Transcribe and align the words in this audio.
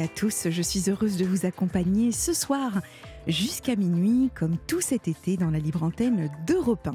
À 0.00 0.08
tous. 0.08 0.48
Je 0.50 0.62
suis 0.62 0.90
heureuse 0.90 1.16
de 1.16 1.24
vous 1.24 1.46
accompagner 1.46 2.12
ce 2.12 2.32
soir 2.32 2.80
jusqu'à 3.26 3.76
minuit, 3.76 4.30
comme 4.34 4.56
tout 4.66 4.80
cet 4.80 5.08
été, 5.08 5.36
dans 5.36 5.50
la 5.50 5.58
libre 5.58 5.82
antenne 5.82 6.30
d'Europe 6.46 6.86
1. 6.86 6.94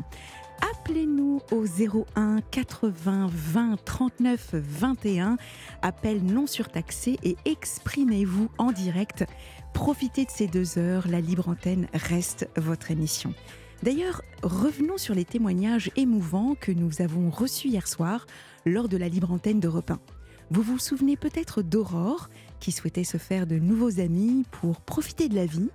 Appelez-nous 0.71 1.41
au 1.51 1.65
01 1.65 2.41
80 2.51 3.29
20 3.31 3.83
39 3.83 4.49
21, 4.53 5.37
appel 5.81 6.23
non 6.23 6.47
surtaxé 6.47 7.17
et 7.23 7.35
exprimez-vous 7.45 8.49
en 8.57 8.71
direct. 8.71 9.25
Profitez 9.73 10.25
de 10.25 10.31
ces 10.31 10.47
deux 10.47 10.77
heures, 10.77 11.07
la 11.07 11.19
libre 11.19 11.49
antenne 11.49 11.87
reste 11.93 12.47
votre 12.55 12.91
émission. 12.91 13.33
D'ailleurs, 13.81 14.21
revenons 14.43 14.97
sur 14.97 15.15
les 15.15 15.25
témoignages 15.25 15.91
émouvants 15.97 16.55
que 16.59 16.71
nous 16.71 17.01
avons 17.01 17.29
reçus 17.29 17.67
hier 17.67 17.87
soir 17.87 18.25
lors 18.65 18.87
de 18.87 18.95
la 18.97 19.09
libre 19.09 19.31
antenne 19.31 19.59
d'Europe 19.59 19.91
1. 19.91 19.99
Vous 20.51 20.61
vous 20.61 20.77
souvenez 20.77 21.17
peut-être 21.17 21.61
d'Aurore, 21.61 22.29
qui 22.63 22.71
souhaitait 22.71 23.03
se 23.03 23.17
faire 23.17 23.45
de 23.45 23.59
nouveaux 23.59 23.99
amis 23.99 24.45
pour 24.49 24.79
profiter 24.79 25.27
de 25.27 25.35
la 25.35 25.45
vie, 25.45 25.69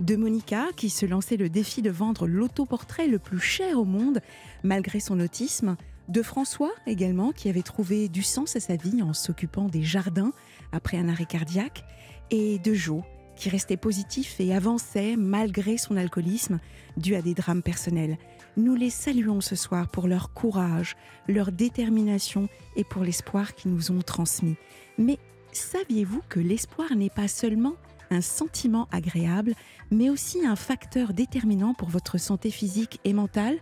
de 0.00 0.16
Monica, 0.16 0.66
qui 0.76 0.90
se 0.90 1.06
lançait 1.06 1.36
le 1.36 1.48
défi 1.48 1.80
de 1.80 1.90
vendre 1.90 2.26
l'autoportrait 2.26 3.06
le 3.06 3.20
plus 3.20 3.38
cher 3.38 3.78
au 3.78 3.84
monde, 3.84 4.18
malgré 4.64 4.98
son 4.98 5.20
autisme, 5.20 5.76
de 6.08 6.22
François 6.22 6.72
également, 6.88 7.30
qui 7.30 7.48
avait 7.48 7.62
trouvé 7.62 8.08
du 8.08 8.24
sens 8.24 8.56
à 8.56 8.60
sa 8.60 8.74
vie 8.74 9.00
en 9.00 9.12
s'occupant 9.12 9.68
des 9.68 9.84
jardins 9.84 10.32
après 10.72 10.96
un 10.96 11.08
arrêt 11.08 11.24
cardiaque, 11.24 11.84
et 12.32 12.58
de 12.58 12.74
Jo, 12.74 13.04
qui 13.36 13.48
restait 13.48 13.76
positif 13.76 14.40
et 14.40 14.52
avançait 14.52 15.14
malgré 15.16 15.76
son 15.76 15.96
alcoolisme 15.96 16.58
dû 16.96 17.14
à 17.14 17.22
des 17.22 17.34
drames 17.34 17.62
personnels. 17.62 18.18
Nous 18.56 18.74
les 18.74 18.90
saluons 18.90 19.40
ce 19.40 19.54
soir 19.54 19.88
pour 19.88 20.08
leur 20.08 20.32
courage, 20.32 20.96
leur 21.28 21.52
détermination 21.52 22.48
et 22.74 22.82
pour 22.82 23.04
l'espoir 23.04 23.54
qu'ils 23.54 23.72
nous 23.72 23.92
ont 23.92 24.02
transmis. 24.02 24.56
Mais 24.98 25.18
saviez-vous 25.56 26.22
que 26.28 26.40
l'espoir 26.40 26.94
n'est 26.94 27.10
pas 27.10 27.28
seulement 27.28 27.74
un 28.10 28.20
sentiment 28.20 28.88
agréable, 28.92 29.54
mais 29.90 30.10
aussi 30.10 30.44
un 30.46 30.56
facteur 30.56 31.12
déterminant 31.12 31.74
pour 31.74 31.88
votre 31.88 32.18
santé 32.18 32.50
physique 32.50 33.00
et 33.04 33.12
mentale? 33.12 33.58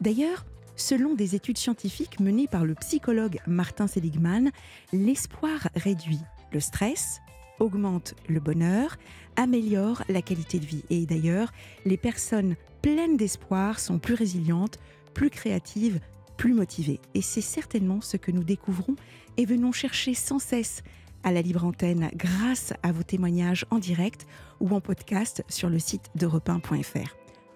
D'ailleurs, 0.00 0.44
selon 0.76 1.14
des 1.14 1.34
études 1.34 1.58
scientifiques 1.58 2.20
menées 2.20 2.48
par 2.48 2.64
le 2.64 2.74
psychologue 2.74 3.38
Martin 3.46 3.86
Seligman, 3.86 4.50
l'espoir 4.92 5.68
réduit 5.74 6.20
le 6.52 6.60
stress, 6.60 7.20
augmente 7.60 8.14
le 8.28 8.40
bonheur, 8.40 8.96
améliore 9.36 10.02
la 10.08 10.22
qualité 10.22 10.58
de 10.58 10.66
vie. 10.66 10.84
Et 10.90 11.06
d'ailleurs, 11.06 11.52
les 11.84 11.96
personnes 11.96 12.56
pleines 12.82 13.16
d'espoir 13.16 13.78
sont 13.78 13.98
plus 13.98 14.14
résilientes, 14.14 14.78
plus 15.14 15.30
créatives, 15.30 16.00
plus 16.36 16.54
motivées. 16.54 17.00
Et 17.14 17.22
c'est 17.22 17.40
certainement 17.40 18.00
ce 18.00 18.16
que 18.16 18.32
nous 18.32 18.44
découvrons 18.44 18.96
et 19.36 19.46
venons 19.46 19.72
chercher 19.72 20.14
sans 20.14 20.38
cesse 20.38 20.82
à 21.24 21.32
la 21.32 21.42
libre 21.42 21.64
antenne 21.64 22.10
grâce 22.14 22.72
à 22.82 22.92
vos 22.92 23.02
témoignages 23.02 23.66
en 23.70 23.78
direct 23.78 24.26
ou 24.60 24.74
en 24.74 24.80
podcast 24.80 25.44
sur 25.48 25.68
le 25.68 25.78
site 25.78 26.10
d'europe 26.14 26.50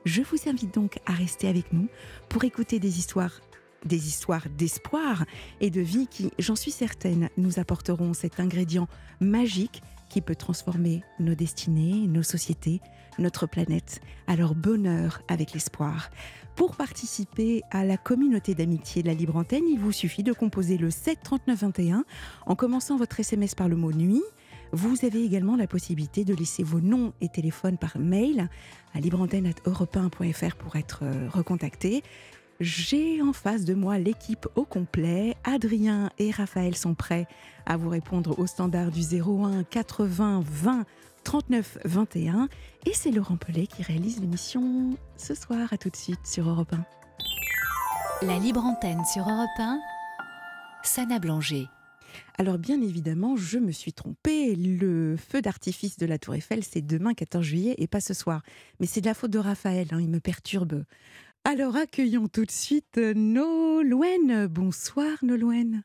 Je 0.05 0.23
vous 0.23 0.49
invite 0.49 0.75
donc 0.75 0.99
à 1.07 1.13
rester 1.13 1.49
avec 1.49 1.73
nous 1.73 1.89
pour 2.29 2.45
écouter 2.45 2.79
des 2.79 2.99
histoires 2.99 3.41
des 3.85 4.09
histoires 4.09 4.49
d'espoir 4.57 5.25
et 5.61 5.71
de 5.71 5.81
vie 5.81 6.09
qui, 6.09 6.33
j'en 6.39 6.57
suis 6.57 6.73
certaine, 6.73 7.29
nous 7.37 7.61
apporteront 7.61 8.15
cet 8.15 8.41
ingrédient 8.41 8.89
magique 9.21 9.83
qui 10.09 10.21
peut 10.21 10.35
transformer 10.35 11.03
nos 11.21 11.35
destinées, 11.35 12.07
nos 12.09 12.23
sociétés, 12.23 12.81
notre 13.19 13.47
planète. 13.47 14.01
Alors 14.27 14.55
bonheur 14.55 15.23
avec 15.29 15.53
l'espoir. 15.53 16.11
Pour 16.57 16.75
participer 16.75 17.63
à 17.71 17.85
la 17.85 17.99
communauté 17.99 18.55
d'amitié 18.55 19.03
de 19.03 19.09
la 19.09 19.15
Libre 19.15 19.37
Antenne, 19.37 19.69
il 19.69 19.79
vous 19.79 19.93
suffit 19.93 20.23
de 20.23 20.33
composer 20.33 20.79
le 20.79 20.91
7 20.91 21.19
39 21.23 21.61
21 21.61 22.05
en 22.47 22.55
commençant 22.57 22.97
votre 22.97 23.21
SMS 23.21 23.55
par 23.55 23.69
le 23.69 23.77
mot 23.77 23.93
nuit. 23.93 24.23
Vous 24.73 25.05
avez 25.05 25.23
également 25.23 25.57
la 25.57 25.67
possibilité 25.67 26.25
de 26.25 26.35
laisser 26.35 26.63
vos 26.63 26.81
noms 26.81 27.13
et 27.21 27.29
téléphones 27.29 27.77
par 27.77 27.99
mail 27.99 28.49
à 28.95 29.01
libreantenne.europe1.fr 29.01 30.57
pour 30.57 30.77
être 30.77 31.01
euh, 31.03 31.29
recontacté. 31.29 32.03
J'ai 32.59 33.21
en 33.21 33.35
face 33.35 33.67
de 33.67 33.75
moi 33.75 33.99
l'équipe 33.99 34.49
au 34.55 34.65
complet. 34.65 35.37
Adrien 35.45 36.11
et 36.19 36.31
Raphaël 36.31 36.75
sont 36.75 36.95
prêts 36.95 37.29
à 37.67 37.77
vous 37.77 37.91
répondre 37.91 38.39
au 38.39 38.47
standard 38.47 38.91
du 38.91 39.03
01 39.03 39.63
80 39.65 40.43
20 40.43 40.87
39 41.27 41.79
21. 41.85 42.49
Et 42.87 42.93
c'est 42.93 43.11
Laurent 43.11 43.37
Pellet 43.37 43.67
qui 43.67 43.83
réalise 43.83 44.21
l'émission 44.21 44.97
ce 45.17 45.35
soir. 45.35 45.73
À 45.73 45.77
tout 45.77 45.91
de 45.91 45.97
suite 45.97 46.25
sur 46.25 46.49
Europe 46.49 46.73
1. 46.73 48.27
La 48.27 48.39
libre 48.39 48.65
antenne 48.65 49.05
sur 49.05 49.23
Europe 49.23 49.49
1. 49.59 49.81
Sana 50.85 51.19
Blanger. 51.19 51.65
Alors 52.39 52.59
bien 52.59 52.81
évidemment, 52.81 53.35
je 53.35 53.59
me 53.59 53.73
suis 53.73 53.93
trompée. 53.93 54.55
Le 54.55 55.17
feu 55.17 55.43
d'artifice 55.43 55.99
de 55.99 56.07
la 56.07 56.17
Tour 56.19 56.37
Eiffel, 56.37 56.63
c'est 56.63 56.81
demain 56.81 57.13
14 57.13 57.45
juillet 57.45 57.75
et 57.79 57.89
pas 57.89 58.01
ce 58.01 58.15
soir. 58.15 58.43
Mais 58.79 58.87
c'est 58.87 59.01
de 59.01 59.07
la 59.07 59.15
faute 59.15 59.33
de 59.33 59.41
Raphaël, 59.41 59.89
hein, 59.91 60.01
il 60.01 60.09
me 60.09 60.21
perturbe. 60.21 60.85
Alors 61.43 61.75
accueillons 61.75 62.29
tout 62.29 62.45
de 62.45 62.53
suite 62.53 62.99
Nolwenn. 62.99 64.47
Bonsoir 64.47 65.19
Nolwenn. 65.25 65.83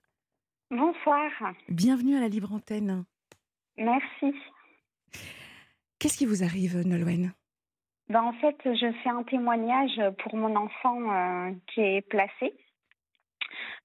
Bonsoir. 0.69 1.31
Bienvenue 1.68 2.16
à 2.16 2.19
la 2.19 2.28
Libre 2.28 2.53
Antenne. 2.53 3.06
Merci. 3.75 4.35
Qu'est-ce 6.01 6.17
qui 6.17 6.25
vous 6.25 6.44
arrive 6.44 6.81
Nolwenn? 6.84 7.31
Ben, 8.09 8.23
En 8.23 8.34
fait, 8.34 8.57
je 8.66 8.91
fais 9.03 9.09
un 9.09 9.22
témoignage 9.22 10.01
pour 10.23 10.35
mon 10.35 10.56
enfant 10.56 10.97
euh, 10.97 11.51
qui 11.67 11.81
est 11.81 12.01
placé. 12.01 12.56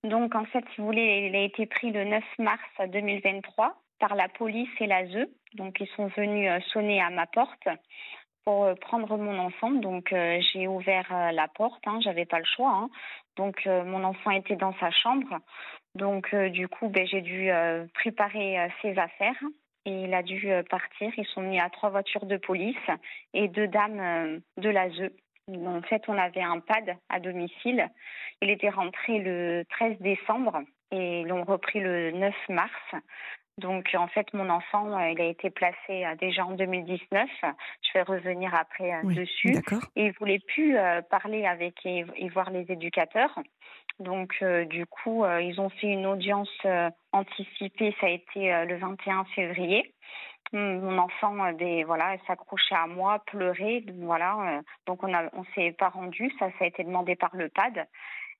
Donc 0.03 0.35
en 0.35 0.47
fait, 0.47 0.65
si 0.71 0.81
vous 0.81 0.87
voulez, 0.87 1.29
il 1.29 1.37
a 1.37 1.43
été 1.43 1.67
pris 1.67 1.93
le 1.93 2.05
9 2.05 2.25
mars 2.39 2.63
2023 2.89 3.83
par 3.99 4.15
la 4.15 4.31
police 4.31 4.71
et 4.81 4.87
la 4.87 5.07
ZE. 5.07 5.29
Donc 5.57 5.77
ils 5.79 5.89
sont 5.89 6.07
venus 6.07 6.51
euh, 6.51 6.59
sonner 6.73 7.03
à 7.03 7.11
ma 7.11 7.27
porte 7.27 7.69
pour 8.47 8.65
euh, 8.65 8.75
prendre 8.77 9.19
mon 9.19 9.39
enfant. 9.39 9.73
Donc 9.73 10.09
j'ai 10.11 10.67
ouvert 10.69 11.13
la 11.35 11.49
porte, 11.49 11.87
hein, 11.87 11.99
j'avais 12.01 12.25
pas 12.25 12.39
le 12.39 12.47
choix. 12.47 12.73
Hein. 12.73 12.89
Donc 13.37 13.67
mon 13.67 14.03
enfant 14.05 14.31
était 14.31 14.57
dans 14.57 14.73
sa 14.81 14.91
chambre. 14.91 15.39
Donc 15.95 16.35
du 16.35 16.67
coup, 16.67 16.89
ben, 16.89 17.07
j'ai 17.07 17.21
dû 17.21 17.51
préparer 17.93 18.71
ses 18.81 18.97
affaires 18.97 19.43
il 19.87 20.13
a 20.15 20.23
dû 20.23 20.49
partir. 20.69 21.13
Ils 21.17 21.27
sont 21.27 21.43
mis 21.43 21.61
à 21.61 21.71
trois 21.71 21.91
voitures 21.91 22.27
de 22.27 22.37
police 22.37 22.77
et 23.35 23.49
deux 23.49 23.69
dames 23.69 24.41
de 24.57 24.69
la 24.69 24.91
ZE. 24.91 25.11
En 25.49 25.83
fait, 25.83 26.03
on 26.09 26.19
avait 26.19 26.43
un 26.43 26.61
pad 26.61 26.97
à 27.09 27.21
domicile. 27.21 27.89
Il 28.43 28.51
était 28.51 28.69
rentré 28.69 29.19
le 29.19 29.65
13 29.71 29.97
décembre 30.01 30.63
et 30.91 31.25
l'ont 31.25 31.45
repris 31.45 31.81
le 31.81 32.11
9 32.13 32.35
mars. 32.49 32.95
Donc 33.59 33.89
en 33.97 34.07
fait, 34.09 34.33
mon 34.35 34.51
enfant, 34.51 34.99
euh, 34.99 35.11
il 35.11 35.21
a 35.21 35.25
été 35.25 35.49
placé 35.49 36.05
euh, 36.05 36.15
déjà 36.17 36.45
en 36.45 36.53
2019. 36.53 37.29
Je 37.43 37.93
vais 37.95 38.03
revenir 38.03 38.55
après 38.55 38.93
euh, 38.93 39.15
dessus. 39.15 39.57
Et 39.97 40.07
il 40.07 40.13
voulait 40.13 40.41
plus 40.47 40.77
parler 41.11 41.47
avec 41.47 41.75
et, 41.87 42.05
voir 42.29 42.51
les 42.51 42.71
éducateurs. 42.71 43.39
Donc 43.99 44.45
du 44.69 44.85
coup, 44.85 45.25
ils 45.41 45.59
ont 45.59 45.71
fait 45.71 45.87
une 45.87 46.07
audience 46.07 46.67
anticipée. 47.13 47.95
Ça 47.99 48.07
a 48.07 48.11
été 48.11 48.65
le 48.67 48.77
21 48.77 49.25
février. 49.35 49.95
Hum, 50.53 50.81
mon 50.81 50.99
enfant, 50.99 51.53
des, 51.55 51.83
voilà, 51.83 52.17
s'accrochait 52.27 52.77
à 52.77 52.87
moi, 52.87 53.21
pleurait, 53.27 53.83
voilà. 53.99 54.61
donc 54.87 55.03
on 55.03 55.13
a, 55.13 55.25
on 55.33 55.45
s'est 55.57 55.73
pas 55.73 55.89
rendu. 55.89 56.31
Ça, 56.39 56.51
ça 56.59 56.65
a 56.65 56.69
été 56.69 56.85
demandé 56.85 57.17
par 57.17 57.35
le 57.35 57.49
PAD. 57.49 57.87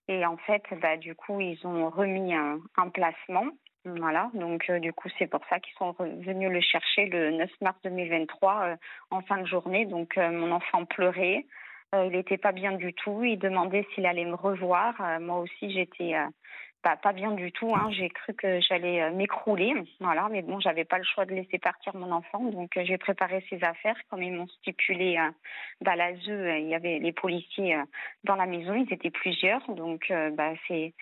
Et 0.09 0.25
en 0.25 0.37
fait, 0.37 0.63
bah, 0.81 0.97
du 0.97 1.15
coup, 1.15 1.41
ils 1.41 1.67
ont 1.67 1.91
remis 1.91 2.35
un, 2.35 2.61
placement. 2.93 3.47
Voilà, 3.85 4.31
donc 4.35 4.69
euh, 4.69 4.81
du 4.81 4.93
coup 4.93 5.09
c'est 5.17 5.29
pour 5.29 5.43
ça 5.49 5.61
qu'ils 5.61 5.75
sont 5.75 5.95
venus 6.01 6.51
le 6.51 6.61
chercher 6.61 7.07
le 7.07 7.31
9 7.31 7.49
mars 7.61 7.79
2023 7.85 8.63
euh, 8.65 8.77
en 9.13 9.21
fin 9.21 9.39
de 9.39 9.47
journée. 9.47 9.87
Donc 9.87 10.19
euh, 10.19 10.29
mon 10.33 10.51
enfant 10.51 10.85
pleurait, 10.85 11.47
il 11.93 12.11
n'était 12.11 12.37
pas 12.37 12.51
bien 12.51 12.73
du 12.73 12.93
tout, 12.95 13.23
il 13.23 13.39
demandait 13.39 13.87
s'il 13.95 14.05
allait 14.07 14.25
me 14.25 14.35
revoir. 14.35 15.21
moi 15.21 15.39
aussi 15.39 15.71
j'étais 15.71 16.15
bah, 16.85 16.97
pas 16.97 17.13
bien 17.13 17.33
du 17.33 17.53
tout. 17.53 17.75
Hein. 17.75 17.89
J'ai 17.91 18.09
cru 18.11 18.35
que 18.35 18.61
j'allais 18.61 19.11
m'écrouler. 19.11 19.75
Voilà, 20.01 20.29
mais 20.31 20.43
bon, 20.43 20.61
j'avais 20.61 20.85
pas 20.85 20.99
le 20.99 21.05
choix 21.05 21.25
de 21.27 21.35
laisser 21.35 21.59
partir 21.59 21.95
mon 21.97 22.13
enfant. 22.13 22.45
Donc, 22.45 22.71
j'ai 22.77 22.99
préparé 22.99 23.45
ses 23.51 23.63
affaires. 23.65 23.97
Comme 24.09 24.23
ils 24.23 24.33
m'ont 24.33 24.47
stipulé 24.47 25.19
dans 25.81 25.95
la 25.95 26.11
il 26.13 26.69
y 26.69 26.75
avait 26.75 26.99
les 26.99 27.13
policiers 27.13 27.77
dans 28.25 28.37
la 28.37 28.47
maison. 28.47 28.75
Ils 28.75 28.93
étaient 28.93 29.11
plusieurs. 29.11 29.69
Donc, 29.73 30.13
bah, 30.37 30.53
c'est 30.69 30.95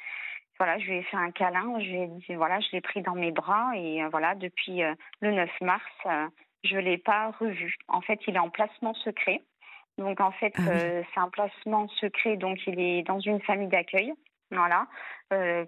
voilà, 0.58 0.78
je 0.78 0.84
lui 0.84 0.98
ai 0.98 1.02
fait 1.02 1.16
un 1.16 1.30
câlin, 1.32 1.78
je 1.80 1.84
lui 1.84 2.02
ai 2.02 2.06
dit, 2.06 2.34
voilà, 2.34 2.60
je 2.60 2.68
l'ai 2.72 2.80
pris 2.80 3.02
dans 3.02 3.14
mes 3.14 3.32
bras 3.32 3.72
et 3.76 4.02
euh, 4.02 4.08
voilà, 4.08 4.34
depuis 4.34 4.82
euh, 4.82 4.94
le 5.20 5.32
9 5.32 5.50
mars, 5.62 5.82
euh, 6.06 6.28
je 6.62 6.76
ne 6.76 6.80
l'ai 6.80 6.98
pas 6.98 7.32
revu. 7.40 7.74
En 7.88 8.00
fait, 8.00 8.20
il 8.28 8.36
est 8.36 8.40
en 8.40 8.50
placement 8.50 8.94
secret. 8.94 9.42
Donc, 9.98 10.20
en 10.20 10.32
fait, 10.32 10.52
ah 10.58 10.62
c'est 11.14 11.20
un 11.20 11.28
placement 11.28 11.88
secret, 11.88 12.36
donc 12.36 12.58
il 12.66 12.80
est 12.80 13.02
dans 13.02 13.20
une 13.20 13.40
famille 13.42 13.68
d'accueil. 13.68 14.12
Voilà, 14.50 14.86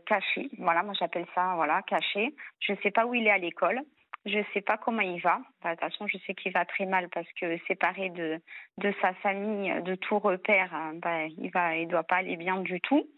caché. 0.06 0.50
Voilà, 0.58 0.82
moi 0.82 0.94
j'appelle 0.99 1.26
ça, 1.35 1.55
voilà, 1.56 1.82
caché. 1.82 2.35
Je 2.61 2.73
ne 2.73 2.76
sais 2.82 2.91
pas 2.91 3.06
où 3.06 3.14
il 3.14 3.26
est 3.26 3.31
à 3.31 3.38
l'école. 3.38 3.81
Je 4.25 4.38
ne 4.38 4.44
sais 4.53 4.61
pas 4.61 4.76
comment 4.76 5.03
il 5.03 5.20
va. 5.20 5.41
Bah, 5.62 5.75
de 5.75 5.81
toute 5.81 5.91
façon, 5.91 6.06
je 6.08 6.19
sais 6.26 6.35
qu'il 6.35 6.53
va 6.53 6.64
très 6.64 6.85
mal 6.85 7.08
parce 7.11 7.29
que 7.41 7.56
séparé 7.69 8.11
de, 8.11 8.41
de 8.79 8.93
sa 9.00 9.14
famille, 9.14 9.73
de 9.82 9.94
tout 9.94 10.19
repère, 10.19 10.70
bah, 10.94 11.26
il 11.26 11.50
ne 11.55 11.81
il 11.81 11.88
doit 11.88 12.03
pas 12.03 12.17
aller 12.17 12.37
bien 12.37 12.61
du 12.61 12.81
tout. 12.81 13.08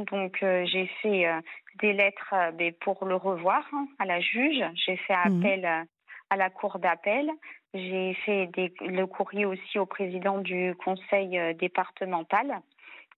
Donc 0.00 0.42
euh, 0.42 0.64
j'ai 0.66 0.86
fait 1.02 1.26
euh, 1.26 1.40
des 1.80 1.92
lettres 1.92 2.32
euh, 2.32 2.50
ben, 2.50 2.72
pour 2.80 3.04
le 3.04 3.14
revoir 3.14 3.64
hein, 3.72 3.86
à 3.98 4.06
la 4.06 4.20
juge. 4.20 4.64
J'ai 4.74 4.96
fait 4.96 5.14
mmh. 5.14 5.38
appel 5.38 5.86
à 6.30 6.36
la 6.36 6.50
cour 6.50 6.78
d'appel. 6.78 7.30
J'ai 7.74 8.14
fait 8.24 8.48
le 8.80 9.04
courrier 9.06 9.46
aussi 9.46 9.78
au 9.78 9.86
président 9.86 10.38
du 10.38 10.74
conseil 10.76 11.54
départemental. 11.56 12.60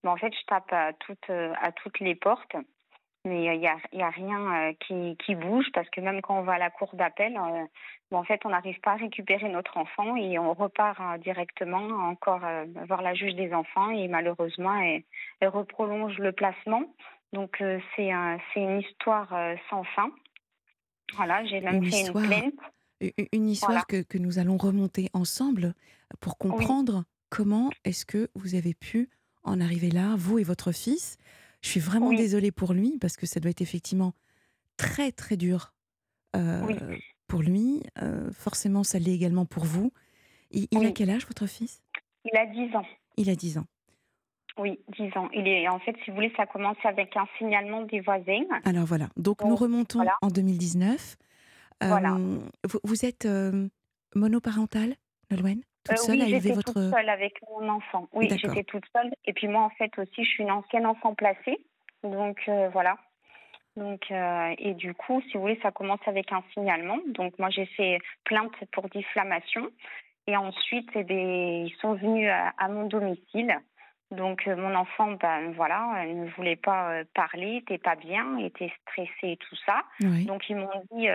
Mais 0.05 0.11
en 0.11 0.17
fait, 0.17 0.33
je 0.33 0.47
tape 0.47 0.73
à 0.73 0.93
toutes, 0.93 1.31
à 1.31 1.73
toutes 1.73 2.01
les 2.01 2.15
portes 2.15 2.57
mais 3.27 3.57
il 3.57 3.61
n'y 3.61 3.67
a, 3.67 3.77
y 3.93 4.03
a, 4.03 4.11
rien 4.11 4.73
qui, 4.87 5.17
qui, 5.25 5.35
bouge 5.35 5.67
parce 5.75 5.89
que 5.91 6.01
même 6.01 6.23
quand 6.23 6.39
on 6.39 6.43
va 6.43 6.55
à 6.55 6.59
la 6.59 6.71
cour 6.71 6.91
d'appel, 6.95 7.37
en 7.39 8.25
fait, 8.25 8.41
on 8.45 8.51
n'arrive 8.51 8.81
pas 8.81 8.93
à 8.93 8.97
récupérer 8.97 9.49
notre 9.49 9.77
enfant 9.77 10.17
et 10.17 10.39
on 10.39 10.55
repart 10.55 11.21
directement 11.21 12.09
encore 12.09 12.43
voir 12.87 13.03
la 13.03 13.15
juge 13.15 13.35
des 13.35 13.53
enfants 13.53 13.91
et 13.91 14.09
malheureusement, 14.09 14.77
elle, 14.77 15.03
elle 15.41 15.49
reprolonge 15.49 16.17
le 16.19 16.33
placement. 16.33 16.85
Donc, 17.33 17.63
c'est 17.97 18.13
un, 18.13 18.39
une 18.55 18.81
histoire 18.81 19.29
sans 19.69 19.83
fin. 19.83 20.11
Voilà, 21.15 21.45
j'ai 21.47 21.61
même 21.61 21.85
fait 21.85 22.07
une 22.07 22.13
plainte. 22.13 22.55
Une 23.33 23.49
histoire 23.49 23.87
que, 23.87 24.03
que, 24.03 24.19
nous 24.19 24.39
allons 24.39 24.57
remonter 24.57 25.11
ensemble 25.13 25.75
pour 26.21 26.39
comprendre 26.39 27.05
comment 27.29 27.71
est-ce 27.85 28.07
que 28.07 28.31
vous 28.35 28.55
avez 28.55 28.73
pu 28.73 29.11
en 29.47 29.61
arriver 29.61 29.91
là, 29.91 30.15
vous 30.17 30.39
et 30.39 30.43
votre 30.43 30.73
fils. 30.73 31.17
Je 31.63 31.71
suis 31.71 31.81
vraiment 31.81 32.13
désolée 32.13 32.53
pour 32.53 32.73
lui 32.73 32.99
parce 33.01 33.17
que 33.17 33.27
ça 33.27 33.41
doit 33.41 33.51
être 33.51 33.63
effectivement 33.63 34.13
très 34.77 35.13
très 35.13 35.37
dur 35.37 35.73
euh, 36.37 36.97
pour 37.27 37.43
lui. 37.43 37.83
Euh, 38.03 38.31
forcément, 38.33 38.85
ça 38.85 38.99
l'est 38.99 39.15
également 39.15 39.47
pour 39.47 39.65
vous. 39.65 39.93
Il, 40.51 40.87
a 40.87 40.93
quel 40.93 41.11
âge 41.11 41.27
votre 41.27 41.47
fils? 41.47 41.83
Il 42.25 42.37
a 42.37 42.47
10 42.47 42.77
ans. 42.77 42.87
Il 43.17 43.31
a 43.31 43.35
10 43.35 43.59
ans. 43.59 43.67
Oui, 44.59 44.79
10 44.97 45.17
ans. 45.17 45.29
Il 45.35 45.47
est, 45.49 45.69
en 45.69 45.79
fait, 45.81 45.95
si 46.05 46.11
vous 46.11 46.17
voulez, 46.17 46.33
ça 46.37 46.47
commence 46.47 46.77
avec 46.85 47.17
un 47.17 47.27
signalement 47.37 47.83
des 47.83 48.01
voisins. 48.01 48.45
Alors 48.65 48.85
voilà. 48.85 49.09
Donc 49.17 49.43
nous 49.43 49.57
remontons 49.57 50.05
en 50.23 50.29
2019. 50.29 51.17
Voilà. 51.83 52.15
Euh, 52.15 52.39
vous, 52.85 53.05
êtes 53.05 53.29
monoparental, 54.15 54.95
Nolwenn? 55.31 55.63
Toute 55.87 55.99
seule 55.99 56.21
oui, 56.21 56.29
j'étais 56.29 56.55
toute 56.55 56.79
seule 56.79 57.09
avec 57.09 57.41
mon 57.51 57.69
enfant. 57.69 58.09
Oui, 58.13 58.29
j'étais 58.31 58.65
toute 58.65 58.85
seule. 58.93 59.13
Et 59.25 59.33
puis 59.33 59.49
moi, 59.49 59.63
en 59.63 59.71
fait, 59.71 59.97
aussi, 59.99 60.25
je 60.25 60.29
suis 60.29 60.43
une 60.43 60.51
ancienne 60.51 60.87
enfant 60.87 61.15
placée. 61.15 61.59
Donc, 62.03 62.39
euh, 62.49 62.69
voilà. 62.73 62.97
Donc, 63.77 64.11
euh, 64.11 64.55
et 64.59 64.75
du 64.75 64.95
coup, 64.95 65.21
si 65.23 65.35
vous 65.35 65.43
voulez, 65.43 65.59
ça 65.63 65.71
commence 65.71 66.01
avec 66.07 66.33
un 66.33 66.43
signalement. 66.55 66.99
Donc, 67.09 67.39
moi, 67.39 67.51
j'ai 67.51 67.67
fait 67.67 67.99
plainte 68.25 68.55
pour 68.73 68.89
diffamation. 68.89 69.69
Et 70.27 70.37
ensuite, 70.37 70.89
eh 70.95 71.05
bien, 71.05 71.19
ils 71.19 71.75
sont 71.81 71.95
venus 71.95 72.29
à, 72.31 72.69
mon 72.69 72.87
domicile. 72.87 73.59
Donc, 74.11 74.47
euh, 74.47 74.57
mon 74.57 74.75
enfant, 74.75 75.13
ben 75.13 75.53
voilà, 75.53 75.95
elle 76.01 76.21
ne 76.21 76.31
voulait 76.31 76.57
pas 76.57 77.03
parler, 77.15 77.55
n'était 77.55 77.79
pas 77.79 77.97
bien, 77.97 78.39
était 78.39 78.73
stressée 78.83 79.33
et 79.33 79.37
tout 79.37 79.57
ça. 79.67 79.83
Donc, 80.01 80.49
ils 80.49 80.57
m'ont 80.57 80.83
dit, 80.93 81.07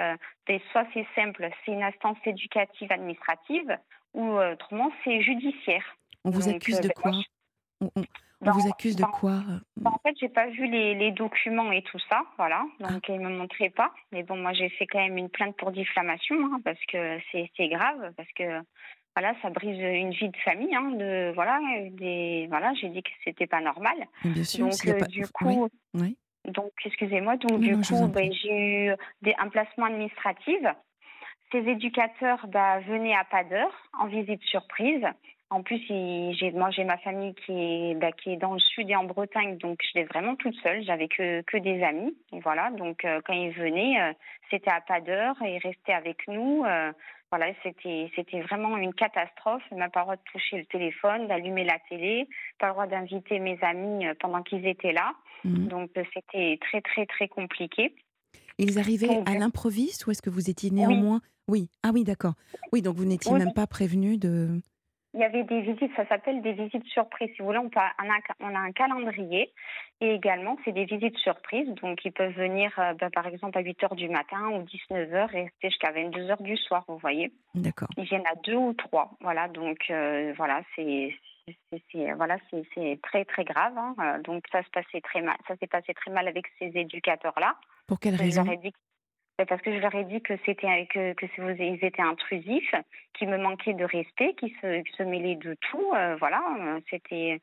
ben, 0.48 0.60
soit 0.72 0.86
c'est 0.94 1.08
simple, 1.16 1.50
c'est 1.66 1.72
une 1.72 1.84
instance 1.84 2.18
éducative 2.26 2.92
administrative, 2.92 3.78
ou 4.14 4.38
euh, 4.38 4.54
autrement 4.54 4.92
c'est 5.04 5.22
judiciaire. 5.22 5.84
On 6.24 6.30
vous 6.30 6.50
accuse 6.50 6.80
de 6.82 6.90
quoi 6.90 7.12
On, 7.82 8.52
vous 8.52 8.70
accuse 8.70 8.96
de 8.96 9.04
quoi 9.04 9.42
En 9.86 9.98
fait, 10.04 10.16
j'ai 10.20 10.30
pas 10.30 10.48
vu 10.48 10.68
les, 10.68 10.96
les, 10.96 11.12
documents 11.12 11.72
et 11.72 11.84
tout 11.84 12.00
ça, 12.10 12.24
voilà. 12.38 12.64
Ah. 12.84 12.92
Donc, 12.92 13.08
ils 13.08 13.20
me 13.20 13.30
montraient 13.30 13.70
pas. 13.70 13.92
Mais 14.12 14.24
bon, 14.24 14.38
moi, 14.38 14.54
j'ai 14.54 14.70
fait 14.70 14.88
quand 14.88 15.00
même 15.00 15.18
une 15.18 15.30
plainte 15.30 15.56
pour 15.58 15.72
diffamation, 15.72 16.36
hein, 16.46 16.60
parce 16.64 16.80
que 16.88 17.20
c'est 17.32 17.68
grave, 17.68 18.14
parce 18.18 18.32
que 18.34 18.62
voilà, 19.16 19.36
ça 19.42 19.50
brise 19.50 19.80
une 19.80 20.12
vie 20.12 20.30
de 20.30 20.38
famille, 20.38 20.74
hein, 20.74 20.92
de 20.92 21.32
voilà, 21.36 21.60
des 21.92 22.48
voilà, 22.50 22.74
j'ai 22.76 22.90
dit 22.90 23.04
que 23.04 23.10
c'était 23.24 23.48
pas 23.48 23.62
normal. 23.62 24.08
Bien 24.24 24.44
sûr, 24.44 24.68
donc 24.68 24.88
euh, 24.88 25.06
du 25.08 25.28
coup, 25.28 25.68
oui. 25.96 26.18
donc 26.46 26.72
excusez-moi, 26.86 27.36
donc 27.38 27.60
du 27.60 27.76
coup, 27.76 28.08
ben, 28.08 28.32
j'ai 28.32 28.88
eu 28.88 28.96
des, 29.22 29.36
un 29.38 29.50
placement 29.50 29.86
administratif 29.88 30.60
ces 31.52 31.68
éducateurs 31.70 32.48
bah, 32.48 32.80
venaient 32.80 33.16
à 33.16 33.24
pas 33.24 33.44
d'heure 33.44 33.74
en 34.00 34.08
visite 34.08 34.42
surprise. 34.44 35.06
En 35.50 35.64
plus, 35.64 35.82
j'ai, 35.86 36.52
moi, 36.52 36.72
j'ai 36.72 36.86
ma 36.86 36.98
famille 36.98 37.36
qui 37.36 37.52
est, 37.52 37.96
bah, 37.96 38.14
qui 38.14 38.32
est 38.32 38.38
dans 38.38 38.54
le 38.54 38.60
sud 38.60 38.90
et 38.90 38.96
en 38.96 39.04
Bretagne, 39.04 39.58
donc 39.58 39.80
je 39.82 39.88
j'étais 39.88 40.06
vraiment 40.06 40.38
toute 40.38 40.56
seule. 40.64 40.82
J'avais 40.84 41.10
que, 41.10 41.42
que 41.42 41.58
des 41.58 41.84
amis. 41.84 42.16
Et 42.32 42.40
voilà, 42.40 42.72
donc 42.72 43.04
euh, 43.04 43.20
quand 43.26 43.34
ils 43.34 43.52
venaient, 43.52 44.02
euh, 44.02 44.14
c'était 44.50 44.72
à 44.72 44.80
pas 44.80 45.02
d'heure 45.02 45.36
et 45.44 45.56
ils 45.56 45.60
restaient 45.60 45.92
avec 45.92 46.26
nous. 46.30 46.64
Euh, 46.64 46.94
voilà, 47.32 47.48
c'était, 47.64 48.10
c'était 48.16 48.40
vraiment 48.40 48.78
une 48.78 48.94
catastrophe. 48.94 49.62
Je 49.72 49.76
pas 49.76 49.84
le 49.84 49.90
droit 49.90 50.16
de 50.16 50.22
toucher 50.32 50.58
le 50.58 50.66
téléphone, 50.66 51.28
d'allumer 51.28 51.66
la 51.66 51.80
télé, 51.90 52.30
pas 52.58 52.68
le 52.68 52.72
droit 52.74 52.88
d'inviter 52.88 53.40
mes 53.40 53.60
amis 53.62 54.06
pendant 54.22 54.44
qu'ils 54.44 54.66
étaient 54.66 54.94
là. 54.94 55.12
Mmh. 55.44 55.68
Donc 55.68 55.90
c'était 56.14 56.60
très, 56.62 56.80
très, 56.80 57.06
très 57.06 57.28
compliqué. 57.28 57.94
Ils 58.62 58.80
arrivaient 58.80 59.22
à 59.26 59.36
l'improviste 59.36 60.08
ou 60.08 60.12
est-ce 60.12 60.22
que 60.22 60.30
vous 60.30 60.50
étiez 60.50 60.72
néanmoins 60.72 61.22
oui, 61.48 61.70
ah 61.84 61.90
oui, 61.94 62.04
d'accord. 62.06 62.34
Oui, 62.72 62.82
donc 62.82 62.96
vous 62.96 63.06
n'étiez 63.06 63.34
même 63.34 63.54
pas 63.54 63.68
prévenu 63.68 64.18
de. 64.18 64.62
Il 65.14 65.20
y 65.20 65.24
avait 65.26 65.44
des 65.44 65.60
visites, 65.60 65.94
ça 65.98 66.08
s'appelle 66.08 66.42
des 66.42 66.54
visites 66.54 66.86
surprises. 66.86 67.30
Si 67.36 67.42
vous 67.42 67.48
voulez, 67.48 67.60
on, 67.60 67.70
a, 67.76 68.60
un 68.60 68.72
calendrier 68.72 69.52
et 70.00 70.14
également, 70.14 70.58
c'est 70.64 70.72
des 70.72 70.86
visites 70.86 71.18
surprises. 71.18 71.68
Donc, 71.82 72.06
ils 72.06 72.14
peuvent 72.14 72.32
venir, 72.32 72.72
euh, 72.80 72.94
bah, 72.94 73.10
par 73.14 73.28
exemple, 73.28 73.58
à 73.58 73.62
8 73.62 73.78
h 73.82 73.96
du 73.96 74.08
matin 74.08 74.52
ou 74.52 74.64
19 74.64 75.10
h 75.10 75.36
et 75.36 75.42
rester 75.42 75.70
jusqu'à 75.70 75.92
22 75.92 76.22
h 76.22 76.42
du 76.42 76.56
soir, 76.56 76.86
vous 76.88 76.98
voyez. 76.98 77.34
D'accord. 77.56 77.90
Ils 77.98 78.06
viennent 78.06 78.28
à 78.28 78.36
deux 78.46 78.56
ou 78.56 78.72
trois. 78.74 79.12
Voilà, 79.20 79.50
donc 79.50 79.80
euh, 79.90 80.34
voilà, 80.38 80.62
c'est. 80.76 81.14
Voilà, 82.16 82.38
c'est 82.50 83.00
très 83.02 83.26
très 83.26 83.44
grave. 83.44 83.78
Hein. 83.78 83.96
Euh, 84.00 84.22
donc 84.22 84.46
ça 84.54 84.64
se 84.64 84.70
passait 84.70 85.02
très 85.02 85.22
mal. 85.22 85.36
Ça 85.48 85.58
s'est 85.58 85.68
passé 85.68 85.94
très 85.94 86.12
mal 86.12 86.30
avec 86.30 86.46
ces 86.58 86.72
éducateurs-là. 86.74 87.58
Pour 87.92 88.00
quelle 88.00 88.16
raison 88.16 88.46
parce 89.50 89.62
que 89.62 89.74
je 89.74 89.80
leur 89.80 89.94
ai 89.96 90.06
dit 90.06 90.22
que 90.22 90.36
c'était 90.46 90.88
que, 90.88 91.12
que 91.14 91.26
ils 91.62 91.84
étaient 91.84 92.02
intrusifs, 92.02 92.74
qu'ils 93.14 93.28
me 93.28 93.38
manquaient 93.38 93.74
de 93.74 93.84
respect, 93.84 94.34
qu'ils 94.36 94.54
se, 94.62 94.82
se 94.96 95.04
mêlaient 95.04 95.36
de 95.36 95.58
tout. 95.60 95.92
Euh, 95.94 96.16
voilà, 96.18 96.42
c'était 96.90 97.42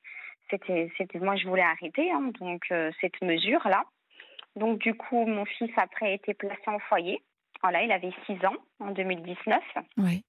c'était 0.48 0.90
c'était 0.96 1.18
moi 1.18 1.36
je 1.36 1.46
voulais 1.46 1.60
arrêter 1.60 2.10
hein, 2.10 2.30
donc 2.40 2.62
euh, 2.70 2.90
cette 3.02 3.20
mesure 3.20 3.60
là. 3.68 3.84
Donc 4.56 4.78
du 4.78 4.94
coup 4.94 5.26
mon 5.26 5.44
fils 5.44 5.72
après 5.76 6.06
a 6.06 6.12
été 6.12 6.32
placé 6.32 6.62
en 6.68 6.78
foyer. 6.78 7.20
Voilà, 7.62 7.82
il 7.82 7.92
avait 7.92 8.12
6 8.24 8.46
ans 8.46 8.56
en 8.80 8.92
2019. 8.92 9.62
Oui. 9.98 10.24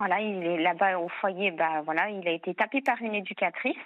Voilà, 0.00 0.20
il 0.20 0.42
est 0.42 0.62
là-bas 0.62 0.98
au 0.98 1.08
foyer, 1.20 1.52
bah 1.52 1.82
voilà, 1.82 2.10
il 2.10 2.26
a 2.26 2.32
été 2.32 2.54
tapé 2.54 2.80
par 2.80 3.00
une 3.00 3.14
éducatrice. 3.14 3.76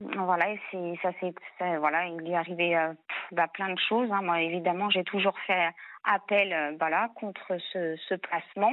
Voilà, 0.00 0.46
c'est 0.70 0.94
ça 1.02 1.10
c'est 1.20 1.76
voilà, 1.78 2.06
il 2.06 2.28
est 2.28 2.34
arrivé 2.34 2.76
euh, 2.76 2.92
bah, 3.32 3.46
plein 3.48 3.70
de 3.70 3.78
choses. 3.78 4.10
Hein. 4.10 4.22
Moi, 4.22 4.42
évidemment, 4.42 4.90
j'ai 4.90 5.04
toujours 5.04 5.38
fait 5.46 5.70
appel 6.02 6.52
euh, 6.52 6.76
voilà 6.78 7.10
contre 7.14 7.56
ce, 7.72 7.96
ce, 8.08 8.14
placement. 8.14 8.72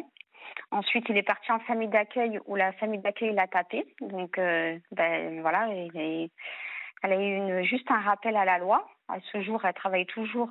Ensuite, 0.71 1.07
il 1.09 1.17
est 1.17 1.23
parti 1.23 1.51
en 1.51 1.59
famille 1.59 1.89
d'accueil 1.89 2.39
où 2.45 2.55
la 2.55 2.73
famille 2.73 2.99
d'accueil 2.99 3.33
l'a 3.33 3.47
tapé. 3.47 3.85
Donc, 4.01 4.37
euh, 4.39 4.77
ben, 4.91 5.41
voilà, 5.41 5.69
elle 5.69 7.13
a 7.13 7.21
eu 7.21 7.65
juste 7.65 7.89
un 7.91 7.99
rappel 7.99 8.35
à 8.35 8.45
la 8.45 8.57
loi. 8.57 8.89
À 9.07 9.19
ce 9.31 9.41
jour, 9.41 9.63
elle 9.63 9.73
travaille 9.73 10.07
toujours 10.07 10.49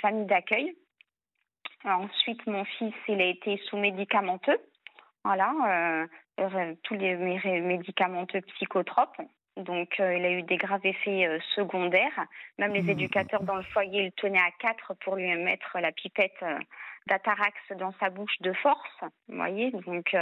famille 0.00 0.26
d'accueil. 0.26 0.76
Ensuite, 1.84 2.46
mon 2.46 2.64
fils, 2.64 2.94
il 3.08 3.20
a 3.20 3.26
été 3.26 3.58
sous 3.68 3.76
médicamenteux. 3.76 4.58
Voilà, 5.24 6.06
tous 6.82 6.94
les 6.94 7.16
médicamenteux 7.60 8.40
psychotropes. 8.40 9.20
Donc, 9.56 10.00
euh, 10.00 10.16
il 10.16 10.24
a 10.24 10.30
eu 10.30 10.42
des 10.42 10.56
graves 10.58 10.84
effets 10.84 11.26
euh, 11.26 11.38
secondaires. 11.54 12.26
Même 12.58 12.72
les 12.74 12.82
mmh. 12.82 12.90
éducateurs 12.90 13.42
dans 13.42 13.56
le 13.56 13.62
foyer 13.62 14.04
le 14.04 14.10
tenaient 14.12 14.38
à 14.38 14.50
quatre 14.58 14.94
pour 15.02 15.16
lui 15.16 15.34
mettre 15.36 15.78
la 15.80 15.92
pipette 15.92 16.36
euh, 16.42 16.58
d'Atarax 17.06 17.56
dans 17.78 17.92
sa 17.98 18.10
bouche 18.10 18.36
de 18.40 18.52
force. 18.52 19.04
Vous 19.28 19.36
voyez 19.36 19.70
Donc, 19.86 20.12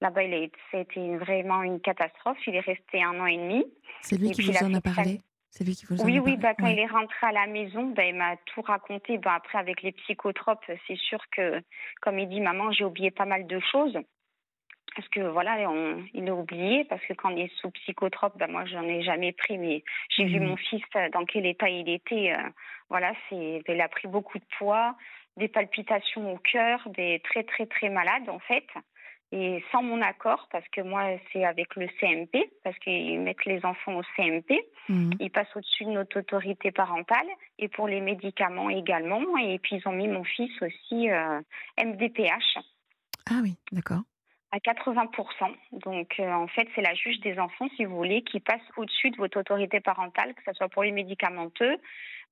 là-bas, 0.00 0.22
il 0.22 0.34
a, 0.34 0.46
c'était 0.70 1.16
vraiment 1.16 1.62
une 1.62 1.80
catastrophe. 1.80 2.38
Il 2.46 2.54
est 2.54 2.60
resté 2.60 3.02
un 3.02 3.18
an 3.18 3.26
et 3.26 3.36
demi. 3.36 3.64
C'est 4.02 4.18
lui 4.18 4.30
qui 4.30 4.42
vous 4.42 4.64
en 4.64 4.74
a 4.74 4.80
parlé? 4.80 5.20
C'est 5.52 5.64
lui 5.64 5.74
qui 5.74 5.84
vous 5.84 6.02
Oui, 6.02 6.18
oui, 6.18 6.38
bah, 6.38 6.54
quand 6.54 6.64
Ouais. 6.64 6.72
il 6.72 6.78
est 6.78 6.86
rentré 6.86 7.26
à 7.26 7.32
la 7.32 7.46
maison, 7.46 7.88
bah, 7.88 8.06
il 8.06 8.14
m'a 8.14 8.36
tout 8.46 8.62
raconté. 8.62 9.18
Bah, 9.18 9.34
après, 9.34 9.58
avec 9.58 9.82
les 9.82 9.92
psychotropes, 9.92 10.64
c'est 10.86 10.96
sûr 10.96 11.18
que, 11.30 11.62
comme 12.00 12.18
il 12.18 12.28
dit, 12.28 12.40
maman, 12.40 12.72
j'ai 12.72 12.84
oublié 12.84 13.10
pas 13.10 13.26
mal 13.26 13.46
de 13.46 13.60
choses. 13.60 13.98
Parce 14.96 15.08
que 15.08 15.20
voilà, 15.20 15.56
on, 15.70 16.04
il 16.14 16.28
a 16.28 16.34
oublié, 16.34 16.84
parce 16.84 17.02
que 17.06 17.12
quand 17.14 17.30
il 17.30 17.40
est 17.40 17.54
sous 17.60 17.70
psychotrope, 17.70 18.36
bah, 18.38 18.46
moi, 18.46 18.64
j'en 18.66 18.82
ai 18.84 19.02
jamais 19.02 19.32
pris, 19.32 19.58
mais 19.58 19.82
j'ai 20.10 20.24
vu 20.24 20.38
Mhm. 20.40 20.48
mon 20.48 20.56
fils 20.56 20.82
euh, 20.96 21.08
dans 21.10 21.24
quel 21.24 21.46
état 21.46 21.68
il 21.68 21.88
était. 21.88 22.32
euh, 22.32 22.48
voilà, 22.90 23.12
c'est, 23.28 23.62
il 23.66 23.80
a 23.80 23.88
pris 23.88 24.08
beaucoup 24.08 24.38
de 24.38 24.44
poids, 24.58 24.96
des 25.38 25.48
palpitations 25.48 26.32
au 26.34 26.36
cœur, 26.38 26.86
des 26.90 27.20
très, 27.24 27.42
très, 27.44 27.64
très 27.66 27.88
malade, 27.88 28.28
en 28.28 28.38
fait. 28.38 28.66
Et 29.34 29.64
sans 29.72 29.82
mon 29.82 30.02
accord, 30.02 30.46
parce 30.52 30.68
que 30.68 30.82
moi, 30.82 31.04
c'est 31.32 31.42
avec 31.46 31.74
le 31.76 31.88
CMP, 31.98 32.50
parce 32.64 32.78
qu'ils 32.80 33.18
mettent 33.18 33.46
les 33.46 33.64
enfants 33.64 33.94
au 33.94 34.02
CMP. 34.14 34.60
Mhm. 34.90 35.12
Ils 35.20 35.30
passent 35.30 35.56
au-dessus 35.56 35.86
de 35.86 35.90
notre 35.90 36.18
autorité 36.18 36.70
parentale 36.70 37.26
et 37.58 37.68
pour 37.68 37.88
les 37.88 38.02
médicaments 38.02 38.68
également. 38.68 39.22
Et 39.38 39.58
puis 39.58 39.76
ils 39.76 39.88
ont 39.88 39.92
mis 39.92 40.06
mon 40.06 40.22
fils 40.24 40.50
aussi 40.60 41.08
euh, 41.10 41.40
MDPH 41.82 42.58
Ah 43.30 43.40
oui, 43.42 43.56
d'accord. 43.72 44.02
À 44.52 44.58
80%. 44.58 45.54
Donc 45.72 46.14
euh, 46.20 46.30
en 46.32 46.46
fait, 46.46 46.68
c'est 46.74 46.82
la 46.82 46.94
juge 46.94 47.18
des 47.20 47.38
enfants, 47.38 47.66
si 47.76 47.84
vous 47.84 47.96
voulez, 47.96 48.22
qui 48.22 48.38
passe 48.40 48.60
au-dessus 48.76 49.10
de 49.10 49.16
votre 49.16 49.40
autorité 49.40 49.80
parentale, 49.80 50.34
que 50.34 50.42
ce 50.46 50.52
soit 50.52 50.68
pour 50.68 50.82
les 50.84 50.92
médicamenteux, 50.92 51.78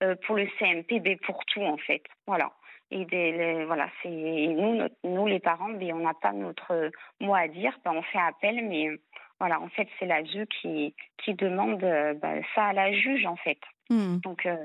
euh, 0.02 0.14
pour 0.26 0.36
le 0.36 0.46
CMP, 0.58 1.00
ben, 1.00 1.18
pour 1.18 1.44
tout 1.46 1.62
en 1.62 1.76
fait. 1.78 2.02
Voilà. 2.26 2.52
Et 2.92 3.04
des, 3.04 3.32
les- 3.32 3.64
voilà, 3.64 3.88
c'est 4.02 4.08
nous, 4.10 4.74
notre- 4.74 4.94
nous 5.04 5.26
les 5.26 5.40
parents, 5.40 5.70
ben, 5.70 5.92
on 5.94 6.00
n'a 6.00 6.14
pas 6.14 6.32
notre 6.32 6.90
mot 7.20 7.34
à 7.34 7.48
dire. 7.48 7.78
Ben, 7.84 7.92
on 7.94 8.02
fait 8.02 8.18
appel, 8.20 8.66
mais 8.68 8.88
voilà, 9.38 9.60
en 9.60 9.68
fait, 9.68 9.88
c'est 9.98 10.06
la 10.06 10.22
ZEU 10.24 10.44
qui 10.46 10.94
qui 11.18 11.34
demande 11.34 11.82
euh, 11.84 12.14
ben, 12.14 12.42
ça 12.54 12.66
à 12.66 12.72
la 12.72 12.92
juge 12.92 13.24
en 13.26 13.36
fait. 13.36 13.58
Mhm. 13.90 14.20
Donc, 14.24 14.44
euh, 14.46 14.56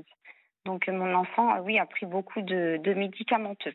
donc 0.65 0.87
mon 0.87 1.13
enfant, 1.13 1.59
oui, 1.61 1.79
a 1.79 1.85
pris 1.85 2.05
beaucoup 2.05 2.41
de, 2.41 2.77
de 2.83 2.93
médicamenteux. 2.93 3.73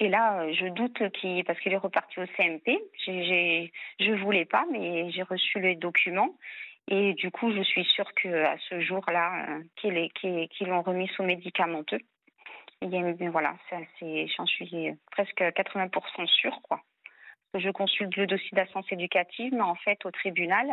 Et 0.00 0.08
là, 0.08 0.42
euh, 0.42 0.52
je 0.52 0.66
doute 0.66 0.98
parce 1.44 1.60
qu'il 1.60 1.72
est 1.72 1.76
reparti 1.76 2.20
au 2.20 2.26
CMP. 2.36 2.78
J'ai, 3.04 3.72
je 3.98 4.12
voulais 4.22 4.44
pas, 4.44 4.64
mais 4.70 5.10
j'ai 5.10 5.22
reçu 5.22 5.60
les 5.60 5.74
documents. 5.74 6.36
Et 6.90 7.14
du 7.14 7.30
coup, 7.30 7.52
je 7.52 7.62
suis 7.62 7.84
sûre 7.84 8.12
que 8.14 8.28
à 8.44 8.56
ce 8.68 8.80
jour-là, 8.80 9.58
euh, 9.58 9.62
qu'ils 9.82 10.68
l'ont 10.68 10.82
remis 10.82 11.08
sous 11.08 11.22
médicamenteux. 11.22 12.00
Mais 12.80 13.28
voilà, 13.28 13.56
j'en 14.00 14.46
suis 14.46 14.92
presque 15.10 15.40
80% 15.40 16.26
sûre. 16.28 16.60
Je 17.54 17.70
consulte 17.70 18.14
le 18.16 18.26
dossier 18.26 18.50
d'assistance 18.52 18.90
éducative, 18.92 19.52
mais 19.52 19.62
en 19.62 19.74
fait, 19.74 20.04
au 20.06 20.12
tribunal, 20.12 20.66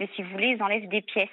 mais 0.00 0.08
si 0.14 0.22
vous 0.22 0.30
voulez, 0.30 0.48
ils 0.56 0.62
enlèvent 0.62 0.88
des 0.88 1.02
pièces. 1.02 1.28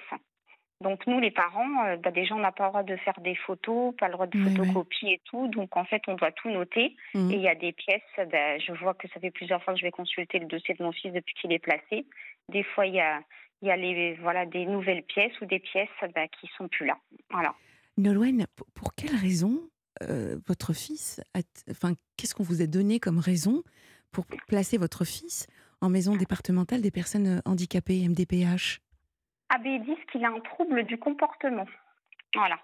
Donc 0.80 1.06
nous, 1.06 1.20
les 1.20 1.30
parents, 1.30 1.84
euh, 1.86 1.96
bah, 1.96 2.10
déjà, 2.10 2.34
on 2.34 2.38
n'a 2.38 2.52
pas 2.52 2.64
le 2.64 2.70
droit 2.70 2.82
de 2.82 2.96
faire 2.96 3.20
des 3.20 3.34
photos, 3.34 3.94
pas 3.96 4.06
le 4.06 4.14
droit 4.14 4.26
de 4.26 4.38
ouais. 4.38 4.50
photocopier 4.50 5.14
et 5.14 5.20
tout. 5.24 5.48
Donc 5.48 5.76
en 5.76 5.84
fait, 5.84 6.02
on 6.08 6.14
doit 6.14 6.32
tout 6.32 6.50
noter. 6.50 6.96
Mhm. 7.14 7.30
Et 7.30 7.34
il 7.34 7.42
y 7.42 7.48
a 7.48 7.54
des 7.54 7.72
pièces, 7.72 8.02
bah, 8.16 8.58
je 8.58 8.72
vois 8.72 8.94
que 8.94 9.06
ça 9.08 9.20
fait 9.20 9.30
plusieurs 9.30 9.62
fois 9.62 9.74
que 9.74 9.80
je 9.80 9.84
vais 9.84 9.90
consulter 9.90 10.38
le 10.38 10.46
dossier 10.46 10.74
de 10.74 10.82
mon 10.82 10.92
fils 10.92 11.12
depuis 11.12 11.34
qu'il 11.34 11.52
est 11.52 11.58
placé. 11.58 12.06
Des 12.48 12.62
fois, 12.62 12.86
il 12.86 12.94
y 12.94 13.00
a, 13.00 13.20
il 13.60 13.68
y 13.68 13.70
a 13.70 13.76
les, 13.76 14.14
voilà, 14.14 14.46
des 14.46 14.64
nouvelles 14.64 15.02
pièces 15.02 15.38
ou 15.42 15.46
des 15.46 15.58
pièces 15.58 15.88
bah, 16.14 16.26
qui 16.28 16.48
sont 16.56 16.68
plus 16.68 16.86
là. 16.86 16.96
Voilà. 17.30 17.54
Nolwenn, 17.98 18.46
pour, 18.74 18.94
quelle 18.94 19.14
raison 19.14 19.60
euh, 20.02 20.38
votre 20.46 20.72
fils, 20.72 21.20
a 21.34 21.40
enfin, 21.70 21.92
qu'est-ce 22.16 22.34
qu'on 22.34 22.42
vous 22.42 22.62
a 22.62 22.66
donné 22.66 23.00
comme 23.00 23.18
raison 23.18 23.62
pour 24.12 24.24
placer 24.48 24.78
votre 24.78 25.04
fils 25.04 25.46
en 25.82 25.90
maison 25.90 26.16
départementale 26.16 26.80
des 26.80 26.90
personnes 26.90 27.26
euh, 27.26 27.40
handicapées, 27.44 28.08
MDPH 28.08 28.80
Ils 29.64 29.82
disent 29.84 30.04
qu'il 30.10 30.24
a 30.24 30.28
un 30.28 30.40
trouble 30.40 30.84
du 30.84 30.98
comportement. 30.98 31.66
Voilà. 32.34 32.58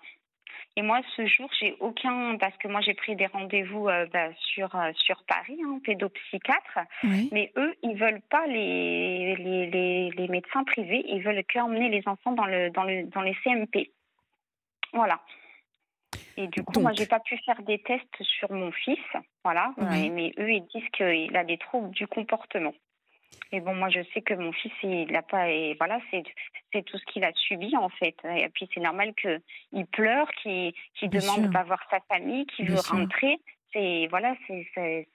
Et 0.78 0.82
moi, 0.82 1.00
ce 1.16 1.26
jour, 1.26 1.48
j'ai 1.58 1.74
aucun, 1.80 2.36
parce 2.36 2.56
que 2.58 2.68
moi, 2.68 2.80
j'ai 2.82 2.92
pris 2.94 3.16
des 3.16 3.26
rendez-vous 3.26 3.88
euh, 3.88 4.06
bah, 4.12 4.28
sur, 4.36 4.74
euh, 4.76 4.92
sur 4.94 5.24
Paris, 5.24 5.58
hein, 5.64 5.80
pédopsychiatre. 5.84 6.78
Oui. 7.02 7.30
Mais 7.32 7.50
eux, 7.56 7.74
ils 7.82 7.96
veulent 7.96 8.20
pas 8.30 8.46
les, 8.46 9.36
les, 9.36 9.66
les, 9.70 10.10
les 10.10 10.28
médecins 10.28 10.64
privés, 10.64 11.02
ils 11.08 11.22
veulent 11.22 11.42
qu'emmener 11.44 11.88
les 11.88 12.06
enfants 12.06 12.32
dans, 12.32 12.44
le, 12.46 12.70
dans, 12.70 12.84
le, 12.84 13.04
dans 13.04 13.22
les 13.22 13.34
CMP. 13.42 13.90
Voilà. 14.92 15.18
Et 16.36 16.46
du 16.48 16.62
coup, 16.62 16.80
moi, 16.80 16.90
Donc- 16.90 16.98
j'ai 16.98 17.06
pas 17.06 17.20
pu 17.20 17.38
faire 17.46 17.62
des 17.62 17.78
tests 17.78 18.22
sur 18.22 18.52
mon 18.52 18.70
fils, 18.70 18.98
voilà. 19.44 19.72
Oui. 19.78 20.08
Euh, 20.08 20.12
Mais 20.12 20.32
eux, 20.38 20.50
ils 20.50 20.66
disent 20.74 20.88
qu'il 20.90 21.34
a 21.36 21.44
des 21.44 21.56
troubles 21.56 21.90
du 21.90 22.06
comportement. 22.06 22.74
Et 23.52 23.60
bon, 23.60 23.74
moi, 23.74 23.88
je 23.90 24.00
sais 24.12 24.22
que 24.22 24.34
mon 24.34 24.52
fils, 24.52 24.72
il 24.82 25.10
n'a 25.12 25.22
pas, 25.22 25.48
et 25.48 25.74
voilà, 25.78 26.00
c'est 26.10 26.82
tout 26.82 26.98
ce 26.98 27.04
qu'il 27.06 27.24
a 27.24 27.32
subi 27.34 27.76
en 27.76 27.88
fait. 27.88 28.16
Et 28.24 28.48
puis 28.50 28.68
c'est 28.74 28.80
normal 28.80 29.14
que 29.14 29.40
il 29.72 29.86
pleure, 29.86 30.28
qu'il 30.42 30.72
qu'il 30.94 31.08
demande 31.10 31.36
sûr. 31.36 31.48
de 31.48 31.52
pas 31.52 31.62
voir 31.62 31.80
sa 31.90 32.00
famille, 32.08 32.46
qu'il 32.46 32.68
veut 32.68 32.76
sûr. 32.76 32.96
rentrer. 32.96 33.38
C'est 33.72 34.08
voilà, 34.10 34.34
c'est 34.46 35.08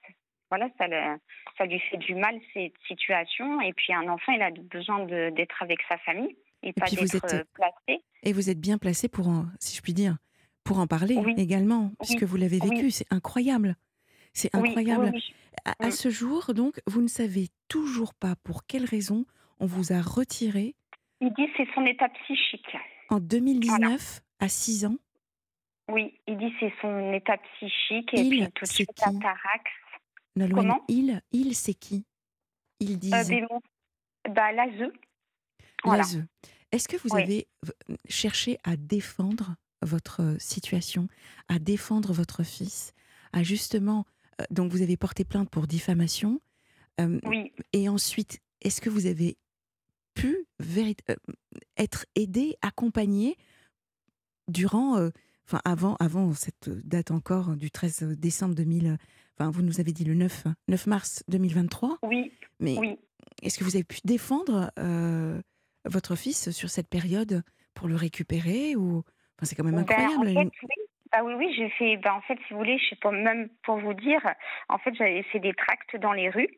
voilà, 0.50 0.70
ça 0.78 0.88
le, 0.88 1.18
ça 1.58 1.66
lui 1.66 1.80
fait 1.80 1.98
du 1.98 2.16
mal 2.16 2.40
cette 2.54 2.74
situation. 2.88 3.62
Et 3.62 3.74
puis 3.74 3.94
un 3.94 4.08
enfant, 4.10 4.34
il 4.34 4.42
a 4.42 4.52
besoin 4.52 5.06
d'être 5.06 5.62
avec 5.64 5.80
sa 5.88 5.98
famille 6.00 6.36
et, 6.64 6.74
pas 6.74 6.88
d'être 6.88 7.34
euh, 7.34 7.44
placé. 7.54 8.04
Et 8.24 8.34
vous 8.34 8.50
êtes 8.50 8.60
bien 8.60 8.78
placé 8.78 9.08
pour, 9.08 9.28
en, 9.28 9.46
si 9.60 9.76
je 9.76 9.82
puis 9.82 9.94
dire, 9.94 10.18
pour 10.64 10.80
en 10.80 10.88
parler 10.88 11.16
Oui. 11.18 11.34
également, 11.38 11.92
puisque 12.00 12.22
Oui. 12.22 12.28
vous 12.28 12.38
l'avez 12.38 12.60
vécu. 12.60 12.84
Oui. 12.86 12.92
C'est 12.92 13.12
incroyable. 13.12 13.76
C'est 14.34 14.50
Oui, 14.56 14.62
oui, 14.62 14.70
incroyable. 14.70 15.12
oui. 15.14 15.34
À, 15.66 15.74
à 15.80 15.88
Mm. 15.88 15.92
ce 15.92 16.10
jour, 16.10 16.54
donc, 16.54 16.80
vous 16.88 17.02
ne 17.02 17.08
savez 17.08 17.50
toujours 17.68 18.14
pas 18.14 18.36
pour 18.44 18.66
quelle 18.66 18.86
raison 18.86 19.26
on 19.60 19.66
vous 19.66 19.92
a 19.94 20.02
retiré 20.02 20.76
Il 21.20 21.30
dit 21.34 21.48
c'est 21.58 21.68
son 21.76 21.86
état 21.86 22.10
psychique. 22.10 22.76
en 23.10 23.20
2019 23.20 24.22
à 24.40 24.48
6 24.48 24.86
ans. 24.86 24.98
Oui, 25.90 26.20
il 26.28 26.38
dit 26.38 26.54
c'est 26.60 26.74
son 26.82 27.12
état 27.14 27.38
psychique 27.38 28.14
et 28.14 28.22
Il, 28.22 28.30
puis 28.30 28.52
tout 28.54 28.64
de 28.64 28.68
c'est 28.68 28.74
suite 28.76 28.90
la 29.00 29.12
qui? 29.12 29.20
Comment? 30.56 30.82
il, 30.88 31.22
il 31.34 31.54
c'est 31.56 31.74
qui? 31.74 32.06
Ils 32.80 32.98
disent 32.98 33.14
Euh, 33.32 33.42
mots- 33.50 33.62
bah, 34.34 34.52
l'ASE. 34.54 34.92
Voilà. 35.84 36.04
l'ASE. 36.04 36.24
Est-ce 36.72 36.88
que 36.88 36.96
vous 36.96 37.10
avez 37.18 37.48
cherché 38.08 38.58
à 38.64 38.78
défendre 38.78 39.56
votre 39.82 40.22
euh, 40.22 40.40
situation, 40.40 41.08
à 41.50 41.60
défendre 41.60 42.14
votre 42.14 42.44
fils, 42.44 42.94
à 43.34 43.44
justement, 43.44 44.06
donc 44.50 44.72
vous 44.72 44.82
avez 44.82 44.98
porté 44.98 45.24
plainte 45.24 45.50
pour 45.50 45.68
diffamation, 45.68 46.42
euh, 47.00 47.20
Oui, 47.26 47.52
et 47.74 47.88
ensuite, 47.90 48.40
est-ce 48.62 48.82
que 48.82 48.90
vous 48.90 49.06
avez 49.06 49.38
pu 50.14 50.46
euh, 51.10 51.16
être 51.78 52.06
aidé, 52.16 52.56
accompagné 52.62 53.38
durant, 54.48 54.98
euh, 54.98 55.10
enfin 55.48 55.62
avant, 55.66 55.96
avant 56.00 56.34
cette 56.34 56.70
date 56.70 57.12
encore 57.12 57.56
du 57.56 57.72
13 57.72 58.16
décembre 58.18 58.56
2000, 58.56 58.98
enfin 59.38 59.50
vous 59.52 59.62
nous 59.62 59.80
avez 59.80 59.94
dit 59.94 60.04
le 60.04 60.14
9, 60.16 60.46
9 60.68 60.88
mars 60.88 61.24
2023, 61.30 62.00
oui, 62.04 62.32
mais 62.60 62.78
oui. 62.78 62.98
est-ce 63.42 63.58
que 63.58 63.64
vous 63.64 63.76
avez 63.76 63.84
pu 63.86 64.00
défendre 64.04 64.72
euh, 64.80 65.42
votre 65.86 66.16
fils 66.16 66.52
sur 66.52 66.70
cette 66.70 66.88
période 66.90 67.44
pour 67.74 67.88
le 67.88 67.96
récupérer 67.96 68.76
ou 68.76 68.98
enfin, 69.38 69.46
c'est 69.46 69.56
quand 69.56 69.64
même 69.64 69.76
Ben, 69.76 69.82
incroyable. 69.82 70.38
en 70.38 70.42
fait, 70.44 70.50
oui. 70.64 70.86
Ah 71.14 71.24
oui, 71.24 71.34
oui, 71.34 71.54
j'ai 71.56 71.70
fait. 71.70 71.98
Ben, 71.98 72.14
en 72.14 72.22
fait, 72.22 72.38
si 72.48 72.54
vous 72.54 72.60
voulez, 72.60 72.78
je 72.78 72.90
sais 72.90 72.96
pas, 72.96 73.12
même 73.12 73.50
pour 73.64 73.78
vous 73.78 73.94
dire, 73.94 74.22
en 74.70 74.78
fait, 74.78 74.94
j'avais 74.96 75.24
fait 75.24 75.40
des 75.40 75.54
tracts 75.54 75.96
dans 75.98 76.14
les 76.14 76.30
rues. 76.30 76.50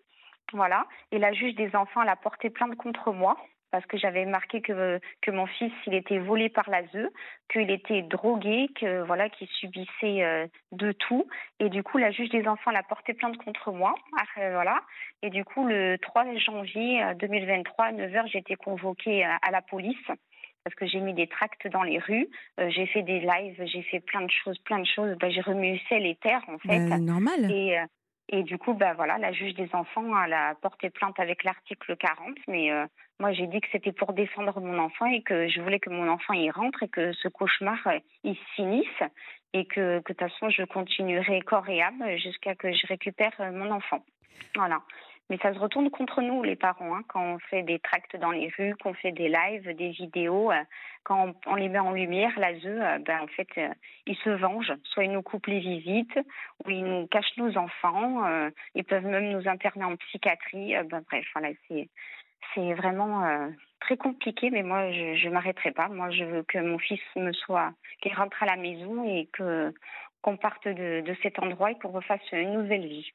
Voilà. 0.51 0.85
Et 1.11 1.17
la 1.17 1.33
juge 1.33 1.55
des 1.55 1.75
enfants, 1.75 2.03
elle 2.03 2.09
a 2.09 2.15
porté 2.15 2.49
plainte 2.49 2.75
contre 2.75 3.11
moi 3.11 3.37
parce 3.71 3.87
que 3.87 3.97
j'avais 3.97 4.25
marqué 4.25 4.61
que, 4.61 4.99
que 5.23 5.31
mon 5.31 5.47
fils, 5.47 5.73
il 5.87 5.95
était 5.95 6.19
volé 6.19 6.47
par 6.47 6.69
l'ASE, 6.69 7.09
qu'il 7.51 7.71
était 7.71 8.03
drogué, 8.03 8.67
que 8.79 9.01
voilà, 9.01 9.29
qu'il 9.29 9.47
subissait 9.47 10.23
euh, 10.23 10.45
de 10.71 10.91
tout. 10.91 11.27
Et 11.59 11.69
du 11.69 11.81
coup, 11.81 11.97
la 11.97 12.11
juge 12.11 12.29
des 12.29 12.47
enfants, 12.47 12.69
elle 12.69 12.77
a 12.77 12.83
porté 12.83 13.15
plainte 13.15 13.35
contre 13.37 13.71
moi. 13.71 13.95
Ah, 14.15 14.25
euh, 14.37 14.53
voilà. 14.53 14.79
Et 15.23 15.31
du 15.31 15.43
coup, 15.43 15.65
le 15.65 15.97
3 15.97 16.35
janvier 16.37 17.03
euh, 17.03 17.15
2023, 17.15 17.85
à 17.85 17.91
9h, 17.93 18.27
j'ai 18.27 18.37
été 18.37 18.55
convoquée 18.55 19.25
à 19.25 19.49
la 19.49 19.63
police 19.63 20.07
parce 20.63 20.75
que 20.75 20.85
j'ai 20.85 20.99
mis 20.99 21.13
des 21.13 21.27
tracts 21.27 21.67
dans 21.67 21.83
les 21.83 21.99
rues, 21.99 22.27
euh, 22.59 22.69
j'ai 22.69 22.85
fait 22.87 23.03
des 23.03 23.19
lives, 23.19 23.61
j'ai 23.65 23.83
fait 23.83 23.99
plein 23.99 24.21
de 24.21 24.31
choses, 24.31 24.57
plein 24.59 24.79
de 24.79 24.87
choses. 24.87 25.15
Ben, 25.19 25.31
j'ai 25.31 25.41
remué 25.41 25.81
ciel 25.87 26.05
et 26.05 26.15
terre, 26.15 26.43
en 26.47 26.57
fait. 26.59 26.89
Bah, 26.89 26.99
normal. 26.99 27.51
Et, 27.51 27.77
euh, 27.77 27.85
et 28.29 28.43
du 28.43 28.57
coup, 28.57 28.73
bah, 28.73 28.93
voilà, 28.93 29.17
la 29.17 29.31
juge 29.31 29.53
des 29.53 29.69
enfants, 29.73 30.05
elle 30.23 30.33
a 30.33 30.55
porté 30.55 30.89
plainte 30.89 31.19
avec 31.19 31.43
l'article 31.43 31.95
40. 31.97 32.37
Mais 32.47 32.71
euh, 32.71 32.85
moi, 33.19 33.33
j'ai 33.33 33.47
dit 33.47 33.59
que 33.59 33.67
c'était 33.71 33.91
pour 33.91 34.13
défendre 34.13 34.59
mon 34.61 34.79
enfant 34.79 35.05
et 35.05 35.21
que 35.21 35.47
je 35.49 35.61
voulais 35.61 35.79
que 35.79 35.89
mon 35.89 36.07
enfant 36.07 36.33
y 36.33 36.49
rentre 36.49 36.83
et 36.83 36.87
que 36.87 37.11
ce 37.13 37.27
cauchemar, 37.27 37.77
euh, 37.87 37.99
il 38.23 38.35
se 38.35 38.53
finisse. 38.55 39.03
Et 39.53 39.65
que, 39.65 39.99
que 39.99 40.13
de 40.13 40.17
toute 40.17 40.19
façon, 40.19 40.49
je 40.49 40.63
continuerai 40.63 41.41
corps 41.41 41.69
et 41.69 41.81
âme 41.81 42.03
jusqu'à 42.17 42.55
que 42.55 42.71
je 42.71 42.87
récupère 42.87 43.33
euh, 43.39 43.51
mon 43.51 43.69
enfant. 43.69 44.03
Voilà. 44.55 44.81
Mais 45.29 45.37
ça 45.37 45.53
se 45.53 45.59
retourne 45.59 45.89
contre 45.89 46.21
nous, 46.21 46.43
les 46.43 46.55
parents, 46.55 46.95
hein, 46.95 47.03
quand 47.07 47.23
on 47.23 47.39
fait 47.39 47.63
des 47.63 47.79
tracts 47.79 48.15
dans 48.17 48.31
les 48.31 48.51
rues, 48.57 48.75
qu'on 48.75 48.93
fait 48.93 49.13
des 49.13 49.29
lives, 49.29 49.73
des 49.75 49.91
vidéos, 49.91 50.51
euh, 50.51 50.63
quand 51.03 51.33
on, 51.45 51.55
les 51.55 51.69
met 51.69 51.79
en 51.79 51.91
lumière, 51.91 52.37
l'ASE, 52.37 52.65
euh, 52.65 52.99
ben, 52.99 53.21
en 53.21 53.27
fait, 53.27 53.47
euh, 53.57 53.69
ils 54.05 54.17
se 54.17 54.29
vengent. 54.29 54.73
Soit 54.83 55.05
ils 55.05 55.11
nous 55.11 55.21
coupent 55.21 55.47
les 55.47 55.59
visites, 55.59 56.19
ou 56.65 56.69
ils 56.69 56.83
nous 56.83 57.07
cachent 57.07 57.37
nos 57.37 57.57
enfants, 57.57 58.49
ils 58.75 58.83
peuvent 58.83 59.05
même 59.05 59.29
nous 59.29 59.47
interner 59.47 59.85
en 59.85 59.95
psychiatrie. 59.95 60.75
Ben, 60.89 61.03
bref, 61.09 61.25
voilà, 61.33 61.49
c'est, 61.67 61.89
c'est 62.53 62.73
vraiment 62.73 63.49
très 63.79 63.97
compliqué, 63.97 64.49
mais 64.49 64.63
moi, 64.63 64.91
je 64.91 65.27
ne 65.27 65.33
m'arrêterai 65.33 65.71
pas. 65.71 65.87
Moi, 65.87 66.09
je 66.11 66.23
veux 66.25 66.43
que 66.43 66.57
mon 66.57 66.79
fils 66.79 67.01
me 67.15 67.31
soit, 67.31 67.71
qu'il 68.01 68.13
rentre 68.13 68.43
à 68.43 68.45
la 68.45 68.57
maison 68.57 69.03
et 69.05 69.29
que 69.31 69.73
qu'on 70.21 70.37
parte 70.37 70.67
de, 70.67 71.01
de 71.01 71.15
cet 71.21 71.39
endroit 71.39 71.71
et 71.71 71.75
qu'on 71.77 71.89
refasse 71.89 72.21
une 72.31 72.53
nouvelle 72.53 72.87
vie. 72.87 73.11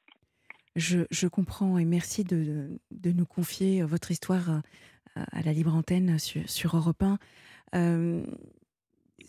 Je, 0.75 1.27
comprends 1.27 1.77
et 1.77 1.85
merci 1.85 2.23
de, 2.23 2.79
nous 3.03 3.25
confier 3.25 3.83
votre 3.83 4.11
histoire 4.11 4.49
euh, 4.49 5.23
à, 5.31 5.41
la 5.41 5.53
libre 5.53 5.73
antenne 5.73 6.17
sur, 6.19 6.75
Europe 6.75 7.03
1. 7.03 7.17
Euh, 7.75 8.25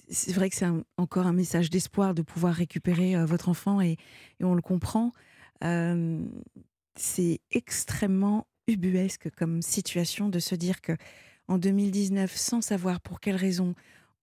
c'est 0.08 0.32
vrai 0.32 0.50
que 0.50 0.56
c'est 0.56 0.68
encore 0.96 1.26
un 1.26 1.32
message 1.32 1.70
d'espoir 1.70 2.14
de 2.14 2.22
pouvoir 2.22 2.54
récupérer 2.54 3.16
euh, 3.16 3.24
votre 3.24 3.48
enfant 3.48 3.80
et, 3.80 3.96
on 4.42 4.54
le 4.54 4.62
comprend. 4.62 5.12
c'est 6.96 7.40
extrêmement 7.50 8.46
ubuesque 8.66 9.30
comme 9.30 9.62
situation 9.62 10.28
de 10.28 10.38
se 10.38 10.54
dire 10.54 10.80
que 10.80 10.92
en 11.48 11.58
2019, 11.58 12.34
sans 12.36 12.60
savoir 12.60 13.00
pour 13.00 13.20
quelle 13.20 13.36
raison 13.36 13.74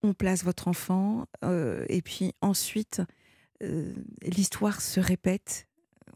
on 0.03 0.13
place 0.13 0.43
votre 0.43 0.67
enfant, 0.67 1.25
et 1.43 2.01
puis 2.01 2.33
ensuite 2.41 3.01
l'histoire 4.21 4.79
se 4.79 4.99
répète 4.99 5.66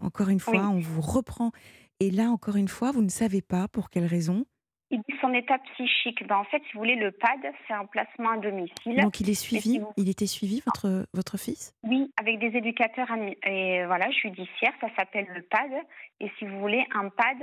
encore 0.02 0.30
une 0.30 0.40
fois, 0.40 0.68
on 0.70 0.80
vous 0.80 1.02
reprend. 1.02 1.52
Et 2.00 2.12
là, 2.12 2.30
encore 2.30 2.56
une 2.56 2.68
fois, 2.68 2.92
vous 2.92 3.02
ne 3.02 3.10
savez 3.10 3.42
pas 3.42 3.68
pour 3.68 3.90
quelle 3.90 4.06
raison. 4.06 4.46
Il 4.90 5.00
dit 5.08 5.16
son 5.22 5.34
état 5.34 5.58
psychique. 5.60 6.28
Ben, 6.28 6.36
en 6.38 6.44
fait, 6.44 6.62
si 6.68 6.74
vous 6.74 6.80
voulez, 6.80 6.96
le 6.96 7.12
PAD, 7.12 7.54
c'est 7.66 7.74
un 7.74 7.86
placement 7.86 8.32
à 8.32 8.38
domicile. 8.38 9.02
Donc, 9.02 9.22
il 9.22 9.30
est 9.30 9.36
suivi 9.36 9.80
Il 9.96 10.10
était 10.10 10.26
suivi, 10.26 10.62
votre, 10.66 11.06
votre 11.14 11.38
fils? 11.38 11.74
Oui, 11.84 12.12
avec 12.20 12.40
des 12.40 12.58
éducateurs 12.58 13.08
et 13.46 13.86
voilà, 13.86 14.12
judiciaires. 14.12 14.74
Ça 14.82 14.88
s'appelle 14.98 15.28
le 15.34 15.44
PAD. 15.44 15.72
Et 16.20 16.30
si 16.38 16.46
vous 16.46 16.60
voulez, 16.60 16.86
un 16.94 17.08
PAD, 17.08 17.38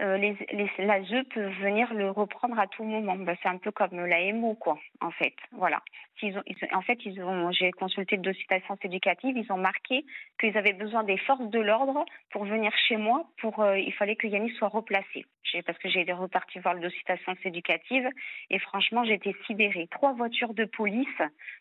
euh, 0.00 0.16
les, 0.16 0.36
les, 0.52 0.70
l'ASE 0.78 1.24
peut 1.30 1.48
venir 1.60 1.92
le 1.92 2.10
reprendre 2.10 2.58
à 2.58 2.68
tout 2.68 2.84
moment. 2.84 3.16
Ben, 3.16 3.36
c'est 3.42 3.48
un 3.48 3.58
peu 3.58 3.72
comme 3.72 4.06
la 4.06 4.32
MO, 4.32 4.54
quoi, 4.54 4.78
en 5.00 5.10
fait. 5.10 5.34
Voilà. 5.52 5.82
En 6.72 6.82
fait, 6.82 6.98
ils 7.04 7.20
ont, 7.22 7.50
j'ai 7.50 7.72
consulté 7.72 8.16
le 8.16 8.22
dossier 8.22 8.44
d'assistance 8.48 8.78
éducative, 8.84 9.36
ils 9.36 9.50
ont 9.52 9.56
marqué 9.58 10.04
qu'ils 10.38 10.56
avaient 10.56 10.72
besoin 10.72 11.02
des 11.02 11.18
forces 11.18 11.48
de 11.50 11.58
l'ordre 11.58 12.04
pour 12.30 12.44
venir 12.44 12.72
chez 12.88 12.96
moi. 12.96 13.24
Pour, 13.40 13.60
euh, 13.60 13.78
il 13.78 13.92
fallait 13.92 14.16
que 14.16 14.26
Yannick 14.26 14.54
soit 14.54 14.68
replacé. 14.68 15.24
Parce 15.64 15.78
que 15.78 15.88
j'ai 15.88 16.02
été 16.02 16.12
repartie 16.12 16.58
voir 16.58 16.74
le 16.74 16.80
dossier 16.80 17.00
d'assistance 17.08 17.38
éducative 17.44 18.08
et 18.50 18.58
franchement, 18.58 19.04
j'étais 19.04 19.34
sidérée. 19.46 19.88
Trois 19.90 20.12
voitures 20.12 20.54
de 20.54 20.64
police 20.64 21.08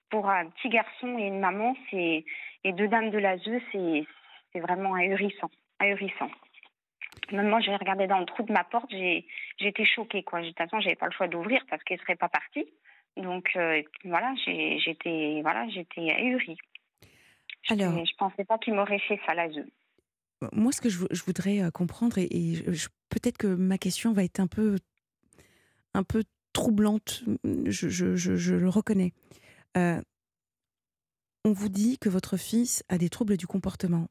pour 0.09 0.29
un 0.29 0.49
petit 0.49 0.69
garçon 0.69 1.17
et 1.17 1.27
une 1.27 1.39
maman, 1.39 1.75
c'est, 1.89 2.25
et 2.63 2.73
deux 2.73 2.87
dames 2.87 3.09
de 3.09 3.17
l'ASE, 3.17 3.49
c'est, 3.71 4.05
c'est 4.51 4.59
vraiment 4.59 4.93
ahurissant. 4.93 5.49
ahurissant. 5.79 6.29
Même 7.31 7.49
moi, 7.49 7.59
j'ai 7.59 7.75
regardé 7.75 8.07
dans 8.07 8.19
le 8.19 8.25
trou 8.25 8.43
de 8.43 8.51
ma 8.51 8.63
porte, 8.63 8.89
j'ai 8.91 9.25
été 9.59 9.85
choquée. 9.85 10.23
Quoi. 10.23 10.41
De 10.41 10.47
toute 10.47 10.57
façon, 10.57 10.79
j'avais 10.79 10.95
pas 10.95 11.07
le 11.07 11.11
choix 11.11 11.27
d'ouvrir 11.27 11.61
parce 11.69 11.83
qu'elle 11.83 11.99
serait 11.99 12.15
pas 12.15 12.29
partie. 12.29 12.65
Donc 13.15 13.49
euh, 13.55 13.81
voilà, 14.05 14.33
j'étais 14.45 15.39
voilà, 15.41 15.67
j'étais 15.69 16.11
ahurie. 16.11 16.57
Alors, 17.69 17.93
je, 17.93 17.99
ne 17.99 18.17
pensais 18.17 18.45
pas 18.45 18.57
qu'il 18.59 18.75
m'aurait 18.75 18.99
fait 18.99 19.19
ça 19.25 19.33
là. 19.33 19.47
Moi, 20.53 20.71
ce 20.71 20.81
que 20.81 20.89
je, 20.89 21.23
voudrais 21.25 21.61
euh, 21.63 21.71
comprendre, 21.71 22.17
et, 22.19 22.63
peut-être 23.09 23.37
que 23.37 23.47
ma 23.47 23.77
question 23.77 24.13
va 24.13 24.23
être 24.23 24.39
un 24.39 24.47
peu, 24.47 24.77
un 25.95 26.03
peu 26.03 26.23
troublante, 26.53 27.23
je, 27.65 27.89
je 27.89 28.55
le 28.55 28.69
reconnais. 28.69 29.13
Euh, 29.75 30.01
on 31.43 31.51
vous 31.51 31.69
dit 31.69 31.97
que 31.97 32.09
votre 32.09 32.37
fils 32.37 32.83
a 32.89 32.97
des 32.97 33.09
troubles 33.09 33.37
du 33.37 33.47
comportement. 33.47 34.07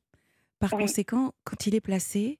Par 0.58 0.70
conséquent, 0.70 1.32
quand 1.44 1.66
il 1.66 1.74
est 1.74 1.80
placé, 1.80 2.38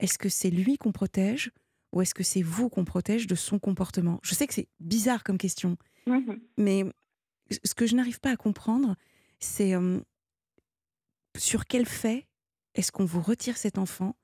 est-ce 0.00 0.18
que 0.18 0.28
c'est 0.28 0.50
lui 0.50 0.78
qu'on 0.78 0.92
protège 0.92 1.50
ou 1.92 2.02
est-ce 2.02 2.14
que 2.14 2.22
c'est 2.22 2.42
vous 2.42 2.68
qu'on 2.68 2.84
protège 2.84 3.26
de 3.26 3.34
son 3.34 3.58
comportement? 3.58 4.20
Je 4.22 4.34
sais 4.34 4.46
que 4.46 4.54
c'est 4.54 4.68
bizarre 4.80 5.24
comme 5.24 5.38
question, 5.38 5.76
mmh 6.06 6.34
mais 6.56 6.84
ce 7.64 7.74
que 7.74 7.86
je 7.86 7.96
n'arrive 7.96 8.20
pas 8.20 8.32
à 8.32 8.36
comprendre, 8.36 8.94
c'est 9.38 9.72
sur 11.36 11.66
quel 11.66 11.86
fait 11.86 12.26
est-ce 12.74 12.92
qu'on 12.92 13.04
vous 13.04 13.22
retire 13.22 13.56
cet 13.56 13.78
enfant? 13.78 14.16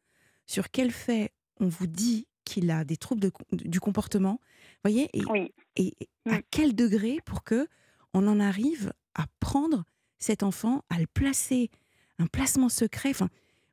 Sur 0.46 0.70
quel 0.70 0.90
fait 0.90 1.32
on 1.58 1.68
vous 1.68 1.86
dit 1.86 2.28
qu'il 2.44 2.70
a 2.70 2.84
des 2.84 2.96
troubles 2.96 3.30
du 3.52 3.80
comportement? 3.80 4.40
Voyez 4.82 5.08
et, 5.14 5.54
et, 5.76 5.94
à 6.26 6.38
mmh. 6.38 6.42
quel 6.50 6.74
degré 6.74 7.18
pour 7.24 7.44
que 7.44 7.66
on 8.12 8.26
en 8.28 8.40
arrive 8.40 8.92
à 9.14 9.26
prendre 9.40 9.84
cet 10.18 10.42
enfant, 10.42 10.84
à 10.90 10.98
le 10.98 11.06
placer, 11.06 11.70
un 12.18 12.26
placement 12.26 12.68
secret? 12.68 13.10
Enfin, 13.10 13.30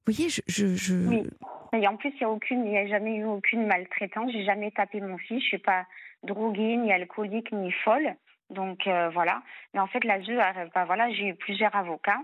vous 0.07 0.13
voyez, 0.13 0.29
je, 0.29 0.41
je, 0.47 1.23
et 1.73 1.87
en 1.87 1.95
plus, 1.95 2.09
il 2.09 2.17
n'y 2.17 2.23
a 2.23 2.29
aucune, 2.29 2.65
il 2.65 2.77
a 2.77 2.87
jamais 2.87 3.15
eu 3.15 3.25
aucune 3.25 3.65
maltraitance. 3.65 4.31
J'ai 4.31 4.43
jamais 4.43 4.71
tapé 4.71 4.99
mon 4.99 5.17
fils. 5.17 5.41
Je 5.41 5.47
suis 5.47 5.57
pas 5.57 5.85
droguée, 6.23 6.75
ni 6.77 6.91
alcoolique, 6.91 7.51
ni 7.51 7.71
folle. 7.71 8.15
Donc 8.49 8.87
euh, 8.87 9.09
voilà. 9.09 9.41
Mais 9.73 9.79
en 9.79 9.87
fait, 9.87 10.03
la 10.03 10.19
bah, 10.19 10.85
voilà, 10.85 11.09
j'ai 11.11 11.29
eu 11.29 11.35
plusieurs 11.35 11.73
avocats 11.75 12.19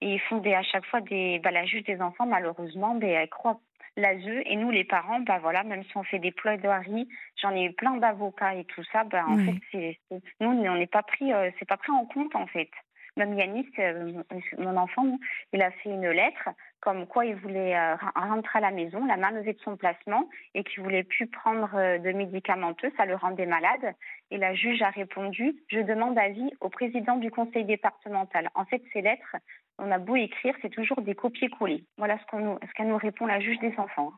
et 0.00 0.14
ils 0.14 0.20
font 0.20 0.38
des, 0.38 0.54
à 0.54 0.62
chaque 0.62 0.86
fois 0.86 1.00
des, 1.00 1.40
bah, 1.40 1.50
la 1.50 1.64
juge 1.64 1.84
des 1.84 2.00
enfants, 2.00 2.26
malheureusement, 2.26 2.94
mais 2.94 3.10
elle 3.10 3.28
croit 3.28 3.60
l'ASE 3.96 4.42
et 4.46 4.56
nous 4.56 4.70
les 4.70 4.84
parents, 4.84 5.20
bah 5.20 5.38
voilà, 5.38 5.64
même 5.64 5.84
si 5.84 5.96
on 5.96 6.02
fait 6.02 6.18
des 6.18 6.32
plaidoiries, 6.32 7.08
j'en 7.40 7.54
ai 7.54 7.64
eu 7.64 7.72
plein 7.72 7.96
d'avocats 7.96 8.54
et 8.54 8.64
tout 8.64 8.82
ça, 8.90 9.04
bah 9.04 9.24
en 9.28 9.36
fait 9.36 9.60
c'est, 9.70 9.98
nous 10.40 10.48
on 10.48 10.76
n'est 10.76 10.86
pas 10.86 11.02
pris, 11.02 11.32
euh, 11.32 11.50
c'est 11.58 11.68
pas 11.68 11.76
pris 11.76 11.92
en 11.92 12.06
compte 12.06 12.34
en 12.34 12.46
fait. 12.46 12.70
Même 13.18 13.38
Yanis, 13.38 13.68
euh, 13.78 14.22
mon 14.56 14.76
enfant, 14.78 15.18
il 15.52 15.60
a 15.60 15.70
fait 15.70 15.90
une 15.90 16.08
lettre 16.08 16.48
comme 16.80 17.06
quoi 17.06 17.26
il 17.26 17.36
voulait 17.36 17.76
euh, 17.76 17.94
rentrer 18.16 18.58
à 18.58 18.62
la 18.62 18.70
maison, 18.70 19.04
la 19.04 19.18
main 19.18 19.30
levée 19.30 19.52
de 19.52 19.60
son 19.60 19.76
placement, 19.76 20.28
et 20.54 20.64
qu'il 20.64 20.82
voulait 20.82 21.04
plus 21.04 21.26
prendre 21.26 21.70
euh, 21.74 21.98
de 21.98 22.10
médicamenteux, 22.12 22.90
ça 22.96 23.04
le 23.04 23.14
rendait 23.14 23.46
malade. 23.46 23.94
Et 24.30 24.38
la 24.38 24.54
juge 24.54 24.80
a 24.80 24.88
répondu 24.88 25.54
Je 25.68 25.80
demande 25.80 26.18
avis 26.18 26.50
au 26.60 26.70
président 26.70 27.16
du 27.16 27.30
conseil 27.30 27.64
départemental. 27.66 28.50
En 28.54 28.64
fait, 28.64 28.82
ces 28.94 29.02
lettres, 29.02 29.36
on 29.78 29.90
a 29.90 29.98
beau 29.98 30.16
écrire, 30.16 30.54
c'est 30.62 30.70
toujours 30.70 31.02
des 31.02 31.14
copier-coller. 31.14 31.84
Voilà 31.98 32.18
ce 32.18 32.24
qu'on 32.26 32.58
qu'elle 32.74 32.88
nous 32.88 32.96
répond 32.96 33.26
la 33.26 33.40
juge 33.40 33.58
des 33.58 33.74
enfants. 33.78 34.12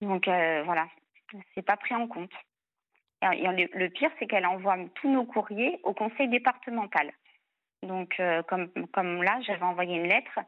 Donc 0.00 0.26
voilà, 0.26 0.88
c'est 1.54 1.64
pas 1.64 1.76
pris 1.76 1.94
en 1.94 2.08
compte. 2.08 2.32
Le 3.22 3.88
pire, 3.88 4.10
c'est 4.18 4.26
qu'elle 4.26 4.46
envoie 4.46 4.76
tous 4.96 5.08
nos 5.08 5.24
courriers 5.24 5.78
au 5.84 5.94
conseil 5.94 6.28
départemental. 6.28 7.12
Donc, 7.82 8.14
euh, 8.20 8.42
comme, 8.42 8.68
comme 8.92 9.22
là, 9.22 9.40
j'avais 9.42 9.64
envoyé 9.64 9.96
une 9.96 10.08
lettre 10.08 10.38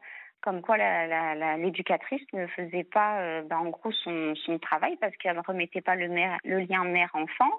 comme 0.41 0.61
quoi 0.61 0.77
l'éducatrice 0.77 2.21
ne 2.33 2.45
faisait 2.47 2.83
pas, 2.83 3.19
euh, 3.19 3.41
ben, 3.41 3.57
en 3.57 3.69
gros, 3.69 3.91
son, 3.91 4.35
son 4.35 4.59
travail 4.59 4.95
parce 4.97 5.15
qu'elle 5.17 5.35
ne 5.35 5.41
remettait 5.41 5.81
pas 5.81 5.95
le, 5.95 6.07
le 6.07 6.59
lien 6.59 6.83
mère-enfant, 6.83 7.51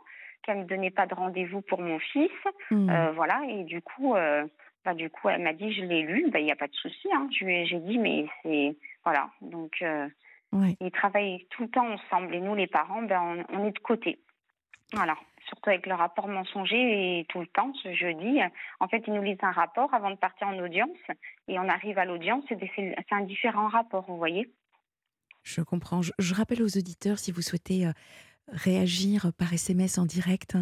qu'elle 0.42 0.58
ne 0.58 0.62
me 0.62 0.68
donnait 0.68 0.92
pas 0.92 1.06
de 1.06 1.14
rendez-vous 1.14 1.62
pour 1.62 1.80
mon 1.80 1.98
fils. 1.98 2.30
Hmm. 2.70 2.88
Euh, 2.88 3.10
voilà, 3.10 3.42
et 3.48 3.64
du 3.64 3.82
coup, 3.82 4.14
ben, 4.14 4.94
du 4.94 5.10
coup 5.10 5.28
elle 5.28 5.42
m'a 5.42 5.52
dit, 5.52 5.72
je 5.72 5.82
l'ai 5.82 6.02
lu, 6.02 6.30
ben, 6.30 6.38
il 6.38 6.44
n'y 6.44 6.52
a 6.52 6.56
pas 6.56 6.68
de 6.68 6.74
souci. 6.74 7.08
Hein. 7.12 7.26
J'ai 7.32 7.80
dit, 7.80 7.98
mais 7.98 8.26
c'est. 8.42 8.76
Voilà, 9.04 9.30
donc. 9.40 9.84
Ils 10.80 10.92
travaillent 10.92 11.44
tout 11.50 11.64
le 11.64 11.68
temps 11.68 11.88
ensemble 11.88 12.34
et 12.34 12.40
nous, 12.40 12.54
les 12.54 12.68
parents, 12.68 13.02
ben, 13.02 13.44
on, 13.50 13.58
on 13.58 13.66
est 13.66 13.72
de 13.72 13.78
côté. 13.80 14.20
Voilà 14.92 15.16
surtout 15.48 15.70
avec 15.70 15.87
le 15.87 15.94
rapport 15.94 16.28
mensonger 16.28 17.20
et 17.20 17.24
tout 17.28 17.40
le 17.40 17.46
temps, 17.46 17.72
ce 17.82 17.94
jeudi. 17.94 18.38
En 18.80 18.88
fait, 18.88 19.02
ils 19.06 19.12
nous 19.12 19.22
lisent 19.22 19.42
un 19.42 19.52
rapport 19.52 19.92
avant 19.94 20.11
de 20.11 20.16
partir 20.16 20.48
en 20.48 20.59
audience 20.59 20.96
et 21.48 21.59
on 21.59 21.68
arrive 21.68 21.98
à 21.98 22.04
l'audience 22.04 22.44
c'est 22.48 23.12
un 23.12 23.22
différent 23.22 23.68
rapport, 23.68 24.04
vous 24.06 24.16
voyez. 24.16 24.50
Je 25.42 25.61
comprends. 25.61 26.00
Je, 26.02 26.35
rappelle 26.35 26.62
aux 26.62 26.76
auditeurs, 26.76 27.18
si 27.18 27.30
vous 27.30 27.40
souhaitez 27.40 27.87
euh, 27.87 27.92
réagir 28.48 29.32
par 29.38 29.52
SMS 29.52 29.96
en 29.98 30.04
direct, 30.04 30.56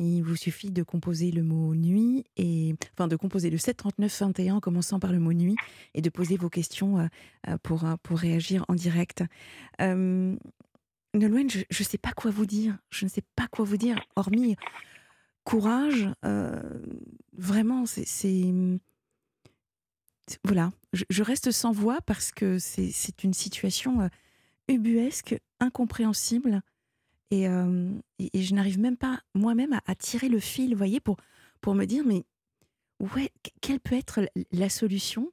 il 0.00 0.22
vous 0.22 0.34
suffit 0.34 0.72
de 0.72 0.82
composer 0.82 1.30
le 1.30 1.44
mot 1.44 1.74
nuit 1.74 2.24
et 2.36 2.74
enfin 2.94 3.06
de 3.06 3.14
composer 3.14 3.48
le 3.48 3.58
739 3.58 4.20
21 4.20 4.56
en 4.56 4.60
commençant 4.60 4.98
par 4.98 5.12
le 5.12 5.20
mot 5.20 5.32
nuit 5.32 5.54
et 5.94 6.02
de 6.02 6.10
poser 6.10 6.36
vos 6.36 6.50
questions 6.50 6.98
euh, 6.98 7.06
euh, 7.48 7.56
pour, 7.62 7.84
pour 8.02 8.18
réagir 8.18 8.64
en 8.68 8.74
direct. 8.74 9.22
Nolwenn, 11.14 11.48
je 11.48 11.58
ne 11.60 11.84
sais 11.84 11.98
pas 11.98 12.12
quoi 12.12 12.30
vous 12.30 12.46
dire. 12.46 12.76
Je 12.90 13.04
ne 13.04 13.10
sais 13.10 13.22
pas 13.36 13.46
quoi 13.48 13.64
vous 13.64 13.76
dire, 13.76 13.98
hormis 14.16 14.56
courage. 15.44 16.08
Euh, 16.24 16.60
vraiment, 17.32 17.86
c'est. 17.86 18.52
Voilà, 20.42 20.70
je, 20.94 21.22
reste 21.22 21.50
sans 21.50 21.72
voix 21.72 22.00
parce 22.00 22.32
que 22.32 22.58
c'est 22.58 23.24
une 23.24 23.34
situation 23.34 24.00
euh, 24.00 24.08
ubuesque, 24.68 25.38
incompréhensible. 25.60 26.62
Euh, 27.34 27.92
et, 28.18 28.42
je 28.42 28.54
n'arrive 28.54 28.78
même 28.78 28.96
pas 28.96 29.20
moi-même 29.34 29.78
à, 29.86 29.94
tirer 29.94 30.30
le 30.30 30.40
fil, 30.40 30.74
voyez, 30.74 31.00
pour, 31.00 31.18
pour 31.60 31.74
me 31.74 31.84
dire, 31.84 32.04
mais 32.06 32.24
quelle 33.60 33.80
peut 33.80 33.96
être 33.96 34.20
la 34.50 34.68
solution? 34.70 35.30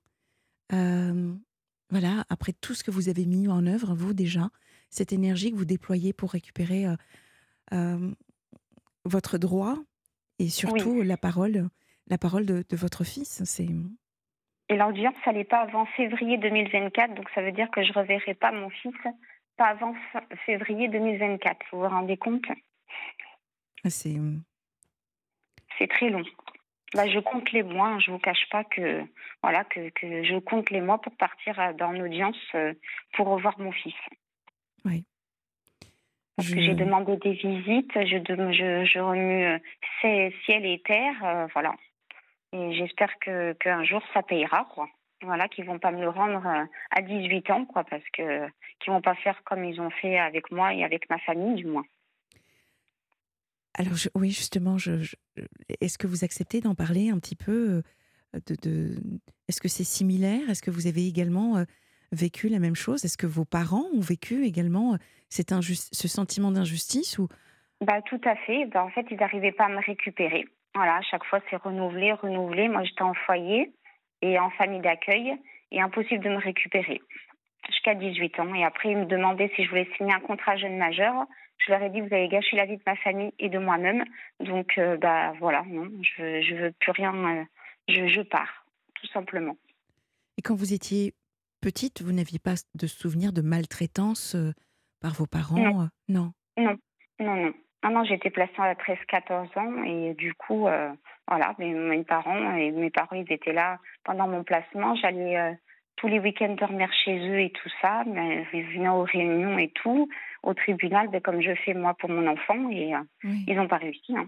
Voilà, 0.69 2.25
après 2.29 2.53
tout 2.53 2.73
ce 2.73 2.83
que 2.83 2.91
vous 2.91 3.07
avez 3.09 3.25
mis 3.25 3.47
en 3.47 3.65
œuvre, 3.67 3.93
vous 3.93 4.13
déjà, 4.13 4.49
cette 4.91 5.13
énergie 5.13 5.51
que 5.51 5.57
vous 5.57 5.65
déployez 5.65 6.13
pour 6.13 6.31
récupérer 6.31 6.85
votre 9.05 9.37
droit 9.39 9.77
et 10.37 10.49
surtout 10.49 11.01
la 11.01 11.17
parole, 11.17 11.69
la 12.07 12.17
parole 12.17 12.45
de, 12.45 12.75
votre 12.75 13.03
fils. 13.03 13.43
C'est 13.45 13.67
et 14.69 14.77
l'audience, 14.77 15.15
ça 15.25 15.33
n'est 15.33 15.43
pas 15.43 15.63
avant 15.63 15.85
février 15.85 16.37
2024, 16.37 17.13
donc 17.15 17.29
ça 17.35 17.41
veut 17.41 17.51
dire 17.51 17.69
que 17.71 17.83
je 17.83 17.89
ne 17.89 17.93
reverrai 17.93 18.33
pas 18.35 18.53
mon 18.53 18.69
fils 18.69 18.95
pas 19.57 19.67
avant 19.67 19.93
février 20.45 20.87
2024. 20.87 21.57
Vous 21.71 21.79
vous 21.79 21.89
rendez 21.89 22.15
compte? 22.15 22.45
Ah, 23.83 23.89
C'est 23.89 24.15
c'est 25.77 25.87
très 25.87 26.09
long. 26.09 26.23
Bah, 26.93 27.07
je 27.07 27.19
compte 27.19 27.51
les 27.51 27.63
mois. 27.63 27.97
Je 27.99 28.11
vous 28.11 28.19
cache 28.19 28.47
pas 28.49 28.63
que 28.63 29.03
voilà 29.41 29.63
que, 29.63 29.89
que 29.89 30.23
je 30.23 30.37
compte 30.39 30.69
les 30.69 30.81
mois 30.81 31.01
pour 31.01 31.15
partir 31.17 31.73
dans 31.75 31.91
l'audience 31.91 32.37
euh, 32.55 32.73
pour 33.13 33.27
revoir 33.27 33.59
mon 33.59 33.71
fils. 33.71 33.95
Oui. 34.85 35.05
Parce 36.35 36.49
que 36.49 36.61
j'ai 36.61 36.73
demandé 36.73 37.17
des 37.17 37.33
visites, 37.33 37.91
je, 37.93 38.17
je, 38.17 38.85
je 38.85 38.99
remue 38.99 39.45
euh, 39.45 40.31
ciel 40.45 40.65
et 40.65 40.81
terre, 40.83 41.23
euh, 41.23 41.47
voilà. 41.53 41.75
Et 42.53 42.73
j'espère 42.73 43.17
que 43.19 43.53
qu'un 43.53 43.83
jour 43.83 44.01
ça 44.13 44.23
payera, 44.23 44.67
quoi. 44.73 44.89
Voilà, 45.21 45.47
qu'ils 45.47 45.65
vont 45.65 45.77
pas 45.77 45.91
me 45.91 46.01
le 46.01 46.09
rendre 46.09 46.43
à 46.45 47.01
18 47.01 47.49
ans, 47.51 47.65
quoi, 47.65 47.83
parce 47.83 48.03
que 48.11 48.47
qu'ils 48.79 48.91
vont 48.91 49.01
pas 49.01 49.13
faire 49.15 49.43
comme 49.43 49.63
ils 49.63 49.79
ont 49.79 49.91
fait 49.91 50.17
avec 50.17 50.51
moi 50.51 50.73
et 50.73 50.83
avec 50.83 51.09
ma 51.09 51.19
famille, 51.19 51.55
du 51.55 51.67
moins. 51.67 51.85
Alors 53.75 53.93
oui, 54.15 54.31
justement, 54.31 54.77
je, 54.77 55.13
est-ce 55.79 55.97
que 55.97 56.07
vous 56.07 56.23
acceptez 56.23 56.59
d'en 56.59 56.75
parler 56.75 57.09
un 57.09 57.19
petit 57.19 57.35
peu 57.35 57.83
euh, 58.35 58.39
de, 58.63 58.95
Est-ce 59.47 59.61
que 59.61 59.67
c'est 59.67 59.83
similaire? 59.83 60.49
Est-ce 60.49 60.61
que 60.61 60.71
vous 60.71 60.87
avez 60.87 61.07
également 61.07 61.57
euh, 61.57 61.63
vécu 62.11 62.49
la 62.49 62.59
même 62.59 62.75
chose? 62.75 63.05
Est-ce 63.05 63.17
que 63.17 63.27
vos 63.27 63.45
parents 63.45 63.85
ont 63.93 64.01
vécu 64.01 64.45
également 64.45 64.93
euh, 64.93 64.97
cet 65.29 65.53
ce 65.61 66.07
sentiment 66.07 66.51
d'injustice 66.51 67.17
ou? 67.19 67.27
Bah, 67.81 68.01
Tout 68.01 68.21
à 68.25 68.35
fait. 68.35 68.65
Bah, 68.65 68.83
en 68.83 68.89
fait, 68.89 69.05
ils 69.09 69.17
n'arrivaient 69.17 69.51
pas 69.51 69.65
à 69.65 69.69
me 69.69 69.83
récupérer. 69.83 70.45
Voilà, 70.75 70.97
à 70.97 71.01
chaque 71.01 71.25
fois, 71.25 71.39
c'est 71.49 71.57
renouvelé, 71.57 72.13
renouvelé. 72.13 72.67
Moi, 72.67 72.83
j'étais 72.83 73.01
en 73.01 73.13
foyer 73.13 73.71
et 74.21 74.39
en 74.39 74.49
famille 74.51 74.81
d'accueil 74.81 75.33
et 75.71 75.81
impossible 75.81 76.23
de 76.23 76.29
me 76.29 76.37
récupérer 76.37 77.01
jusqu'à 77.67 77.95
18 77.95 78.39
ans. 78.39 78.53
Et 78.55 78.63
après, 78.63 78.91
ils 78.91 78.97
me 78.97 79.05
demandaient 79.05 79.51
si 79.55 79.63
je 79.63 79.69
voulais 79.69 79.87
signer 79.97 80.13
un 80.13 80.19
contrat 80.19 80.57
jeune 80.57 80.77
majeur. 80.77 81.13
Je 81.57 81.71
leur 81.71 81.81
ai 81.81 81.89
dit, 81.89 82.01
vous 82.01 82.13
avez 82.13 82.27
gâché 82.27 82.55
la 82.55 82.65
vie 82.65 82.77
de 82.77 82.83
ma 82.85 82.95
famille 82.97 83.31
et 83.39 83.49
de 83.49 83.59
moi-même. 83.59 84.03
Donc, 84.39 84.77
euh, 84.77 84.97
bah 84.97 85.33
voilà, 85.39 85.63
non, 85.67 85.89
je 86.01 86.53
ne 86.53 86.61
veux 86.61 86.71
plus 86.79 86.91
rien. 86.91 87.13
Euh, 87.13 87.43
je, 87.87 88.07
je, 88.07 88.21
pars, 88.21 88.65
tout 88.95 89.07
simplement. 89.07 89.57
Et 90.37 90.41
quand 90.41 90.55
vous 90.55 90.73
étiez 90.73 91.13
petite, 91.61 92.01
vous 92.01 92.11
n'aviez 92.11 92.39
pas 92.39 92.55
de 92.75 92.87
souvenir 92.87 93.31
de 93.33 93.41
maltraitance 93.41 94.35
euh, 94.35 94.51
par 95.01 95.13
vos 95.13 95.27
parents 95.27 95.57
Non. 95.57 95.89
Non, 96.09 96.33
non, 96.57 96.77
non. 97.19 97.35
non. 97.35 97.53
Ah 97.83 97.89
non, 97.89 98.03
j'étais 98.03 98.29
placée 98.29 98.53
à 98.59 98.75
13-14 98.75 99.57
ans 99.57 99.83
et 99.83 100.13
du 100.13 100.35
coup, 100.35 100.67
voilà, 101.27 101.55
mes, 101.57 101.73
mes, 101.73 102.03
parents 102.03 102.55
et 102.55 102.69
mes 102.69 102.91
parents, 102.91 103.15
ils 103.15 103.33
étaient 103.33 103.53
là 103.53 103.79
pendant 104.03 104.27
mon 104.27 104.43
placement. 104.43 104.93
J'allais 104.93 105.57
tous 106.01 106.07
les 106.07 106.19
week-ends 106.19 106.55
dormir 106.55 106.89
chez 107.05 107.17
eux 107.29 107.39
et 107.39 107.51
tout 107.51 107.69
ça, 107.79 108.03
mais 108.07 108.45
ils 108.53 108.65
venaient 108.73 108.89
aux 108.89 109.03
réunions 109.03 109.57
et 109.59 109.69
tout, 109.69 110.09
au 110.41 110.53
tribunal, 110.55 111.09
ben, 111.09 111.21
comme 111.21 111.41
je 111.41 111.53
fais 111.63 111.75
moi 111.75 111.93
pour 111.93 112.09
mon 112.09 112.25
enfant, 112.27 112.69
et 112.71 112.95
euh, 112.95 112.99
ils 113.23 113.55
n'ont 113.55 113.67
pas 113.67 113.77
réussi. 113.77 114.17
Hein. 114.17 114.27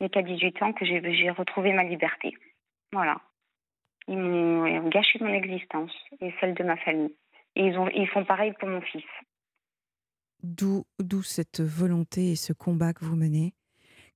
A 0.00 0.08
qu'à 0.08 0.22
18 0.22 0.62
ans 0.62 0.72
que 0.72 0.84
j'ai 0.84 1.30
retrouvé 1.30 1.72
ma 1.72 1.82
liberté. 1.82 2.34
Voilà. 2.92 3.20
Ils 4.10 4.18
m'ont 4.18 4.88
gâché 4.88 5.20
mon 5.20 5.32
existence 5.32 5.92
et 6.20 6.34
celle 6.40 6.54
de 6.54 6.64
ma 6.64 6.76
famille. 6.78 7.14
Et 7.54 7.66
ils, 7.66 7.78
ont, 7.78 7.88
ils 7.88 8.08
font 8.08 8.24
pareil 8.24 8.52
pour 8.58 8.68
mon 8.68 8.80
fils. 8.80 9.04
D'où 10.42 10.84
cette 11.22 11.60
volonté 11.60 12.32
et 12.32 12.36
ce 12.36 12.52
combat 12.52 12.92
que 12.92 13.04
vous 13.04 13.14
menez 13.14 13.54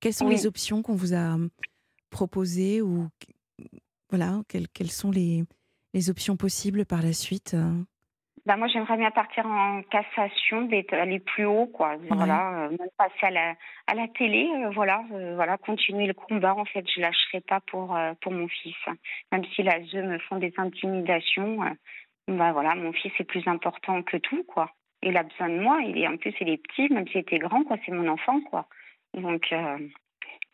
Quelles 0.01 0.13
sont 0.13 0.27
les 0.27 0.47
options 0.47 0.81
qu'on 0.81 0.95
vous 0.95 1.13
a 1.13 1.35
hum, 1.35 1.49
proposées 2.09 2.81
ou 2.81 3.07
voilà, 4.09 4.41
quelles, 4.49 4.67
quelles 4.67 4.91
sont 4.91 5.11
les, 5.11 5.43
les 5.93 6.09
options 6.09 6.35
possibles 6.35 6.85
par 6.85 7.01
la 7.01 7.13
suite 7.13 7.53
euh 7.53 7.83
bah 8.45 8.57
moi, 8.57 8.67
j'aimerais 8.67 8.97
bien 8.97 9.11
partir 9.11 9.45
en 9.45 9.81
cassation, 9.83 10.69
aller 10.91 11.19
plus 11.19 11.45
haut, 11.45 11.65
quoi. 11.67 11.95
Voilà, 12.09 12.65
euh, 12.65 12.77
passer 12.97 13.25
à 13.25 13.31
la, 13.31 13.55
à 13.87 13.95
la 13.95 14.07
télé, 14.07 14.49
euh, 14.53 14.69
voilà, 14.69 15.03
voilà, 15.09 15.57
continuer 15.57 16.05
le 16.05 16.13
combat. 16.13 16.55
En 16.55 16.65
fait, 16.65 16.85
je 16.93 17.01
lâcherai 17.01 17.41
pas 17.41 17.59
pour 17.61 17.97
pour 18.21 18.31
mon 18.31 18.47
fils, 18.47 18.75
même 19.31 19.43
si 19.55 19.63
la 19.63 19.83
ZE 19.85 19.95
me 19.95 20.19
font 20.19 20.37
des 20.37 20.53
intimidations. 20.57 21.57
bah 22.27 22.51
voilà, 22.51 22.75
mon 22.75 22.93
fils 22.93 23.11
est 23.19 23.23
plus 23.23 23.47
important 23.47 24.03
que 24.03 24.17
tout, 24.17 24.43
quoi. 24.43 24.71
Il 25.01 25.17
a 25.17 25.23
besoin 25.23 25.49
de 25.49 25.59
moi. 25.59 25.79
Il 25.81 25.97
est 25.97 26.07
en 26.07 26.17
plus, 26.17 26.33
il 26.39 26.49
est 26.49 26.57
petit, 26.57 26.91
même 26.93 27.07
s'il 27.07 27.21
était 27.21 27.39
grand, 27.39 27.63
quoi. 27.63 27.77
C'est 27.85 27.91
mon 27.91 28.07
enfant, 28.07 28.41
quoi. 28.41 28.67
Donc, 29.15 29.53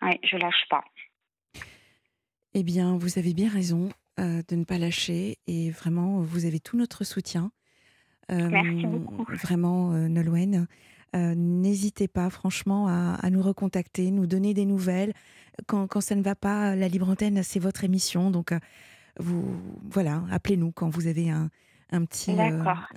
ouais, 0.02 0.20
je 0.24 0.38
lâche 0.38 0.66
pas. 0.70 0.84
Eh 2.54 2.64
bien, 2.64 2.98
vous 2.98 3.18
avez 3.18 3.34
bien 3.34 3.50
raison. 3.50 3.90
Euh, 4.20 4.42
de 4.50 4.56
ne 4.56 4.66
pas 4.66 4.78
lâcher 4.78 5.38
et 5.48 5.72
vraiment, 5.72 6.20
vous 6.20 6.46
avez 6.46 6.60
tout 6.60 6.78
notre 6.78 7.06
soutien. 7.06 7.52
Merci 8.32 8.86
beaucoup. 8.86 9.24
Vraiment, 9.30 9.94
euh, 9.94 10.08
Nolwenn. 10.08 10.68
Euh, 11.14 11.34
n'hésitez 11.36 12.08
pas, 12.08 12.30
franchement, 12.30 12.88
à, 12.88 13.30
nous 13.30 13.42
recontacter, 13.42 14.12
nous 14.12 14.28
donner 14.28 14.54
des 14.54 14.66
nouvelles. 14.66 15.14
Quand, 15.68 15.86
quand 15.88 16.00
ça 16.00 16.16
ne 16.16 16.22
va 16.22 16.36
pas, 16.36 16.76
la 16.76 16.88
Libre 16.88 17.10
Antenne, 17.10 17.44
c'est 17.44 17.60
votre 17.60 17.84
émission. 17.84 18.32
Donc, 18.32 18.54
vous, 19.20 19.44
voilà, 19.90 20.22
appelez-nous 20.32 20.72
quand 20.72 20.90
vous 20.90 21.08
avez 21.08 21.30
un, 21.30 21.50
un 21.92 22.06
petit. 22.06 22.34
D'accord. 22.36 22.88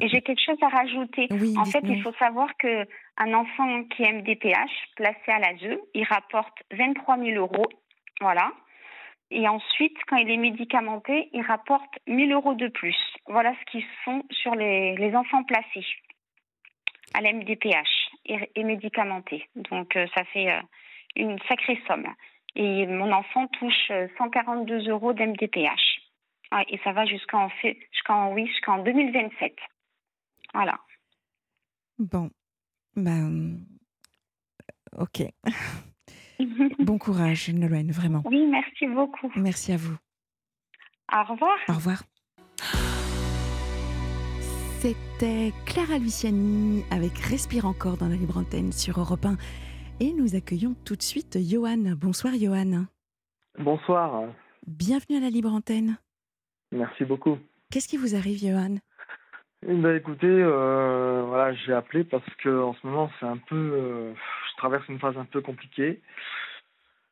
Et 0.00 0.08
j'ai 0.08 0.20
quelque 0.20 0.42
chose 0.44 0.58
à 0.60 0.68
rajouter. 0.68 1.28
Oui, 1.30 1.54
en 1.56 1.64
fait, 1.64 1.80
il 1.84 2.02
faut 2.02 2.12
savoir 2.18 2.48
que 2.58 2.86
un 3.16 3.34
enfant 3.34 3.84
qui 3.84 4.02
est 4.02 4.12
MDPH, 4.12 4.70
placé 4.96 5.28
à 5.28 5.38
l'ASE, 5.38 5.78
il 5.94 6.04
rapporte 6.04 6.62
23 6.72 7.18
000 7.18 7.30
euros. 7.36 7.66
Voilà. 8.20 8.52
Et 9.34 9.48
ensuite, 9.48 9.96
quand 10.08 10.16
il 10.16 10.30
est 10.30 10.36
médicamenté, 10.36 11.30
il 11.32 11.40
rapporte 11.40 11.98
1000 12.06 12.32
euros 12.32 12.54
de 12.54 12.68
plus. 12.68 12.96
Voilà 13.26 13.54
ce 13.54 13.70
qu'ils 13.70 13.86
font 14.04 14.22
sur 14.30 14.54
les, 14.54 14.94
les 14.96 15.16
enfants 15.16 15.42
placés 15.44 15.86
à 17.14 17.22
l'MDPH 17.22 18.10
et, 18.26 18.50
et, 18.54 18.64
médicamentés. 18.64 19.48
Donc, 19.56 19.96
euh, 19.96 20.06
ça 20.14 20.24
fait 20.24 20.50
euh, 20.50 20.60
une 21.16 21.38
sacrée 21.48 21.80
somme. 21.86 22.06
Et 22.56 22.86
mon 22.86 23.10
enfant 23.10 23.46
touche 23.58 23.90
142 24.18 24.74
euh, 24.74 24.90
euros 24.90 25.14
d'MDPH. 25.14 26.02
Ah, 26.50 26.64
et 26.68 26.78
ça 26.84 26.92
va 26.92 27.06
jusqu'en 27.06 27.48
jusqu'en 27.92 28.34
oui, 28.34 28.46
jusqu'en 28.46 28.82
2027. 28.82 29.56
Voilà. 30.52 30.78
Bon. 31.98 32.28
Ben, 32.94 33.60
ok. 34.98 35.22
bon 36.78 36.98
courage, 36.98 37.48
Nolwenn, 37.50 37.90
vraiment. 37.90 38.22
Oui, 38.24 38.46
merci 38.50 38.86
beaucoup. 38.86 39.30
Merci 39.36 39.72
à 39.72 39.76
vous. 39.76 39.96
Au 41.12 41.22
revoir. 41.32 41.56
Au 41.68 41.74
revoir. 41.74 42.02
C'était 44.80 45.52
Clara 45.66 45.98
Luciani 45.98 46.84
avec 46.90 47.16
Respire 47.18 47.66
encore 47.66 47.96
dans 47.96 48.08
la 48.08 48.16
libre 48.16 48.38
antenne 48.38 48.72
sur 48.72 48.98
Europe 48.98 49.24
1. 49.24 49.36
Et 50.00 50.12
nous 50.12 50.34
accueillons 50.34 50.74
tout 50.84 50.96
de 50.96 51.02
suite 51.02 51.38
Johan. 51.40 51.94
Bonsoir 51.96 52.34
Johan. 52.34 52.86
Bonsoir. 53.58 54.24
Bienvenue 54.66 55.18
à 55.18 55.20
la 55.20 55.30
libre 55.30 55.52
antenne. 55.52 55.98
Merci 56.72 57.04
beaucoup. 57.04 57.38
Qu'est-ce 57.70 57.86
qui 57.86 57.96
vous 57.96 58.16
arrive 58.16 58.38
Johan? 58.38 58.76
Eh 59.68 59.74
ben, 59.74 59.94
écoutez, 59.94 60.26
euh, 60.26 61.22
voilà, 61.28 61.54
j'ai 61.54 61.72
appelé 61.72 62.02
parce 62.02 62.28
que 62.42 62.62
en 62.62 62.74
ce 62.74 62.84
moment 62.84 63.08
c'est 63.20 63.26
un 63.26 63.36
peu, 63.36 63.54
euh, 63.54 64.12
traverse 64.56 64.88
une 64.88 64.98
phase 64.98 65.16
un 65.16 65.24
peu 65.24 65.40
compliquée. 65.40 66.00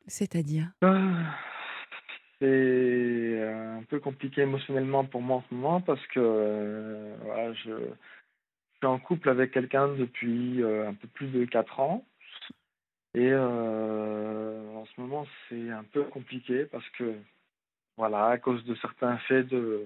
C'est-à-dire? 0.07 0.67
Euh, 0.83 1.23
C'est 2.39 3.41
un 3.43 3.83
peu 3.83 3.99
compliqué 3.99 4.41
émotionnellement 4.41 5.05
pour 5.05 5.21
moi 5.21 5.37
en 5.37 5.43
ce 5.49 5.53
moment 5.53 5.81
parce 5.81 6.05
que 6.07 7.13
voilà, 7.23 7.53
je, 7.53 7.71
suis 8.77 8.87
en 8.87 8.97
couple 8.99 9.29
avec 9.29 9.51
quelqu'un 9.51 9.89
depuis 9.89 10.63
un 10.63 10.93
peu 10.93 11.07
plus 11.07 11.27
de 11.27 11.45
4 11.45 11.79
ans. 11.79 12.05
Et 13.13 13.33
en 13.35 14.85
ce 14.85 15.01
moment, 15.01 15.27
c'est 15.49 15.69
un 15.69 15.83
peu 15.83 16.03
compliqué 16.05 16.65
parce 16.65 16.87
que, 16.91 17.15
voilà, 17.97 18.27
à 18.27 18.37
cause 18.37 18.63
de 18.65 18.73
certains 18.75 19.17
faits 19.17 19.47
de, 19.47 19.85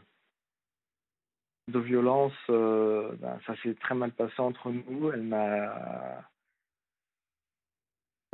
de 1.68 1.80
violence, 1.80 2.34
euh, 2.50 3.16
ben, 3.20 3.40
ça 3.46 3.56
s'est 3.62 3.74
très 3.76 3.96
mal 3.96 4.12
passé 4.12 4.40
entre 4.40 4.72
nous. 4.72 5.12
Elle 5.12 5.24
m'a, 5.24 6.24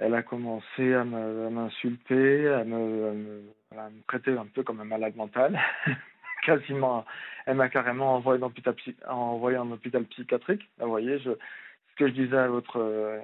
elle 0.01 0.15
a 0.15 0.23
commencé 0.23 0.93
à 0.93 1.03
m'insulter, 1.03 2.47
à 2.47 2.63
me, 2.63 3.43
à, 3.77 3.89
me, 3.89 4.01
traiter 4.07 4.31
un 4.31 4.47
peu 4.47 4.63
comme 4.63 4.81
un 4.81 4.85
malade 4.85 5.15
mental. 5.15 5.59
Quasiment, 6.43 7.05
elle 7.45 7.57
m'a 7.57 7.69
carrément 7.69 8.15
envoyé 8.15 8.41
en 8.41 8.47
hôpital, 8.47 8.75
envoyé 9.07 9.57
en 9.59 9.69
hôpital 9.71 10.03
psychiatrique. 10.05 10.67
Vous 10.79 10.89
voyez, 10.89 11.19
je, 11.19 11.29
ce 11.29 11.95
que 11.97 12.07
je 12.07 12.13
disais 12.13 12.37
à 12.37 12.47
votre 12.47 12.79
euh, 12.79 13.19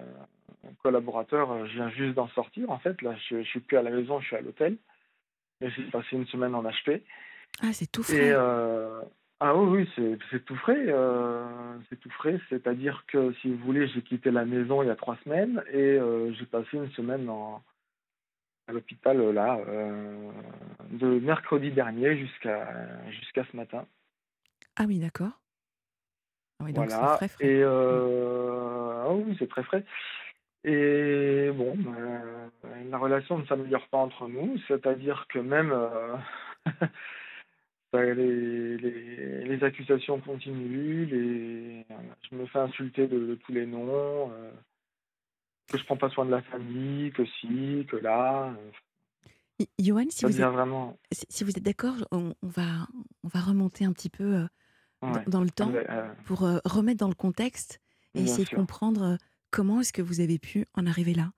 collaborateur, 0.84 1.66
je 1.66 1.74
viens 1.74 1.90
juste 1.90 2.14
d'en 2.14 2.28
sortir. 2.30 2.70
En 2.70 2.78
fait, 2.78 3.02
là, 3.02 3.16
je, 3.28 3.42
je 3.42 3.48
suis 3.48 3.60
plus 3.60 3.78
à 3.78 3.82
la 3.82 3.90
maison, 3.90 4.20
je 4.20 4.28
suis 4.28 4.36
à 4.36 4.42
l'hôtel. 4.42 4.78
J'ai 5.62 5.84
passé 5.86 6.10
une 6.12 6.28
semaine 6.28 6.54
en 6.54 6.62
HP. 6.62 7.02
Ah, 7.64 7.74
c'est 7.74 7.92
tout 7.92 8.04
frais. 8.04 8.28
Et, 8.28 8.32
euh, 8.32 9.02
Ah 9.40 9.56
oui, 9.56 9.86
oui, 9.98 10.18
c'est 10.32 10.44
tout 10.46 10.56
frais. 10.56 10.86
Euh, 10.88 11.78
c'est 11.90 12.00
tout 12.00 12.10
frais. 12.10 12.40
C'est-à-dire 12.50 13.04
que, 13.08 13.34
si 13.34 13.52
vous 13.52 13.64
voulez, 13.66 13.88
j'ai 13.88 14.02
quitté 14.02 14.32
la 14.32 14.46
maison 14.46 14.82
il 14.82 14.88
y 14.88 14.92
a 14.92 14.96
trois 14.96 15.18
semaines 15.24 15.64
et 15.72 15.78
euh, 15.78 16.34
j'ai 16.34 16.46
passé 16.46 16.70
une 16.74 16.90
semaine 16.92 17.30
à 18.68 18.74
l'hôpital 18.74 19.18
là, 19.32 19.60
euh, 19.68 20.32
de 20.90 21.20
mercredi 21.20 21.72
dernier 21.72 22.18
jusqu'à 22.18 22.68
jusqu'à 23.12 23.46
ce 23.52 23.56
matin. 23.56 23.86
Ah 24.76 24.86
oui, 24.88 25.00
d'accord. 25.00 25.40
Ah 26.60 26.64
oui, 26.66 26.74
donc 26.74 26.88
voilà. 26.88 27.18
Très 27.18 27.28
frais. 27.28 27.46
Et 27.46 27.64
ah 27.64 29.14
oui, 29.14 29.36
c'est 29.38 29.50
très 29.50 29.64
frais. 29.64 29.86
Et 30.64 31.52
bon, 31.54 31.76
ben, 31.78 32.52
la 32.90 32.98
relation 32.98 33.38
ne 33.38 33.46
s'améliore 33.46 33.88
pas 33.90 34.00
entre 34.00 34.28
nous, 34.28 34.58
c'est-à-dire 34.68 35.28
que 35.30 35.38
même 35.38 35.72
les, 38.04 38.78
les, 39.46 39.64
accusations 39.64 40.20
continuent, 40.20 41.06
les, 41.06 41.86
je 42.30 42.36
me 42.36 42.46
fais 42.48 42.60
insulter 42.60 43.08
de, 43.08 43.36
tous 43.46 43.52
les 43.52 43.66
noms, 43.66 44.32
euh, 44.32 44.52
que 45.68 45.78
je 45.78 45.84
prends 45.86 45.98
pas 45.98 46.10
soin 46.10 46.26
de 46.26 46.32
la 46.32 46.42
famille, 46.44 47.12
que 47.12 47.26
si, 47.26 47.86
que 47.90 47.98
là. 47.98 48.54
Johan, 49.80 50.06
si 50.10 50.26
vous, 50.26 50.42
êtes, 50.42 50.48
vraiment... 50.48 50.98
si 51.12 51.44
vous 51.44 51.52
êtes 51.52 51.64
d'accord, 51.64 51.96
on, 52.12 52.34
va, 52.42 52.88
on 53.24 53.28
va 53.28 53.40
remonter 53.40 53.86
un 53.86 53.92
petit 53.92 54.10
peu 54.10 54.36
euh, 54.36 54.48
dans, 55.28 55.42
le 55.42 55.50
temps 55.50 55.72
euh, 55.74 56.14
pour 56.26 56.42
remettre 56.66 57.00
dans 57.00 57.08
le 57.08 57.16
contexte 57.16 57.80
et 58.14 58.22
essayer 58.22 58.46
de 58.46 58.56
comprendre 58.56 59.18
comment 59.52 59.82
est-ce 59.82 59.94
que 59.94 60.02
vous 60.02 60.20
avez 60.20 60.40
pu 60.40 60.66
en 60.76 60.86
arriver 60.86 61.14
là, 61.14 61.32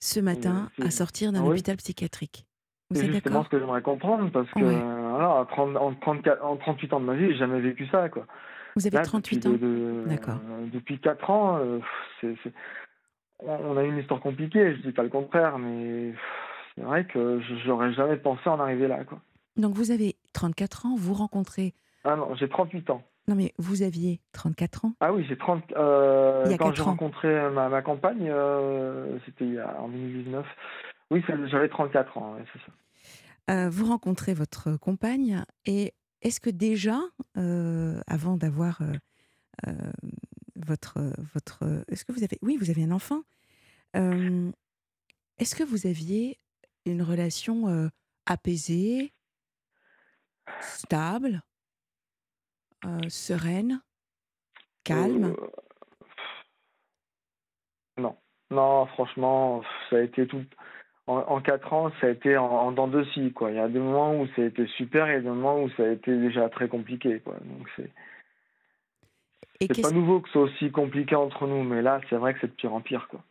ce 0.00 0.20
matin, 0.20 0.70
à 0.80 0.90
sortir 0.90 1.32
d'un 1.32 1.42
ah 1.42 1.48
hôpital 1.48 1.76
psychiatrique. 1.76 2.46
Vous 2.90 3.02
êtes 3.02 3.10
d'accord 3.10 3.44
ce 3.44 3.48
que 3.48 3.58
j'aimerais 3.58 3.82
comprendre 3.82 4.30
parce 4.30 4.48
que 4.50 4.60
voilà, 5.16 5.46
en, 5.80 5.94
34, 5.94 6.44
en 6.44 6.56
38 6.56 6.92
ans 6.92 7.00
de 7.00 7.06
ma 7.06 7.14
vie, 7.14 7.28
j'ai 7.28 7.38
jamais 7.38 7.60
vécu 7.60 7.86
ça. 7.86 8.08
Quoi. 8.08 8.26
Vous 8.76 8.86
avez 8.86 9.02
38 9.02 9.46
ans 9.46 9.56
D'accord. 10.06 10.38
depuis 10.72 10.98
4 11.00 11.30
ans, 11.30 11.58
euh, 11.58 11.80
on 13.40 13.76
a 13.76 13.82
une 13.82 13.98
histoire 13.98 14.20
compliquée, 14.20 14.76
je 14.76 14.82
dis 14.82 14.92
pas 14.92 15.02
le 15.02 15.08
contraire, 15.08 15.58
mais 15.58 16.12
c'est 16.74 16.82
vrai 16.82 17.06
que 17.06 17.40
j'aurais 17.64 17.92
jamais 17.92 18.16
pensé 18.16 18.48
en 18.48 18.60
arriver 18.60 18.88
là. 18.88 19.04
Quoi. 19.04 19.18
Donc 19.56 19.74
vous 19.74 19.90
avez 19.90 20.16
34 20.34 20.86
ans, 20.86 20.96
vous 20.96 21.14
rencontrez. 21.14 21.74
Ah 22.04 22.16
non, 22.16 22.34
j'ai 22.34 22.48
38 22.48 22.90
ans. 22.90 23.02
Non, 23.28 23.34
mais 23.34 23.52
vous 23.58 23.82
aviez 23.82 24.20
34 24.32 24.84
ans 24.84 24.92
Ah 25.00 25.12
oui, 25.12 25.24
j'ai 25.28 25.36
30. 25.36 25.72
Euh, 25.76 26.56
quand 26.58 26.72
j'ai 26.74 26.82
rencontré 26.82 27.50
ma, 27.50 27.68
ma 27.68 27.82
compagne, 27.82 28.28
euh, 28.30 29.18
c'était 29.24 29.60
en 29.80 29.88
2019. 29.88 30.46
Oui, 31.10 31.24
j'avais 31.46 31.68
34 31.68 32.18
ans, 32.18 32.36
c'est 32.52 32.60
ça. 32.60 32.72
Euh, 33.48 33.70
vous 33.70 33.86
rencontrez 33.86 34.34
votre 34.34 34.76
compagne 34.76 35.44
et 35.66 35.94
est-ce 36.22 36.40
que 36.40 36.50
déjà, 36.50 37.00
euh, 37.36 38.00
avant 38.08 38.36
d'avoir 38.36 38.80
euh, 39.66 39.72
votre 40.56 40.98
votre, 41.32 41.84
est-ce 41.88 42.04
que 42.04 42.12
vous 42.12 42.24
avez, 42.24 42.38
oui, 42.42 42.56
vous 42.56 42.70
avez 42.70 42.82
un 42.82 42.90
enfant. 42.90 43.22
est-ce 43.94 45.54
que 45.54 45.62
vous 45.62 45.86
aviez 45.86 46.38
une 46.86 47.02
relation 47.02 47.90
apaisée, 48.26 49.12
stable, 50.60 51.42
sereine, 53.08 53.80
calme? 54.84 55.36
Non, 57.98 58.16
non, 58.50 58.86
franchement, 58.86 59.62
ça 59.88 59.96
a 59.96 60.00
été 60.00 60.26
tout 60.26 60.44
en, 61.06 61.40
quatre 61.40 61.72
ans, 61.72 61.92
ça 62.00 62.08
a 62.08 62.10
été 62.10 62.36
en, 62.36 62.72
dents 62.72 62.88
de 62.88 63.04
scie, 63.04 63.32
quoi. 63.32 63.50
Il 63.50 63.56
y 63.56 63.60
a 63.60 63.68
des 63.68 63.78
moments 63.78 64.18
où 64.18 64.26
ça 64.34 64.42
a 64.42 64.46
été 64.46 64.66
super 64.76 65.08
et 65.08 65.20
des 65.20 65.28
moments 65.28 65.62
où 65.62 65.70
ça 65.70 65.84
a 65.84 65.88
été 65.88 66.16
déjà 66.16 66.48
très 66.48 66.68
compliqué, 66.68 67.20
quoi. 67.20 67.34
Donc 67.44 67.68
c'est. 67.76 67.90
C'est 69.60 69.82
pas 69.82 69.90
nouveau 69.90 70.20
que 70.20 70.28
ce 70.28 70.32
soit 70.32 70.42
aussi 70.42 70.70
compliqué 70.70 71.14
entre 71.14 71.46
nous, 71.46 71.62
mais 71.62 71.80
là, 71.80 72.00
c'est 72.10 72.16
vrai 72.16 72.34
que 72.34 72.40
c'est 72.40 72.48
de 72.48 72.52
pire 72.52 72.74
en 72.74 72.80
pire, 72.80 73.08
quoi. 73.08 73.22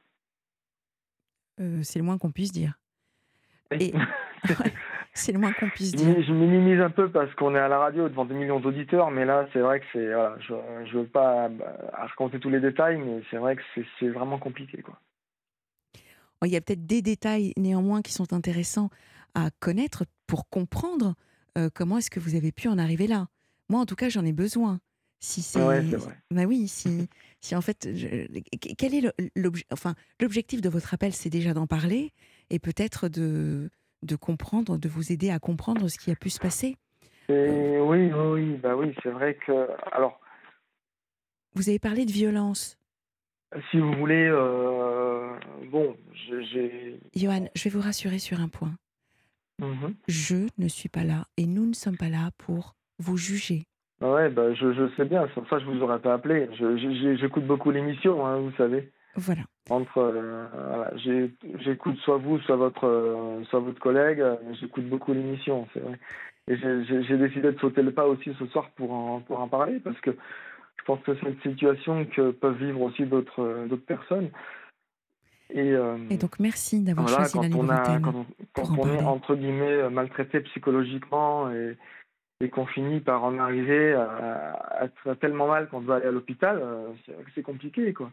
Euh, 1.59 1.81
c'est 1.83 1.99
le 1.99 2.05
moins 2.05 2.17
qu'on 2.17 2.31
puisse 2.31 2.51
dire. 2.51 2.73
c'est 5.13 5.31
le 5.31 5.39
moins 5.39 5.53
qu'on 5.53 5.69
puisse 5.69 5.93
dire. 5.93 6.21
Je 6.23 6.33
minimise 6.33 6.79
un 6.81 6.89
peu 6.89 7.09
parce 7.09 7.33
qu'on 7.35 7.55
est 7.55 7.59
à 7.59 7.67
la 7.67 7.77
radio 7.77 8.09
devant 8.09 8.25
des 8.25 8.33
millions 8.33 8.59
d'auditeurs, 8.59 9.11
mais 9.11 9.25
là, 9.25 9.47
c'est 9.53 9.59
vrai 9.59 9.81
que 9.81 9.85
c'est. 9.93 10.13
Voilà, 10.13 10.37
je 10.39 10.53
ne 10.53 11.01
veux 11.01 11.07
pas 11.07 11.49
bah, 11.49 11.75
raconter 11.93 12.39
tous 12.39 12.49
les 12.49 12.59
détails, 12.59 12.97
mais 12.97 13.21
c'est 13.29 13.37
vrai 13.37 13.57
que 13.57 13.61
c'est 13.99 14.09
vraiment 14.09 14.39
compliqué, 14.39 14.81
quoi. 14.81 14.99
Il 16.43 16.51
y 16.51 16.55
a 16.55 16.61
peut-être 16.61 16.85
des 16.85 17.01
détails 17.01 17.53
néanmoins 17.57 18.01
qui 18.01 18.13
sont 18.13 18.33
intéressants 18.33 18.89
à 19.33 19.49
connaître 19.59 20.05
pour 20.27 20.49
comprendre 20.49 21.15
euh, 21.57 21.69
comment 21.73 21.97
est-ce 21.97 22.09
que 22.09 22.19
vous 22.19 22.35
avez 22.35 22.51
pu 22.51 22.67
en 22.67 22.77
arriver 22.77 23.07
là. 23.07 23.27
Moi, 23.69 23.79
en 23.79 23.85
tout 23.85 23.95
cas, 23.95 24.09
j'en 24.09 24.25
ai 24.25 24.33
besoin. 24.33 24.79
Si 25.19 25.41
c'est, 25.41 25.59
bah 26.29 26.43
oui, 26.43 26.67
si, 26.67 27.07
si 27.39 27.55
en 27.55 27.61
fait, 27.61 27.87
quel 28.77 28.93
est 28.93 29.11
l'objectif 29.35 29.71
enfin, 29.71 29.95
l'objectif 30.21 30.61
de 30.61 30.69
votre 30.69 30.93
appel, 30.93 31.13
c'est 31.13 31.29
déjà 31.29 31.53
d'en 31.53 31.67
parler 31.67 32.11
et 32.49 32.59
peut-être 32.59 33.07
de, 33.07 33.69
de 34.03 34.15
comprendre, 34.15 34.77
de 34.77 34.89
vous 34.89 35.11
aider 35.11 35.31
à 35.31 35.39
comprendre 35.39 35.87
ce 35.87 35.97
qui 35.97 36.11
a 36.11 36.15
pu 36.15 36.29
se 36.29 36.39
passer? 36.39 36.75
Euh. 37.29 37.79
oui, 37.79 38.11
oui, 38.13 38.57
bah 38.57 38.75
oui, 38.75 38.93
c'est 39.01 39.09
vrai 39.09 39.35
que 39.35 39.67
alors. 39.91 40.19
Vous 41.55 41.69
avez 41.69 41.79
parlé 41.79 42.05
de 42.05 42.11
violence. 42.11 42.77
Si 43.71 43.79
vous 43.79 43.93
voulez, 43.93 44.27
euh, 44.27 44.94
bon, 45.71 45.95
j'ai. 46.51 46.99
Johan, 47.15 47.47
je 47.55 47.63
vais 47.63 47.69
vous 47.69 47.81
rassurer 47.81 48.19
sur 48.19 48.39
un 48.39 48.47
point. 48.47 48.73
Mhm. 49.59 49.95
Je 50.07 50.47
ne 50.57 50.67
suis 50.67 50.89
pas 50.89 51.03
là 51.03 51.25
et 51.37 51.45
nous 51.45 51.65
ne 51.65 51.73
sommes 51.73 51.97
pas 51.97 52.09
là 52.09 52.31
pour 52.37 52.75
vous 52.99 53.17
juger. 53.17 53.63
Ouais, 54.01 54.29
bah, 54.29 54.53
je, 54.53 54.73
je 54.73 54.93
sais 54.95 55.05
bien, 55.05 55.25
pour 55.27 55.47
ça 55.47 55.59
je 55.59 55.65
vous 55.65 55.81
aurais 55.81 55.99
pas 55.99 56.13
appelé. 56.13 56.49
J'écoute 57.17 57.45
beaucoup 57.45 57.71
l'émission, 57.71 58.25
hein, 58.25 58.37
vous 58.39 58.51
savez. 58.57 58.91
Voilà. 59.15 59.43
Entre, 59.69 59.97
euh, 59.97 61.27
j'écoute 61.59 61.97
soit 61.99 62.17
vous, 62.17 62.37
soit 62.39 62.57
votre, 62.57 62.85
euh, 62.85 63.43
soit 63.45 63.61
votre 63.61 63.79
collègue. 63.79 64.21
J'écoute 64.59 64.89
beaucoup 64.89 65.13
l'émission, 65.13 65.67
c'est 65.73 65.79
vrai. 65.79 65.97
Et 66.47 66.57
j'ai 66.57 67.17
décidé 67.17 67.53
de 67.53 67.59
sauter 67.59 67.81
le 67.81 67.91
pas 67.91 68.05
aussi 68.05 68.31
ce 68.37 68.45
soir 68.47 68.69
pour 68.75 68.91
en, 68.91 69.21
pour 69.21 69.39
en 69.39 69.47
parler 69.47 69.79
parce 69.79 69.99
que 70.01 70.11
je 70.11 70.83
pense 70.85 70.99
que 71.01 71.15
c'est 71.15 71.27
une 71.27 71.41
situation 71.41 72.05
que 72.05 72.31
peuvent 72.31 72.61
vivre 72.61 72.81
aussi 72.81 73.05
d'autres 73.05 73.41
euh, 73.41 73.67
d'autres 73.67 73.85
personnes. 73.85 74.29
Et, 75.51 75.71
euh, 75.71 75.97
et, 76.09 76.17
donc 76.17 76.39
merci 76.39 76.81
d'avoir 76.81 77.07
choisi 77.07 77.37
la 77.37 77.55
on 77.55 77.69
a, 77.69 77.99
Quand, 77.99 78.25
on, 78.77 78.93
est 78.93 79.03
entre 79.03 79.35
guillemets 79.35 79.89
maltraité 79.89 80.41
psychologiquement 80.41 81.51
et, 81.51 81.77
et 82.41 82.49
qu'on 82.49 82.65
finit 82.65 82.99
par 82.99 83.23
en 83.23 83.37
arriver 83.37 83.93
à, 83.93 84.79
être 84.81 85.13
tellement 85.15 85.47
mal 85.47 85.69
qu'on 85.69 85.81
doit 85.81 85.97
aller 85.97 86.07
à 86.07 86.11
l'hôpital, 86.11 86.59
euh, 86.61 86.87
c'est 87.35 87.43
compliqué 87.43 87.93
quoi. 87.93 88.11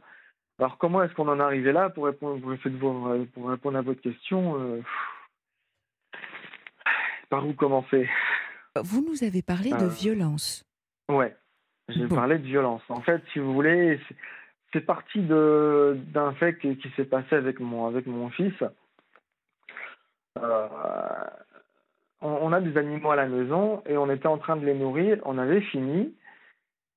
Alors 0.59 0.77
comment 0.77 1.03
est-ce 1.03 1.14
qu'on 1.14 1.29
en 1.29 1.38
est 1.38 1.42
arrivé 1.42 1.73
là? 1.73 1.88
Pour 1.88 2.05
répondre, 2.05 2.40
pour, 2.40 3.27
pour 3.33 3.49
répondre 3.49 3.79
à 3.79 3.83
votre 3.83 4.03
question 4.03 4.83
Par 7.31 7.47
où 7.47 7.55
commencer? 7.55 8.09
Vous 8.77 9.05
nous 9.07 9.25
avez 9.25 9.42
parlé 9.42 9.71
de 9.71 9.87
violence. 9.87 10.64
Ouais. 11.11 11.35
J'ai 11.88 12.07
parlé 12.07 12.38
de 12.38 12.45
violence. 12.45 12.83
En 12.88 13.01
fait, 13.01 13.23
si 13.33 13.38
vous 13.38 13.53
voulez, 13.53 13.99
c'est 14.73 14.81
parti 14.81 15.21
d'un 15.21 16.33
fait 16.39 16.59
qui, 16.59 16.79
s'est 16.97 17.05
passé 17.05 17.35
avec 17.35 17.61
mon, 17.61 17.87
avec 17.87 18.07
mon 18.07 18.31
fils. 18.31 18.55
Euh, 20.39 20.69
on, 22.23 22.53
a 22.53 22.61
des 22.61 22.77
animaux 22.79 23.11
à 23.11 23.17
la 23.17 23.27
maison 23.27 23.83
et 23.87 23.97
on 23.97 24.11
était 24.11 24.29
en 24.29 24.39
train 24.39 24.57
de 24.57 24.65
les 24.65 24.75
nourrir. 24.75 25.19
On 25.25 25.39
avait 25.39 25.61
fini 25.61 26.15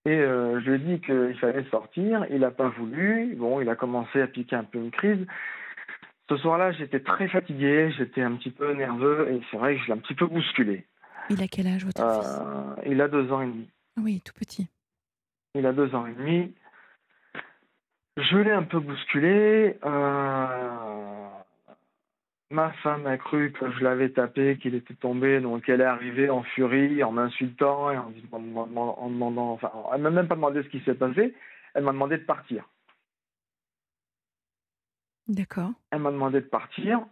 et 0.05 0.11
euh, 0.11 0.61
je 0.61 0.69
lui 0.69 0.75
ai 0.75 0.97
dit 0.97 1.01
qu'il 1.01 1.37
fallait 1.39 1.65
sortir. 1.69 2.25
Il 2.29 2.39
n'a 2.39 2.51
pas 2.51 2.69
voulu. 2.69 3.35
Bon, 3.35 3.59
il 3.59 3.69
a 3.69 3.75
commencé 3.75 4.21
à 4.21 4.27
piquer 4.27 4.55
un 4.55 4.63
peu 4.63 4.77
une 4.77 4.91
crise. 4.91 5.25
Ce 6.29 6.37
soir-là, 6.37 6.71
j'étais 6.71 7.01
très 7.01 7.27
fatigué, 7.27 7.91
j'étais 7.97 8.21
un 8.21 8.35
petit 8.35 8.49
peu 8.49 8.73
nerveux 8.73 9.31
et 9.31 9.41
c'est 9.51 9.57
vrai 9.57 9.75
que 9.75 9.81
je 9.81 9.87
l'ai 9.87 9.93
un 9.93 9.97
petit 9.97 10.15
peu 10.15 10.25
bousculé. 10.25 10.85
Il 11.29 11.41
a 11.41 11.47
quel 11.47 11.67
âge 11.67 11.85
votre 11.85 12.01
fils? 12.01 12.39
euh, 12.41 12.75
Il 12.85 13.01
a 13.01 13.07
deux 13.07 13.31
ans 13.31 13.41
et 13.41 13.47
demi. 13.47 13.69
Oui, 13.97 14.21
tout 14.21 14.33
petit. 14.33 14.67
Il 15.53 15.65
a 15.65 15.73
deux 15.73 15.93
ans 15.93 16.05
et 16.05 16.13
demi. 16.13 16.53
Je 18.17 18.37
l'ai 18.37 18.51
un 18.51 18.63
peu 18.63 18.79
bousculé. 18.79 19.77
Euh, 19.83 21.27
ma 22.49 22.71
femme 22.83 23.05
a 23.07 23.17
cru 23.17 23.51
que 23.51 23.69
je 23.71 23.83
l'avais 23.83 24.09
tapé, 24.09 24.57
qu'il 24.57 24.75
était 24.75 24.93
tombé, 24.93 25.41
donc 25.41 25.67
elle 25.67 25.81
est 25.81 25.85
arrivée 25.85 26.29
en 26.29 26.43
furie, 26.43 27.03
en 27.03 27.11
m'insultant 27.11 27.91
et 27.91 27.97
en, 27.97 28.11
demandant, 29.09 29.51
enfin, 29.51 29.71
elle 29.93 30.01
m'a 30.01 30.11
même 30.11 30.27
pas 30.27 30.35
demandé 30.35 30.63
ce 30.63 30.69
qui 30.69 30.79
s'est 30.81 30.95
passé, 30.95 31.35
elle 31.73 31.83
m'a 31.83 31.91
demandé 31.91 32.17
de 32.17 32.23
partir. 32.23 32.69
D'accord. 35.27 35.71
Elle 35.91 35.99
m'a 35.99 36.11
demandé 36.11 36.39
de 36.39 36.45
partir. 36.45 37.05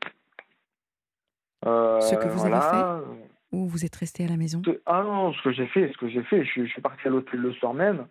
Euh, 1.65 1.99
ce 2.01 2.15
que 2.15 2.27
vous 2.27 2.45
avez 2.45 2.61
fait 2.61 3.03
Ou 3.51 3.67
vous 3.67 3.85
êtes 3.85 3.95
resté 3.95 4.23
à 4.23 4.27
la 4.27 4.37
maison? 4.37 4.61
Ah 4.85 5.03
non, 5.03 5.33
ce 5.33 5.41
que 5.41 5.51
j'ai 5.51 5.67
fait, 5.67 5.91
ce 5.91 5.97
que 5.97 6.07
j'ai 6.07 6.23
fait, 6.23 6.45
je, 6.45 6.63
je 6.63 6.69
suis 6.69 6.81
parti 6.81 7.07
à 7.07 7.09
l'hôtel 7.09 7.39
le 7.39 7.51
soir 7.53 7.73
même. 7.73 8.07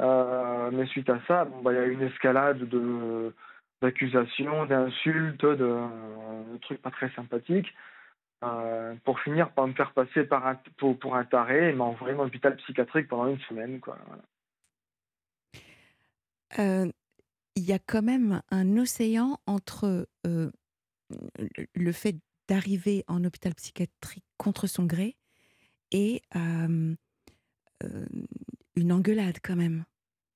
Euh, 0.00 0.70
mais 0.72 0.86
suite 0.86 1.10
à 1.10 1.20
ça, 1.26 1.44
bah, 1.44 1.72
il 1.72 1.76
y 1.76 1.78
a 1.78 1.86
eu 1.86 1.92
une 1.92 2.02
escalade 2.02 2.68
de 2.68 3.34
d'accusations, 3.82 4.64
d'insultes, 4.66 5.44
de, 5.44 6.58
trucs 6.60 6.80
pas 6.80 6.92
très 6.92 7.10
sympathiques. 7.10 7.74
euh, 8.44 8.94
pour 9.04 9.18
finir 9.20 9.52
par 9.52 9.66
me 9.66 9.72
faire 9.72 9.92
passer 9.92 10.24
pour, 10.76 11.16
un 11.16 11.24
taré 11.24 11.70
et 11.70 11.72
m'envoyer 11.72 12.14
dans 12.14 12.24
l'hôpital 12.24 12.56
psychiatrique 12.56 13.08
pendant 13.08 13.28
une 13.28 13.40
semaine. 13.40 13.80
Euh, 16.58 16.90
il 17.56 17.64
y 17.64 17.72
a 17.72 17.78
quand 17.80 18.02
même 18.02 18.40
un 18.50 18.76
océan 18.78 19.38
entre 19.46 20.06
le 20.24 21.92
fait 21.92 22.16
d'arriver 22.48 23.04
en 23.08 23.24
hôpital 23.24 23.54
psychiatrique 23.54 24.24
contre 24.38 24.66
son 24.68 24.84
gré 24.84 25.16
et 25.90 26.22
une 28.76 28.92
engueulade 28.92 29.38
quand 29.42 29.56
même, 29.56 29.84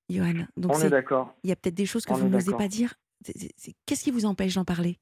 Johan. 0.09 0.45
Donc 0.55 0.75
On 0.75 0.81
est, 0.81 0.89
d'accord. 0.89 1.35
Il 1.43 1.49
y 1.49 1.53
a 1.53 1.55
peut-être 1.55 1.75
des 1.75 1.85
choses 1.85 2.05
que 2.05 2.13
vous 2.13 2.29
n'osez 2.29 2.53
pas 2.53 2.67
dire. 2.67 2.95
Qu'est-ce 3.85 4.03
qui 4.03 4.11
vous 4.11 4.25
empêche 4.25 4.55
d'en 4.55 4.65
parler? 4.65 4.99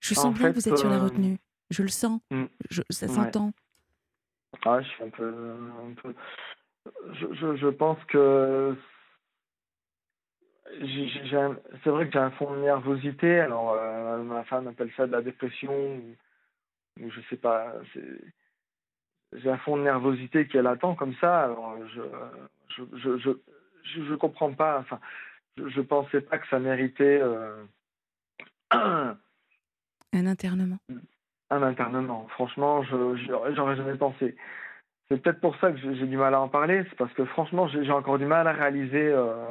Je 0.00 0.14
sens 0.14 0.34
bien 0.34 0.50
que 0.50 0.54
vous 0.54 0.68
êtes 0.68 0.78
sur 0.78 0.88
la 0.88 0.98
retenue. 0.98 1.38
Je 1.70 1.82
le 1.82 1.88
sens. 1.88 2.20
Je, 2.70 2.82
ça 2.90 3.08
s'entend. 3.08 3.52
Ah, 4.64 4.80
je 4.80 4.88
suis 4.88 5.04
un 5.04 5.10
peu. 5.10 5.28
Un 5.28 5.94
peu... 6.00 6.14
Je, 7.12 7.34
je, 7.34 7.56
je, 7.56 7.68
pense 7.68 7.98
que. 8.04 8.76
C'est 10.80 11.90
vrai 11.90 12.06
que 12.06 12.12
j'ai 12.12 12.18
un 12.18 12.30
fond 12.32 12.54
de 12.54 12.60
nervosité. 12.60 13.40
Alors, 13.40 13.72
euh, 13.72 14.22
ma 14.22 14.44
femme 14.44 14.68
appelle 14.68 14.92
ça 14.96 15.06
de 15.06 15.12
la 15.12 15.22
dépression. 15.22 15.72
Ou, 15.72 16.16
ou 17.02 17.10
je 17.10 17.20
sais 17.28 17.36
pas. 17.36 17.74
J'ai 19.32 19.50
un 19.50 19.58
fond 19.58 19.76
de 19.76 19.82
nervosité 19.82 20.46
qui 20.46 20.56
est 20.56 20.62
latent 20.62 20.96
comme 20.96 21.14
ça. 21.20 21.44
Alors, 21.44 21.76
je. 21.94 22.02
Je, 22.68 22.82
je, 22.94 23.18
je, 23.18 23.30
je 24.04 24.14
comprends 24.14 24.52
pas. 24.52 24.78
Enfin, 24.80 25.00
je, 25.56 25.80
pensais 25.80 26.20
pas 26.20 26.38
que 26.38 26.48
ça 26.48 26.58
méritait. 26.58 27.20
Euh... 27.22 27.64
Un 28.72 30.26
internement. 30.26 30.78
Un 31.50 31.62
internement. 31.62 32.26
Franchement, 32.28 32.82
je 32.82 33.52
j'aurais 33.54 33.76
jamais 33.76 33.96
pensé. 33.96 34.36
C'est 35.08 35.22
peut-être 35.22 35.40
pour 35.40 35.56
ça 35.60 35.70
que 35.70 35.78
j'ai 35.78 36.06
du 36.06 36.16
mal 36.16 36.34
à 36.34 36.40
en 36.40 36.48
parler. 36.48 36.84
C'est 36.88 36.96
parce 36.96 37.12
que 37.12 37.24
franchement, 37.24 37.68
j'ai 37.68 37.90
encore 37.92 38.18
du 38.18 38.26
mal 38.26 38.48
à 38.48 38.52
réaliser. 38.52 39.08
Euh, 39.12 39.46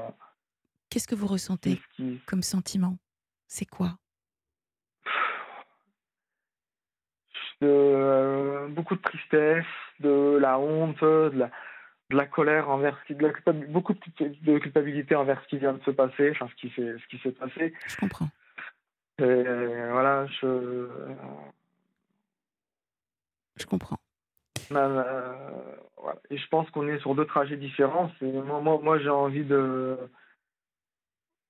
Qu'est-ce 0.89 1.07
que 1.07 1.15
vous 1.15 1.27
ressentez 1.27 1.79
comme 2.25 2.41
sentiment? 2.41 2.97
C'est 3.47 3.65
quoi? 3.65 3.97
Euh, 7.63 8.67
Beaucoup 8.67 8.95
de 8.95 9.01
tristesse, 9.01 9.65
de 10.01 10.37
la 10.41 10.59
honte, 10.59 11.01
de 11.01 11.31
la, 11.33 11.51
de 12.11 12.15
la 12.15 12.25
colère 12.25 12.69
envers 12.69 12.97
de 13.09 13.25
la, 13.25 13.33
beaucoup 13.67 13.93
de 13.93 14.57
culpabilité 14.59 15.15
envers 15.15 15.41
ce 15.43 15.47
qui 15.47 15.57
vient 15.57 15.73
de 15.73 15.83
se 15.83 15.91
passer, 15.91 16.31
enfin 16.31 16.47
ce 16.49 16.55
qui 16.55 16.69
s'est 16.75 16.95
ce 16.97 17.07
qui 17.07 17.17
s'est 17.19 17.31
passé. 17.31 17.73
Je 17.87 17.97
comprends. 17.97 18.29
Et 19.19 19.43
voilà, 19.91 20.25
je 20.27 20.87
je 23.57 23.65
comprends. 23.65 23.97
Euh, 24.71 25.33
Et 26.29 26.37
je 26.37 26.47
pense 26.49 26.69
qu'on 26.71 26.87
est 26.87 26.99
sur 26.99 27.15
deux 27.15 27.25
trajets 27.25 27.57
différents. 27.57 28.11
Moi, 28.21 28.59
moi, 28.61 28.79
moi 28.81 28.99
j'ai 28.99 29.09
envie 29.09 29.43
de, 29.43 29.97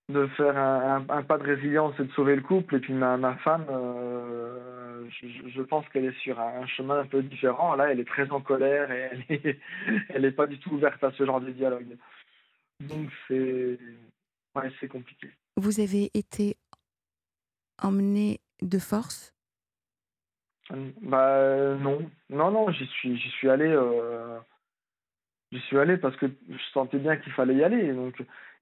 de 0.10 0.28
faire 0.38 0.58
un, 0.58 1.02
pas 1.24 1.38
de 1.38 1.44
résilience 1.44 2.00
et 2.00 2.04
de 2.04 2.12
sauver 2.12 2.36
le 2.36 2.42
couple. 2.42 2.76
Et 2.76 2.80
puis 2.80 2.94
ma, 2.94 3.18
ma 3.18 3.36
femme, 3.38 3.66
euh, 3.70 4.75
je, 5.10 5.50
je, 5.50 5.62
pense 5.62 5.88
qu'elle 5.90 6.06
est 6.06 6.20
sur 6.20 6.40
un 6.40 6.66
chemin 6.68 7.00
un 7.00 7.06
peu 7.06 7.22
différent. 7.24 7.76
Là, 7.76 7.92
elle 7.92 8.00
est 8.00 8.08
très 8.08 8.30
en 8.32 8.42
colère 8.42 8.92
et 8.92 9.10
elle 9.12 9.26
n'est 9.30 9.60
elle 10.10 10.26
est 10.26 10.32
pas 10.32 10.48
du 10.48 10.60
tout 10.60 10.72
ouverte 10.72 11.04
à 11.04 11.12
ce 11.12 11.26
genre 11.26 11.42
de 11.42 11.52
dialogue. 11.52 11.98
Donc 12.80 13.10
c'est 13.28 13.78
ouais, 14.56 14.88
compliqué. 14.90 15.30
Vous 15.58 15.80
avez 15.80 16.12
été 16.14 16.58
emmené 17.82 18.40
de 18.62 18.80
force? 18.80 19.34
Bah 21.02 21.76
non, 21.76 22.10
non, 22.30 22.52
non, 22.52 22.72
j'y 22.72 22.88
suis, 22.88 23.18
j'y 23.18 23.30
suis 23.30 23.50
allé, 23.50 23.68
euh, 23.68 24.40
j'y 25.52 25.60
suis 25.62 25.78
allé 25.78 25.98
parce 25.98 26.16
que 26.16 26.26
je 26.26 26.64
sentais 26.74 26.98
bien 26.98 27.18
qu'il 27.18 27.32
fallait 27.34 27.56
y 27.56 27.64
aller. 27.64 27.94
Donc, 27.94 28.22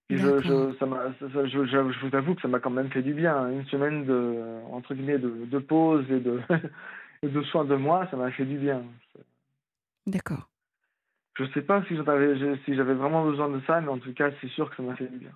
je, 0.09 0.41
je, 0.41 0.75
ça 0.77 0.85
m'a, 0.85 1.13
je, 1.21 1.27
je, 1.47 1.65
je, 1.65 2.05
vous 2.05 2.15
avoue 2.15 2.35
que 2.35 2.41
ça 2.41 2.47
m'a 2.47 2.59
quand 2.59 2.69
même 2.69 2.91
fait 2.91 3.01
du 3.01 3.13
bien. 3.13 3.49
Une 3.49 3.65
semaine 3.65 4.05
de, 4.05 4.61
entre 4.71 4.93
guillemets, 4.93 5.17
de, 5.17 5.45
de 5.45 5.59
pause 5.59 6.05
et 6.09 6.19
de, 6.19 6.41
de 7.23 7.41
soins 7.43 7.65
de 7.65 7.75
moi, 7.75 8.07
ça 8.11 8.17
m'a 8.17 8.31
fait 8.31 8.45
du 8.45 8.57
bien. 8.57 8.83
D'accord. 10.05 10.49
Je 11.35 11.45
sais 11.53 11.61
pas 11.61 11.83
si 11.85 11.95
j'avais, 11.95 12.57
si 12.65 12.73
vraiment 12.73 13.25
besoin 13.25 13.49
de 13.49 13.59
ça, 13.65 13.81
mais 13.81 13.87
en 13.87 13.97
tout 13.97 14.13
cas, 14.13 14.29
c'est 14.39 14.49
sûr 14.49 14.69
que 14.69 14.75
ça 14.75 14.83
m'a 14.83 14.95
fait 14.95 15.07
du 15.07 15.17
bien. 15.17 15.31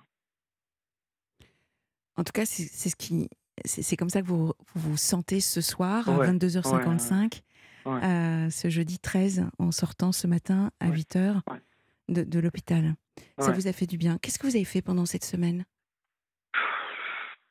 En 2.16 2.24
tout 2.24 2.32
cas, 2.32 2.44
c'est 2.46 2.88
ce 2.88 2.96
qui 2.96 3.28
c'est 3.64 3.96
comme 3.96 4.10
ça 4.10 4.22
que 4.22 4.26
vous 4.26 4.52
vous, 4.74 4.96
sentez 4.96 5.40
ce 5.40 5.60
soir 5.60 6.08
à 6.08 6.30
22h55, 6.30 7.40
euh, 7.86 8.50
ce 8.50 8.68
jeudi 8.68 8.98
13, 8.98 9.46
en 9.58 9.72
sortant 9.72 10.12
ce 10.12 10.26
matin 10.26 10.70
à 10.80 10.90
8h 10.90 11.40
de, 12.08 12.22
de 12.22 12.40
l'hôpital. 12.40 12.94
Ça 13.38 13.52
vous 13.52 13.66
a 13.66 13.72
fait 13.72 13.86
du 13.86 13.98
bien. 13.98 14.18
Qu'est-ce 14.18 14.38
que 14.38 14.46
vous 14.46 14.56
avez 14.56 14.64
fait 14.64 14.82
pendant 14.82 15.06
cette 15.06 15.24
semaine? 15.24 15.64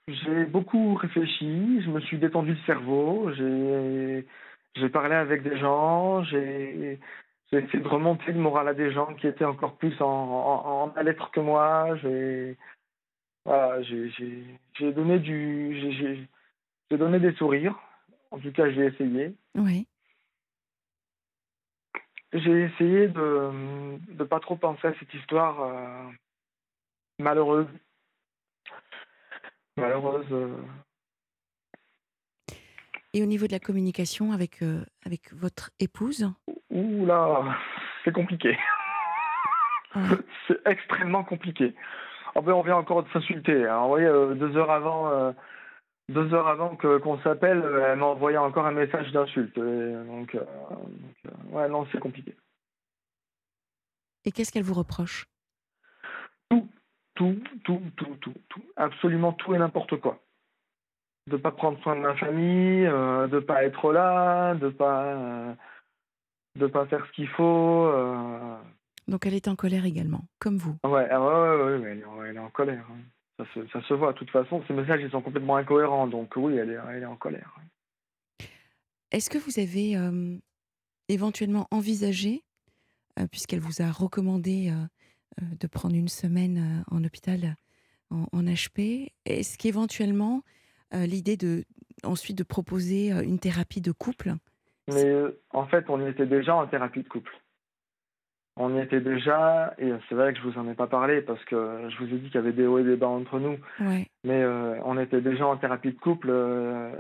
J'ai 0.07 0.45
beaucoup 0.45 0.95
réfléchi, 0.95 1.81
je 1.81 1.89
me 1.89 1.99
suis 1.99 2.17
détendu 2.17 2.51
le 2.53 2.65
cerveau, 2.65 3.29
j'ai 3.33 4.89
parlé 4.89 5.15
avec 5.15 5.43
des 5.43 5.57
gens, 5.57 6.23
j'ai 6.23 6.97
essayé 7.51 7.79
de 7.79 7.87
remonter 7.87 8.31
le 8.31 8.39
moral 8.39 8.69
à 8.69 8.73
des 8.73 8.91
gens 8.93 9.13
qui 9.15 9.27
étaient 9.27 9.43
encore 9.43 9.75
plus 9.75 9.99
en, 10.01 10.05
en, 10.05 10.83
en 10.83 10.93
mal-être 10.93 11.29
que 11.31 11.41
moi. 11.41 11.97
J'ai 11.97 12.55
voilà, 13.43 13.81
donné 14.79 15.19
du, 15.19 16.27
donné 16.89 17.19
des 17.19 17.33
sourires. 17.33 17.75
En 18.31 18.39
tout 18.39 18.51
cas, 18.51 18.69
j'ai 18.69 18.85
essayé. 18.85 19.33
Oui. 19.55 19.87
J'ai 22.33 22.63
essayé 22.63 23.07
de 23.07 23.51
ne 24.09 24.23
pas 24.23 24.39
trop 24.39 24.57
penser 24.57 24.87
à 24.87 24.93
cette 24.99 25.13
histoire 25.13 25.61
euh, 25.61 26.11
malheureuse. 27.19 27.67
Malheureuse. 29.77 30.25
Euh. 30.31 30.57
Et 33.13 33.23
au 33.23 33.25
niveau 33.25 33.47
de 33.47 33.53
la 33.53 33.59
communication 33.59 34.33
avec, 34.33 34.61
euh, 34.61 34.83
avec 35.05 35.33
votre 35.33 35.71
épouse? 35.79 36.29
Ouh 36.69 37.05
là, 37.05 37.57
c'est 38.03 38.11
compliqué. 38.11 38.57
c'est 40.47 40.59
extrêmement 40.65 41.23
compliqué. 41.23 41.73
Oh, 42.35 42.41
ben, 42.41 42.53
on 42.53 42.61
vient 42.61 42.75
encore 42.75 43.03
de 43.03 43.09
s'insulter. 43.09 43.65
Hein. 43.65 43.81
Vous 43.83 43.87
voyez, 43.87 44.07
deux 44.35 44.57
heures 44.57 44.69
avant, 44.69 45.09
euh, 45.09 45.31
deux 46.09 46.33
heures 46.33 46.47
avant 46.47 46.75
que, 46.75 46.97
qu'on 46.99 47.19
s'appelle, 47.19 47.61
euh, 47.63 47.91
elle 47.91 47.99
m'a 47.99 48.05
envoyé 48.05 48.37
encore 48.37 48.65
un 48.65 48.71
message 48.71 49.11
d'insulte. 49.11 49.57
Donc, 49.57 50.37
ouais, 51.51 51.69
non, 51.69 51.85
c'est 51.91 51.99
compliqué. 51.99 52.35
Et 54.25 54.31
qu'est-ce 54.31 54.51
qu'elle 54.51 54.63
vous 54.63 54.73
reproche? 54.73 55.25
Tout, 56.49 56.67
tout, 57.15 57.41
tout, 57.63 57.81
tout, 57.95 58.15
tout, 58.21 58.33
tout. 58.49 58.63
Absolument 58.75 59.33
tout 59.33 59.53
et 59.53 59.57
n'importe 59.57 59.99
quoi. 59.99 60.19
De 61.27 61.37
pas 61.37 61.51
prendre 61.51 61.79
soin 61.81 61.95
de 61.95 62.01
ma 62.01 62.15
famille, 62.15 62.85
de 62.85 63.39
pas 63.39 63.63
être 63.63 63.91
là, 63.91 64.55
de 64.55 64.69
pas, 64.69 65.55
de 66.55 66.67
pas 66.67 66.85
faire 66.87 67.05
ce 67.05 67.11
qu'il 67.11 67.27
faut. 67.29 67.91
Donc 69.07 69.25
elle 69.25 69.33
est 69.35 69.47
en 69.47 69.55
colère 69.55 69.85
également, 69.85 70.25
comme 70.39 70.57
vous? 70.57 70.77
Ouais, 70.83 71.07
ah 71.09 71.21
ouais, 71.21 71.63
ouais, 71.63 71.77
ouais, 71.77 72.03
elle, 72.27 72.35
est 72.35 72.39
en 72.39 72.49
colère. 72.49 72.85
Hein. 72.91 72.99
Ça, 73.37 73.45
se, 73.53 73.67
ça, 73.67 73.81
se, 73.83 73.93
voit. 73.93 74.13
De 74.13 74.17
toute 74.17 74.31
façon, 74.31 74.63
ces 74.67 74.73
messages 74.73 75.01
ils 75.01 75.11
sont 75.11 75.21
complètement 75.21 75.57
incohérents. 75.57 76.07
Donc 76.07 76.35
oui, 76.35 76.57
elle 76.57 76.71
est, 76.71 76.77
elle 76.89 77.03
est 77.03 77.05
en 77.05 77.15
colère. 77.15 77.55
Est-ce 79.11 79.29
que 79.29 79.37
vous 79.37 79.59
avez 79.59 79.95
euh, 79.95 80.37
éventuellement 81.07 81.67
envisagé, 81.71 82.43
euh, 83.19 83.27
puisqu'elle 83.27 83.59
vous 83.59 83.81
a 83.81 83.91
recommandé 83.91 84.69
euh, 84.69 85.45
de 85.59 85.67
prendre 85.67 85.95
une 85.95 86.09
semaine 86.09 86.83
en 86.91 87.03
hôpital 87.03 87.55
en, 88.09 88.25
en 88.31 88.43
HP, 88.43 89.11
est-ce 89.25 89.57
qu'éventuellement 89.57 90.41
l'idée 90.93 91.35
de 91.35 91.65
ensuite 92.03 92.37
de 92.37 92.43
proposer 92.43 93.09
une 93.09 93.37
thérapie 93.37 93.81
de 93.81 93.91
couple 93.91 94.33
Mais 94.87 95.13
en 95.51 95.67
fait, 95.67 95.89
on 95.89 96.05
était 96.07 96.25
déjà 96.25 96.55
en 96.55 96.65
thérapie 96.67 97.03
de 97.03 97.09
couple. 97.09 97.37
On 98.59 98.75
y 98.75 98.79
était 98.79 99.01
déjà, 99.01 99.75
et 99.77 99.91
c'est 100.09 100.15
vrai 100.15 100.33
que 100.33 100.39
je 100.39 100.43
vous 100.43 100.57
en 100.57 100.67
ai 100.67 100.73
pas 100.73 100.87
parlé 100.87 101.21
parce 101.21 101.43
que 101.45 101.89
je 101.89 101.97
vous 101.97 102.11
ai 102.11 102.17
dit 102.17 102.25
qu'il 102.27 102.35
y 102.35 102.43
avait 102.43 102.53
des 102.53 102.65
hauts 102.65 102.79
et 102.79 102.83
des 102.83 102.95
bas 102.95 103.07
entre 103.07 103.39
nous. 103.39 103.57
Mais 103.79 104.41
euh, 104.41 104.79
on 104.83 104.97
était 104.97 105.21
déjà 105.21 105.45
en 105.45 105.57
thérapie 105.57 105.91
de 105.91 105.99
couple. 105.99 106.29
Euh, 106.31 106.91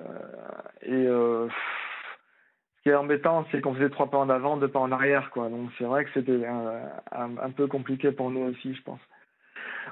et 0.83 1.07
euh, 1.07 1.47
ce 1.49 2.83
qui 2.83 2.89
est 2.89 2.95
embêtant, 2.95 3.45
c'est 3.51 3.59
qu'on 3.59 3.73
faisait 3.73 3.89
trois 3.89 4.11
pas 4.11 4.19
en 4.19 4.29
avant, 4.29 4.57
deux 4.57 4.67
pas 4.67 4.79
en 4.79 4.91
arrière. 4.91 5.31
Quoi. 5.31 5.49
Donc 5.49 5.71
c'est 5.79 5.85
vrai 5.85 6.05
que 6.05 6.11
c'était 6.13 6.45
un, 6.45 7.51
peu 7.55 7.65
compliqué 7.65 8.11
pour 8.11 8.29
nous 8.29 8.41
aussi, 8.41 8.75
je 8.75 8.83
pense. 8.83 9.01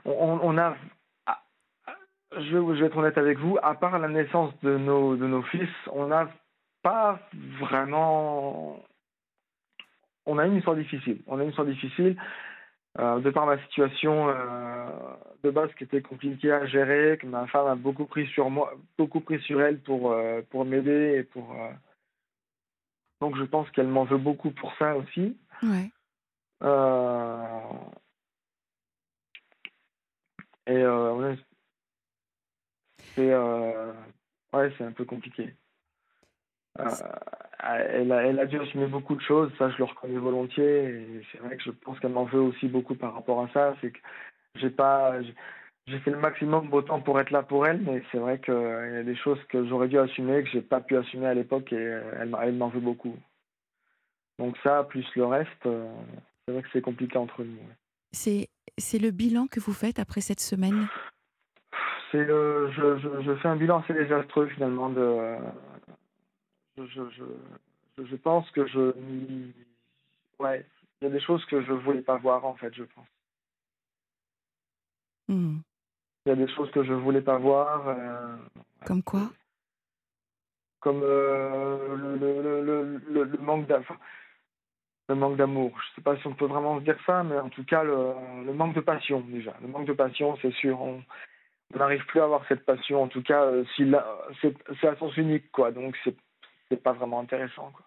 On, 0.05 0.39
on 0.43 0.57
a. 0.59 0.75
Je, 2.37 2.41
je 2.41 2.79
vais 2.79 2.85
être 2.85 2.97
honnête 2.97 3.17
avec 3.17 3.39
vous, 3.39 3.57
à 3.63 3.73
part 3.75 3.97
la 3.97 4.09
naissance 4.09 4.53
de 4.61 4.77
nos, 4.77 5.15
de 5.15 5.25
nos 5.25 5.41
fils, 5.43 5.69
on 5.91 6.07
n'a 6.07 6.27
pas 6.83 7.17
vraiment 7.59 8.77
on 10.25 10.37
a 10.37 10.45
une 10.45 10.57
histoire 10.57 10.75
difficile. 10.75 11.21
On 11.27 11.39
a 11.39 11.43
une 11.43 11.49
histoire 11.49 11.67
difficile 11.67 12.17
euh, 12.99 13.19
de 13.19 13.29
par 13.29 13.45
ma 13.45 13.57
situation 13.63 14.29
euh, 14.29 14.87
de 15.43 15.51
base 15.51 15.73
qui 15.77 15.83
était 15.83 16.01
compliquée 16.01 16.51
à 16.51 16.65
gérer, 16.65 17.17
que 17.19 17.27
ma 17.27 17.47
femme 17.47 17.67
a 17.67 17.75
beaucoup 17.75 18.05
pris 18.05 18.27
sur 18.27 18.49
moi, 18.49 18.73
beaucoup 18.97 19.19
pris 19.19 19.39
sur 19.41 19.61
elle 19.61 19.79
pour 19.79 20.11
euh, 20.11 20.41
pour 20.49 20.65
m'aider 20.65 21.17
et 21.17 21.23
pour 21.23 21.55
Donc 23.21 23.37
je 23.37 23.43
pense 23.43 23.69
qu'elle 23.71 23.87
m'en 23.87 24.05
veut 24.05 24.17
beaucoup 24.17 24.51
pour 24.51 24.73
ça 24.77 24.95
aussi. 24.95 25.37
Ouais. 25.61 25.89
Euh, 26.63 27.59
Et 30.67 30.77
euh, 30.77 31.13
ouais, 31.13 31.37
c'est 33.13 33.31
euh, 33.31 33.93
ouais, 34.53 34.73
c'est 34.77 34.83
un 34.83 34.91
peu 34.91 35.05
compliqué. 35.05 35.53
Euh, 36.79 36.89
elle, 37.63 38.11
a, 38.11 38.23
elle 38.23 38.39
a 38.39 38.45
dû 38.45 38.59
assumer 38.59 38.87
beaucoup 38.87 39.15
de 39.15 39.21
choses, 39.21 39.51
ça 39.57 39.69
je 39.69 39.77
le 39.77 39.85
reconnais 39.85 40.17
volontiers. 40.17 41.23
C'est 41.31 41.39
vrai 41.39 41.55
que 41.57 41.63
je 41.63 41.71
pense 41.71 41.99
qu'elle 41.99 42.11
m'en 42.11 42.25
veut 42.25 42.41
aussi 42.41 42.67
beaucoup 42.67 42.95
par 42.95 43.13
rapport 43.13 43.41
à 43.41 43.49
ça. 43.53 43.75
C'est 43.81 43.91
que 43.91 43.99
j'ai 44.55 44.69
pas, 44.69 45.21
j'ai 45.87 45.99
fait 45.99 46.11
le 46.11 46.19
maximum 46.19 46.71
autant 46.73 46.99
pour 47.01 47.19
être 47.19 47.31
là 47.31 47.43
pour 47.43 47.65
elle, 47.65 47.81
mais 47.81 48.03
c'est 48.11 48.17
vrai 48.17 48.39
qu'il 48.39 48.53
y 48.53 48.97
a 48.97 49.03
des 49.03 49.15
choses 49.15 49.41
que 49.49 49.65
j'aurais 49.67 49.87
dû 49.87 49.97
assumer 49.97 50.43
que 50.43 50.49
j'ai 50.49 50.61
pas 50.61 50.81
pu 50.81 50.97
assumer 50.97 51.27
à 51.27 51.33
l'époque 51.33 51.71
et 51.73 51.99
elle, 52.19 52.29
m'a- 52.29 52.45
elle 52.45 52.55
m'en 52.55 52.69
veut 52.69 52.79
beaucoup. 52.79 53.15
Donc 54.39 54.57
ça, 54.63 54.83
plus 54.83 55.05
le 55.15 55.25
reste, 55.25 55.65
euh, 55.65 55.87
c'est 56.45 56.53
vrai 56.53 56.61
que 56.61 56.69
c'est 56.73 56.81
compliqué 56.81 57.17
entre 57.17 57.43
nous. 57.43 57.57
C'est 58.11 58.49
c'est 58.77 58.99
le 58.99 59.11
bilan 59.11 59.47
que 59.47 59.59
vous 59.61 59.73
faites 59.73 59.99
après 59.99 60.19
cette 60.21 60.41
semaine? 60.41 60.87
C'est 62.11 62.17
euh, 62.17 62.69
je, 62.71 62.97
je, 62.97 63.21
je 63.21 63.35
fais 63.35 63.47
un 63.47 63.55
bilan 63.55 63.79
assez 63.79 63.93
désastreux 63.93 64.47
finalement 64.47 64.89
de 64.89 64.99
euh, 64.99 65.37
je, 66.77 68.15
pense 68.17 68.49
que 68.51 68.65
je 68.67 68.93
ouais 70.39 70.65
il 71.01 71.05
y 71.05 71.07
a 71.07 71.13
des 71.13 71.19
choses 71.21 71.43
que 71.45 71.61
je 71.61 71.71
voulais 71.71 72.01
pas 72.01 72.17
voir 72.17 72.45
en 72.45 72.55
fait 72.55 72.73
je 72.73 72.83
pense. 72.83 73.07
Hmm. 75.27 75.57
il 76.25 76.29
y 76.29 76.31
a 76.33 76.35
des 76.35 76.47
choses 76.53 76.69
que 76.71 76.83
je 76.83 76.93
voulais 76.93 77.21
pas 77.21 77.37
voir 77.37 77.87
euh, 77.87 78.35
Comme 78.85 79.01
quoi? 79.03 79.31
Comme 80.79 81.01
euh, 81.03 81.95
le, 81.95 82.17
le, 82.17 82.41
le, 82.41 82.61
le, 82.61 82.97
le- 83.09 83.23
le 83.23 83.37
manque 83.39 83.67
d'amour 83.67 83.97
le 85.07 85.15
manque 85.15 85.37
d'amour. 85.37 85.71
Je 85.79 85.95
sais 85.95 86.01
pas 86.01 86.17
si 86.17 86.25
on 86.27 86.33
peut 86.33 86.45
vraiment 86.47 86.79
se 86.79 86.83
dire 86.83 86.97
ça 87.05 87.23
mais 87.23 87.37
en 87.37 87.49
tout 87.49 87.63
cas 87.63 87.83
le, 87.83 88.53
manque 88.53 88.75
de 88.75 88.81
passion 88.81 89.21
déjà. 89.21 89.55
Le 89.61 89.67
manque 89.67 89.87
de 89.87 89.93
passion 89.93 90.37
c'est 90.41 90.53
sûr. 90.53 90.81
On 90.81 91.03
n'arrive 91.75 92.05
plus 92.07 92.19
à 92.21 92.25
avoir 92.25 92.45
cette 92.47 92.65
passion 92.65 93.03
en 93.03 93.07
tout 93.07 93.21
cas 93.23 93.43
euh, 93.43 93.63
si 93.75 93.91
c'est 94.41 94.87
à 94.87 94.95
sens 94.95 95.15
unique 95.17 95.51
quoi. 95.51 95.71
Donc 95.71 95.95
c'est 96.03 96.15
c'est 96.69 96.81
pas 96.81 96.93
vraiment 96.93 97.19
intéressant 97.19 97.71
quoi 97.71 97.85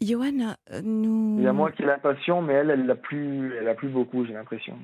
Johan, 0.00 0.56
euh, 0.72 0.82
nous. 0.82 1.36
il 1.38 1.44
y 1.44 1.46
a 1.46 1.52
moi 1.52 1.70
qui 1.70 1.82
ai 1.82 1.86
la 1.86 1.98
passion 1.98 2.42
mais 2.42 2.54
elle 2.54 2.70
elle 2.70 2.86
l'a 2.86 2.96
plus 2.96 3.54
elle 3.56 3.68
a 3.68 3.74
plus 3.74 3.88
beaucoup 3.88 4.24
j'ai 4.24 4.32
l'impression 4.32 4.78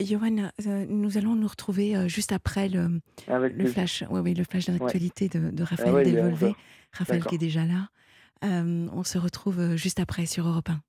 Johan, 0.00 0.50
euh, 0.66 0.86
nous 0.88 1.18
allons 1.18 1.34
nous 1.34 1.46
retrouver 1.46 1.96
euh, 1.96 2.08
juste 2.08 2.32
après 2.32 2.68
le, 2.68 3.00
avec 3.28 3.54
le 3.56 3.66
flash, 3.66 4.02
ouais, 4.10 4.20
oui, 4.20 4.34
le 4.34 4.44
flash 4.44 4.66
d'actualité 4.66 5.28
de, 5.28 5.50
de 5.50 5.62
Raphaël 5.62 5.94
ouais, 5.94 6.02
est 6.02 6.12
Delvolvé. 6.12 6.46
11 6.46 6.50
heures. 6.50 6.56
Raphaël 6.92 7.24
qui 7.24 7.34
est 7.34 7.38
déjà 7.38 7.64
là. 7.64 7.88
Euh, 8.44 8.86
on 8.92 9.04
se 9.04 9.18
retrouve 9.18 9.76
juste 9.76 10.00
après 10.00 10.26
sur 10.26 10.46
Europe 10.46 10.68
1. 10.70 10.80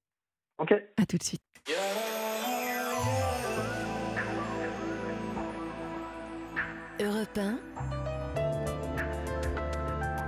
ok 0.60 0.74
À 0.98 1.06
tout 1.06 1.18
de 1.18 1.24
suite. 1.24 1.42
Europe 7.00 7.38
1, 7.38 7.60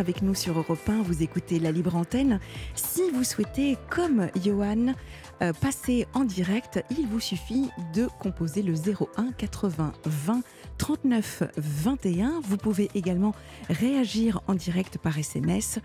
Avec 0.00 0.22
nous 0.22 0.34
sur 0.34 0.58
Europe 0.58 0.88
1. 0.88 1.02
Vous 1.02 1.22
écoutez 1.22 1.58
la 1.58 1.70
libre 1.72 1.96
antenne. 1.96 2.40
Si 2.74 3.10
vous 3.10 3.24
souhaitez, 3.24 3.76
comme 3.90 4.28
Johan, 4.42 4.94
euh, 5.42 5.52
passer 5.52 6.06
en 6.14 6.24
direct, 6.24 6.82
il 6.90 7.06
vous 7.06 7.20
suffit 7.20 7.68
de 7.94 8.08
composer 8.20 8.62
le 8.62 8.72
01 8.74 9.32
80 9.32 9.92
20 10.04 10.40
39 10.78 11.42
21. 11.56 12.40
Vous 12.42 12.56
pouvez 12.56 12.88
également 12.94 13.34
réagir 13.68 14.40
en 14.46 14.54
direct 14.54 14.96
par 14.98 15.18
SMS 15.18 15.80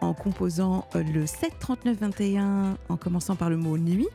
en 0.00 0.14
composant 0.14 0.86
euh, 0.94 1.02
le 1.02 1.26
7 1.26 1.58
39 1.58 1.98
21 1.98 2.78
en 2.88 2.96
commençant 2.96 3.34
par 3.36 3.50
le 3.50 3.56
mot 3.56 3.76
nuit. 3.78 4.08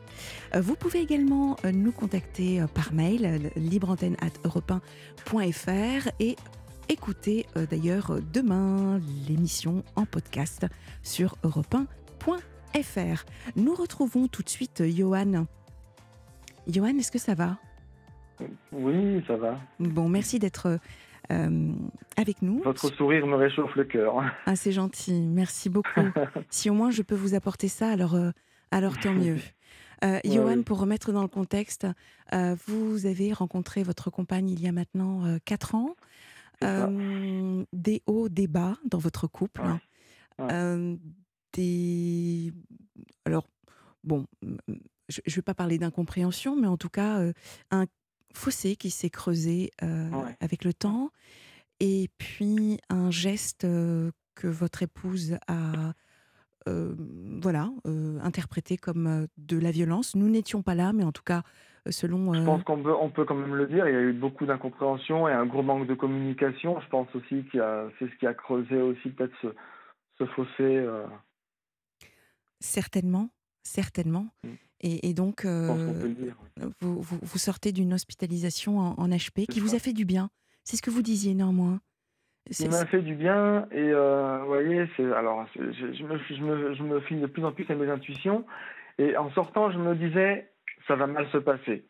Euh, 0.54 0.60
Vous 0.60 0.76
pouvez 0.76 1.00
également 1.00 1.56
nous 1.72 1.92
contacter 1.92 2.62
par 2.74 2.92
mail 2.92 3.24
euh, 3.24 3.38
libreantenne@europe1.fr 3.56 6.10
et 6.20 6.36
écouter 6.90 7.46
euh, 7.56 7.66
d'ailleurs 7.66 8.10
euh, 8.10 8.20
demain 8.32 9.00
l'émission 9.28 9.84
en 9.96 10.04
podcast 10.04 10.66
sur 11.02 11.36
europe1.fr. 11.44 13.24
Nous 13.56 13.74
retrouvons 13.74 14.26
tout 14.28 14.42
de 14.42 14.48
suite 14.48 14.80
euh, 14.80 14.90
Johan. 14.90 15.46
Johan, 16.66 16.98
est-ce 16.98 17.12
que 17.12 17.18
ça 17.18 17.34
va? 17.34 17.58
Oui 18.72 19.22
ça 19.26 19.36
va 19.36 19.58
Bon, 19.78 20.08
merci 20.08 20.38
d'être 20.38 20.78
euh, 21.30 21.72
avec 22.16 22.42
nous. 22.42 22.60
votre 22.62 22.92
sourire 22.94 23.26
me 23.26 23.36
réchauffe 23.36 23.74
le 23.76 23.84
cœur 23.84 24.14
Ah, 24.46 24.56
c'est 24.56 24.72
gentil, 24.72 25.20
merci 25.20 25.68
beaucoup. 25.70 26.00
si 26.50 26.70
au 26.70 26.74
moins 26.74 26.90
je 26.90 27.02
peux 27.02 27.14
vous 27.14 27.34
apporter 27.34 27.68
ça, 27.68 27.88
alors, 27.90 28.14
euh, 28.14 28.30
alors 28.70 28.98
tant 28.98 29.12
mieux. 29.12 29.38
Euh, 30.02 30.14
Ouais, 30.24 30.30
Johan, 30.32 30.54
oui. 30.56 30.62
pour 30.62 30.78
remettre 30.80 31.12
dans 31.12 31.20
le 31.20 31.28
contexte, 31.28 31.86
vous 32.32 33.04
avez 33.04 33.34
rencontré 33.34 33.82
votre 33.82 34.08
compagne 34.08 34.48
il 34.48 34.58
y 34.62 34.66
a 34.66 34.72
maintenant 34.72 35.24
4 35.44 35.74
ans. 35.74 35.94
Euh, 36.62 37.64
des 37.72 38.02
hauts, 38.06 38.28
des 38.28 38.46
bas 38.46 38.78
dans 38.84 38.98
votre 38.98 39.26
couple. 39.26 39.62
Ouais. 39.62 39.80
Ouais. 40.38 40.52
Euh, 40.52 40.96
des... 41.52 42.52
Alors, 43.24 43.46
bon, 44.04 44.26
je 45.08 45.20
ne 45.26 45.34
vais 45.34 45.42
pas 45.42 45.54
parler 45.54 45.78
d'incompréhension, 45.78 46.56
mais 46.56 46.66
en 46.66 46.76
tout 46.76 46.88
cas, 46.88 47.20
euh, 47.20 47.32
un 47.70 47.86
fossé 48.34 48.76
qui 48.76 48.90
s'est 48.90 49.10
creusé 49.10 49.70
Ouais. 49.82 50.36
avec 50.40 50.64
le 50.64 50.72
temps. 50.72 51.10
Et 51.80 52.08
puis, 52.18 52.78
un 52.90 53.10
geste 53.10 53.62
que 53.62 54.46
votre 54.46 54.82
épouse 54.82 55.38
a 55.48 55.94
euh, 56.68 56.94
voilà, 57.42 57.70
euh, 57.86 58.18
interprété 58.22 58.76
comme 58.76 59.06
euh, 59.06 59.26
de 59.38 59.58
la 59.58 59.70
violence. 59.70 60.14
Nous 60.14 60.28
n'étions 60.28 60.62
pas 60.62 60.74
là, 60.74 60.92
mais 60.92 61.04
en 61.04 61.12
tout 61.12 61.22
cas, 61.22 61.42
selon... 61.88 62.34
Je 62.34 62.42
pense 62.44 62.62
qu'on 62.64 62.82
peut, 62.82 62.94
on 62.94 63.10
peut 63.10 63.24
quand 63.24 63.34
même 63.34 63.54
le 63.54 63.66
dire, 63.66 63.88
il 63.88 63.92
y 63.94 63.96
a 63.96 64.00
eu 64.02 64.12
beaucoup 64.12 64.44
d'incompréhension 64.46 65.26
et 65.28 65.32
un 65.32 65.46
gros 65.46 65.62
manque 65.62 65.86
de 65.86 65.94
communication. 65.94 66.78
Je 66.80 66.88
pense 66.88 67.08
aussi 67.14 67.44
a, 67.58 67.88
c'est 67.98 68.08
ce 68.10 68.14
qui 68.18 68.26
a 68.26 68.34
creusé 68.34 68.76
aussi 68.80 69.08
peut-être 69.10 69.34
ce, 69.42 69.48
ce 70.18 70.26
fossé. 70.26 70.86
Certainement, 72.60 73.30
certainement. 73.62 74.28
Mm. 74.44 74.48
Et, 74.82 75.08
et 75.10 75.14
donc, 75.14 75.44
euh, 75.44 76.04
vous, 76.80 77.00
vous- 77.00 77.18
vous 77.22 77.38
sortez 77.38 77.72
d'une 77.72 77.92
hospitalisation 77.94 78.78
en, 78.78 78.94
en 78.98 79.08
HP 79.08 79.46
qui 79.46 79.60
vous 79.60 79.74
a 79.74 79.78
fait 79.78 79.92
du 79.92 80.04
bien. 80.04 80.30
C'est 80.64 80.76
ce 80.76 80.82
que 80.82 80.90
vous 80.90 81.02
disiez 81.02 81.34
néanmoins. 81.34 81.80
Il 82.58 82.70
m'a 82.70 82.86
fait 82.86 83.02
du 83.02 83.14
bien 83.14 83.68
et 83.70 83.90
euh, 83.92 84.38
vous 84.40 84.46
voyez, 84.46 84.86
alors 85.14 85.46
je, 85.54 85.70
je 85.72 86.04
me, 86.04 86.18
je 86.18 86.42
me, 86.42 86.74
je 86.74 86.82
me 86.82 87.00
fie 87.00 87.16
de 87.16 87.26
plus 87.26 87.44
en 87.44 87.52
plus 87.52 87.70
à 87.70 87.74
mes 87.74 87.88
intuitions 87.88 88.44
et 88.98 89.16
en 89.16 89.30
sortant, 89.32 89.70
je 89.70 89.78
me 89.78 89.94
disais 89.94 90.50
ça 90.88 90.96
va 90.96 91.06
mal 91.06 91.28
se 91.30 91.38
passer. 91.38 91.86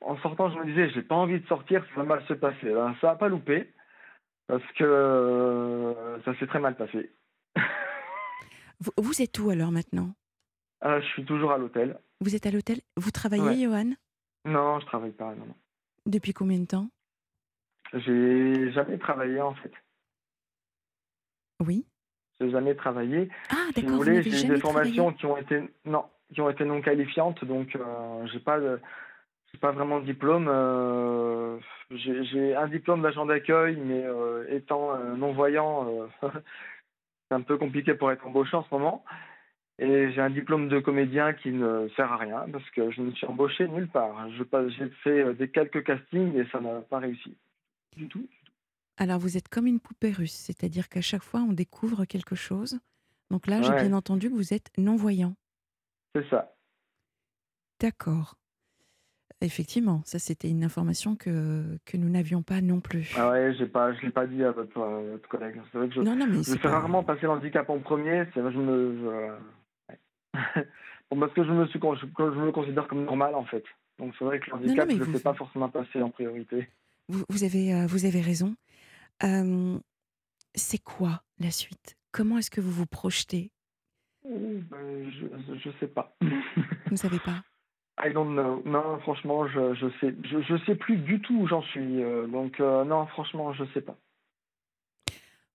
En 0.00 0.16
sortant, 0.18 0.50
je 0.50 0.58
me 0.58 0.66
disais 0.66 0.90
j'ai 0.90 1.02
pas 1.02 1.16
envie 1.16 1.40
de 1.40 1.46
sortir, 1.48 1.84
ça 1.88 2.00
va 2.00 2.04
mal 2.04 2.22
se 2.28 2.34
passer. 2.34 2.70
Ben, 2.72 2.94
ça 3.00 3.10
a 3.12 3.16
pas 3.16 3.28
loupé 3.28 3.72
parce 4.46 4.64
que 4.76 4.84
euh, 4.84 6.22
ça 6.22 6.34
s'est 6.38 6.46
très 6.46 6.60
mal 6.60 6.76
passé. 6.76 7.12
Vous, 8.80 8.92
vous 8.98 9.20
êtes 9.22 9.36
où 9.40 9.50
alors 9.50 9.72
maintenant? 9.72 10.14
Ah, 10.80 11.00
je 11.00 11.06
suis 11.06 11.24
toujours 11.24 11.50
à 11.50 11.58
l'hôtel. 11.58 11.98
Vous 12.20 12.36
êtes 12.36 12.46
à 12.46 12.52
l'hôtel? 12.52 12.80
Vous 12.96 13.10
travaillez, 13.10 13.66
Ouais. 13.66 13.74
Johan? 13.82 13.94
Non, 14.44 14.78
je 14.78 14.86
travaille 14.86 15.10
pas. 15.10 15.34
Non, 15.34 15.46
non. 15.46 15.54
Depuis 16.06 16.32
combien 16.32 16.60
de 16.60 16.66
temps? 16.66 16.88
J'ai 17.94 18.70
jamais 18.72 18.98
travaillé 18.98 19.40
en 19.40 19.54
fait. 19.54 19.72
Oui. 21.60 21.86
J'ai 22.40 22.50
jamais 22.50 22.74
travaillé. 22.74 23.28
Ah, 23.50 23.54
Si 23.74 23.80
vous 23.80 23.86
d'accord, 23.86 23.96
voulez, 24.04 24.22
j'ai 24.22 24.46
des 24.48 24.60
formations 24.60 25.12
qui 25.12 25.26
ont 25.26 25.36
été 25.36 25.60
non, 25.84 26.04
qui 26.32 26.40
ont 26.40 26.50
été 26.50 26.64
non 26.64 26.80
qualifiantes, 26.80 27.44
donc 27.44 27.74
euh, 27.74 28.26
j'ai 28.32 28.38
pas 28.38 28.60
de, 28.60 28.78
j'ai 29.52 29.58
pas 29.58 29.72
vraiment 29.72 29.98
de 30.00 30.04
diplôme. 30.04 30.46
euh, 30.48 31.58
j'ai 31.90 32.54
un 32.54 32.68
diplôme 32.68 33.02
d'agent 33.02 33.26
d'accueil, 33.26 33.76
mais 33.76 34.04
euh, 34.04 34.44
étant 34.50 34.96
non 35.16 35.32
voyant, 35.32 36.08
c'est 36.22 37.34
un 37.34 37.40
peu 37.40 37.56
compliqué 37.56 37.94
pour 37.94 38.12
être 38.12 38.26
embauché 38.26 38.56
en 38.56 38.62
ce 38.62 38.72
moment. 38.72 39.04
Et 39.80 40.10
j'ai 40.12 40.20
un 40.20 40.30
diplôme 40.30 40.68
de 40.68 40.80
comédien 40.80 41.32
qui 41.32 41.50
ne 41.52 41.88
sert 41.96 42.12
à 42.12 42.16
rien 42.16 42.46
parce 42.52 42.68
que 42.70 42.90
je 42.90 43.00
ne 43.00 43.12
suis 43.12 43.26
embauché 43.26 43.68
nulle 43.68 43.88
part. 43.88 44.28
J'ai 44.30 44.88
fait 45.02 45.20
euh, 45.22 45.32
des 45.34 45.48
quelques 45.48 45.84
castings 45.84 46.36
et 46.36 46.44
ça 46.50 46.60
n'a 46.60 46.80
pas 46.80 46.98
réussi 46.98 47.36
du 47.98 48.08
tout. 48.08 48.26
Alors, 48.96 49.18
vous 49.18 49.36
êtes 49.36 49.48
comme 49.48 49.66
une 49.66 49.80
poupée 49.80 50.10
russe, 50.10 50.34
c'est-à-dire 50.34 50.88
qu'à 50.88 51.00
chaque 51.00 51.22
fois, 51.22 51.40
on 51.40 51.52
découvre 51.52 52.04
quelque 52.04 52.34
chose. 52.34 52.78
Donc 53.30 53.46
là, 53.46 53.60
j'ai 53.60 53.74
bien 53.74 53.92
entendu 53.92 54.30
que 54.30 54.34
vous 54.34 54.54
êtes 54.54 54.70
non-voyant. 54.78 55.34
C'est 56.14 56.28
ça. 56.30 56.54
D'accord. 57.80 58.36
Effectivement, 59.40 60.02
ça, 60.04 60.18
c'était 60.18 60.50
une 60.50 60.64
information 60.64 61.14
que, 61.14 61.78
que 61.84 61.96
nous 61.96 62.08
n'avions 62.08 62.42
pas 62.42 62.60
non 62.60 62.80
plus. 62.80 63.14
Ah 63.16 63.30
ouais, 63.30 63.54
j'ai 63.56 63.66
pas, 63.66 63.92
je 63.92 64.02
l'ai 64.02 64.10
pas 64.10 64.26
dit 64.26 64.42
à 64.42 64.50
votre, 64.50 64.74
collègue. 65.28 65.60
C'est 65.70 65.78
vrai 65.78 65.88
que 65.88 65.94
je, 65.94 66.00
non, 66.00 66.16
non, 66.16 66.26
mais 66.26 66.38
je 66.38 66.54
fais 66.54 66.58
pas... 66.58 66.70
rarement 66.70 67.04
passer 67.04 67.26
l'handicap 67.26 67.68
en 67.70 67.78
premier. 67.78 68.24
C'est 68.34 68.40
je 68.40 68.58
me, 68.58 68.98
je- 68.98 69.92
ouais. 69.92 69.94
bon, 71.10 71.20
parce 71.20 71.32
que 71.34 71.44
je 71.44 71.52
me 71.52 71.66
suis, 71.68 71.78
je, 71.78 72.06
je 72.06 72.40
me 72.40 72.50
considère 72.50 72.88
comme 72.88 73.04
normal 73.04 73.36
en 73.36 73.44
fait. 73.44 73.62
Donc 74.00 74.12
c'est 74.18 74.24
vrai 74.24 74.40
que 74.40 74.50
l'handicap, 74.50 74.88
je 74.90 74.94
ne 74.94 75.04
le 75.04 75.12
fais 75.12 75.20
pas 75.20 75.34
forcément 75.34 75.68
passer 75.68 76.02
en 76.02 76.10
priorité. 76.10 76.68
Vous, 77.08 77.24
vous 77.28 77.44
avez, 77.44 77.72
euh, 77.74 77.86
vous 77.86 78.04
avez 78.04 78.20
raison. 78.20 78.54
Euh, 79.22 79.78
c'est 80.54 80.78
quoi 80.82 81.22
la 81.38 81.50
suite? 81.50 81.96
Comment 82.12 82.38
est-ce 82.38 82.50
que 82.50 82.60
vous 82.60 82.70
vous 82.72 82.86
projetez? 82.86 83.50
Ben, 84.24 85.10
je, 85.10 85.26
je 85.58 85.70
sais 85.80 85.86
pas. 85.88 86.16
Vous 86.20 86.90
ne 86.92 86.96
savez 86.96 87.18
pas? 87.20 87.42
I 88.04 88.12
don't 88.12 88.32
know. 88.34 88.62
Non, 88.64 88.98
franchement, 89.00 89.48
je, 89.48 89.74
je 89.74 89.86
sais, 90.00 90.14
je, 90.22 90.40
je 90.42 90.64
sais 90.66 90.76
plus 90.76 90.98
du 90.98 91.20
tout 91.20 91.34
où 91.40 91.46
j'en 91.48 91.62
suis. 91.62 92.02
euh, 92.02 92.26
donc 92.28 92.60
euh, 92.60 92.84
non, 92.84 93.06
franchement, 93.06 93.52
je 93.52 93.64
sais 93.74 93.80
pas. 93.80 93.96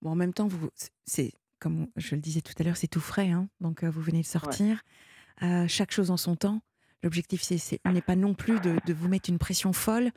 Bon, 0.01 0.11
en 0.11 0.15
même 0.15 0.33
temps, 0.33 0.47
vous, 0.47 0.69
c'est 1.05 1.31
comme 1.59 1.87
je 1.95 2.15
le 2.15 2.21
disais 2.21 2.41
tout 2.41 2.53
à 2.59 2.63
l'heure, 2.63 2.75
c'est 2.75 2.87
tout 2.89 2.99
frais. 2.99 3.29
hein. 3.29 3.47
donc, 3.61 3.83
euh, 3.83 3.89
vous 3.89 4.01
venez 4.01 4.21
de 4.21 4.25
sortir. 4.25 4.81
Chaque 5.67 5.91
chose 5.91 6.11
en 6.11 6.17
son 6.17 6.35
temps. 6.35 6.61
L'objectif, 7.03 7.41
c'est, 7.41 7.57
c'est- 7.57 7.79
n'est 7.85 8.01
pas 8.01 8.15
non 8.17 8.33
plus 8.33 8.59
de, 8.61 8.77
de 8.85 8.93
vous 8.93 9.07
mettre 9.09 9.29
une 9.29 9.39
pression 9.39 9.71
folle. 9.73 10.11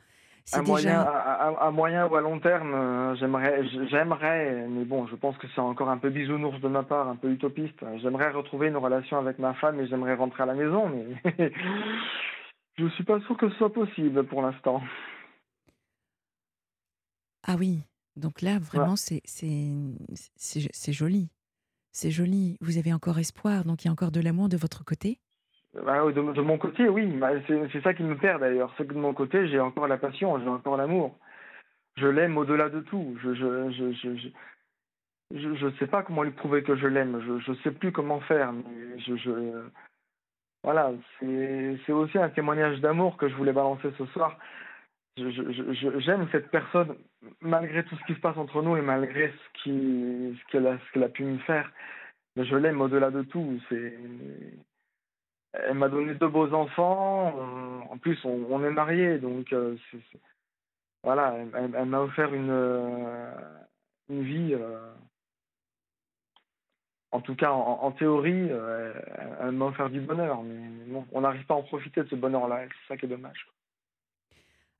C'est 0.49 0.61
moyen, 0.65 1.01
à, 1.01 1.33
à- 1.49 1.67
à 1.67 1.71
moyen 1.71 2.07
ou 2.07 2.15
à 2.15 2.21
long 2.21 2.39
terme, 2.39 2.73
euh, 2.73 3.15
j'aimerais, 3.15 3.67
j'aimerais, 3.89 4.65
mais 4.69 4.85
bon, 4.85 5.05
je 5.07 5.15
pense 5.15 5.37
que 5.37 5.47
c'est 5.53 5.59
encore 5.59 5.89
un 5.89 5.97
peu 5.97 6.09
bisounours 6.09 6.61
de 6.61 6.69
ma 6.69 6.83
part, 6.83 7.09
un 7.09 7.17
peu 7.17 7.29
utopiste. 7.29 7.83
J'aimerais 8.01 8.31
retrouver 8.31 8.67
une 8.69 8.77
relation 8.77 9.17
avec 9.17 9.39
ma 9.39 9.53
femme 9.55 9.77
et 9.81 9.87
j'aimerais 9.87 10.15
rentrer 10.15 10.43
à 10.43 10.45
la 10.45 10.53
maison, 10.53 10.87
mais 10.89 11.21
je 12.77 12.87
suis 12.87 13.03
pas 13.03 13.19
sûr 13.21 13.35
que 13.35 13.49
ce 13.49 13.55
soit 13.57 13.73
possible 13.73 14.25
pour 14.25 14.41
l'instant. 14.41 14.81
Ah 17.43 17.55
oui. 17.57 17.81
Donc 18.15 18.41
là, 18.41 18.57
vraiment, 18.57 18.95
c'est 18.95 19.21
joli. 20.93 21.29
C'est 21.91 22.11
joli. 22.11 22.57
Vous 22.61 22.77
avez 22.77 22.93
encore 22.93 23.19
espoir. 23.19 23.65
Donc, 23.65 23.83
il 23.83 23.87
y 23.87 23.89
a 23.89 23.91
encore 23.91 24.11
de 24.11 24.21
l'amour 24.21 24.49
de 24.49 24.57
votre 24.57 24.85
côté? 24.85 25.19
Bah, 25.73 26.03
de, 26.05 26.11
de 26.11 26.41
mon 26.41 26.57
côté, 26.57 26.89
oui, 26.89 27.05
bah, 27.17 27.31
c'est 27.47 27.81
ça 27.83 27.93
qui 27.93 28.03
me 28.03 28.17
perd 28.17 28.41
d'ailleurs. 28.41 28.73
C'est 28.77 28.87
que 28.87 28.93
de 28.93 28.99
mon 28.99 29.13
côté, 29.13 29.47
j'ai 29.47 29.59
encore 29.59 29.87
la 29.87 29.97
passion, 29.97 30.39
j'ai 30.39 30.47
encore 30.47 30.77
l'amour. 30.77 31.17
Je 31.97 32.07
l'aime 32.07 32.37
au-delà 32.37 32.69
de 32.69 32.81
tout. 32.81 33.17
Je 33.21 33.33
je, 33.33 33.71
je, 33.71 33.91
je, 33.93 34.29
je, 35.35 35.55
je, 35.55 35.69
sais 35.77 35.87
pas 35.87 36.03
comment 36.03 36.23
lui 36.23 36.31
prouver 36.31 36.63
que 36.63 36.75
je 36.75 36.87
l'aime. 36.87 37.21
Je, 37.25 37.39
je 37.39 37.53
sais 37.61 37.71
plus 37.71 37.91
comment 37.91 38.19
faire. 38.21 38.53
Mais 38.53 38.99
je, 38.99 39.63
voilà, 40.63 40.91
c'est 41.19 41.91
aussi 41.91 42.17
un 42.17 42.29
témoignage 42.29 42.79
d'amour 42.81 43.17
que 43.17 43.27
je 43.29 43.35
voulais 43.35 43.53
balancer 43.53 43.89
ce 43.97 44.05
soir. 44.07 44.37
J'aime 45.17 46.27
cette 46.31 46.49
personne 46.51 46.95
malgré 47.41 47.83
tout 47.83 47.95
ce 47.95 48.03
qui 48.05 48.13
se 48.13 48.19
passe 48.19 48.37
entre 48.37 48.61
nous 48.61 48.77
et 48.77 48.81
malgré 48.81 49.33
ce 49.63 50.33
qu'elle 50.51 50.67
a, 50.67 50.77
ce 50.77 50.91
qu'elle 50.91 51.03
a 51.03 51.09
pu 51.09 51.23
me 51.23 51.39
faire. 51.39 51.71
Mais 52.35 52.45
je 52.45 52.55
l'aime 52.55 52.81
au-delà 52.81 53.09
de 53.09 53.23
tout. 53.23 53.59
C'est 53.69 53.97
elle 55.53 55.75
m'a 55.75 55.89
donné 55.89 56.13
deux 56.15 56.27
beaux 56.27 56.51
enfants. 56.53 57.33
En 57.89 57.97
plus, 57.97 58.17
on, 58.25 58.63
est 58.63 58.69
mariés, 58.69 59.17
donc 59.17 59.51
euh, 59.53 59.75
voilà, 61.03 61.35
elle, 61.55 61.85
m'a 61.85 62.01
offert 62.01 62.33
une 62.33 62.49
euh, 62.49 63.31
une 64.09 64.23
vie. 64.23 64.53
euh, 64.53 64.93
en 67.11 67.21
tout 67.21 67.35
cas, 67.35 67.51
en, 67.51 67.89
théorie, 67.93 68.49
elle, 69.39 69.51
m'a 69.53 69.65
offert 69.65 69.89
du 69.89 70.01
bonheur, 70.01 70.43
mais 70.43 71.01
on 71.13 71.21
n'arrive 71.21 71.45
pas 71.45 71.53
à 71.53 71.57
en 71.57 71.63
profiter 71.63 72.03
de 72.03 72.09
ce 72.09 72.15
bonheur-là. 72.15 72.65
C'est 72.67 72.93
ça 72.93 72.97
qui 72.97 73.05
est 73.05 73.09
dommage. 73.09 73.47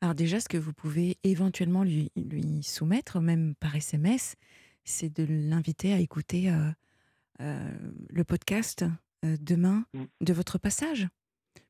Alors 0.02 0.14
déjà, 0.14 0.42
ce 0.42 0.50
que 0.50 0.58
vous 0.58 0.74
pouvez 0.74 1.18
éventuellement 1.24 1.84
lui, 1.84 2.12
lui 2.18 2.62
soumettre, 2.64 3.22
même 3.22 3.56
par 3.56 3.76
SMS, 3.76 4.36
c'est 4.84 5.10
de 5.10 5.26
l'inviter 5.28 5.94
à 5.94 6.00
écouter 6.00 6.52
le 7.40 8.24
podcast 8.26 8.84
euh, 9.26 9.36
demain 9.40 9.86
Mm. 9.94 10.04
de 10.22 10.34
votre 10.34 10.58
passage? 10.58 11.08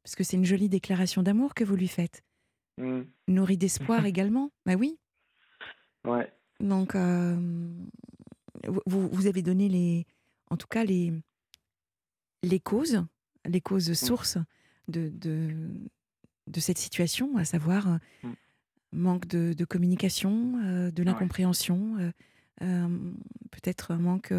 Parce 0.04 0.16
que 0.16 0.24
c'est 0.24 0.38
une 0.38 0.46
jolie 0.46 0.70
déclaration 0.70 1.24
d'amour 1.24 1.54
que 1.54 1.64
vous 1.64 1.76
lui 1.76 1.88
faites. 1.88 2.24
Mm. 2.78 3.02
Nourrie 3.28 3.58
d'espoir 3.58 4.06
également. 4.06 4.52
Bah 4.66 4.76
oui. 4.76 4.98
Ouais. 6.06 6.32
Donc, 6.60 6.96
euh, 6.96 7.36
vous, 8.86 9.08
vous 9.10 9.28
avez 9.28 9.42
donné 9.42 9.70
les, 9.70 10.06
en 10.50 10.58
tout 10.58 10.68
cas 10.68 10.84
les, 10.84 11.14
les 12.44 12.60
causes, 12.60 13.04
les 13.46 13.62
causes 13.62 13.94
sources 13.94 14.38
de, 14.88 15.10
de, 15.10 15.70
de 16.48 16.60
cette 16.60 16.78
situation, 16.78 17.38
à 17.38 17.46
savoir 17.46 17.88
euh, 17.90 17.98
Mm. 18.24 18.34
manque 18.94 19.28
de, 19.28 19.54
de 19.54 19.66
communication, 19.66 20.60
euh, 20.64 20.92
de 20.92 21.04
l'incompréhension, 21.04 21.98
peut-être 23.52 23.92
un 23.92 23.98
manque, 24.00 24.32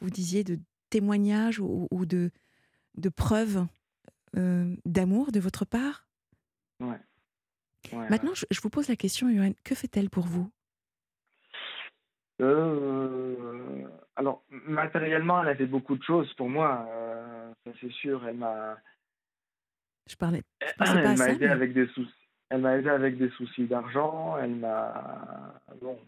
vous 0.00 0.10
disiez, 0.10 0.44
de 0.44 0.58
témoignages 0.90 1.58
ou, 1.60 1.88
ou 1.90 2.04
de, 2.06 2.30
de 2.96 3.08
preuves 3.08 3.64
euh, 4.36 4.74
d'amour 4.84 5.32
de 5.32 5.40
votre 5.40 5.64
part? 5.64 6.06
Ouais. 6.80 6.98
Ouais, 7.92 8.08
Maintenant, 8.10 8.34
je, 8.34 8.44
je 8.50 8.60
vous 8.60 8.68
pose 8.70 8.88
la 8.88 8.96
question, 8.96 9.34
Johan, 9.34 9.52
que 9.64 9.74
fait-elle 9.74 10.10
pour 10.10 10.26
vous? 10.26 10.50
Euh, 12.40 13.88
alors, 14.16 14.44
matériellement, 14.50 15.42
elle 15.42 15.48
a 15.50 15.54
fait 15.56 15.66
beaucoup 15.66 15.96
de 15.96 16.02
choses 16.02 16.32
pour 16.34 16.48
moi, 16.48 16.86
euh, 16.90 17.52
ça 17.64 17.72
c'est 17.80 17.90
sûr. 17.92 18.26
Elle 18.26 18.36
m'a, 18.36 18.76
Je 20.06 20.16
parlais, 20.16 20.42
je 20.62 20.66
à 20.82 20.98
elle 21.12 21.18
m'a 21.18 21.28
aidé 21.30 21.46
mais- 21.46 21.52
avec 21.52 21.72
des 21.72 21.86
soucis. 21.88 22.14
Elle 22.48 22.62
m'a 22.62 22.76
aidé 22.78 22.88
avec 22.88 23.16
des 23.16 23.30
soucis 23.30 23.66
d'argent. 23.66 24.36
Elle 24.38 24.56
m'a, 24.56 25.60
bon, 25.80 25.98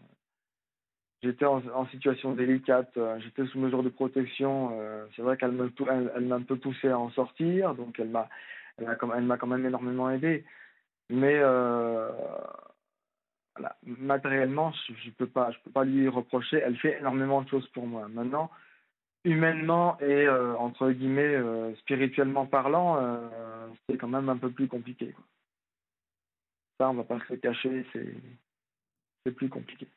j'étais 1.23 1.45
en, 1.45 1.87
situation 1.87 2.33
délicate. 2.33 2.95
euh, 2.97 3.19
J'étais 3.19 3.45
sous 3.47 3.59
mesure 3.59 3.83
de 3.83 3.89
protection. 3.89 4.71
euh, 4.73 5.05
C'est 5.15 5.21
vrai 5.21 5.37
qu'elle 5.37 5.51
m'a 5.53 6.35
un 6.35 6.41
peu 6.41 6.57
poussé 6.57 6.89
à 6.89 6.99
en 6.99 7.09
sortir, 7.11 7.73
donc 7.75 7.99
elle 7.99 8.09
m'a, 8.09 8.27
quand, 8.95 9.47
même 9.47 9.65
énormément 9.65 10.09
aidé. 10.11 10.45
Mais 11.09 11.39
euh, 11.41 12.09
matériellement, 13.85 14.71
je, 14.87 14.93
je 15.05 15.11
peux 15.11 15.27
pas, 15.27 15.51
lui 15.85 16.07
reprocher. 16.07 16.57
Elle 16.57 16.77
fait 16.77 16.99
énormément 16.99 17.41
de 17.41 17.49
choses 17.49 17.67
pour 17.69 17.87
moi. 17.87 18.07
Maintenant, 18.09 18.51
humainement 19.23 19.97
et 20.01 20.27
entre 20.29 20.91
guillemets 20.91 21.37
spirituellement 21.79 22.45
parlant, 22.45 22.99
c'est 23.87 23.97
quand 23.97 24.09
même 24.09 24.29
un 24.29 24.37
peu 24.37 24.51
plus 24.51 24.67
compliqué. 24.67 25.15
Ça, 26.79 26.89
on 26.89 26.95
va 26.95 27.03
pas 27.03 27.19
se 27.19 27.33
le 27.33 27.39
cacher, 27.39 27.85
c'est 27.93 29.31
plus 29.31 29.49
compliqué. 29.49 29.87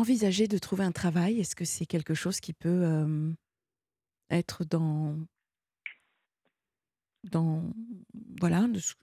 Envisager 0.00 0.48
de 0.48 0.58
trouver 0.58 0.84
un 0.84 0.92
travail, 0.92 1.38
est-ce 1.40 1.54
que 1.54 1.64
c'est 1.64 1.86
quelque 1.86 2.14
chose 2.14 2.40
qui 2.40 2.52
peut 2.52 2.68
euh, 2.84 3.32
être 4.30 4.64
dans, 4.64 5.16
dans 7.30 7.62
voilà, 8.40 8.66
de 8.66 8.78
ce- 8.78 8.94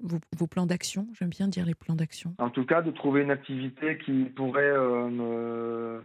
vos, 0.00 0.18
vos 0.36 0.46
plans 0.46 0.66
d'action? 0.66 1.06
J'aime 1.18 1.28
bien 1.30 1.48
dire 1.48 1.66
les 1.66 1.74
plans 1.74 1.94
d'action. 1.94 2.34
En 2.38 2.50
tout 2.50 2.64
cas, 2.64 2.82
de 2.82 2.90
trouver 2.90 3.22
une 3.22 3.30
activité 3.30 3.98
qui 3.98 4.24
pourrait 4.24 4.62
euh, 4.70 5.08
me 5.08 6.04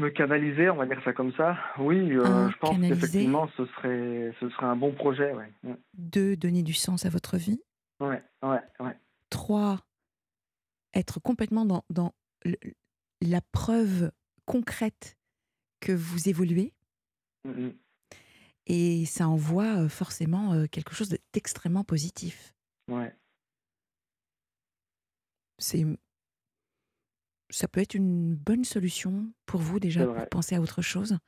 me 0.00 0.10
canaliser, 0.10 0.70
on 0.70 0.76
va 0.76 0.86
dire 0.86 1.00
ça 1.04 1.12
comme 1.12 1.32
ça. 1.32 1.56
Oui, 1.78 2.12
euh, 2.12 2.22
Ah, 2.24 2.50
je 2.52 2.56
pense 2.58 2.78
qu'effectivement, 2.78 3.48
ce 3.56 3.66
serait 3.66 4.32
ce 4.38 4.48
serait 4.50 4.66
un 4.66 4.76
bon 4.76 4.92
projet. 4.92 5.32
Ouais, 5.32 5.52
ouais, 5.64 5.76
Deux, 5.94 6.36
donner 6.36 6.62
du 6.62 6.72
sens 6.74 7.04
à 7.04 7.10
votre 7.10 7.36
vie. 7.36 7.60
ouais, 8.00 8.22
ouais. 8.44 8.60
ouais. 8.78 8.96
Trois, 9.30 9.80
être 10.94 11.18
complètement 11.20 11.64
dans, 11.64 11.84
dans 11.90 12.12
la 13.20 13.40
preuve 13.40 14.10
concrète 14.46 15.16
que 15.80 15.92
vous 15.92 16.28
évoluez. 16.28 16.72
Mhm. 17.44 17.74
Et 18.66 19.06
ça 19.06 19.28
envoie 19.28 19.82
euh, 19.84 19.88
forcément 19.88 20.52
euh, 20.52 20.66
quelque 20.66 20.94
chose 20.94 21.08
de- 21.08 21.18
d'extrêmement 21.32 21.84
positif. 21.84 22.54
ouais. 22.88 23.14
C'est 25.60 25.84
ça 27.50 27.66
peut 27.66 27.80
être 27.80 27.94
une 27.94 28.34
bonne 28.36 28.62
solution 28.64 29.32
pour 29.46 29.60
vous 29.60 29.80
déjà 29.80 30.06
pour 30.06 30.28
penser 30.28 30.54
à 30.54 30.60
autre 30.60 30.82
chose. 30.82 31.18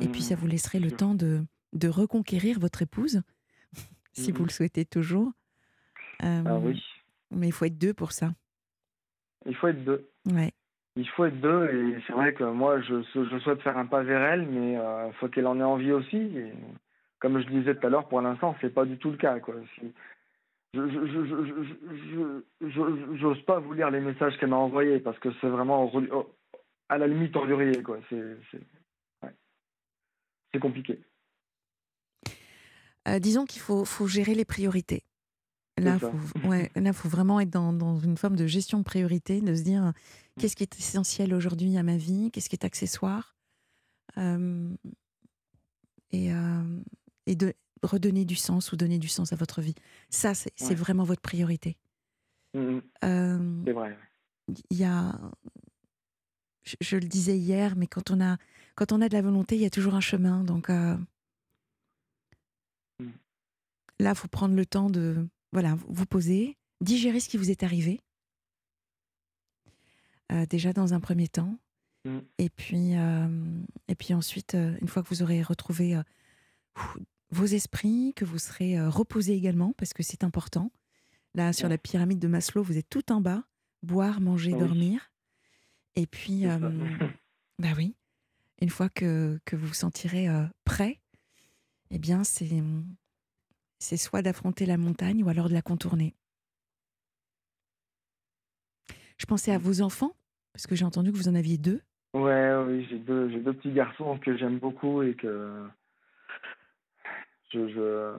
Et 0.00 0.08
puis 0.08 0.22
ça 0.22 0.34
Mhm. 0.34 0.40
vous 0.40 0.46
laisserait 0.46 0.78
le 0.78 0.90
temps 0.92 1.14
de, 1.14 1.44
de 1.72 1.88
reconquérir 1.88 2.60
votre 2.60 2.82
épouse, 2.82 3.22
si 4.12 4.30
vous 4.30 4.44
le 4.44 4.50
souhaitez 4.50 4.84
toujours. 4.84 5.32
Euh, 6.22 6.42
Ah 6.46 6.58
oui. 6.58 6.80
Mais 7.30 7.48
il 7.48 7.52
faut 7.52 7.64
être 7.64 7.78
deux 7.78 7.94
pour 7.94 8.12
ça. 8.12 8.34
Il 9.46 9.56
faut 9.56 9.68
être 9.68 9.82
deux. 9.84 10.08
Ouais. 10.30 10.52
Il 10.96 11.08
faut 11.08 11.24
être 11.24 11.40
deux 11.40 11.68
et 11.70 12.00
c'est 12.06 12.12
vrai 12.12 12.34
que 12.34 12.44
moi 12.44 12.80
je, 12.80 13.02
souhaite 13.40 13.62
faire 13.62 13.76
un 13.76 13.86
pas 13.86 14.02
vers 14.02 14.22
elle, 14.22 14.46
mais 14.46 14.74
il 14.74 15.12
faut 15.14 15.28
qu'elle 15.28 15.46
en 15.46 15.58
ait 15.58 15.64
envie 15.64 15.92
aussi. 15.92 16.30
Comme 17.18 17.40
je 17.40 17.48
disais 17.48 17.74
tout 17.74 17.86
à 17.86 17.90
l'heure, 17.90 18.08
pour 18.08 18.20
l'instant 18.20 18.54
c'est 18.60 18.72
pas 18.72 18.84
du 18.84 18.96
tout 18.98 19.10
le 19.10 19.16
cas. 19.16 19.36
Je 20.72 22.40
j'ose 23.16 23.42
pas 23.42 23.58
vous 23.58 23.72
lire 23.72 23.90
les 23.90 24.00
messages 24.00 24.38
qu'elle 24.38 24.50
m'a 24.50 24.56
envoyés 24.56 25.00
parce 25.00 25.18
que 25.18 25.30
c'est 25.40 25.48
vraiment 25.48 25.90
à 26.88 26.98
la 26.98 27.06
limite 27.08 27.34
ordurier 27.34 27.82
quoi. 27.82 27.98
C'est 28.10 28.38
compliqué. 30.60 31.00
Euh, 33.08 33.18
disons 33.18 33.44
qu'il 33.44 33.60
faut 33.60 34.06
gérer 34.06 34.34
les 34.34 34.44
priorités. 34.44 35.02
Là, 35.78 35.94
il 35.94 36.00
faut, 36.00 36.12
ouais, 36.48 36.70
faut 36.92 37.08
vraiment 37.08 37.40
être 37.40 37.50
dans, 37.50 37.72
dans, 37.72 37.98
une 37.98 38.16
forme 38.16 38.36
de 38.36 38.46
gestion 38.46 38.78
de 38.78 38.84
priorité, 38.84 39.40
de 39.40 39.54
se 39.54 39.62
dire 39.62 39.82
mmh. 39.82 39.92
qu'est-ce 40.40 40.56
qui 40.56 40.62
est 40.62 40.78
essentiel 40.78 41.34
aujourd'hui 41.34 41.76
à 41.76 41.82
ma 41.82 41.96
vie, 41.96 42.30
qu'est-ce 42.30 42.48
qui 42.48 42.56
est 42.56 42.64
accessoire, 42.64 43.36
euh, 44.18 44.68
et, 46.12 46.32
euh, 46.32 46.80
et 47.26 47.34
de 47.34 47.54
redonner 47.82 48.24
du 48.24 48.36
sens 48.36 48.72
ou 48.72 48.76
donner 48.76 48.98
du 48.98 49.08
sens 49.08 49.32
à 49.32 49.36
votre 49.36 49.60
vie. 49.60 49.74
Ça, 50.10 50.32
c'est 50.34 50.74
vraiment 50.74 51.04
votre 51.04 51.22
priorité. 51.22 51.76
Mmh 52.54 52.78
c'est 53.02 53.72
vrai. 53.72 53.98
Il 54.70 54.76
y 54.76 54.84
a, 54.84 55.18
je, 56.62 56.76
je, 56.80 56.96
le 56.96 57.06
disais 57.06 57.36
hier, 57.36 57.76
mais 57.76 57.86
quand 57.86 58.10
on 58.10 58.20
a, 58.20 58.36
quand 58.74 58.92
on 58.92 59.00
a 59.00 59.08
de 59.08 59.14
la 59.14 59.22
volonté, 59.22 59.56
il 59.56 59.62
y 59.62 59.66
a 59.66 59.70
toujours 59.70 59.94
un 59.94 60.00
chemin. 60.00 60.44
Donc, 60.44 60.68
Là, 64.00 64.10
il 64.10 64.16
faut 64.16 64.28
prendre 64.28 64.54
le 64.54 64.66
temps 64.66 64.90
de 64.90 65.26
voilà, 65.54 65.78
vous 65.88 66.04
poser, 66.04 66.58
digérer 66.80 67.20
ce 67.20 67.28
qui 67.28 67.38
vous 67.38 67.50
est 67.50 67.62
arrivé. 67.62 68.00
Euh, 70.32 70.46
déjà 70.46 70.72
dans 70.72 70.94
un 70.94 71.00
premier 71.00 71.28
temps. 71.28 71.56
Mm. 72.04 72.18
Et, 72.38 72.50
puis, 72.50 72.96
euh, 72.96 73.28
et 73.86 73.94
puis 73.94 74.14
ensuite, 74.14 74.56
euh, 74.56 74.76
une 74.82 74.88
fois 74.88 75.02
que 75.04 75.08
vous 75.08 75.22
aurez 75.22 75.42
retrouvé 75.42 75.98
vos 77.30 77.46
esprits, 77.46 78.12
que 78.16 78.24
vous 78.24 78.38
serez 78.38 78.84
reposé 78.86 79.34
également, 79.34 79.72
parce 79.76 79.92
que 79.92 80.02
c'est 80.02 80.24
important. 80.24 80.72
Là, 81.34 81.52
sur 81.52 81.68
la 81.68 81.78
pyramide 81.78 82.18
de 82.18 82.28
Maslow, 82.28 82.64
vous 82.64 82.76
êtes 82.76 82.90
tout 82.90 83.12
en 83.12 83.20
bas, 83.20 83.44
boire, 83.82 84.20
manger, 84.20 84.50
dormir. 84.50 85.12
Et 85.94 86.06
puis, 86.06 86.44
bah 87.60 87.72
oui, 87.76 87.94
une 88.60 88.70
fois 88.70 88.88
que, 88.88 89.38
que 89.44 89.54
vous 89.54 89.68
vous 89.68 89.74
sentirez 89.74 90.26
prêt, 90.64 91.00
eh 91.90 91.98
bien, 91.98 92.24
c'est 92.24 92.50
c'est 93.78 93.96
soit 93.96 94.22
d'affronter 94.22 94.66
la 94.66 94.76
montagne 94.76 95.22
ou 95.22 95.28
alors 95.28 95.48
de 95.48 95.54
la 95.54 95.62
contourner. 95.62 96.14
Je 99.18 99.26
pensais 99.26 99.52
à 99.52 99.58
vos 99.58 99.80
enfants, 99.80 100.12
parce 100.52 100.66
que 100.66 100.74
j'ai 100.74 100.84
entendu 100.84 101.12
que 101.12 101.16
vous 101.16 101.28
en 101.28 101.34
aviez 101.34 101.58
deux. 101.58 101.80
Ouais, 102.14 102.54
oui, 102.66 102.86
j'ai 102.88 102.98
deux, 102.98 103.28
deux 103.28 103.52
petits 103.52 103.72
garçons 103.72 104.18
que 104.18 104.36
j'aime 104.36 104.58
beaucoup 104.58 105.02
et 105.02 105.14
que 105.14 105.66
je, 107.52 108.14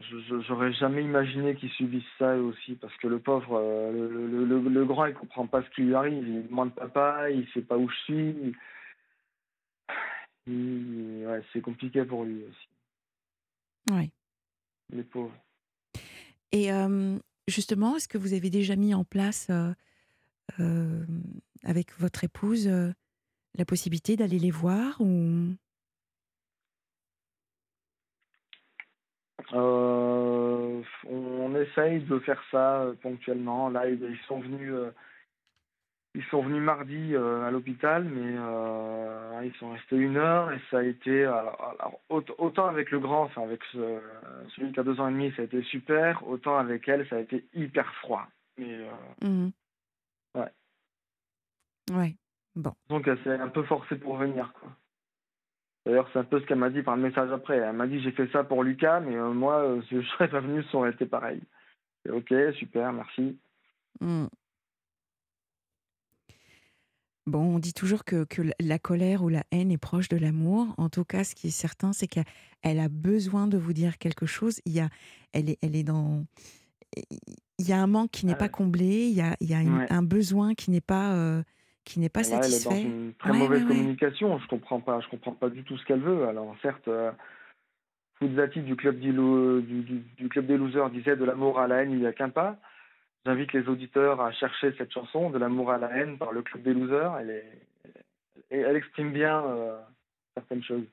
je 0.00 0.40
j'aurais 0.46 0.72
jamais 0.72 1.02
imaginé 1.02 1.54
qu'ils 1.54 1.70
subissent 1.70 2.02
ça 2.18 2.36
aussi, 2.36 2.74
parce 2.74 2.96
que 2.96 3.06
le 3.08 3.18
pauvre, 3.18 3.58
euh, 3.60 3.92
le, 3.92 4.44
le, 4.44 4.60
le, 4.68 4.84
grand, 4.84 5.06
il 5.06 5.14
comprend 5.14 5.46
pas 5.46 5.62
ce 5.62 5.70
qui 5.70 5.82
lui 5.82 5.94
arrive, 5.94 6.26
il 6.26 6.48
demande 6.48 6.74
papa, 6.74 7.30
il 7.30 7.46
sait 7.52 7.62
pas 7.62 7.76
où 7.76 7.88
je 7.88 7.96
suis. 8.04 8.56
ouais, 10.46 11.42
c'est 11.52 11.60
compliqué 11.60 12.04
pour 12.04 12.24
lui 12.24 12.42
aussi. 12.44 12.68
Oui 13.90 14.10
les 14.94 15.02
pauvres. 15.02 15.34
Et 16.52 16.70
justement, 17.48 17.96
est-ce 17.96 18.08
que 18.08 18.18
vous 18.18 18.32
avez 18.32 18.50
déjà 18.50 18.76
mis 18.76 18.94
en 18.94 19.04
place 19.04 19.50
avec 21.64 21.98
votre 21.98 22.24
épouse 22.24 22.70
la 23.56 23.64
possibilité 23.64 24.16
d'aller 24.16 24.38
les 24.38 24.50
voir 24.50 25.00
ou? 25.00 25.54
Euh, 29.52 30.82
On 31.08 31.54
essaye 31.54 32.00
de 32.00 32.18
faire 32.20 32.42
ça 32.50 32.86
ponctuellement. 33.02 33.68
Là, 33.68 33.88
ils 33.88 34.18
sont 34.26 34.40
venus 34.40 34.72
ils 36.14 36.24
sont 36.26 36.42
venus 36.42 36.62
mardi 36.62 37.14
euh, 37.14 37.44
à 37.44 37.50
l'hôpital, 37.50 38.04
mais 38.04 38.36
euh, 38.38 39.40
ils 39.44 39.54
sont 39.54 39.70
restés 39.70 39.96
une 39.96 40.16
heure 40.16 40.52
et 40.52 40.60
ça 40.70 40.78
a 40.78 40.82
été 40.82 41.28
autant 42.08 42.66
avec 42.66 42.92
le 42.92 43.00
grand, 43.00 43.24
enfin 43.24 43.42
avec 43.42 43.62
celui 43.72 44.72
qui 44.72 44.80
a 44.80 44.84
deux 44.84 45.00
ans 45.00 45.08
et 45.08 45.12
demi, 45.12 45.32
ça 45.34 45.42
a 45.42 45.44
été 45.44 45.62
super, 45.64 46.26
autant 46.28 46.56
avec 46.56 46.88
elle, 46.88 47.06
ça 47.08 47.16
a 47.16 47.20
été 47.20 47.44
hyper 47.52 47.92
froid. 47.96 48.26
Mais, 48.58 48.78
euh, 49.22 49.26
mmh. 49.28 49.50
Ouais. 50.36 50.50
Ouais. 51.92 52.14
Bon. 52.54 52.72
Donc 52.88 53.08
elle 53.08 53.20
s'est 53.24 53.40
un 53.40 53.48
peu 53.48 53.64
forcée 53.64 53.96
pour 53.96 54.16
venir, 54.16 54.52
quoi. 54.60 54.70
D'ailleurs, 55.84 56.08
c'est 56.12 56.18
un 56.20 56.24
peu 56.24 56.40
ce 56.40 56.46
qu'elle 56.46 56.58
m'a 56.58 56.70
dit 56.70 56.82
par 56.82 56.96
le 56.96 57.02
message 57.02 57.30
après. 57.30 57.58
Elle 57.58 57.76
m'a 57.76 57.86
dit 57.86 58.00
j'ai 58.00 58.12
fait 58.12 58.28
ça 58.28 58.42
pour 58.44 58.62
Lucas, 58.62 59.00
mais 59.00 59.16
moi, 59.16 59.80
si 59.88 60.00
je 60.00 60.06
serais 60.10 60.28
pas 60.28 60.40
venu, 60.40 60.62
ça 60.64 60.78
aurait 60.78 60.92
été 60.92 61.06
pareil. 61.06 61.42
ok, 62.08 62.32
super, 62.54 62.92
merci. 62.92 63.36
Mmh. 64.00 64.26
Bon, 67.26 67.56
on 67.56 67.58
dit 67.58 67.72
toujours 67.72 68.04
que, 68.04 68.24
que, 68.24 68.42
la 68.60 68.78
colère 68.78 69.22
ou 69.22 69.30
la 69.30 69.44
haine 69.50 69.70
est 69.70 69.78
proche 69.78 70.08
de 70.08 70.18
l'amour. 70.18 70.74
En 70.76 70.90
tout 70.90 71.04
cas, 71.04 71.24
ce 71.24 71.34
qui 71.34 71.46
est 71.46 71.50
certain, 71.58 71.92
c'est 71.92 72.06
qu'elle 72.06 72.78
a 72.78 72.88
besoin 72.88 73.46
de 73.46 73.56
vous 73.56 73.72
dire 73.72 73.96
quelque 73.96 74.26
chose. 74.26 74.60
Il 74.66 74.72
y 74.72 74.80
a, 74.80 74.88
elle, 75.32 75.48
est, 75.48 75.58
elle 75.62 75.74
est 75.74 75.84
dans. 75.84 76.26
Il 77.58 77.68
y 77.68 77.72
a 77.72 77.78
un 77.78 77.86
manque 77.86 78.10
qui 78.10 78.26
n'est 78.26 78.34
pas 78.34 78.50
comblé. 78.50 79.06
Il 79.08 79.14
y 79.14 79.22
a, 79.22 79.36
il 79.40 79.48
y 79.48 79.54
a 79.54 79.58
un 79.58 80.02
besoin 80.02 80.54
qui 80.54 80.70
n'est 80.70 80.82
pas, 80.82 81.14
euh, 81.14 81.42
qui 81.84 81.98
n'est 81.98 82.10
pas 82.10 82.24
satisfait. 82.24 82.68
Elle 82.70 82.78
est 82.78 82.84
dans 82.84 82.90
une 82.90 83.14
très 83.14 83.32
mauvaise 83.32 83.64
communication. 83.64 84.38
Je 84.38 84.46
comprends 84.46 84.80
pas. 84.80 85.00
Je 85.00 85.08
comprends 85.08 85.32
pas 85.32 85.48
du 85.48 85.64
tout 85.64 85.78
ce 85.78 85.84
qu'elle 85.86 86.00
veut. 86.00 86.28
Alors 86.28 86.54
certes. 86.60 86.88
Euh, 86.88 87.10
du 88.20 88.76
club, 88.76 89.00
du, 89.00 89.12
du, 89.12 90.02
du, 90.16 90.28
club 90.28 90.46
des 90.46 90.56
losers 90.56 90.88
disait 90.90 91.16
de 91.16 91.24
l'amour 91.24 91.58
à 91.58 91.66
la 91.66 91.82
haine, 91.82 91.90
il 91.90 91.98
n'y 91.98 92.06
a 92.06 92.12
qu'un 92.12 92.30
pas. 92.30 92.56
J'invite 93.24 93.52
les 93.54 93.66
auditeurs 93.68 94.20
à 94.20 94.32
chercher 94.32 94.74
cette 94.76 94.92
chanson, 94.92 95.30
De 95.30 95.38
l'amour 95.38 95.70
à 95.70 95.78
la 95.78 95.88
haine, 95.96 96.18
par 96.18 96.32
le 96.32 96.42
Club 96.42 96.62
des 96.62 96.74
Losers. 96.74 97.16
Elle, 97.18 97.30
est, 97.30 97.64
elle 98.50 98.76
exprime 98.76 99.12
bien 99.12 99.42
euh, 99.44 99.80
certaines 100.34 100.62
choses. 100.62 100.84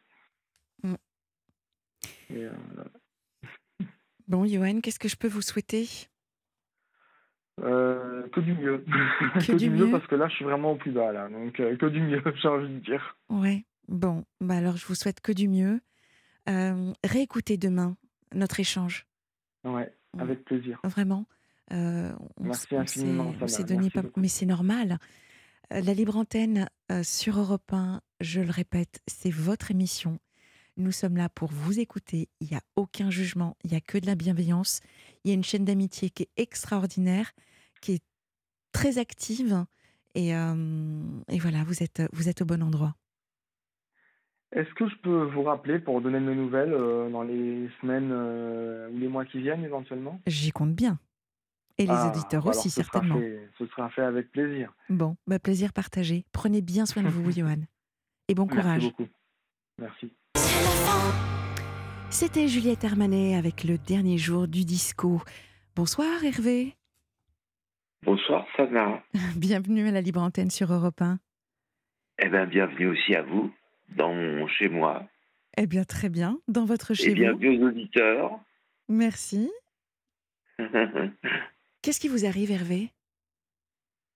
Mm. 0.83 0.95
Euh, 2.31 2.51
bon, 4.27 4.45
Johan, 4.45 4.79
qu'est-ce 4.79 4.99
que 4.99 5.09
je 5.09 5.17
peux 5.17 5.27
vous 5.27 5.41
souhaiter? 5.41 5.87
Euh, 7.61 8.27
que 8.29 8.39
du 8.39 8.53
mieux. 8.53 8.85
Que, 9.45 9.51
du, 9.57 9.69
mieux, 9.69 9.91
parce 9.91 10.07
que 10.07 10.15
là, 10.15 10.29
je 10.29 10.35
suis 10.35 10.45
vraiment 10.45 10.71
au 10.71 10.77
plus 10.77 10.91
bas. 10.91 11.11
Là. 11.11 11.27
Donc, 11.27 11.55
que 11.55 11.85
du 11.87 11.99
mieux, 11.99 12.21
j'ai 12.41 12.47
envie 12.47 12.73
de 12.73 12.79
dire. 12.79 13.17
Ouais, 13.29 13.65
bon, 13.89 14.23
bah 14.39 14.55
alors 14.55 14.77
je 14.77 14.85
vous 14.85 14.95
souhaite 14.95 15.19
que 15.19 15.33
du 15.33 15.49
mieux. 15.49 15.81
réécoutez 17.03 17.57
demain 17.57 17.97
notre 18.33 18.61
échange. 18.61 19.05
Ouais, 19.65 19.93
avec 20.17 20.45
plaisir. 20.45 20.79
Vraiment. 20.85 21.25
Euh, 21.71 22.11
Merci 22.39 22.75
infiniment. 22.75 23.33
donné 23.63 23.89
pas, 23.89 24.03
mais 24.17 24.27
c'est 24.27 24.45
normal. 24.45 24.97
Euh, 25.71 25.81
la 25.81 25.93
libre 25.93 26.17
antenne 26.17 26.67
euh, 26.91 27.03
sur 27.03 27.39
Europe 27.39 27.71
1, 27.71 28.01
je 28.19 28.41
le 28.41 28.51
répète, 28.51 29.01
c'est 29.07 29.31
votre 29.31 29.71
émission. 29.71 30.19
Nous 30.77 30.91
sommes 30.91 31.17
là 31.17 31.29
pour 31.29 31.49
vous 31.49 31.79
écouter. 31.79 32.29
Il 32.39 32.47
n'y 32.49 32.57
a 32.57 32.61
aucun 32.75 33.09
jugement, 33.09 33.55
il 33.63 33.71
n'y 33.71 33.77
a 33.77 33.81
que 33.81 33.97
de 33.97 34.05
la 34.05 34.15
bienveillance. 34.15 34.81
Il 35.23 35.29
y 35.29 35.31
a 35.31 35.35
une 35.35 35.43
chaîne 35.43 35.65
d'amitié 35.65 36.09
qui 36.09 36.23
est 36.23 36.29
extraordinaire, 36.37 37.31
qui 37.81 37.93
est 37.93 38.03
très 38.71 38.97
active. 38.97 39.65
Et, 40.15 40.29
et 40.31 41.39
voilà, 41.39 41.63
vous 41.65 41.83
êtes, 41.83 42.01
vous 42.13 42.27
êtes 42.29 42.41
au 42.41 42.45
bon 42.45 42.63
endroit. 42.63 42.95
Est-ce 44.53 44.73
que 44.73 44.89
je 44.89 44.95
peux 45.03 45.23
vous 45.23 45.43
rappeler 45.43 45.79
pour 45.79 46.01
donner 46.01 46.19
de 46.19 46.25
mes 46.25 46.35
nouvelles 46.35 46.71
dans 47.11 47.23
les 47.23 47.69
semaines 47.81 48.11
ou 48.11 48.97
les 48.97 49.07
mois 49.07 49.25
qui 49.25 49.39
viennent 49.39 49.63
éventuellement? 49.63 50.21
J'y 50.25 50.51
compte 50.51 50.73
bien. 50.73 50.99
Et 51.81 51.85
les 51.87 51.93
ah, 51.93 52.11
auditeurs 52.11 52.43
bah 52.43 52.51
aussi, 52.51 52.69
certainement. 52.69 53.19
ce 53.57 53.65
sera 53.65 53.89
fait 53.89 54.03
avec 54.03 54.31
plaisir. 54.31 54.71
Bon, 54.89 55.15
bah 55.25 55.39
plaisir 55.39 55.73
partagé. 55.73 56.25
Prenez 56.31 56.61
bien 56.61 56.85
soin 56.85 57.01
de 57.01 57.07
vous, 57.07 57.31
Johan. 57.35 57.55
Et 58.27 58.35
bon 58.35 58.45
courage. 58.45 58.83
Merci 58.83 58.89
beaucoup. 58.89 59.09
Merci. 59.79 60.13
C'était 62.11 62.47
Juliette 62.47 62.85
Armanet 62.85 63.35
avec 63.35 63.63
le 63.63 63.79
dernier 63.79 64.19
jour 64.19 64.47
du 64.47 64.63
disco. 64.63 65.23
Bonsoir 65.75 66.23
Hervé. 66.23 66.75
Bonsoir 68.03 68.45
Sana. 68.55 69.01
bienvenue 69.35 69.87
à 69.87 69.91
la 69.91 70.01
Libre 70.01 70.21
Antenne 70.21 70.51
sur 70.51 70.71
Europe 70.71 71.01
1. 71.01 71.17
Eh 72.19 72.29
bien, 72.29 72.45
bienvenue 72.45 72.89
aussi 72.89 73.15
à 73.15 73.23
vous, 73.23 73.51
dans 73.95 74.13
mon 74.13 74.47
chez 74.47 74.69
moi. 74.69 75.07
Eh 75.57 75.65
bien, 75.65 75.83
très 75.83 76.09
bien, 76.09 76.37
dans 76.47 76.65
votre 76.65 76.93
chez 76.93 77.09
Et 77.09 77.15
bienvenue 77.15 77.63
aux 77.63 77.69
auditeurs. 77.69 78.39
Merci. 78.87 79.49
Qu'est-ce 81.81 81.99
qui 81.99 82.07
vous 82.07 82.25
arrive, 82.25 82.51
Hervé? 82.51 82.89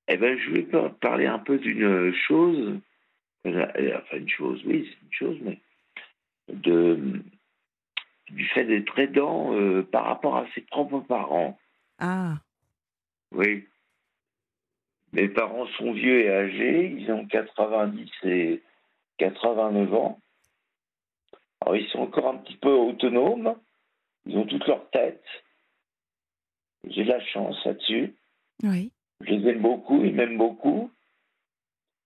Eh 0.07 0.17
ben, 0.17 0.37
je 0.37 0.51
vais 0.51 0.67
parler 1.01 1.25
un 1.25 1.39
peu 1.39 1.57
d'une 1.57 2.13
chose, 2.27 2.79
enfin 3.45 3.71
une 4.13 4.29
chose, 4.29 4.61
oui, 4.65 4.87
c'est 4.87 5.05
une 5.05 5.13
chose, 5.13 5.37
mais 5.41 5.59
de 6.49 7.21
du 8.29 8.45
fait 8.49 8.65
d'être 8.65 8.97
aidant 8.97 9.53
euh, 9.53 9.83
par 9.83 10.05
rapport 10.05 10.37
à 10.37 10.47
ses 10.53 10.61
propres 10.61 10.99
parents. 10.99 11.57
Ah. 11.99 12.37
Oui. 13.31 13.67
Mes 15.13 15.29
parents 15.29 15.67
sont 15.77 15.93
vieux 15.93 16.21
et 16.25 16.29
âgés, 16.29 16.95
ils 16.97 17.11
ont 17.11 17.25
90 17.25 18.11
et 18.23 18.61
89 19.17 19.93
ans. 19.93 20.19
Alors 21.61 21.77
ils 21.77 21.87
sont 21.89 21.99
encore 21.99 22.27
un 22.27 22.37
petit 22.37 22.57
peu 22.57 22.71
autonomes, 22.71 23.55
ils 24.25 24.37
ont 24.37 24.45
toute 24.45 24.67
leur 24.67 24.89
tête, 24.89 25.23
J'ai 26.89 27.03
de 27.03 27.09
la 27.09 27.19
chance 27.25 27.57
là-dessus. 27.65 28.13
Oui. 28.63 28.91
Je 29.21 29.31
les 29.33 29.49
aime 29.51 29.61
beaucoup, 29.61 30.03
ils 30.03 30.13
m'aiment 30.13 30.37
beaucoup. 30.37 30.91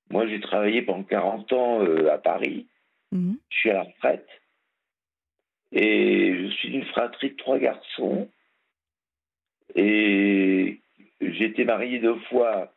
Moi, 0.09 0.27
j'ai 0.27 0.39
travaillé 0.39 0.81
pendant 0.81 1.03
40 1.03 1.53
ans 1.53 1.81
euh, 1.83 2.11
à 2.11 2.17
Paris. 2.17 2.67
Mhm. 3.11 3.37
Je 3.49 3.57
suis 3.57 3.69
à 3.69 3.73
la 3.75 3.83
retraite. 3.83 4.27
Et 5.71 6.35
je 6.35 6.47
suis 6.55 6.69
d'une 6.71 6.85
fratrie 6.85 7.31
de 7.31 7.35
trois 7.35 7.59
garçons. 7.59 8.27
Et 9.75 10.81
j'ai 11.21 11.45
été 11.45 11.63
marié 11.65 11.99
deux 11.99 12.19
fois, 12.29 12.73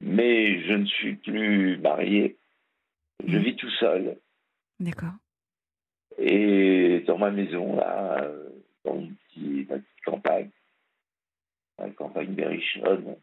mais 0.00 0.60
je 0.64 0.72
ne 0.74 0.84
suis 0.86 1.14
plus 1.16 1.78
marié. 1.78 2.36
Je 3.26 3.36
Mhm. 3.36 3.42
vis 3.44 3.56
tout 3.56 3.70
seul. 3.70 4.18
D'accord. 4.80 5.14
Et 6.18 7.00
dans 7.06 7.18
ma 7.18 7.30
maison, 7.30 7.76
là, 7.76 8.22
euh, 8.22 8.48
dans 8.84 9.00
une 9.00 9.14
petite, 9.14 9.70
ma 9.70 9.76
petite 9.78 10.04
campagne, 10.04 10.50
la 11.86 11.90
campagne 11.90 12.34
berrichonne. 12.34 13.16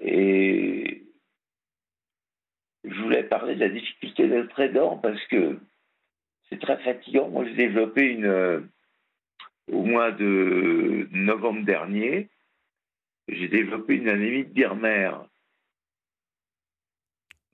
Et 0.00 1.04
je 2.84 3.00
voulais 3.02 3.24
parler 3.24 3.54
de 3.54 3.60
la 3.60 3.68
difficulté 3.68 4.28
d'être 4.28 4.58
aidant 4.60 4.98
parce 4.98 5.24
que 5.26 5.58
c'est 6.48 6.60
très 6.60 6.78
fatigant. 6.82 7.28
Moi, 7.28 7.44
j'ai 7.46 7.54
développé 7.54 8.02
une. 8.02 8.26
euh, 8.26 8.60
au 9.72 9.82
mois 9.82 10.12
de 10.12 11.08
novembre 11.12 11.64
dernier, 11.64 12.28
j'ai 13.28 13.48
développé 13.48 13.94
une 13.94 14.08
anémie 14.08 14.44
de 14.44 14.50
Birmer. 14.50 15.10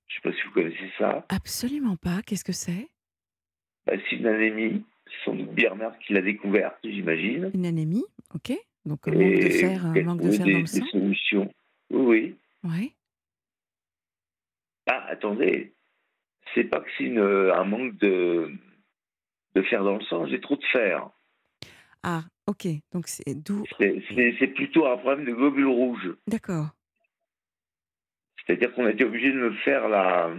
Je 0.08 0.16
ne 0.16 0.20
sais 0.22 0.28
pas 0.28 0.32
si 0.36 0.42
vous 0.48 0.52
connaissez 0.52 0.90
ça. 0.98 1.24
Absolument 1.28 1.96
pas. 1.96 2.20
Qu'est-ce 2.22 2.42
que 2.44 2.52
c'est? 2.52 2.88
Bah, 3.86 3.92
c'est 3.96 4.16
une 4.16 4.26
anémie. 4.26 4.84
C'est 5.06 5.24
sans 5.24 5.34
doute 5.34 5.52
Birmer 5.52 5.90
qui 6.04 6.12
l'a 6.14 6.20
découverte, 6.22 6.78
j'imagine. 6.82 7.50
Une 7.54 7.66
anémie, 7.66 8.04
ok. 8.34 8.52
Donc 8.90 9.06
un 9.06 9.12
manque 9.12 9.40
de 9.40 9.48
fer, 9.50 9.86
un 9.86 9.94
et 9.94 10.02
manque 10.02 10.20
de 10.20 10.30
fer 10.32 10.44
des, 10.44 10.52
dans 10.52 10.58
le 10.58 10.64
des 10.64 10.66
sang. 10.80 10.86
solutions. 10.90 11.54
Oui, 11.90 12.36
oui. 12.64 12.92
Ah, 14.86 15.06
attendez. 15.08 15.72
C'est 16.54 16.64
pas 16.64 16.80
que 16.80 16.90
c'est 16.98 17.04
une- 17.04 17.20
un 17.20 17.64
manque 17.64 17.96
de, 17.98 18.50
de 19.54 19.62
fer 19.62 19.84
dans 19.84 19.96
le 19.96 20.04
sang, 20.06 20.26
j'ai 20.26 20.40
trop 20.40 20.56
de 20.56 20.64
fer. 20.72 21.08
Ah, 22.02 22.24
ok. 22.48 22.66
Donc 22.92 23.06
c'est 23.06 23.34
d'où. 23.34 23.62
C'est- 23.78 24.48
plutôt 24.54 24.86
un 24.86 24.96
problème 24.96 25.24
de 25.24 25.32
globules 25.32 25.66
rouges. 25.68 26.16
D'accord. 26.26 26.70
C'est-à-dire 28.44 28.74
qu'on 28.74 28.86
a 28.86 28.90
été 28.90 29.04
obligé 29.04 29.30
de 29.30 29.38
me 29.38 29.52
faire 29.58 29.88
la, 29.88 30.34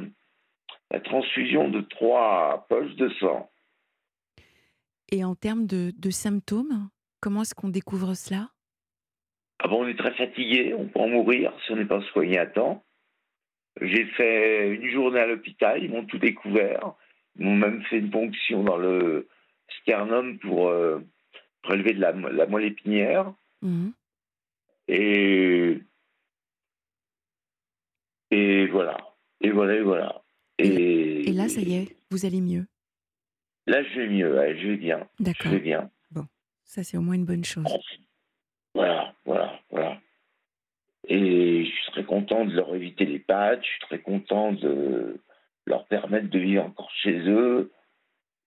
la 0.89 0.99
transfusion 0.99 1.69
de 1.69 1.79
trois 1.79 2.65
poches 2.67 2.95
de 2.95 3.07
sang. 3.21 3.49
Et 5.09 5.23
en 5.23 5.35
termes 5.35 5.65
de, 5.67 5.93
de 5.97 6.09
symptômes, 6.09 6.89
comment 7.21 7.43
est-ce 7.43 7.55
qu'on 7.55 7.69
découvre 7.69 8.13
cela? 8.15 8.49
Ah 9.59 9.67
bon, 9.67 9.85
on 9.85 9.87
est 9.87 9.97
très 9.97 10.13
fatigué, 10.15 10.73
on 10.73 10.87
peut 10.87 10.99
en 10.99 11.07
mourir 11.07 11.53
si 11.63 11.71
on 11.71 11.75
n'est 11.75 11.85
pas 11.85 12.01
soigné 12.11 12.39
à 12.39 12.47
temps. 12.47 12.83
J'ai 13.79 14.05
fait 14.05 14.69
une 14.69 14.89
journée 14.89 15.19
à 15.19 15.27
l'hôpital, 15.27 15.81
ils 15.81 15.89
m'ont 15.89 16.05
tout 16.05 16.17
découvert. 16.17 16.93
Ils 17.37 17.45
m'ont 17.45 17.55
même 17.55 17.83
fait 17.83 17.99
une 17.99 18.09
ponction 18.09 18.63
dans 18.63 18.77
le 18.77 19.29
sternum 19.79 20.39
pour 20.39 20.67
euh, 20.67 20.99
prélever 21.61 21.93
de 21.93 22.01
la, 22.01 22.11
la 22.11 22.45
moelle 22.47 22.65
épinière. 22.65 23.33
Mhm. 23.61 23.93
Et, 24.89 25.79
et 28.31 28.67
voilà. 28.67 28.97
Et 29.39 29.51
voilà, 29.51 29.75
et 29.75 29.81
voilà. 29.81 30.21
Et, 30.57 31.29
Et 31.29 31.33
là, 31.33 31.47
ça 31.47 31.61
y 31.61 31.75
est, 31.75 31.97
vous 32.09 32.25
allez 32.25 32.41
mieux? 32.41 32.65
Là, 33.67 33.83
je 33.83 34.01
vais 34.01 34.07
mieux, 34.07 34.35
ouais, 34.35 34.57
je 34.57 34.67
vais 34.67 34.77
bien. 34.77 35.07
Je 35.19 35.23
D'accord. 35.23 35.51
vais 35.51 35.59
bien. 35.59 35.89
Ça, 36.71 36.83
c'est 36.83 36.95
au 36.95 37.01
moins 37.01 37.15
une 37.15 37.25
bonne 37.25 37.43
chose. 37.43 37.65
Voilà, 38.73 39.13
voilà, 39.25 39.59
voilà. 39.71 39.99
Et 41.05 41.65
je 41.65 41.69
suis 41.69 41.91
très 41.91 42.05
content 42.05 42.45
de 42.45 42.53
leur 42.53 42.73
éviter 42.73 43.03
les 43.03 43.19
pattes, 43.19 43.61
je 43.61 43.67
suis 43.71 43.79
très 43.81 43.99
content 43.99 44.53
de 44.53 45.19
leur 45.65 45.85
permettre 45.87 46.29
de 46.29 46.39
vivre 46.39 46.63
encore 46.63 46.89
chez 46.91 47.19
eux. 47.27 47.73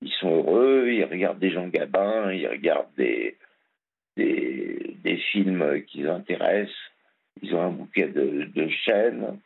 Ils 0.01 0.11
sont 0.13 0.31
heureux, 0.31 0.89
ils 0.91 1.05
regardent 1.05 1.39
des 1.39 1.51
gens 1.51 1.69
gabins, 1.69 2.33
ils 2.33 2.49
regardent 2.49 2.95
des, 2.97 3.37
des, 4.17 4.97
des 5.05 5.19
films 5.19 5.83
qui 5.85 5.99
les 5.99 6.09
intéressent. 6.09 6.73
Ils 7.43 7.55
ont 7.55 7.61
un 7.61 7.73
bouquet 7.73 8.09
de, 8.09 8.45
de 8.55 8.69
chaînes. 8.87 9.39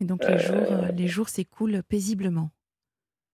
Et 0.00 0.06
donc 0.06 0.24
les 0.28 0.38
jours, 0.40 0.72
euh, 0.72 0.90
les 0.90 1.06
jours 1.06 1.28
s'écoulent 1.28 1.84
paisiblement. 1.84 2.50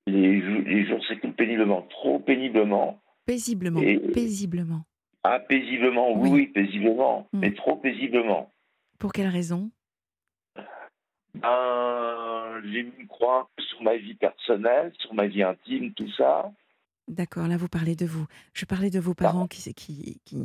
Les 0.06 0.84
jours 0.84 1.02
s'écoulent 1.06 1.32
péniblement, 1.32 1.80
trop 1.88 2.18
péniblement. 2.18 3.00
Paisiblement. 3.26 3.80
Et- 3.80 3.98
Paisiblement. 3.98 4.84
Ah, 5.24 5.40
paisiblement, 5.40 6.12
oui, 6.12 6.46
paisiblement, 6.46 7.28
Mm. 7.32 7.38
mais 7.40 7.52
trop 7.52 7.74
paisiblement. 7.76 8.50
Pour 8.98 9.12
quelle 9.12 9.26
raison? 9.28 9.70
Ben, 11.34 12.60
j'ai 12.64 12.84
mis 12.84 12.92
une 13.00 13.06
croix 13.08 13.50
sur 13.58 13.82
ma 13.82 13.96
vie 13.96 14.14
personnelle, 14.14 14.92
sur 14.98 15.12
ma 15.14 15.26
vie 15.26 15.42
intime, 15.42 15.92
tout 15.92 16.10
ça. 16.12 16.50
D'accord, 17.08 17.46
là 17.46 17.56
vous 17.56 17.68
parlez 17.68 17.94
de 17.94 18.06
vous. 18.06 18.26
Je 18.54 18.64
parlais 18.64 18.90
de 18.90 18.98
vos 19.00 19.14
parents 19.14 19.46
qui, 19.46 19.74
qui, 19.74 20.20
qui, 20.24 20.38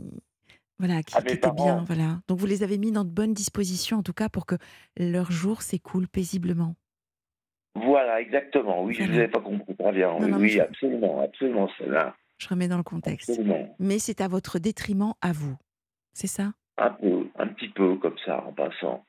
voilà, 0.79 1.01
qui, 1.03 1.13
Ah, 1.17 1.21
qui 1.21 1.33
étaient 1.35 1.51
bien. 1.51 1.83
Voilà. 1.87 2.19
Donc 2.27 2.39
vous 2.39 2.45
les 2.45 2.61
avez 2.63 2.77
mis 2.77 2.91
dans 2.91 3.05
de 3.05 3.09
bonnes 3.09 3.33
dispositions, 3.33 3.97
en 3.97 4.03
tout 4.03 4.13
cas, 4.13 4.29
pour 4.29 4.45
que 4.45 4.55
leur 4.97 5.31
jour 5.31 5.61
s'écoule 5.61 6.07
paisiblement. 6.07 6.75
Voilà, 7.75 8.19
exactement. 8.19 8.83
Oui, 8.83 8.93
je 8.95 9.03
ne 9.03 9.07
vous 9.07 9.13
avais 9.17 9.27
pas 9.29 9.39
compris 9.39 9.75
très 9.75 9.91
bien. 9.93 10.11
Non, 10.11 10.25
oui, 10.25 10.31
non, 10.31 10.37
mais 10.37 10.43
oui, 10.43 10.49
je- 10.49 10.59
absolument, 10.59 11.21
absolument, 11.21 11.69
celle-là. 11.77 12.15
Je 12.41 12.47
remets 12.47 12.67
dans 12.67 12.77
le 12.77 12.83
contexte. 12.83 13.29
Absolument. 13.29 13.75
Mais 13.77 13.99
c'est 13.99 14.19
à 14.19 14.27
votre 14.27 14.57
détriment 14.57 15.13
à 15.21 15.31
vous. 15.31 15.55
C'est 16.11 16.25
ça? 16.25 16.53
Un 16.77 16.89
peu, 16.89 17.27
un 17.35 17.47
petit 17.49 17.69
peu 17.69 17.97
comme 17.97 18.17
ça, 18.25 18.43
en 18.43 18.51
passant. 18.51 19.05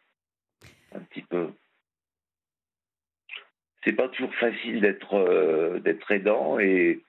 Un 0.94 1.00
petit 1.00 1.22
peu. 1.22 1.50
C'est 3.82 3.94
pas 3.94 4.10
toujours 4.10 4.34
facile 4.34 4.82
d'être 4.82 5.14
euh, 5.14 5.80
d'être 5.80 6.10
aidant 6.10 6.58
et 6.58 7.02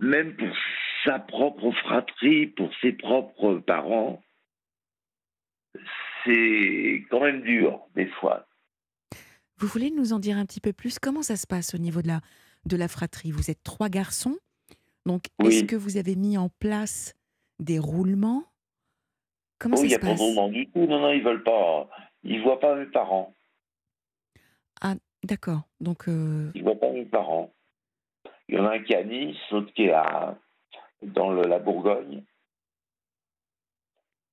même 0.00 0.36
pour 0.36 0.54
sa 1.06 1.18
propre 1.18 1.72
fratrie, 1.72 2.48
pour 2.48 2.70
ses 2.82 2.92
propres 2.92 3.54
parents, 3.54 4.22
c'est 6.24 7.06
quand 7.08 7.20
même 7.20 7.40
dur 7.40 7.80
des 7.94 8.06
fois. 8.20 8.46
Vous 9.56 9.66
voulez 9.66 9.90
nous 9.90 10.12
en 10.12 10.18
dire 10.18 10.36
un 10.36 10.44
petit 10.44 10.60
peu 10.60 10.74
plus? 10.74 10.98
Comment 10.98 11.22
ça 11.22 11.36
se 11.36 11.46
passe 11.46 11.74
au 11.74 11.78
niveau 11.78 12.02
de 12.02 12.08
la, 12.08 12.20
de 12.66 12.76
la 12.76 12.88
fratrie? 12.88 13.30
Vous 13.30 13.50
êtes 13.50 13.62
trois 13.62 13.88
garçons? 13.88 14.36
Donc, 15.06 15.24
Oui. 15.40 15.48
est-ce 15.48 15.64
que 15.64 15.76
vous 15.76 15.96
avez 15.96 16.16
mis 16.16 16.38
en 16.38 16.48
place 16.48 17.14
des 17.58 17.78
roulements? 17.78 18.44
Comment 19.58 19.76
Oh, 19.78 19.82
il 19.82 19.86
n'y 19.88 19.90
ça 19.90 19.96
a 19.96 20.00
pas 20.00 20.14
de 20.14 20.18
moment 20.18 20.48
du 20.48 20.66
tout. 20.68 20.86
Non, 20.86 21.00
non, 21.00 21.12
ils 21.12 21.22
veulent 21.22 21.42
pas. 21.44 21.88
Ils 22.22 22.42
voient 22.42 22.60
pas 22.60 22.74
mes 22.74 22.86
parents. 22.86 23.32
D'accord. 25.22 25.62
Donc, 25.80 26.06
euh, 26.06 26.50
Ils 26.54 26.62
voient 26.62 26.78
pas 26.78 26.90
mes 26.90 27.06
parents. 27.06 27.50
Il 28.46 28.56
y 28.56 28.58
en 28.58 28.66
a 28.66 28.74
un 28.74 28.78
qui 28.82 28.92
est 28.92 28.96
à 28.96 29.04
Nice, 29.04 29.38
l'autre 29.50 29.72
qui 29.72 29.84
est 29.84 29.92
à, 29.92 30.36
dans 31.02 31.30
le- 31.30 31.44
la 31.48 31.58
Bourgogne. 31.58 32.22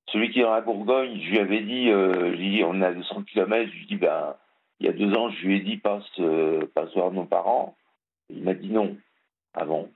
Celui 0.10 0.32
qui 0.32 0.40
est 0.42 0.44
dans 0.44 0.52
la 0.54 0.60
Bourgogne, 0.60 1.18
je 1.22 1.30
lui 1.30 1.40
avais 1.40 1.62
dit, 1.62 1.90
euh, 1.90 2.32
je 2.32 2.36
lui 2.36 2.48
ai 2.48 2.58
dit, 2.58 2.64
on 2.66 2.82
est 2.82 2.86
à 2.86 2.94
200 2.94 3.24
km, 3.24 3.72
je 3.72 3.78
lui 3.78 3.84
ai 3.84 3.88
dit, 3.88 3.96
ben, 3.96 4.36
il 4.82 4.86
y 4.86 4.90
a 4.90 4.92
deux 4.92 5.14
ans, 5.14 5.30
je 5.30 5.48
lui 5.48 5.58
ai 5.58 5.62
dit, 5.62 5.78
passe, 5.78 6.04
euh, 6.20 6.68
passe 6.76 6.94
voir 6.94 7.10
nos 7.12 7.26
parents. 7.26 7.78
Il 8.30 8.44
m'a 8.44 8.54
dit 8.54 8.70
non, 8.70 8.98
avant. 9.54 9.88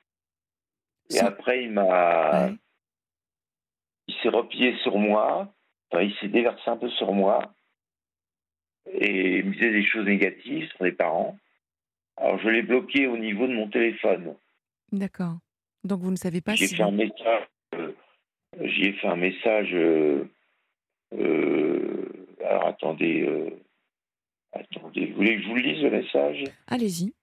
Et 1.11 1.19
après, 1.19 1.63
il 1.63 1.71
m'a, 1.71 2.47
ouais. 2.47 2.55
il 4.07 4.15
s'est 4.21 4.29
replié 4.29 4.75
sur 4.77 4.97
moi, 4.97 5.53
enfin, 5.91 6.03
il 6.03 6.13
s'est 6.15 6.27
déversé 6.27 6.63
un 6.69 6.77
peu 6.77 6.89
sur 6.89 7.13
moi, 7.13 7.53
et 8.91 9.39
il 9.39 9.45
me 9.45 9.53
disait 9.53 9.71
des 9.71 9.85
choses 9.85 10.05
négatives 10.05 10.67
sur 10.71 10.83
les 10.83 10.91
parents. 10.91 11.37
Alors 12.17 12.39
je 12.39 12.47
l'ai 12.49 12.61
bloqué 12.61 13.07
au 13.07 13.17
niveau 13.17 13.45
de 13.47 13.53
mon 13.53 13.69
téléphone. 13.69 14.35
d'accord. 14.91 15.37
Donc, 15.83 15.99
vous 16.01 16.09
ne 16.11 16.15
savez 16.15 16.41
pas 16.41 16.55
J'ai 16.55 16.67
si. 16.67 16.75
fait 16.75 16.83
un 16.83 16.91
message. 16.91 17.47
euh, 17.75 17.91
J'y 18.59 18.85
ai 18.85 18.93
fait 18.93 19.07
un 19.07 19.15
message. 19.17 19.69
euh, 19.73 20.27
euh, 21.13 22.27
alors 22.43 22.67
attendez, 22.67 23.53
attendez. 24.53 25.07
Vous 25.07 25.15
voulez 25.17 25.35
que 25.37 25.43
je 25.43 25.47
vous 25.49 25.55
lise 25.55 25.83
le 25.83 25.91
message? 25.91 26.43
Allez-y. 26.67 27.13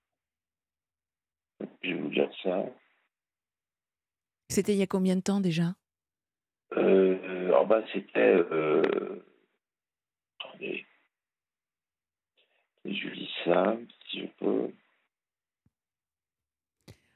Je 1.83 1.89
vais 1.89 1.95
vous 1.95 2.09
dire 2.11 2.30
ça. 2.45 2.64
C'était 4.53 4.72
il 4.74 4.78
y 4.78 4.82
a 4.82 4.86
combien 4.86 5.16
de 5.16 5.22
temps 5.22 5.40
déjà? 5.40 5.74
Euh, 6.76 7.53
en 7.55 7.66
bas 7.66 7.82
c'était. 7.92 8.20
Euh, 8.20 9.24
attendez. 10.40 10.84
Je 12.84 13.09
lis 13.09 13.30
ça, 13.44 13.76
si 14.11 14.20
je 14.20 14.26
peux. 14.38 14.70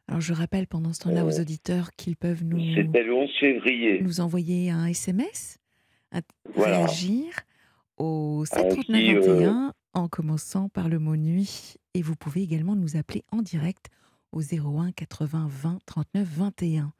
Alors, 0.09 0.20
je 0.20 0.32
rappelle 0.32 0.66
pendant 0.68 0.93
ce 0.93 1.01
temps-là 1.01 1.24
aux 1.24 1.39
Euh, 1.39 1.43
auditeurs 1.43 1.91
qu'ils 1.93 2.16
peuvent 2.16 2.45
nous, 2.45 2.61
C'était 2.74 3.03
le 3.03 3.12
11 3.12 3.30
février. 3.41 4.01
nous 4.01 4.20
envoyer 4.20 4.70
un 4.70 4.87
SMS, 4.87 5.59
à 6.12 6.20
Voilà. 6.55 6.78
réagir 6.87 7.32
au 7.99 8.43
Euh, 8.43 8.45
qui, 8.45 8.53
73921 8.87 9.72
en 9.95 10.09
commençant 10.09 10.68
par 10.68 10.89
le 10.89 10.99
mot 11.01 11.16
nuit. 11.16 11.74
Et 11.95 12.03
vous 12.03 12.14
pouvez 12.14 12.43
également 12.43 12.76
nous 12.76 12.97
appeler 12.97 13.24
en 13.32 13.43
direct 13.43 13.87
au 14.32 14.41
01 14.43 14.93
80 14.93 15.49
20 15.51 15.78
39 15.87 16.28
21. 16.28 16.93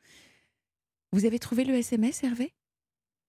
Vous 1.13 1.25
avez 1.25 1.39
trouvé 1.39 1.65
le 1.65 1.75
SMS, 1.75 2.25
Hervé? 2.25 2.53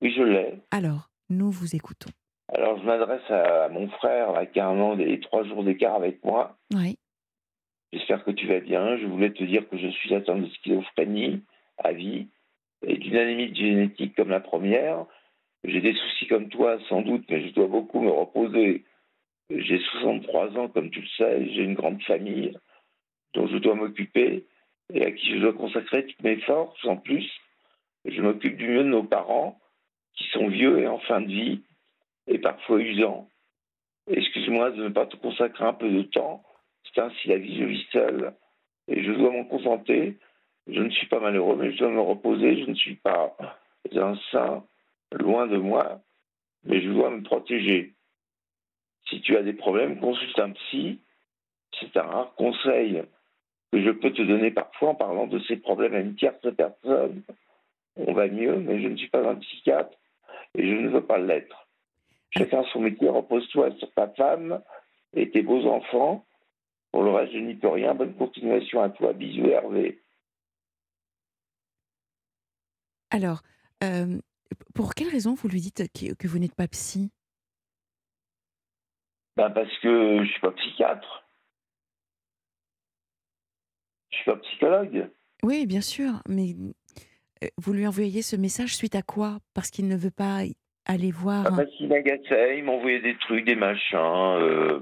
Oui, 0.01 0.13
je 0.15 0.21
l'ai. 0.21 0.61
Alors, 0.71 1.09
nous 1.29 1.51
vous 1.51 1.75
écoutons. 1.75 2.09
Alors, 2.53 2.79
je 2.79 2.85
m'adresse 2.85 3.29
à 3.29 3.69
mon 3.69 3.89
frère, 3.89 4.31
là, 4.31 4.45
qui 4.45 4.59
a 4.59 4.67
un 4.67 4.79
an 4.79 4.97
et 4.99 5.19
trois 5.19 5.43
jours 5.43 5.63
d'écart 5.63 5.95
avec 5.95 6.23
moi. 6.23 6.57
Oui. 6.73 6.97
J'espère 7.93 8.23
que 8.23 8.31
tu 8.31 8.47
vas 8.47 8.59
bien. 8.59 8.97
Je 8.97 9.05
voulais 9.05 9.31
te 9.31 9.43
dire 9.43 9.67
que 9.69 9.77
je 9.77 9.87
suis 9.87 10.13
atteint 10.13 10.37
de 10.37 10.47
schizophrénie 10.47 11.43
à 11.77 11.93
vie 11.93 12.27
et 12.85 12.97
d'une 12.97 13.17
anémie 13.17 13.55
génétique 13.55 14.15
comme 14.15 14.29
la 14.29 14.39
première. 14.39 15.05
J'ai 15.63 15.81
des 15.81 15.93
soucis 15.93 16.27
comme 16.27 16.49
toi, 16.49 16.77
sans 16.89 17.01
doute, 17.01 17.25
mais 17.29 17.47
je 17.47 17.53
dois 17.53 17.67
beaucoup 17.67 17.99
me 18.01 18.11
reposer. 18.11 18.85
J'ai 19.49 19.79
63 19.79 20.57
ans, 20.57 20.67
comme 20.67 20.89
tu 20.89 21.01
le 21.01 21.07
sais, 21.17 21.49
j'ai 21.53 21.63
une 21.63 21.73
grande 21.73 22.01
famille 22.03 22.57
dont 23.33 23.47
je 23.47 23.57
dois 23.57 23.75
m'occuper 23.75 24.45
et 24.93 25.05
à 25.05 25.11
qui 25.11 25.33
je 25.33 25.39
dois 25.39 25.53
consacrer 25.53 26.05
toutes 26.05 26.23
mes 26.23 26.39
forces. 26.41 26.83
En 26.85 26.97
plus, 26.97 27.29
je 28.07 28.21
m'occupe 28.21 28.57
du 28.57 28.67
mieux 28.67 28.83
de 28.83 28.89
nos 28.89 29.03
parents, 29.03 29.59
qui 30.15 30.27
sont 30.29 30.47
vieux 30.47 30.79
et 30.79 30.87
en 30.87 30.99
fin 30.99 31.21
de 31.21 31.27
vie, 31.27 31.61
et 32.27 32.39
parfois 32.39 32.79
usants. 32.81 33.29
Excuse-moi 34.07 34.71
de 34.71 34.83
ne 34.83 34.89
pas 34.89 35.05
te 35.05 35.15
consacrer 35.17 35.65
un 35.65 35.73
peu 35.73 35.89
de 35.89 36.01
temps. 36.03 36.43
C'est 36.83 37.01
ainsi 37.01 37.27
la 37.27 37.37
vie, 37.37 37.59
je 37.59 37.65
vis 37.65 37.85
seul. 37.91 38.33
Et 38.87 39.03
je 39.03 39.11
dois 39.11 39.31
m'en 39.31 39.43
contenter. 39.43 40.17
Je 40.67 40.81
ne 40.81 40.89
suis 40.89 41.07
pas 41.07 41.19
malheureux, 41.19 41.57
mais 41.57 41.71
je 41.71 41.77
dois 41.77 41.89
me 41.89 42.01
reposer. 42.01 42.63
Je 42.63 42.69
ne 42.69 42.75
suis 42.75 42.95
pas 42.95 43.35
un 43.93 44.17
saint, 44.31 44.63
loin 45.11 45.47
de 45.47 45.57
moi, 45.57 46.01
mais 46.63 46.81
je 46.81 46.89
dois 46.89 47.09
me 47.09 47.23
protéger. 47.23 47.93
Si 49.09 49.21
tu 49.21 49.37
as 49.37 49.43
des 49.43 49.53
problèmes, 49.53 49.99
consulte 49.99 50.39
un 50.39 50.51
psy. 50.51 50.99
C'est 51.79 51.95
un 51.97 52.03
rare 52.03 52.33
conseil 52.35 53.03
que 53.71 53.81
je 53.81 53.91
peux 53.91 54.11
te 54.11 54.21
donner 54.21 54.51
parfois 54.51 54.89
en 54.89 54.95
parlant 54.95 55.27
de 55.27 55.39
ces 55.39 55.57
problèmes 55.57 55.93
à 55.93 55.99
une 55.99 56.15
tierce 56.15 56.47
personne. 56.55 57.23
On 57.97 58.13
va 58.13 58.27
mieux, 58.27 58.57
mais 58.57 58.81
je 58.81 58.87
ne 58.87 58.97
suis 58.97 59.09
pas 59.09 59.27
un 59.27 59.35
psychiatre 59.35 59.97
et 60.55 60.67
je 60.67 60.75
ne 60.75 60.89
veux 60.89 61.05
pas 61.05 61.17
l'être. 61.17 61.67
Chacun 62.31 62.63
son 62.71 62.81
métier, 62.81 63.09
repose-toi 63.09 63.71
sur 63.77 63.91
ta 63.93 64.09
femme 64.09 64.61
et 65.13 65.29
tes 65.31 65.41
beaux 65.41 65.65
enfants. 65.65 66.25
Pour 66.91 67.03
le 67.03 67.11
reste, 67.11 67.33
je 67.33 67.39
n'y 67.39 67.55
peux 67.55 67.69
rien. 67.69 67.95
Bonne 67.95 68.15
continuation 68.15 68.81
à 68.81 68.89
toi. 68.89 69.13
Bisous, 69.13 69.47
Hervé. 69.47 70.01
Alors, 73.09 73.41
euh, 73.83 74.19
pour 74.75 74.93
quelle 74.93 75.09
raison 75.09 75.33
vous 75.33 75.47
lui 75.47 75.61
dites 75.61 75.83
que, 75.93 76.27
vous 76.27 76.39
n'êtes 76.39 76.55
pas 76.55 76.67
psy? 76.67 77.11
Ben 79.35 79.49
Parce 79.49 79.75
que 79.79 80.23
je 80.23 80.29
suis 80.29 80.41
pas 80.41 80.51
psychiatre. 80.51 81.23
Je 84.09 84.17
suis 84.17 84.25
pas 84.25 84.37
psychologue. 84.37 85.09
Oui, 85.43 85.65
bien 85.67 85.81
sûr, 85.81 86.21
mais 86.27 86.55
vous 87.57 87.73
lui 87.73 87.85
envoyez 87.87 88.21
ce 88.21 88.35
message 88.35 88.75
suite 88.75 88.95
à 88.95 89.01
quoi? 89.01 89.37
Parce 89.53 89.69
qu'il 89.69 89.87
ne 89.87 89.95
veut 89.95 90.11
pas 90.11 90.41
aller 90.85 91.11
voir. 91.11 91.45
Ah, 91.47 91.51
parce 91.55 91.69
qu'il 91.77 91.87
m'agaçait, 91.89 92.57
il 92.59 92.63
m'envoyait 92.63 93.01
des 93.01 93.17
trucs, 93.17 93.45
des 93.45 93.55
machins. 93.55 93.97
euh, 93.97 94.79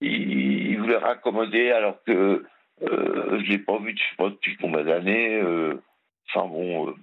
il, 0.00 0.70
il 0.70 0.78
voulait 0.80 0.96
raccommoder 0.96 1.70
alors 1.70 2.02
que 2.04 2.44
euh, 2.82 3.40
je 3.44 3.50
l'ai 3.50 3.58
pas 3.58 3.78
vu, 3.78 3.92
je 3.96 4.02
sais 4.02 4.16
pas, 4.16 4.30
depuis 4.30 4.56
combien 4.56 4.84
d'années. 4.84 5.40
euh, 5.40 5.80
Enfin 6.28 6.46
bon, 6.48 6.88
euh, 6.88 6.94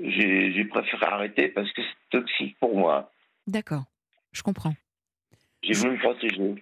j'ai 0.00 0.52
j'ai 0.52 0.64
préféré 0.64 1.04
arrêter 1.06 1.48
parce 1.48 1.70
que 1.72 1.82
c'est 1.82 2.18
toxique 2.18 2.56
pour 2.58 2.76
moi. 2.76 3.12
D'accord, 3.46 3.84
je 4.32 4.42
comprends. 4.42 4.74
J'ai 5.62 5.74
voulu 5.74 5.92
me 5.92 5.98
protéger. 5.98 6.54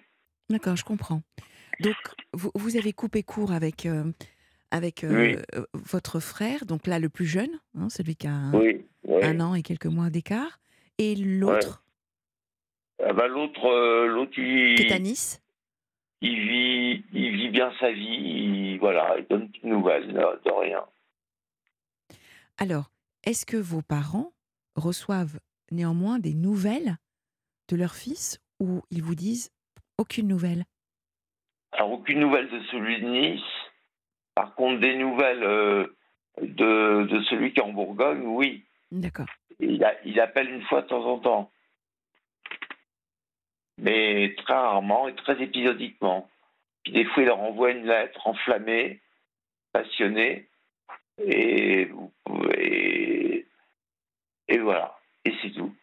D'accord, 0.48 0.76
je 0.76 0.84
comprends. 0.84 1.22
Donc, 1.80 1.96
vous, 2.32 2.50
vous 2.54 2.76
avez 2.76 2.92
coupé 2.92 3.22
court 3.22 3.52
avec, 3.52 3.84
euh, 3.84 4.04
avec 4.70 5.04
euh, 5.04 5.36
Oui. 5.36 5.36
euh, 5.54 5.64
votre 5.74 6.20
frère, 6.20 6.66
donc 6.66 6.86
là 6.86 6.98
le 6.98 7.08
plus 7.08 7.26
jeune, 7.26 7.60
hein, 7.78 7.88
celui 7.88 8.16
qui 8.16 8.26
a 8.26 8.32
un, 8.32 8.52
Oui, 8.52 8.84
oui. 9.04 9.24
un 9.24 9.40
an 9.40 9.54
et 9.54 9.62
quelques 9.62 9.86
mois 9.86 10.10
d'écart, 10.10 10.58
et 10.98 11.14
l'autre? 11.14 11.84
Ah 13.04 13.12
bah, 13.12 13.28
l'autre, 13.28 13.66
euh, 13.66 14.06
l'autre, 14.06 14.38
il, 14.38 14.74
qui 14.76 14.82
est 14.82 14.92
à 14.92 14.98
Nice? 14.98 15.42
il 16.22 16.40
vit, 16.40 17.04
il 17.12 17.36
vit 17.36 17.50
bien 17.50 17.72
sa 17.78 17.92
vie. 17.92 18.02
Il, 18.02 18.78
voilà, 18.80 19.16
il 19.18 19.26
donne 19.28 19.48
de 19.62 19.68
nouvelles, 19.68 20.08
de, 20.08 20.14
de 20.14 20.50
rien. 20.60 20.84
Alors, 22.58 22.90
est-ce 23.24 23.44
que 23.44 23.56
vos 23.58 23.82
parents 23.82 24.32
reçoivent 24.76 25.38
néanmoins 25.70 26.18
des 26.18 26.32
nouvelles 26.34 26.96
de 27.68 27.76
leur 27.76 27.94
fils 27.94 28.40
ou 28.60 28.80
ils 28.90 29.02
vous 29.02 29.14
disent 29.14 29.50
aucune 29.98 30.26
nouvelle? 30.28 30.64
Alors, 31.72 31.92
aucune 31.92 32.20
nouvelle 32.20 32.48
de 32.48 32.60
celui 32.70 33.00
de 33.02 33.06
Nice. 33.08 33.42
Par 34.36 34.54
contre, 34.54 34.78
des 34.80 34.94
nouvelles 34.96 35.42
euh, 35.42 35.86
de, 36.40 37.06
de 37.06 37.22
celui 37.24 37.52
qui 37.52 37.58
est 37.58 37.64
en 37.64 37.72
Bourgogne, 37.72 38.22
oui. 38.24 38.64
D'accord. 38.92 39.26
Il, 39.58 39.82
a- 39.82 39.96
il 40.04 40.20
appelle 40.20 40.48
une 40.50 40.62
fois 40.62 40.82
de 40.82 40.86
temps 40.88 41.04
en 41.04 41.18
temps. 41.18 41.50
Mais 43.78 44.34
très 44.38 44.54
rarement 44.54 45.08
et 45.08 45.14
très 45.16 45.42
épisodiquement. 45.42 46.30
Puis 46.84 46.92
des 46.92 47.04
fois, 47.06 47.22
il 47.22 47.26
leur 47.26 47.40
envoie 47.40 47.70
une 47.72 47.86
lettre 47.86 48.26
enflammée, 48.26 49.00
passionnée. 49.72 50.48
Et, 51.22 51.90
et, 52.58 53.46
et 54.48 54.58
voilà. 54.58 54.96
Et 55.24 55.32
c'est 55.42 55.50
tout. 55.52 55.74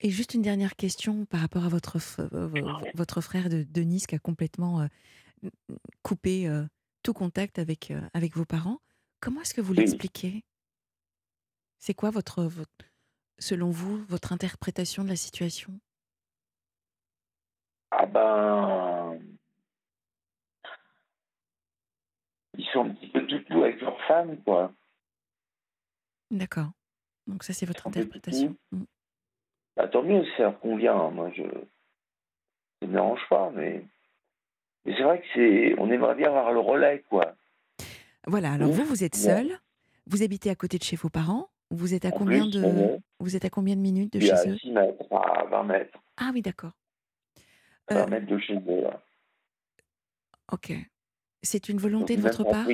Et 0.00 0.10
juste 0.10 0.34
une 0.34 0.42
dernière 0.42 0.76
question 0.76 1.24
par 1.26 1.40
rapport 1.40 1.64
à 1.64 1.68
votre, 1.68 1.96
euh, 2.20 2.46
vo- 2.48 2.68
votre 2.94 3.20
frère 3.22 3.48
de, 3.48 3.62
de 3.62 3.80
Nice 3.82 4.06
qui 4.06 4.14
a 4.14 4.18
complètement 4.18 4.82
euh, 4.82 5.48
coupé 6.02 6.46
euh, 6.48 6.64
tout 7.02 7.12
contact 7.12 7.58
avec, 7.58 7.90
euh, 7.90 8.00
avec 8.14 8.36
vos 8.36 8.44
parents. 8.44 8.80
Comment 9.20 9.40
est-ce 9.42 9.54
que 9.54 9.60
vous 9.60 9.72
l'expliquez? 9.72 10.44
C'est 11.78 11.94
quoi, 11.94 12.10
votre, 12.10 12.44
votre, 12.44 12.70
selon 13.38 13.70
vous, 13.70 14.04
votre 14.04 14.32
interprétation 14.32 15.04
de 15.04 15.08
la 15.08 15.16
situation? 15.16 15.78
Ah 17.90 18.06
ben. 18.06 19.20
Ils 22.56 22.66
sont 22.72 22.84
un 22.86 22.90
petit 22.94 23.08
peu 23.08 23.26
tout 23.26 23.62
avec 23.62 23.80
leur 23.80 24.00
femme, 24.06 24.42
quoi. 24.44 24.72
D'accord. 26.30 26.70
Donc 27.26 27.44
ça, 27.44 27.52
c'est 27.52 27.66
votre 27.66 27.86
interprétation. 27.86 28.56
Mm. 28.70 28.84
Bah, 29.76 29.88
tant 29.88 30.02
mieux, 30.02 30.24
ça 30.36 30.52
convient. 30.52 30.96
hein. 30.96 31.10
Moi, 31.10 31.30
je. 31.32 31.42
Ça 31.42 32.86
me 32.86 32.92
dérange 32.92 33.26
pas, 33.28 33.50
mais. 33.50 33.86
Mais 34.84 34.94
c'est 34.96 35.02
vrai 35.02 35.20
que 35.20 35.26
c'est. 35.34 35.74
On 35.78 35.90
aimerait 35.90 36.14
bien 36.14 36.28
avoir 36.28 36.52
le 36.52 36.60
relais, 36.60 37.04
quoi. 37.08 37.34
Voilà, 38.26 38.52
alors 38.52 38.70
Ouf, 38.70 38.76
vous, 38.76 38.84
vous 38.84 39.04
êtes 39.04 39.16
seul, 39.16 39.58
vous 40.06 40.22
habitez 40.22 40.50
à 40.50 40.54
côté 40.54 40.78
de 40.78 40.82
chez 40.84 40.96
vos 40.96 41.08
parents, 41.08 41.48
vous 41.70 41.94
êtes 41.94 42.04
à 42.04 42.08
En 42.08 42.12
combien 42.12 42.42
plus, 42.48 42.60
de 42.60 42.98
vous 43.18 43.36
êtes 43.36 43.44
à 43.44 43.50
combien 43.50 43.74
de 43.76 43.80
minutes 43.80 44.12
de 44.12 44.20
chez 44.20 44.30
à 44.32 44.46
eux? 44.46 44.56
6 44.58 44.70
mètres, 44.70 45.04
à 45.12 45.44
20 45.44 45.62
mètres. 45.64 45.98
Ah 46.16 46.30
oui, 46.32 46.42
d'accord. 46.42 46.72
20 47.90 47.96
Euh, 47.96 48.06
mètres 48.06 48.26
de 48.26 48.38
chez 48.38 48.54
eux. 48.54 48.82
là. 48.82 49.02
ok. 50.52 50.72
C'est 51.42 51.68
une 51.68 51.74
Donc, 51.76 51.82
volonté 51.82 52.16
de 52.16 52.22
votre 52.22 52.44
part? 52.44 52.66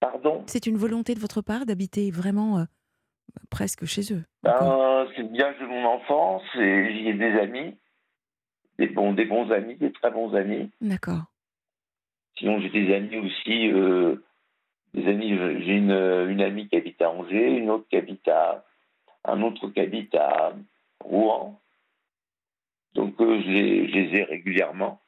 Pardon? 0.00 0.42
C'est 0.46 0.66
une 0.66 0.76
volonté 0.78 1.14
de 1.14 1.20
votre 1.20 1.42
part 1.42 1.66
d'habiter 1.66 2.10
vraiment 2.10 2.58
euh, 2.58 2.64
presque 3.50 3.84
chez 3.84 4.12
eux. 4.14 4.24
Ben, 4.42 5.06
C'est 5.14 5.22
le 5.22 5.28
village 5.28 5.58
de 5.60 5.66
mon 5.66 5.84
enfance 5.84 6.42
et 6.56 6.92
j'y 6.94 7.08
ai 7.08 7.14
des 7.14 7.38
amis. 7.38 7.76
Des 8.78 8.88
bons, 8.88 9.12
des 9.12 9.24
bons 9.24 9.50
amis, 9.50 9.76
des 9.76 9.92
très 9.92 10.10
bons 10.10 10.34
amis. 10.34 10.70
D'accord. 10.80 11.24
Sinon, 12.38 12.60
j'ai 12.60 12.70
des 12.70 12.92
amis 12.94 13.16
aussi. 13.18 13.70
euh, 13.72 14.16
des 14.94 15.06
amis, 15.08 15.36
j'ai 15.64 15.76
une, 15.76 15.92
une 15.92 16.40
amie 16.42 16.68
qui 16.68 16.76
habite 16.76 17.00
à 17.02 17.10
Angers, 17.10 17.56
une 17.56 17.70
autre 17.70 17.86
qui 17.88 17.96
habite 17.96 18.26
à. 18.28 18.64
un 19.24 19.42
autre 19.42 19.68
qui 19.68 19.80
habite 19.80 20.14
à 20.14 20.54
Rouen. 21.00 21.60
Donc, 22.94 23.20
euh, 23.20 23.40
je, 23.42 23.48
les, 23.50 23.88
je 23.88 23.94
les 23.94 24.18
ai 24.18 24.24
régulièrement. 24.24 25.00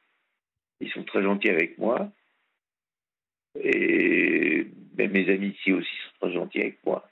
Ils 0.81 0.91
sont 0.91 1.05
très 1.05 1.23
gentils 1.23 1.51
avec 1.51 1.79
moi. 1.79 2.11
Et 3.59 4.67
même 4.97 5.13
mes 5.13 5.29
amis 5.33 5.49
ici 5.59 5.73
aussi 5.73 5.89
sont 5.89 6.27
très 6.27 6.33
gentils 6.35 6.61
avec 6.61 6.85
moi. 6.85 7.09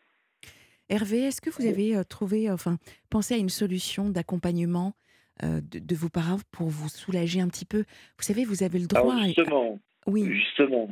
Hervé, 0.88 1.22
est-ce 1.22 1.40
que 1.40 1.50
vous 1.50 1.66
avez 1.66 1.96
euh, 1.96 2.04
trouvé, 2.04 2.50
enfin, 2.50 2.76
pensé 3.08 3.34
à 3.34 3.38
une 3.38 3.48
solution 3.48 4.10
d'accompagnement 4.10 4.94
de, 5.42 5.78
de 5.78 5.94
vos 5.96 6.08
parents 6.08 6.38
pour 6.52 6.68
vous 6.68 6.88
soulager 6.88 7.40
un 7.40 7.48
petit 7.48 7.64
peu 7.64 7.84
Vous 8.18 8.22
savez, 8.24 8.44
vous 8.44 8.62
avez 8.62 8.78
le 8.78 8.86
droit. 8.86 9.00
Alors, 9.12 9.22
à- 9.22 9.26
justement, 9.26 9.80
Oui, 10.06 10.24
Justement, 10.32 10.88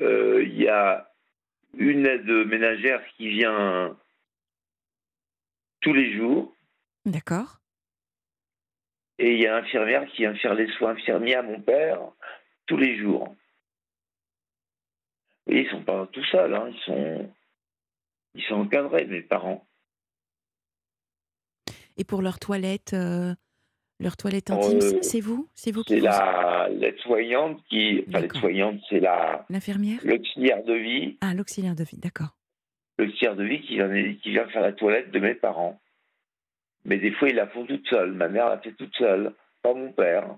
euh, 0.00 0.42
il 0.44 0.56
y 0.60 0.68
a 0.68 1.10
une 1.74 2.06
aide 2.06 2.26
ménagère 2.46 3.02
qui 3.16 3.28
vient 3.28 3.96
tous 5.80 5.92
les 5.92 6.16
jours 6.16 6.54
d'accord. 7.06 7.60
et 9.18 9.32
il 9.34 9.40
y 9.40 9.46
a 9.46 9.54
un 9.56 9.58
infirmière 9.60 10.06
qui 10.10 10.22
vient 10.22 10.34
faire 10.34 10.54
les 10.54 10.66
soins 10.72 10.90
infirmiers 10.92 11.36
à 11.36 11.42
mon 11.42 11.60
père 11.60 12.00
tous 12.66 12.76
les 12.76 12.98
jours. 12.98 13.34
Et 15.46 15.60
ils 15.62 15.70
sont 15.70 15.82
pas 15.82 16.06
tout 16.12 16.24
seuls, 16.24 16.54
hein, 16.54 16.68
ils 16.72 16.80
sont 16.84 17.34
ils 18.34 18.42
sont 18.44 18.54
encadrés 18.60 19.06
mes 19.06 19.22
parents. 19.22 19.66
Et 22.00 22.04
pour 22.04 22.22
leur 22.22 22.38
toilette, 22.38 22.94
euh, 22.94 23.34
Leur 24.00 24.16
toilette 24.16 24.50
intime, 24.50 24.78
Euh, 24.82 24.98
c'est 25.02 25.20
vous 25.20 25.46
C'est 25.54 25.70
vous 25.72 25.82
qui 25.82 25.94
C'est 25.94 26.00
la 26.00 26.68
l'aide-soignante 26.70 27.62
qui. 27.68 28.02
Enfin, 28.08 28.20
l'aide-soignante, 28.20 28.80
c'est 28.88 29.00
la 29.00 29.44
L'infirmière 29.50 30.00
l'auxiliaire 30.02 30.64
de 30.64 30.72
vie. 30.72 31.18
Ah, 31.20 31.34
l'auxiliaire 31.34 31.74
de 31.74 31.84
vie, 31.84 31.98
d'accord. 31.98 32.34
L'auxiliaire 32.98 33.36
de 33.36 33.44
vie 33.44 33.60
qui 33.60 33.74
vient, 33.74 33.90
qui 34.22 34.30
vient 34.30 34.48
faire 34.48 34.62
la 34.62 34.72
toilette 34.72 35.10
de 35.10 35.18
mes 35.18 35.34
parents. 35.34 35.78
Mais 36.86 36.96
des 36.96 37.12
fois, 37.12 37.28
ils 37.28 37.34
la 37.36 37.46
font 37.48 37.66
toute 37.66 37.86
seule. 37.88 38.12
Ma 38.12 38.28
mère 38.28 38.48
la 38.48 38.58
fait 38.58 38.72
toute 38.72 38.94
seule, 38.96 39.34
pas 39.62 39.74
mon 39.74 39.92
père. 39.92 40.34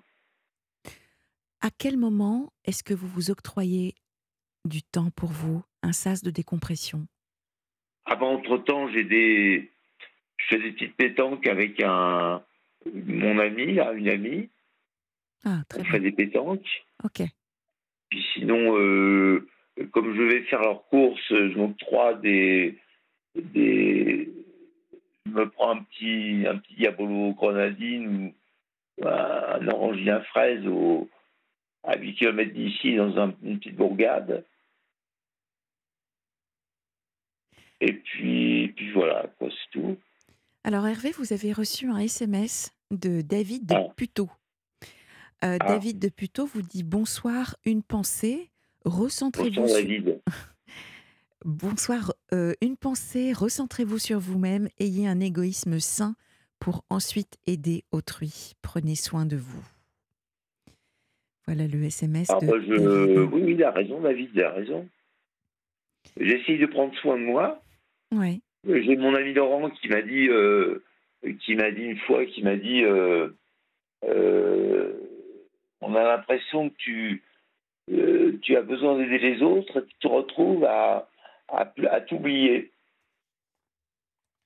À 1.60 1.70
quel 1.78 1.96
moment 1.96 2.52
est-ce 2.64 2.82
que 2.82 2.94
vous 2.94 3.06
vous 3.06 3.30
octroyez 3.30 3.94
du 4.64 4.82
temps 4.82 5.10
pour 5.14 5.30
vous, 5.30 5.62
un 5.84 5.92
sas 5.92 6.24
de 6.24 6.30
décompression? 6.32 7.06
Avant, 8.06 8.32
entre-temps, 8.34 8.88
j'ai 8.88 9.04
des. 9.04 9.71
Je 10.42 10.56
fais 10.56 10.62
des 10.62 10.72
petites 10.72 10.96
pétanques 10.96 11.46
avec 11.46 11.80
un. 11.82 12.42
Mon 12.92 13.38
ami, 13.38 13.74
là, 13.74 13.92
une 13.92 14.08
amie. 14.08 14.50
Ah, 15.44 15.62
très 15.68 15.80
On 15.80 15.82
bien. 15.82 15.92
fait 15.92 16.00
des 16.00 16.12
pétanques. 16.12 16.84
Ok. 17.04 17.22
Puis 18.10 18.24
sinon, 18.34 18.76
euh, 18.78 19.48
comme 19.92 20.14
je 20.14 20.22
vais 20.22 20.42
faire 20.44 20.60
leurs 20.62 20.84
courses, 20.88 21.20
je 21.28 21.56
m'octroie 21.56 22.14
des, 22.14 22.78
des. 23.36 24.28
Je 25.26 25.30
me 25.30 25.48
prends 25.48 25.76
un 25.76 25.82
petit, 25.84 26.44
un 26.46 26.58
petit 26.58 26.74
diabolo 26.74 27.32
grenadine 27.34 28.32
ou 28.98 29.06
un, 29.08 29.66
orangina 29.68 30.20
fraise 30.24 30.66
au, 30.66 31.08
à 31.84 31.96
8 31.96 32.14
km 32.16 32.52
d'ici 32.52 32.96
dans 32.96 33.16
un- 33.18 33.34
une 33.42 33.58
petite 33.58 33.76
bourgade. 33.76 34.44
Et 37.80 37.92
puis, 37.94 38.68
puis 38.76 38.90
voilà, 38.92 39.26
quoi, 39.38 39.48
c'est 39.50 39.70
tout. 39.80 39.96
Alors 40.64 40.86
Hervé, 40.86 41.10
vous 41.12 41.32
avez 41.32 41.52
reçu 41.52 41.88
un 41.88 41.98
SMS 41.98 42.72
de 42.90 43.20
David 43.20 43.66
de 43.66 43.74
Ah. 43.74 43.88
Puteaux. 43.96 44.30
Euh, 45.44 45.56
Ah. 45.60 45.68
David 45.68 45.98
de 45.98 46.08
Puteaux 46.08 46.46
vous 46.46 46.62
dit 46.62 46.84
bonsoir, 46.84 47.56
une 47.64 47.82
pensée, 47.82 48.50
recentrez-vous 48.84 49.62
Bonsoir 49.62 49.80
sur... 49.80 50.20
Bonsoir, 51.44 52.12
euh, 52.32 52.52
une 52.60 52.76
pensée, 52.76 53.32
recentrez-vous 53.32 53.98
sur 53.98 54.20
vous-même, 54.20 54.68
ayez 54.78 55.08
un 55.08 55.18
égoïsme 55.18 55.80
sain 55.80 56.14
pour 56.60 56.84
ensuite 56.88 57.36
aider 57.48 57.82
autrui. 57.90 58.52
Prenez 58.62 58.94
soin 58.94 59.26
de 59.26 59.36
vous. 59.36 59.64
Voilà 61.46 61.66
le 61.66 61.82
SMS 61.82 62.28
Ah, 62.30 62.38
de 62.40 62.46
bah, 62.46 62.52
je... 62.64 62.68
David. 62.68 63.18
Oui, 63.32 63.42
oui, 63.42 63.52
il 63.54 63.64
a 63.64 63.72
raison, 63.72 64.00
David, 64.00 64.30
il 64.32 64.40
a 64.42 64.52
raison. 64.52 64.88
J'essaye 66.16 66.60
de 66.60 66.66
prendre 66.66 66.94
soin 67.00 67.18
de 67.18 67.24
moi. 67.24 67.60
Ouais. 68.12 68.40
J'ai 68.66 68.96
mon 68.96 69.14
ami 69.14 69.32
Laurent 69.34 69.70
qui 69.70 69.88
m'a 69.88 70.02
dit, 70.02 70.28
euh, 70.28 70.84
qui 71.40 71.54
m'a 71.56 71.70
dit 71.70 71.82
une 71.82 71.98
fois, 71.98 72.24
qui 72.26 72.42
m'a 72.42 72.56
dit, 72.56 72.84
euh, 72.84 73.28
euh, 74.04 74.92
on 75.80 75.94
a 75.94 76.02
l'impression 76.04 76.70
que 76.70 76.74
tu, 76.76 77.22
tu 78.42 78.56
as 78.56 78.62
besoin 78.62 78.96
d'aider 78.98 79.18
les 79.18 79.42
autres 79.42 79.80
et 79.80 79.84
tu 79.86 79.94
te 80.00 80.06
retrouves 80.06 80.64
à, 80.64 81.08
à, 81.48 81.72
à 81.90 82.00
t'oublier. 82.00 82.70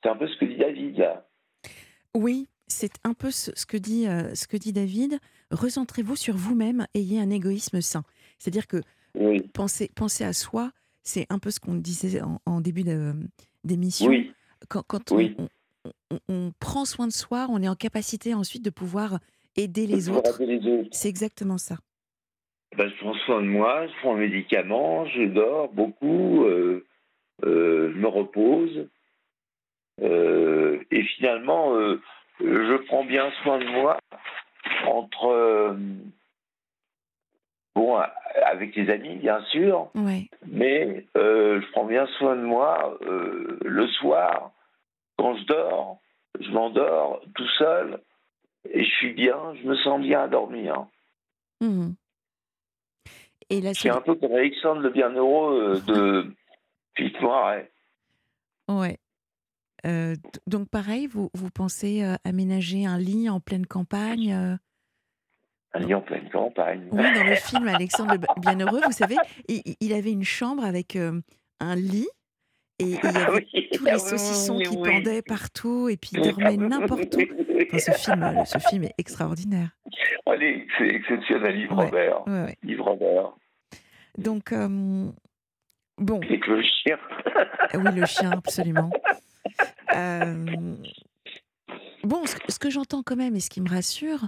C'est 0.03 0.09
un 0.11 0.17
peu 0.17 0.29
ce 0.29 0.37
que 0.39 0.45
dit 0.47 0.57
David 0.57 0.99
là. 0.99 1.27
Oui, 2.15 2.49
c'est 2.69 2.93
un 3.05 3.13
peu 3.13 3.31
ce, 3.31 3.51
que 3.67 3.77
dit, 3.77 4.05
ce 4.35 4.47
que 4.47 4.57
dit 4.57 4.73
David. 4.73 5.19
Recentrez-vous 5.51 6.17
sur 6.17 6.35
vous-même, 6.37 6.87
ayez 6.95 7.21
un 7.21 7.31
égoïsme 7.31 7.81
sain. 7.83 8.03
C'est-à-dire 8.39 8.67
que 8.67 8.79
Oui, 9.15 9.43
penser, 9.53 9.91
penser 9.95 10.25
à 10.25 10.33
soi, 10.33 10.71
c'est 11.03 11.27
un 11.29 11.39
peu 11.39 11.51
ce 11.51 11.61
qu'on 11.61 11.75
disait 11.75 12.21
en, 12.23 12.41
en 12.47 12.61
début 12.61 12.83
de- 12.83 13.15
d'émission. 13.67 14.09
oui, 14.09 14.33
Quand, 14.69 14.85
on, 15.13 15.19
on- 15.39 15.49
on- 16.11 16.19
on 16.29 16.53
prend 16.59 16.85
soin 16.85 17.07
de 17.07 17.13
soi, 17.13 17.47
on 17.51 17.63
est 17.63 17.69
en 17.69 17.75
capacité 17.75 18.33
ensuite 18.35 18.65
de 18.65 18.71
pouvoir 18.71 19.19
aider 19.57 19.87
les 19.87 20.09
autres. 20.09 20.41
aider 20.41 20.59
les 20.59 20.69
autres. 20.81 20.89
C'est 20.93 21.09
exactement 21.09 21.59
ça. 21.59 21.77
Ben, 22.77 22.89
je 22.91 22.97
prends 22.99 23.15
soin 23.27 23.43
de 23.43 23.47
moi, 23.47 23.87
je 23.87 23.93
prends 24.01 24.15
un 24.15 24.19
médicament, 24.19 25.07
je 25.07 25.23
dors 25.25 25.73
beaucoup, 25.73 26.45
euh, 26.45 26.85
euh, 27.45 27.93
je 27.93 27.99
me 27.99 28.09
repose. 28.09 28.89
Euh, 30.03 30.83
et 30.91 31.03
finalement, 31.03 31.75
je 32.41 32.77
prends 32.87 33.05
bien 33.05 33.31
soin 33.43 33.59
de 33.59 33.65
moi 33.67 33.99
entre. 34.87 35.77
Euh, 37.77 37.81
bon, 37.81 37.99
avec 38.45 38.75
les 38.77 38.91
amis, 38.91 39.17
bien 39.17 39.41
sûr, 39.51 39.91
mais 40.47 41.07
euh, 41.17 41.61
je 41.61 41.71
prends 41.73 41.85
bien 41.85 42.07
soin 42.19 42.37
de 42.37 42.43
moi 42.43 42.99
euh, 43.03 43.59
le 43.65 43.87
soir, 43.89 44.53
quand 45.19 45.37
je 45.37 45.45
dors, 45.45 45.99
je 46.41 46.51
m'endors 46.51 47.21
tout 47.35 47.49
seul 47.59 48.01
et 48.71 48.85
je 48.85 48.91
suis 48.91 49.13
bien, 49.13 49.37
je 49.63 49.69
me 49.69 49.77
sens 49.77 50.01
bien 50.01 50.23
à 50.23 50.29
dormir. 50.29 50.87
Et 53.49 53.61
la 53.61 53.75
C'est 53.75 53.91
un 53.91 54.01
peu 54.01 54.15
comme 54.15 54.33
Alexandre 54.33 54.81
le 54.81 54.91
Bienheureux 54.91 55.77
euh, 55.77 55.81
de 55.93 56.35
Philippe 56.95 57.21
Noiret. 57.21 57.71
Ouais. 58.69 58.99
Euh, 59.87 60.17
donc 60.47 60.69
pareil, 60.69 61.07
vous, 61.07 61.31
vous 61.35 61.51
pensez 61.51 62.03
euh, 62.03 62.17
aménager 62.25 62.87
un 62.87 62.99
lit 62.99 63.29
en 63.29 63.41
pleine 63.41 63.67
campagne 63.67 64.33
euh, 64.33 64.57
Un 65.77 65.87
lit 65.87 65.95
en 65.95 66.01
pleine 66.01 66.29
campagne. 66.31 66.89
Oui, 66.91 67.03
dans 67.15 67.25
le 67.25 67.35
film 67.35 67.69
Alexandre 67.69 68.15
le 68.15 68.41
Bienheureux, 68.41 68.81
vous 68.85 68.93
savez, 68.93 69.17
il, 69.49 69.63
il 69.81 69.93
avait 69.93 70.13
une 70.13 70.25
chambre 70.25 70.65
avec 70.65 70.97
euh, 70.97 71.21
un 71.61 71.77
lit 71.77 72.09
et 72.79 72.85
il 72.85 72.91
y 72.93 73.01
Ah 73.03 73.09
avait 73.09 73.47
oui, 73.55 73.69
tous 73.73 73.85
ah 73.87 73.93
les 73.93 73.99
saucissons 73.99 74.57
oui, 74.57 74.65
qui 74.65 74.77
oui. 74.77 74.91
pendaient 74.91 75.23
partout 75.23 75.89
et 75.89 75.97
puis 75.97 76.11
il 76.15 76.23
dormait 76.23 76.57
n'importe 76.57 77.15
où. 77.17 77.21
Enfin, 77.21 77.79
ce, 77.79 77.91
film, 77.93 78.23
euh, 78.23 78.45
ce 78.45 78.59
film 78.59 78.85
est 78.85 78.95
extraordinaire. 78.99 79.71
Allez, 80.27 80.67
c'est 80.79 80.87
exceptionnel, 80.89 81.59
Yves 81.59 81.73
Ouais. 81.73 81.85
Robert. 81.87 82.27
Ouais, 82.27 82.43
ouais. 82.45 82.57
Yves 82.65 82.81
Robert. 82.83 83.33
Donc, 84.19 84.53
euh, 84.53 85.07
bon, 85.99 86.21
Avec 86.23 86.47
le 86.47 86.63
chien. 86.63 86.99
oui, 87.75 87.91
le 87.95 88.07
chien, 88.07 88.31
absolument. 88.33 88.91
Euh, 89.95 90.75
bon, 92.03 92.27
ce, 92.27 92.37
ce 92.49 92.59
que 92.59 92.69
j'entends 92.69 93.03
quand 93.03 93.17
même 93.17 93.37
et 93.37 93.41
ce 93.41 93.49
qui 93.49 93.61
me 93.63 93.69
rassure, 93.71 94.27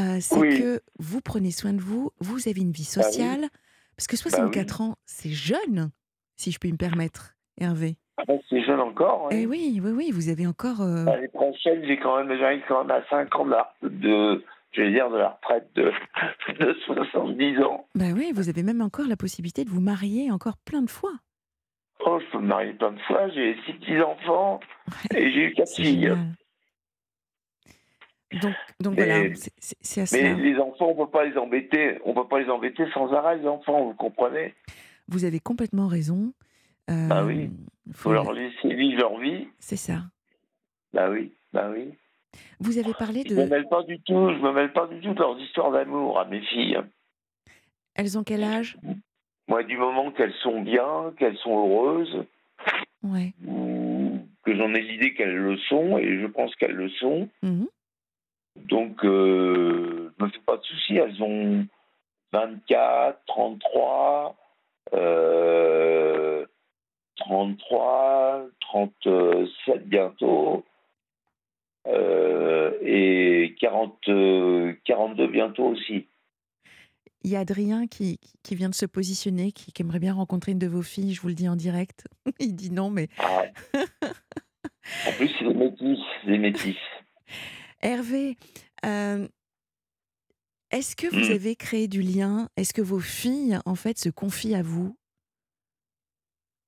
euh, 0.00 0.18
c'est 0.20 0.38
Oui. 0.38 0.58
que 0.58 0.80
vous 0.98 1.20
prenez 1.20 1.50
soin 1.50 1.72
de 1.72 1.80
vous, 1.80 2.10
vous 2.20 2.48
avez 2.48 2.60
une 2.60 2.72
vie 2.72 2.88
Bah 2.96 3.02
oui. 3.04 3.04
sociale, 3.04 3.48
parce 3.96 4.06
que 4.06 4.16
64 4.16 4.80
ans, 4.80 4.96
c'est 5.04 5.30
jeune, 5.30 5.90
si 6.36 6.50
je 6.52 6.58
puis 6.58 6.72
me 6.72 6.76
permettre, 6.78 7.34
Hervé. 7.58 7.96
Ah 8.16 8.22
ben, 8.26 8.38
c'est 8.48 8.62
jeune 8.64 8.80
encore. 8.80 9.28
Eh 9.30 9.44
hein. 9.44 9.46
oui, 9.48 9.80
oui, 9.82 9.90
oui, 9.92 10.10
vous 10.12 10.28
avez 10.28 10.46
encore. 10.46 10.80
euh, 10.82 11.04
L'année 11.04 11.28
prochaine, 11.28 11.82
j'ai 11.86 11.98
quand 11.98 12.22
même, 12.24 12.36
j'arrive 12.38 12.62
quand 12.68 12.84
même 12.84 12.90
à 12.90 13.02
5 13.08 13.34
ans 13.36 13.44
de, 13.46 13.50
la- 13.50 13.74
de 13.82 14.44
je 14.72 14.82
vais 14.82 14.92
dire, 14.92 15.10
de 15.10 15.16
la 15.18 15.30
retraite 15.30 15.68
de, 15.74 15.90
de 16.60 16.74
70 16.86 17.58
ans. 17.62 17.86
Bah 17.94 18.06
oui, 18.14 18.30
vous 18.34 18.48
avez 18.48 18.62
même 18.62 18.80
encore 18.82 19.06
la 19.08 19.16
possibilité 19.16 19.64
de 19.64 19.70
vous 19.70 19.80
marier 19.80 20.30
encore 20.30 20.56
plein 20.64 20.82
de 20.82 20.90
fois. 20.90 21.12
Oh, 22.06 22.18
je 22.20 22.30
peux 22.32 22.38
me 22.42 22.46
marier 22.48 22.72
plein 22.74 22.92
de 22.92 23.00
fois, 23.00 23.28
j'ai 23.30 23.56
six 23.66 23.74
petits-enfants 23.74 24.60
et 25.14 25.30
j'ai 25.32 25.44
eu 25.46 25.52
quatre 25.54 25.74
filles. 25.74 26.00
génial. 26.00 26.18
Donc, 28.40 28.54
donc 28.80 28.94
Mais- 28.96 29.04
voilà, 29.06 29.34
c'est- 29.34 30.00
à 30.00 30.04
Mais 30.20 30.34
les 30.34 30.56
enfants, 30.58 30.88
on 30.90 31.04
peut 31.04 31.10
pas 31.10 31.24
les 31.24 31.36
embêter. 31.36 31.98
On 32.04 32.14
peut 32.14 32.28
pas 32.28 32.38
les 32.40 32.48
embêter 32.48 32.84
sans 32.92 33.12
arrêt, 33.12 33.38
les 33.38 33.46
enfants, 33.48 33.84
vous 33.86 33.94
comprenez? 33.94 34.54
Vous 35.08 35.24
avez 35.24 35.40
complètement 35.40 35.88
raison. 35.88 36.32
Euh, 36.88 37.08
Bah 37.08 37.24
oui. 37.24 37.50
faut 37.92 38.10
faut 38.10 38.12
leur- 38.12 38.32
laisser 38.32 38.72
vivre 38.74 39.00
leur 39.00 39.18
vie. 39.18 39.48
C'est 39.58 39.76
ça. 39.76 40.02
Bah 40.92 41.10
oui, 41.10 41.32
bah 41.52 41.70
oui. 41.72 41.92
Vous 42.60 42.78
avez 42.78 42.92
parlé 42.94 43.24
Je 43.28 43.34
me 43.34 43.44
de. 43.44 43.50
mêle 43.50 43.68
pas 43.68 43.82
du 43.82 43.98
tout, 44.00 44.28
je 44.32 44.38
me 44.40 44.52
mêle 44.52 44.72
pas 44.72 44.86
du 44.86 45.00
tout 45.00 45.12
de 45.12 45.18
leurs 45.18 45.38
histoires 45.40 45.72
d'amour 45.72 46.20
à 46.20 46.24
mes 46.26 46.40
filles. 46.42 46.78
Elles 47.96 48.16
ont 48.16 48.22
quel 48.22 48.44
âge? 48.44 48.76
Moi, 49.48 49.64
du 49.64 49.76
moment 49.76 50.12
qu'elles 50.12 50.34
sont 50.42 50.62
bien, 50.62 51.12
qu'elles 51.18 51.36
sont 51.38 51.50
heureuses, 51.58 52.24
Ouais. 53.02 53.32
ou 53.46 54.20
que 54.44 54.54
j'en 54.56 54.72
ai 54.74 54.80
l'idée 54.82 55.14
qu'elles 55.14 55.34
le 55.36 55.56
sont, 55.58 55.98
et 55.98 56.20
je 56.20 56.26
pense 56.26 56.54
qu'elles 56.56 56.76
le 56.76 56.88
sont, 56.90 57.28
Mhm. 57.42 57.66
Donc 58.56 59.04
euh, 59.04 60.12
je 60.18 60.24
me 60.24 60.30
fais 60.30 60.38
pas 60.46 60.56
de 60.56 60.62
soucis. 60.62 60.96
Elles 60.96 61.22
ont 61.22 61.66
24, 62.32 63.18
33, 63.26 64.36
euh, 64.94 66.46
33, 67.16 68.46
37 68.60 69.88
bientôt, 69.88 70.64
euh, 71.86 72.72
et 72.82 73.54
40, 73.60 73.96
euh, 74.08 74.74
42 74.84 75.26
bientôt 75.28 75.64
aussi. 75.66 76.06
Il 77.22 77.30
y 77.30 77.36
a 77.36 77.40
Adrien 77.40 77.86
qui, 77.86 78.16
qui- 78.18 78.32
qui 78.42 78.54
vient 78.54 78.70
de 78.70 78.74
se 78.74 78.86
positionner, 78.86 79.52
qui, 79.52 79.72
qui 79.72 79.82
aimerait 79.82 79.98
bien 79.98 80.14
rencontrer 80.14 80.52
une 80.52 80.58
de 80.58 80.66
vos 80.66 80.80
filles, 80.82 81.12
je 81.12 81.20
vous 81.20 81.28
le 81.28 81.34
dis 81.34 81.48
en 81.50 81.56
direct. 81.56 82.06
Il 82.40 82.54
dit 82.56 82.70
non, 82.70 82.88
mais 82.90 83.08
Ah. 83.18 83.42
en 83.74 85.12
plus, 85.18 85.28
c'est 85.38 85.44
des 85.44 85.54
métis, 85.54 85.98
des 86.26 86.38
métis. 86.38 86.76
Hervé, 87.82 88.36
euh, 88.84 89.26
est-ce 90.70 90.94
que 90.94 91.06
vous 91.06 91.30
Mm. 91.30 91.34
avez 91.34 91.56
créé 91.56 91.88
du 91.88 92.02
lien? 92.02 92.48
Est-ce 92.56 92.72
que 92.74 92.82
vos 92.82 93.00
filles, 93.00 93.58
en 93.64 93.74
fait, 93.74 93.98
se 93.98 94.08
confient 94.10 94.54
à 94.54 94.62
vous? 94.62 94.96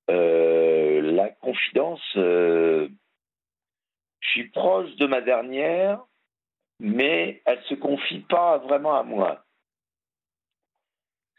Euh, 0.09 1.01
la 1.01 1.29
confidence, 1.29 2.01
euh, 2.17 2.89
je 4.19 4.27
suis 4.29 4.49
proche 4.49 4.93
de 4.95 5.05
ma 5.05 5.21
dernière, 5.21 6.03
mais 6.79 7.41
elle 7.45 7.61
se 7.63 7.75
confie 7.75 8.21
pas 8.21 8.57
vraiment 8.57 8.95
à 8.95 9.03
moi. 9.03 9.45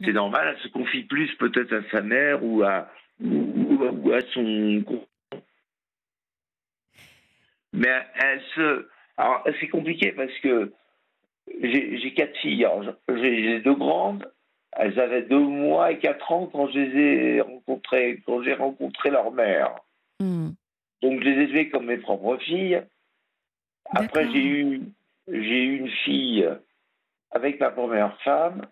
C'est 0.01 0.13
normal, 0.13 0.55
elle 0.57 0.63
se 0.63 0.69
confie 0.69 1.05
plus 1.05 1.35
peut-être 1.37 1.73
à 1.73 1.91
sa 1.91 2.01
mère 2.01 2.43
ou 2.45 2.63
à, 2.63 2.91
ou, 3.21 3.85
ou 4.03 4.13
à 4.13 4.21
son 4.33 4.83
mais 7.75 8.07
elle 8.15 8.43
se. 8.55 8.89
Alors, 9.17 9.45
c'est 9.61 9.69
compliqué 9.69 10.13
parce 10.13 10.37
que 10.41 10.73
j'ai 11.63 12.15
quatre 12.15 12.37
filles. 12.39 12.67
J'ai 13.09 13.61
deux 13.61 13.75
grandes. 13.75 14.31
Elles 14.73 14.99
avaient 14.99 15.23
deux 15.23 15.39
mois 15.39 15.93
et 15.93 15.99
quatre 15.99 16.33
ans 16.33 16.47
quand 16.47 16.69
je 16.69 16.79
les 16.81 16.99
ai 17.37 17.41
rencontrées, 17.41 18.21
quand 18.27 18.43
j'ai 18.43 18.55
rencontré 18.55 19.11
leur 19.11 19.31
mère. 19.31 19.77
Hmm. 20.21 20.51
Donc, 21.01 21.21
je 21.21 21.29
les 21.29 21.41
ai 21.41 21.43
élevées 21.45 21.69
comme 21.69 21.87
mes 21.87 21.99
propres 21.99 22.39
filles. 22.39 22.83
Après, 23.95 24.31
j'ai 24.33 24.45
eu, 24.45 24.81
j'ai 25.29 25.63
eu 25.63 25.79
une 25.79 25.91
fille 25.91 26.49
avec 27.31 27.61
ma 27.61 27.71
première 27.71 28.21
femme. 28.23 28.67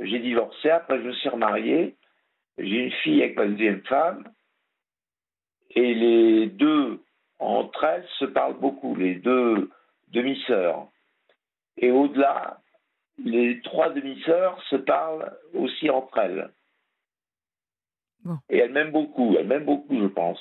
J'ai 0.00 0.18
divorcé. 0.18 0.70
Après, 0.70 0.98
je 0.98 1.04
me 1.04 1.12
suis 1.12 1.28
remarié. 1.28 1.94
J'ai 2.56 2.84
une 2.84 2.92
fille 2.92 3.22
avec 3.22 3.36
ma 3.36 3.46
deuxième 3.46 3.82
femme. 3.82 4.24
Et 5.70 5.94
les 5.94 6.46
deux 6.46 7.00
entre 7.38 7.84
elles 7.84 8.06
se 8.18 8.24
parlent 8.24 8.58
beaucoup, 8.58 8.94
les 8.94 9.16
deux 9.16 9.70
demi-sœurs. 10.08 10.88
Et 11.76 11.90
au-delà, 11.90 12.60
les 13.24 13.60
trois 13.62 13.90
demi-sœurs 13.90 14.60
se 14.68 14.76
parlent 14.76 15.36
aussi 15.54 15.90
entre 15.90 16.18
elles. 16.18 16.50
Et 18.50 18.58
elles 18.58 18.72
m'aiment 18.72 18.92
beaucoup, 18.92 19.36
elles 19.38 19.46
m'aiment 19.46 19.64
beaucoup, 19.64 19.98
je 19.98 20.06
pense. 20.06 20.38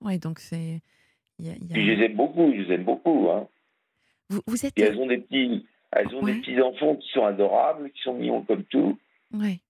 Oui, 0.00 0.18
donc 0.18 0.38
c'est. 0.38 0.80
je 1.38 1.50
les 1.74 2.04
aime 2.04 2.16
beaucoup, 2.16 2.52
je 2.52 2.62
les 2.62 2.74
aime 2.74 2.84
beaucoup. 2.84 3.28
Hein. 3.30 3.48
Vous, 4.46 4.64
êtes... 4.64 4.78
Et 4.78 4.82
elles 4.82 4.98
ont 4.98 5.06
des 5.06 5.18
petits, 5.18 5.66
elles 5.90 6.14
ont 6.14 6.22
des 6.22 6.40
petits 6.40 6.60
enfants 6.60 6.96
qui 6.96 7.08
sont 7.10 7.24
adorables, 7.24 7.90
qui 7.90 8.02
sont 8.02 8.14
mignons 8.14 8.42
comme 8.42 8.64
tout. 8.64 8.98
Oui. 9.32 9.60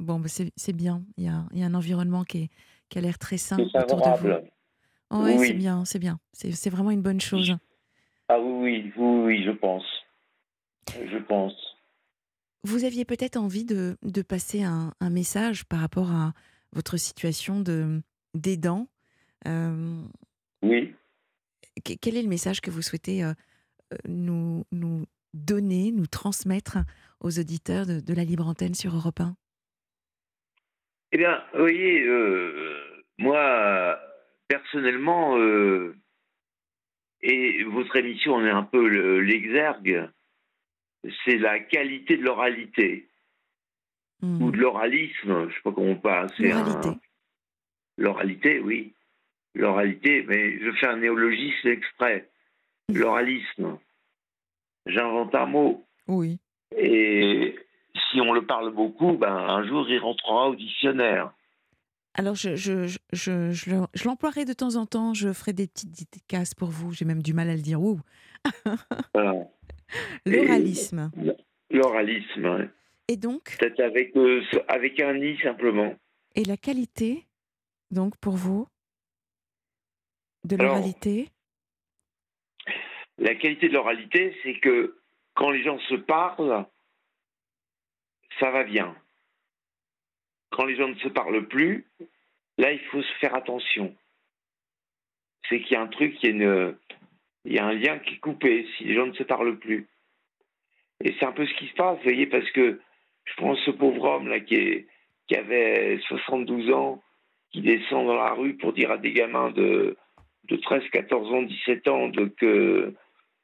Bon, 0.00 0.18
bah, 0.18 0.28
c'est 0.28 0.72
bien. 0.72 1.02
Il 1.16 1.24
y, 1.24 1.28
a, 1.28 1.44
il 1.52 1.60
y, 1.60 1.62
a, 1.62 1.66
un 1.66 1.74
environnement 1.74 2.24
qui, 2.24 2.44
est, 2.44 2.50
qui 2.88 2.98
a 2.98 3.00
l'air 3.00 3.18
très 3.18 3.36
sain 3.36 3.58
autour 3.58 4.00
de 4.00 4.18
vous 4.18 4.48
oui, 5.10 5.38
c'est 5.38 5.54
bien, 5.54 5.84
c'est 5.84 5.98
bien. 5.98 6.18
C'est 6.32 6.70
vraiment 6.70 6.90
une 6.90 7.02
bonne 7.02 7.20
chose. 7.20 7.56
Ah 8.28 8.38
oui, 8.38 8.92
oui, 8.96 9.20
oui, 9.24 9.44
je 9.44 9.50
pense. 9.50 9.84
Je 10.94 11.18
pense. 11.18 11.54
Vous 12.64 12.84
aviez 12.84 13.04
peut-être 13.04 13.36
envie 13.36 13.64
de, 13.64 13.96
de 14.02 14.22
passer 14.22 14.62
un, 14.62 14.92
un, 15.00 15.10
message 15.10 15.64
par 15.64 15.80
rapport 15.80 16.10
à 16.10 16.32
votre 16.72 16.96
situation 16.96 17.60
de 17.60 18.02
d'aidant. 18.34 18.88
Euh, 19.46 20.02
oui. 20.62 20.94
Quel 21.84 22.16
est 22.16 22.22
le 22.22 22.28
message 22.28 22.60
que 22.60 22.70
vous 22.70 22.82
souhaitez 22.82 23.22
euh, 23.24 23.32
nous, 24.06 24.64
nous 24.72 25.06
donner, 25.32 25.92
nous 25.92 26.06
transmettre 26.06 26.78
aux 27.20 27.38
auditeurs 27.38 27.86
de, 27.86 28.00
de 28.00 28.14
la 28.14 28.24
libre 28.24 28.46
antenne 28.46 28.74
sur 28.74 28.94
Europe 28.94 29.20
1 29.20 29.36
Eh 31.12 31.18
bien, 31.18 31.42
vous 31.54 31.60
voyez, 31.60 32.02
euh, 32.02 33.04
moi, 33.18 33.98
personnellement, 34.48 35.38
euh, 35.38 35.94
et 37.20 37.62
votre 37.64 37.96
émission 37.96 38.34
en 38.34 38.44
est 38.44 38.50
un 38.50 38.62
peu 38.62 38.86
l'exergue, 39.18 40.08
c'est 41.24 41.38
la 41.38 41.60
qualité 41.60 42.16
de 42.16 42.24
l'oralité. 42.24 43.08
Hmm. 44.20 44.42
Ou 44.42 44.50
de 44.50 44.56
l'oralisme, 44.56 45.42
je 45.42 45.46
ne 45.46 45.50
sais 45.50 45.60
pas 45.62 45.72
comment 45.72 45.92
on 45.92 45.96
parle. 45.96 46.28
L'oralité. 46.38 46.88
L'oralité, 47.98 48.60
oui. 48.60 48.94
L'oralité, 49.54 50.24
mais 50.26 50.58
je 50.58 50.72
fais 50.72 50.86
un 50.86 50.96
néologisme 50.96 51.68
exprès. 51.68 52.28
L'oralisme. 52.92 53.78
J'invente 54.86 55.34
un 55.34 55.46
mot. 55.46 55.84
Oui. 56.06 56.38
Et 56.76 57.54
si 58.10 58.20
on 58.20 58.32
le 58.32 58.42
parle 58.42 58.72
beaucoup, 58.72 59.12
ben, 59.12 59.34
un 59.34 59.66
jour 59.66 59.88
il 59.88 59.98
rentrera 59.98 60.48
au 60.48 60.54
dictionnaire. 60.54 61.32
Alors, 62.14 62.34
je, 62.34 62.56
je, 62.56 62.86
je, 63.12 63.52
je, 63.52 64.04
l'emploierai 64.04 64.44
de 64.44 64.52
temps 64.52 64.76
en 64.76 64.86
temps. 64.86 65.14
Je 65.14 65.32
ferai 65.32 65.52
des 65.52 65.68
petites 65.68 65.92
dédicaces 65.92 66.54
pour 66.54 66.68
vous. 66.68 66.92
J'ai 66.92 67.04
même 67.04 67.22
du 67.22 67.32
mal 67.32 67.48
à 67.48 67.54
le 67.54 67.62
dire. 67.62 67.80
Ouh. 67.80 68.00
L'oralisme. 70.26 71.10
L'oralisme, 71.70 72.70
Et 73.08 73.16
donc 73.16 73.56
Peut-être 73.58 73.80
avec, 73.80 74.16
euh, 74.16 74.42
avec 74.68 75.00
un 75.00 75.16
i 75.16 75.38
simplement. 75.42 75.94
Et 76.34 76.44
la 76.44 76.56
qualité, 76.56 77.26
donc, 77.90 78.16
pour 78.16 78.34
vous, 78.34 78.66
de 80.44 80.56
l'oralité? 80.56 81.30
La 83.18 83.34
qualité 83.34 83.68
de 83.68 83.74
l'oralité, 83.74 84.36
c'est 84.42 84.58
que 84.60 84.98
quand 85.34 85.50
les 85.50 85.62
gens 85.62 85.78
se 85.88 85.94
parlent, 85.94 86.66
ça 88.40 88.50
va 88.50 88.64
bien 88.64 88.94
quand 90.50 90.64
les 90.64 90.76
gens 90.76 90.88
ne 90.88 90.94
se 90.96 91.08
parlent 91.08 91.46
plus, 91.46 91.86
là, 92.56 92.72
il 92.72 92.80
faut 92.90 93.02
se 93.02 93.12
faire 93.20 93.34
attention. 93.34 93.94
C'est 95.48 95.60
qu'il 95.60 95.72
y 95.72 95.76
a 95.76 95.82
un 95.82 95.86
truc, 95.86 96.16
il 96.22 96.36
y 96.36 96.44
a, 96.44 96.72
il 97.44 97.52
y 97.52 97.58
a 97.58 97.66
un 97.66 97.72
lien 97.72 97.98
qui 97.98 98.14
est 98.14 98.18
coupé 98.18 98.66
si 98.76 98.84
les 98.84 98.94
gens 98.94 99.06
ne 99.06 99.14
se 99.14 99.22
parlent 99.22 99.58
plus. 99.58 99.88
Et 101.04 101.14
c'est 101.18 101.26
un 101.26 101.32
peu 101.32 101.46
ce 101.46 101.54
qui 101.54 101.68
se 101.68 101.74
passe, 101.74 101.96
vous 101.98 102.04
voyez, 102.04 102.26
parce 102.26 102.50
que 102.50 102.80
je 103.24 103.34
prends 103.36 103.54
ce 103.56 103.70
pauvre 103.70 104.04
homme 104.04 104.28
là 104.28 104.40
qui, 104.40 104.86
avait 105.34 105.98
72 106.08 106.70
ans, 106.72 107.02
qui 107.52 107.60
descend 107.60 108.06
dans 108.06 108.16
la 108.16 108.32
rue 108.32 108.54
pour 108.54 108.72
dire 108.72 108.90
à 108.90 108.98
des 108.98 109.12
gamins 109.12 109.50
de, 109.50 109.96
de 110.44 110.56
13, 110.56 110.82
14 110.90 111.32
ans, 111.32 111.42
17 111.42 111.88
ans 111.88 112.10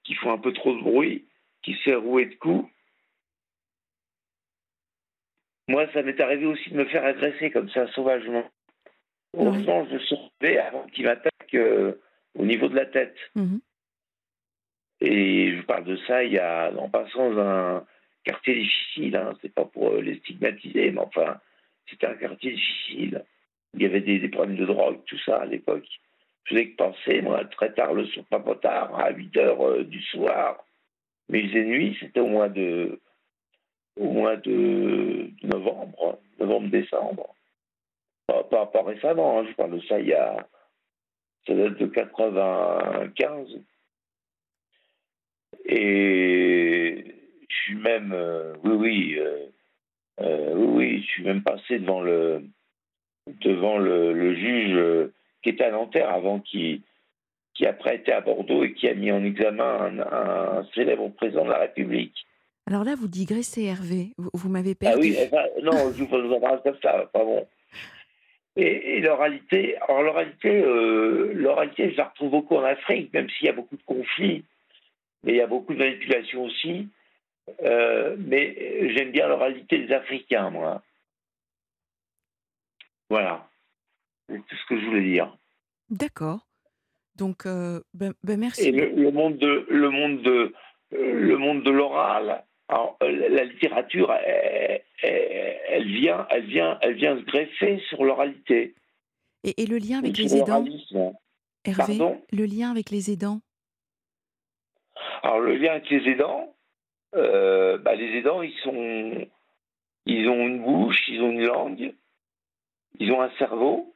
qui 0.05 0.15
font 0.15 0.33
un 0.33 0.39
peu 0.39 0.53
trop 0.53 0.75
de 0.75 0.83
bruit, 0.83 1.25
qui 1.63 1.75
se 1.75 1.83
fait 1.83 1.95
rouer 1.95 2.27
de 2.27 2.35
coups. 2.35 2.69
Moi, 5.69 5.87
ça 5.93 6.03
m'est 6.03 6.21
arrivé 6.21 6.47
aussi 6.47 6.71
de 6.71 6.77
me 6.77 6.85
faire 6.85 7.05
agresser 7.05 7.51
comme 7.51 7.71
ça, 7.71 7.87
sauvagement. 7.89 8.45
Heureusement, 9.37 9.87
je 9.91 9.99
suis 9.99 10.59
avant 10.59 10.87
qu'il 10.87 11.07
m'attaque 11.07 11.55
euh, 11.55 11.95
au 12.39 12.45
niveau 12.45 12.69
de 12.69 12.77
la 12.77 12.87
tête. 12.87 13.17
Mhm. 13.35 13.61
Et 15.01 15.57
je 15.57 15.63
parle 15.63 15.85
de 15.85 15.97
ça 16.07 16.23
il 16.23 16.33
y 16.33 16.39
a, 16.39 16.71
en 16.77 16.89
passant 16.89 17.31
dans 17.31 17.41
un 17.41 17.87
quartier 18.25 18.55
difficile. 18.55 19.17
Hein. 19.17 19.33
C'est 19.43 19.53
pas 19.53 19.65
pour 19.65 19.93
euh, 19.93 20.01
les 20.01 20.19
stigmatiser, 20.19 20.91
mais 20.91 21.01
enfin, 21.01 21.41
c'était 21.89 22.07
un 22.07 22.15
quartier 22.15 22.53
difficile. 22.53 23.25
Il 23.75 23.83
y 23.83 23.87
avait 23.87 24.01
des, 24.01 24.29
problèmes 24.29 24.57
de 24.57 24.67
drogue, 24.67 25.01
tout 25.07 25.19
ça 25.19 25.39
à 25.39 25.47
l'époque. 25.47 25.87
Je 26.45 26.51
faisais 26.51 26.69
que 26.69 26.77
penser, 26.77 27.23
moi, 27.23 27.45
très 27.47 27.73
tard 27.73 27.95
le 27.95 28.07
soir, 28.07 28.25
pas 28.31 28.55
tard, 28.57 28.99
à 28.99 29.11
8 29.11 29.37
heures 29.39 29.67
euh, 29.67 29.85
du 29.85 30.01
soir. 30.03 30.65
Mais 31.29 31.43
les 31.43 31.65
nuits, 31.65 31.97
c'était 31.99 32.21
au 32.21 32.29
mois 32.29 32.49
de 32.49 33.01
au 33.97 34.11
mois 34.11 34.37
de 34.37 35.31
novembre, 35.43 36.19
novembre-décembre. 36.39 37.35
Pas, 38.27 38.67
pas, 38.67 38.83
récemment, 38.83 39.41
hein, 39.41 39.47
je 39.49 39.55
parle 39.55 39.79
de 39.79 39.87
ça 39.87 40.01
il 40.01 40.09
y 40.09 40.15
a. 40.15 40.47
Ça 41.47 41.55
date 41.55 41.79
de 41.79 41.87
95. 41.87 43.61
Et 45.67 47.05
je 47.49 47.55
suis 47.55 47.77
même. 47.77 48.13
Euh, 48.13 48.55
oui, 48.65 48.73
oui. 48.73 49.17
Euh, 49.19 49.47
euh, 50.21 50.55
oui, 50.55 50.67
oui, 50.75 51.03
je 51.03 51.07
suis 51.07 51.25
même 51.25 51.43
passé 51.43 51.79
devant 51.79 52.01
le 52.01 52.45
devant 53.27 53.79
le, 53.79 54.35
juge 54.35 55.11
qui 55.43 55.51
était 55.51 55.65
à 55.65 55.71
Nanterre 55.71 56.11
avant 56.11 56.41
qui 56.41 56.83
qui 57.55 57.67
après 57.67 57.97
était 57.97 58.13
à 58.13 58.21
Bordeaux 58.21 58.65
et 58.65 58.75
qui 58.75 58.89
a 58.89 58.95
mis 58.95 59.13
en 59.13 59.25
examen 59.25 59.99
un 60.11 60.65
célèbre 60.75 61.09
président 61.11 61.45
de 61.45 61.51
la 61.51 61.59
République. 61.59 62.27
Alors 62.67 62.85
là, 62.85 62.95
vous 62.95 63.09
digressez, 63.09 63.65
Hervé. 63.65 64.15
Vous, 64.17 64.49
m'avez 64.49 64.75
perdu. 64.75 65.15
Ah 65.33 65.49
oui, 65.57 65.63
non, 65.63 65.93
je 65.93 66.05
vous 66.05 66.33
embrasse 66.33 66.63
comme 66.63 66.79
ça, 66.83 67.11
bon. 67.13 67.47
Et, 68.57 69.01
l'oralité, 69.01 69.77
alors 69.83 70.03
l'oralité, 70.03 70.63
euh, 70.63 71.33
l'oralité, 71.35 71.91
je 71.91 71.97
la 71.97 72.05
retrouve 72.05 72.31
beaucoup 72.31 72.57
en 72.57 72.65
Afrique, 72.65 73.13
même 73.13 73.29
s'il 73.31 73.47
y 73.47 73.51
a 73.51 73.53
beaucoup 73.53 73.77
de 73.77 73.83
conflits, 73.83 74.45
mais 75.25 75.33
il 75.33 75.37
y 75.37 75.41
a 75.41 75.47
beaucoup 75.47 75.75
de 75.75 75.79
manipulations 75.79 76.45
aussi. 76.45 76.89
Euh, 77.63 78.17
mais 78.19 78.95
j'aime 78.95 79.11
bien 79.11 79.27
l'oralité 79.27 79.79
des 79.79 79.93
Africains, 79.93 80.51
moi. 80.51 80.83
Voilà. 83.11 83.49
C'est 84.29 84.39
tout 84.39 84.57
ce 84.57 84.67
que 84.67 84.81
je 84.81 84.87
voulais 84.87 85.03
dire. 85.03 85.37
D'accord. 85.91 86.47
Donc, 87.17 87.45
euh, 87.47 87.81
ben, 87.93 88.15
ben, 88.23 88.39
merci. 88.39 88.69
Et 88.69 88.73
le, 88.73 89.11
monde 89.11 89.37
de, 89.37 89.67
le 89.69 89.91
monde 89.91 90.23
de, 90.23 90.55
le 90.93 91.37
monde 91.37 91.63
de 91.63 91.71
l'oral, 91.71 92.45
alors, 92.69 92.97
euh, 93.03 93.29
la 93.29 93.45
littérature, 93.45 94.13
elle, 95.03 95.87
vient, 95.87 96.27
elle, 96.31 96.47
vient, 96.47 96.79
elle 96.81 96.95
vient 96.95 97.17
se 97.19 97.23
greffer 97.25 97.81
sur 97.89 98.05
l'oralité. 98.05 98.75
Et, 99.45 99.67
le 99.67 99.77
lien 99.77 99.99
avec 99.99 100.17
les 100.17 100.37
aidants 100.37 100.65
Hervé, 101.67 101.99
le 102.33 102.45
lien 102.45 102.71
avec 102.71 102.91
les 102.91 103.11
aidants? 103.11 103.41
Alors, 105.23 105.41
le 105.41 105.57
lien 105.57 105.73
avec 105.73 105.89
les 105.91 106.11
aidants, 106.11 106.55
euh, 107.15 107.79
bah, 107.79 107.95
les 107.95 108.19
aidants, 108.19 108.43
ils, 108.43 108.57
sont, 108.63 109.27
ils 110.07 110.29
ont 110.29 110.47
une 110.47 110.63
bouche, 110.63 111.09
ils 111.09 111.23
ont 111.23 111.31
une 111.31 111.45
langue, 111.45 111.95
ils 112.99 113.13
ont 113.13 113.23
un 113.23 113.31
cerveau. 113.39 113.95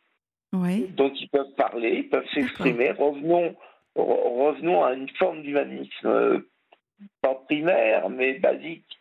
Ouais. 0.52 0.80
Donc, 0.96 1.20
ils 1.20 1.28
peuvent 1.28 1.54
parler, 1.56 1.98
ils 1.98 2.08
peuvent 2.08 2.28
s'exprimer. 2.32 2.92
Revenons, 2.92 3.54
revenons 3.94 4.84
à 4.84 4.94
une 4.94 5.10
forme 5.10 5.42
d'humanisme, 5.42 6.06
euh, 6.06 6.50
pas 7.20 7.34
primaire, 7.34 8.08
mais 8.08 8.34
basique. 8.34 8.98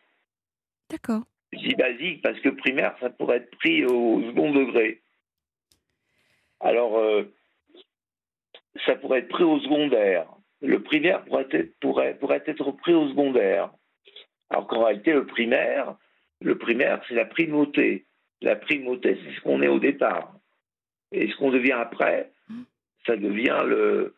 D'accord. 0.90 1.24
Je 1.54 1.60
dis 1.60 1.76
basique 1.76 2.22
parce 2.22 2.40
que 2.40 2.50
primaire, 2.50 2.96
ça 3.00 3.10
pourrait 3.10 3.38
être 3.38 3.56
pris 3.58 3.86
au 3.86 4.22
second 4.22 4.52
degré. 4.52 5.02
Alors, 6.60 6.98
euh, 6.98 7.24
ça 8.86 8.96
pourrait 8.96 9.20
être 9.20 9.30
pris 9.30 9.44
au 9.44 9.60
secondaire. 9.60 10.28
Le 10.62 10.82
primaire 10.82 11.24
pourrait 11.26 11.48
être, 11.52 11.80
pourrait, 11.80 12.16
pourrait 12.16 12.44
être 12.46 12.72
pris 12.72 12.94
au 12.94 13.08
secondaire. 13.10 13.72
Alors 14.50 14.68
qu'en 14.68 14.86
réalité, 14.86 15.14
le 15.14 15.26
primaire, 15.26 15.96
le 16.42 16.58
primaire, 16.58 17.02
c'est 17.08 17.16
la 17.16 17.26
primauté. 17.26 18.06
La 18.42 18.56
primauté, 18.56 19.20
c'est 19.24 19.36
ce 19.36 19.42
qu'on 19.42 19.62
est 19.62 19.68
au 19.68 19.80
départ. 19.80 20.34
Et 21.12 21.30
ce 21.30 21.36
qu'on 21.38 21.52
devient 21.52 21.74
après, 21.74 22.32
ça 23.06 23.16
devient 23.16 23.64
le, 23.66 24.16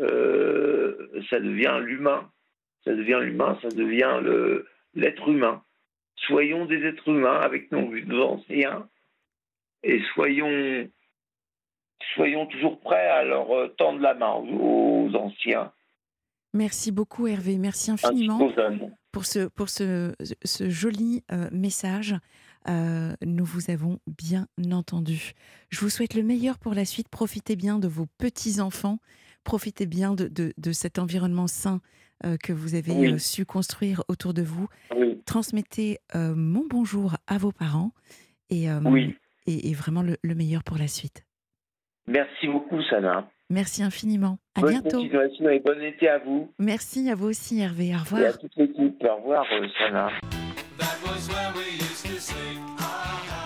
euh, 0.00 1.22
ça 1.28 1.38
devient 1.40 1.80
l'humain. 1.82 2.30
Ça 2.84 2.94
devient 2.94 3.18
l'humain, 3.20 3.58
ça 3.62 3.68
devient 3.68 4.20
le, 4.22 4.66
l'être 4.94 5.28
humain. 5.28 5.62
Soyons 6.26 6.66
des 6.66 6.82
êtres 6.84 7.08
humains 7.08 7.40
avec 7.40 7.70
nos, 7.72 8.22
anciens 8.22 8.88
et 9.82 10.00
soyons, 10.14 10.88
soyons 12.14 12.46
toujours 12.46 12.80
prêts 12.80 13.08
à 13.08 13.24
leur 13.24 13.50
euh, 13.50 13.68
tendre 13.78 14.00
la 14.00 14.14
main 14.14 14.34
aux 14.34 15.10
anciens. 15.14 15.72
Merci 16.52 16.90
beaucoup 16.90 17.26
Hervé, 17.26 17.58
merci 17.58 17.90
infiniment 17.90 18.50
pour 19.12 19.24
ce, 19.24 19.46
pour 19.48 19.68
ce, 19.68 20.14
ce 20.44 20.68
joli 20.68 21.24
euh, 21.32 21.48
message. 21.52 22.14
Euh, 22.68 23.14
nous 23.24 23.44
vous 23.44 23.70
avons 23.70 23.98
bien 24.06 24.46
entendu. 24.72 25.32
Je 25.70 25.80
vous 25.80 25.90
souhaite 25.90 26.14
le 26.14 26.22
meilleur 26.22 26.58
pour 26.58 26.74
la 26.74 26.84
suite. 26.84 27.08
Profitez 27.08 27.56
bien 27.56 27.78
de 27.78 27.88
vos 27.88 28.06
petits-enfants. 28.18 28.98
Profitez 29.44 29.86
bien 29.86 30.14
de, 30.14 30.28
de, 30.28 30.52
de 30.58 30.72
cet 30.72 30.98
environnement 30.98 31.46
sain 31.46 31.80
euh, 32.24 32.36
que 32.36 32.52
vous 32.52 32.74
avez 32.74 32.92
Oui. 32.92 33.12
euh, 33.12 33.18
su 33.18 33.44
construire 33.46 34.02
autour 34.08 34.34
de 34.34 34.42
vous. 34.42 34.68
Oui, 34.96 35.20
Transmettez 35.26 35.98
euh, 36.14 36.34
mon 36.34 36.64
bonjour 36.68 37.16
à 37.26 37.38
vos 37.38 37.52
parents 37.52 37.92
et, 38.50 38.66
oui. 38.84 39.16
et, 39.46 39.70
et 39.70 39.74
vraiment 39.74 40.02
le, 40.02 40.16
le 40.22 40.34
meilleur 40.34 40.64
pour 40.64 40.76
la 40.76 40.88
suite. 40.88 41.24
Merci 42.08 42.48
beaucoup, 42.48 42.82
Sana. 42.90 43.28
Merci 43.48 43.82
infiniment. 43.82 44.38
À 44.56 44.60
bonne 44.62 44.70
bientôt. 44.80 44.98
continuation 44.98 45.48
et 45.50 45.60
bon 45.60 45.80
été 45.82 46.08
à 46.08 46.18
vous 46.18 46.52
Merci 46.58 47.08
à 47.10 47.14
vous 47.14 47.26
aussi 47.28 47.60
Hervé. 47.60 47.84
Au 47.84 47.88
et 47.88 47.94
à 47.94 47.98
revoir. 47.98 48.38
toute 48.38 48.56
l'équipe. 48.56 49.04
Au 49.08 49.16
revoir, 49.16 49.44
Sana. 49.78 50.10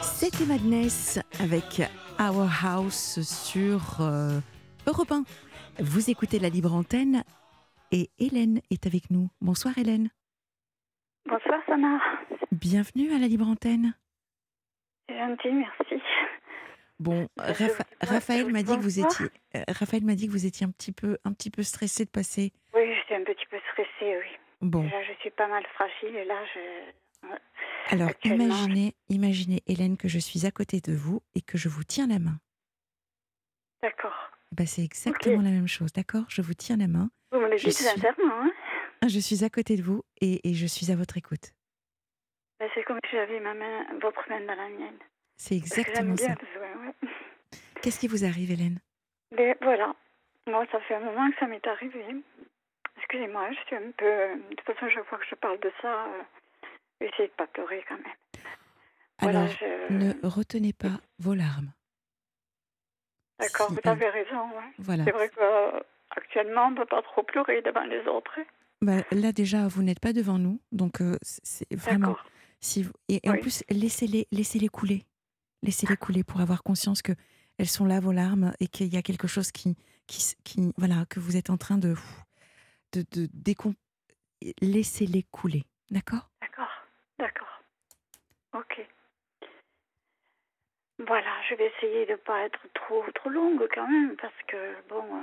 C'était 0.02 0.46
Madness 0.46 1.18
avec 1.40 1.82
Our 2.18 2.48
House 2.64 3.20
sur 3.22 3.98
euh, 4.01 4.38
Europe 4.86 5.12
1. 5.12 5.24
Vous 5.80 6.09
écoutez 6.10 6.38
la 6.38 6.48
libre 6.48 6.72
antenne 6.72 7.24
et 7.95 8.11
Hélène 8.19 8.61
est 8.71 8.87
avec 8.87 9.09
nous. 9.11 9.31
Bonsoir 9.41 9.79
Hélène. 9.79 10.11
Bonsoir 11.27 11.61
Sana. 11.65 12.01
Bienvenue 12.51 13.12
à 13.15 13.19
la 13.19 13.29
libre 13.29 13.47
antenne. 13.47 13.95
C'est 15.09 15.16
gentil, 15.16 15.53
merci. 15.53 16.03
Bon, 16.99 17.29
Je- 17.39 17.43
Rapha- 17.53 17.85
je- 18.03 18.09
Raphaël 18.09 18.51
m'a 18.51 18.62
dit 18.65 18.73
que 18.77 18.81
vous 18.83 19.01
bonsoir. 19.01 19.12
étiez 19.23 19.41
euh, 19.57 19.65
Raphaël 19.69 20.05
m'a 20.05 20.15
dit 20.16 20.27
que 20.27 20.33
vous 20.33 20.45
étiez 20.45 20.66
un 20.66 20.71
petit 20.71 20.91
peu 20.93 21.19
un 21.25 21.33
petit 21.33 21.51
peu 21.51 21.62
stressé 21.62 22.05
de 22.05 22.11
passer. 22.11 22.53
Oui, 22.75 22.83
je 22.97 23.01
suis 23.05 23.15
un 23.15 23.23
petit 23.25 23.47
peu 23.49 23.59
stressée, 23.73 24.19
oui. 24.19 24.39
Bon, 24.61 24.83
Là, 24.83 25.03
je 25.05 25.12
suis 25.21 25.31
pas 25.31 25.47
mal 25.49 25.65
fragile 25.75 26.16
et 26.16 26.25
là, 26.25 26.43
je... 26.53 27.31
alors 27.95 28.11
imaginez 28.25 28.95
imaginez 29.09 29.62
Hélène 29.69 29.97
que 29.97 30.09
je 30.09 30.19
suis 30.19 30.47
à 30.47 30.51
côté 30.51 30.81
de 30.81 30.95
vous 30.95 31.21
et 31.37 31.43
que 31.43 31.59
je 31.59 31.69
vous 31.69 31.85
tiens 31.85 32.09
la 32.09 32.19
main. 32.19 32.41
D'accord. 33.83 34.31
Bah, 34.53 34.66
c'est 34.66 34.83
exactement 34.85 35.43
la 35.43 35.51
même 35.51 35.69
chose, 35.69 35.93
d'accord? 35.93 36.25
Je 36.29 36.41
vous 36.43 36.55
tiens 36.55 36.77
la 36.77 36.87
main. 36.89 37.11
Vous 37.35 37.40
me 37.40 37.48
le 37.48 37.56
dites 37.56 37.73
suis- 37.73 37.85
sincèrement, 37.85 38.43
hein 38.44 38.51
Je 39.09 39.19
suis 39.19 39.44
à 39.44 39.51
côté 39.51 39.77
de 39.77 39.82
vous 39.82 40.02
et, 40.20 40.48
et 40.48 40.55
je 40.55 40.66
suis 40.66 40.90
à 40.93 40.97
votre 40.97 41.16
écoute. 41.19 41.52
Ben, 42.61 42.69
C'est 42.74 42.85
comme 42.85 42.98
si 43.11 43.16
j'avais 43.16 43.40
ma 43.40 43.55
main, 43.55 43.86
votre 44.01 44.23
main 44.31 44.40
dans 44.40 44.55
la 44.55 44.69
mienne. 44.69 44.98
C'est 45.36 45.59
que 45.59 45.65
exactement 45.66 46.16
ça. 46.16 46.36
que, 46.36 46.44
ouais. 46.44 46.94
Qu'est-ce 47.82 47.98
qui 47.98 48.06
vous 48.06 48.24
arrive, 48.24 48.52
Hélène? 48.52 48.78
Mais 49.32 49.56
voilà. 49.61 49.94
Moi, 50.47 50.65
ça 50.70 50.81
fait 50.82 50.94
un 50.94 51.01
moment 51.01 51.28
que 51.32 51.36
ça 51.40 51.47
m'est 51.47 51.66
arrivé. 51.66 52.05
Excusez-moi, 52.98 53.51
je 53.51 53.59
suis 53.66 53.77
un 53.77 53.90
peu... 53.97 54.36
De 54.51 54.55
toute 54.55 54.66
façon, 54.66 54.89
chaque 54.94 55.06
fois 55.06 55.19
que 55.19 55.24
je 55.28 55.35
parle 55.35 55.59
de 55.59 55.73
ça, 55.82 56.05
euh, 56.06 56.23
j'essaie 57.01 57.27
de 57.27 57.32
pas 57.32 57.48
pleurer 57.48 57.85
quand 57.89 57.97
même. 57.97 58.15
Voilà, 59.20 59.40
Alors, 59.40 59.52
je... 59.89 59.93
ne 59.93 60.12
retenez 60.28 60.73
pas 60.73 61.01
vos 61.19 61.35
larmes. 61.35 61.73
D'accord, 63.40 63.69
si 63.69 63.74
vous 63.74 63.89
avez 63.90 64.09
raison, 64.11 64.48
ouais. 64.56 64.70
Voilà. 64.78 65.05
C'est 65.05 65.11
vrai 65.12 65.28
qu'actuellement, 66.15 66.66
on 66.66 66.70
ne 66.73 66.77
peut 66.77 66.86
pas 66.86 67.03
trop 67.03 67.23
pleurer 67.23 67.62
devant 67.62 67.85
les 67.85 68.07
autres. 68.09 68.32
hein. 68.39 68.45
Bah, 68.82 69.03
là, 69.12 69.32
déjà, 69.32 69.66
vous 69.69 69.82
n'êtes 69.82 70.01
pas 70.01 70.12
devant 70.12 70.39
nous, 70.39 70.61
donc 70.73 71.01
euh, 71.01 71.16
c'est 71.23 71.73
vraiment. 71.74 72.09
D'accord. 72.09 72.27
Si 72.61 72.82
vous- 72.82 72.93
et, 73.09 73.20
et 73.27 73.31
en 73.31 73.36
plus, 73.39 73.62
laissez-les 73.70 74.27
laissez-les 74.31 74.69
couler. 74.69 75.05
Laissez-les 75.62 75.97
couler 75.97 76.24
pour 76.24 76.41
avoir 76.41 76.62
conscience 76.62 77.01
que 77.01 77.12
elles 77.59 77.69
sont 77.69 77.86
là, 77.86 78.01
vos 78.01 78.12
larmes, 78.12 78.53
et 78.61 78.66
qu'il 78.66 78.93
y 78.93 78.97
a 78.99 79.03
quelque 79.03 79.28
chose 79.28 79.51
qui, 79.53 79.77
qui, 80.07 80.73
voilà, 80.77 81.07
que 81.09 81.20
vous 81.20 81.36
êtes 81.36 81.49
en 81.51 81.57
train 81.57 81.78
de, 81.78 81.95
de, 82.93 83.03
de 83.12 83.27
décom- 83.28 83.74
Laissez-les 84.61 85.23
couler, 85.31 85.65
d'accord? 85.91 86.28
D'accord, 86.43 86.69
d'accord. 87.19 87.62
Ok. 88.55 88.86
Voilà, 90.99 91.31
je 91.49 91.55
vais 91.55 91.73
essayer 91.77 92.07
de 92.07 92.12
ne 92.12 92.16
pas 92.16 92.45
être 92.45 92.61
trop, 92.74 93.05
trop 93.15 93.31
longue 93.31 93.66
quand 93.74 93.89
même, 93.89 94.16
parce 94.16 94.35
que, 94.47 94.57
bon, 94.89 95.03
euh, 95.16 95.20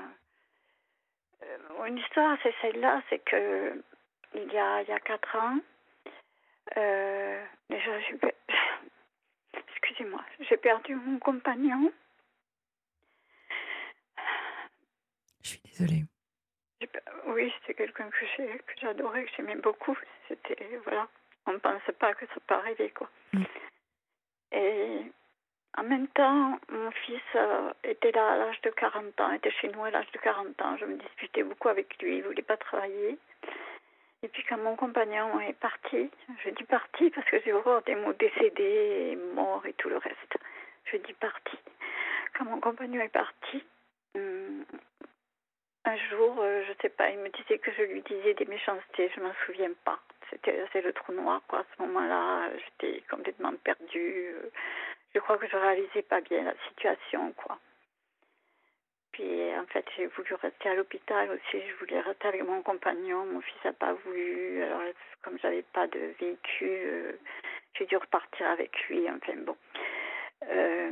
une 1.88 1.97
histoire, 1.97 2.38
c'est 2.43 2.53
celle-là, 2.61 3.01
c'est 3.09 3.19
que 3.19 3.81
il 4.34 4.51
y 4.53 4.57
a, 4.57 4.81
il 4.81 4.88
y 4.88 4.91
a 4.91 4.99
quatre 4.99 5.35
ans, 5.35 5.57
euh, 6.77 7.45
déjà, 7.69 7.99
j'ai 8.01 8.18
per- 8.18 8.35
excusez-moi, 9.69 10.23
j'ai 10.39 10.57
perdu 10.57 10.95
mon 10.95 11.19
compagnon. 11.19 11.91
Je 15.43 15.49
suis 15.49 15.61
désolée. 15.65 16.05
Oui, 17.26 17.53
c'était 17.59 17.73
quelqu'un 17.76 18.09
que 18.09 18.26
j'ai- 18.38 18.57
que 18.59 18.73
j'adorais, 18.80 19.26
que 19.26 19.31
j'aimais 19.35 19.55
beaucoup. 19.55 19.97
C'était, 20.27 20.80
voilà, 20.84 21.07
on 21.45 21.53
ne 21.53 21.57
pensait 21.57 21.91
pas 21.93 22.13
que 22.13 22.26
ça 22.27 22.35
peut 22.47 22.55
arriver, 22.55 22.89
quoi. 22.91 23.09
Mm. 23.34 23.43
Et 24.53 25.11
en 25.77 25.84
même 25.84 26.07
temps, 26.10 26.60
mon 26.69 26.91
fils 26.91 27.22
euh, 27.35 27.72
était 27.84 28.11
là 28.11 28.34
à 28.34 28.38
l'âge 28.38 28.60
de 28.61 28.69
40 28.72 29.19
ans, 29.22 29.31
était 29.31 29.52
chez 29.52 29.69
nous 29.69 29.84
à 29.84 29.91
l'âge 29.91 30.11
de 30.11 30.18
40 30.19 30.61
ans. 30.61 30.77
Je 30.77 30.85
me 30.85 30.98
disputais 30.98 31.43
beaucoup 31.43 31.69
avec 31.69 31.98
lui, 32.02 32.18
il 32.18 32.23
voulait 32.23 32.41
pas 32.41 32.57
travailler. 32.57 33.18
Et 34.23 34.27
puis 34.27 34.43
quand 34.48 34.57
mon 34.57 34.76
compagnon 34.76 35.39
est 35.39 35.57
parti, 35.60 36.11
je 36.43 36.49
dis 36.52 36.64
parti 36.65 37.10
parce 37.10 37.27
que 37.30 37.39
j'ai 37.41 37.53
horreur 37.53 37.81
des 37.84 37.95
mots 37.95 38.14
décédé, 38.14 39.18
mort 39.34 39.65
et 39.65 39.73
tout 39.73 39.89
le 39.89 39.98
reste. 39.98 40.38
Je 40.85 40.98
dis 40.98 41.14
parti. 41.14 41.57
Quand 42.38 42.45
mon 42.45 42.60
compagnon 42.60 43.02
est 43.02 43.10
parti, 43.10 43.64
hum, 44.15 44.65
un 45.85 45.98
jour, 46.10 46.38
euh, 46.39 46.64
je 46.68 46.73
sais 46.81 46.89
pas, 46.89 47.10
il 47.10 47.19
me 47.19 47.30
disait 47.30 47.57
que 47.57 47.72
je 47.72 47.81
lui 47.84 48.02
disais 48.03 48.34
des 48.35 48.45
méchancetés, 48.45 49.10
je 49.15 49.22
m'en 49.22 49.34
souviens 49.45 49.72
pas. 49.85 49.99
C'était 50.30 50.81
le 50.81 50.93
trou 50.93 51.11
noir, 51.14 51.41
quoi. 51.48 51.60
À 51.60 51.65
ce 51.76 51.81
moment-là, 51.84 52.49
j'étais 52.57 53.02
complètement 53.10 53.53
perdue. 53.64 54.34
euh, 54.35 54.49
Je 55.13 55.19
crois 55.19 55.38
que 55.38 55.47
je 55.47 55.57
réalisais 55.57 56.03
pas 56.03 56.21
bien 56.21 56.43
la 56.43 56.53
situation, 56.67 57.33
quoi. 57.33 57.59
Puis 59.11 59.57
en 59.57 59.65
fait, 59.67 59.85
j'ai 59.97 60.07
voulu 60.07 60.33
rester 60.35 60.69
à 60.69 60.75
l'hôpital 60.75 61.29
aussi. 61.31 61.61
Je 61.67 61.75
voulais 61.79 61.99
rester 61.99 62.27
avec 62.29 62.43
mon 62.43 62.61
compagnon. 62.61 63.25
Mon 63.25 63.41
fils 63.41 63.63
n'a 63.65 63.73
pas 63.73 63.93
voulu. 63.93 64.63
Alors, 64.63 64.81
comme 65.21 65.38
j'avais 65.39 65.63
pas 65.73 65.88
de 65.88 66.13
véhicule, 66.19 66.38
euh, 66.61 67.11
j'ai 67.77 67.85
dû 67.88 67.97
repartir 67.97 68.47
avec 68.47 68.71
lui. 68.88 69.09
Enfin 69.09 69.35
bon. 69.38 69.57
Euh, 70.43 70.91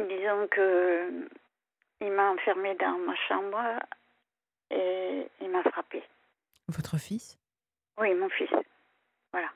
disons 0.00 0.48
que 0.48 1.28
il 2.00 2.10
m'a 2.10 2.30
enfermée 2.30 2.74
dans 2.74 2.98
ma 2.98 3.14
chambre 3.28 3.62
et 4.70 5.28
il 5.40 5.50
m'a 5.50 5.62
frappée. 5.62 6.02
Votre 6.68 6.98
fils? 6.98 7.38
Oui, 7.98 8.12
mon 8.14 8.28
fils. 8.28 8.50
Voilà. 9.30 9.48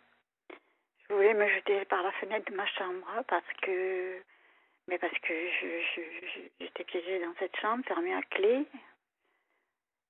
Je 1.09 1.15
voulais 1.15 1.35
me 1.35 1.49
jeter 1.49 1.85
par 1.87 2.03
la 2.03 2.13
fenêtre 2.13 2.51
de 2.51 2.57
ma 2.57 2.67
chambre 2.67 3.07
parce 3.29 3.45
que, 3.63 4.21
mais 4.89 4.99
parce 4.99 5.17
que 5.19 5.35
je, 5.35 5.81
je- 5.95 6.27
je- 6.27 6.49
j'étais 6.65 6.85
piégée 6.85 7.21
dans 7.21 7.35
cette 7.39 7.57
chambre, 7.57 7.85
fermée 7.87 8.15
à 8.15 8.23
clé, 8.23 8.65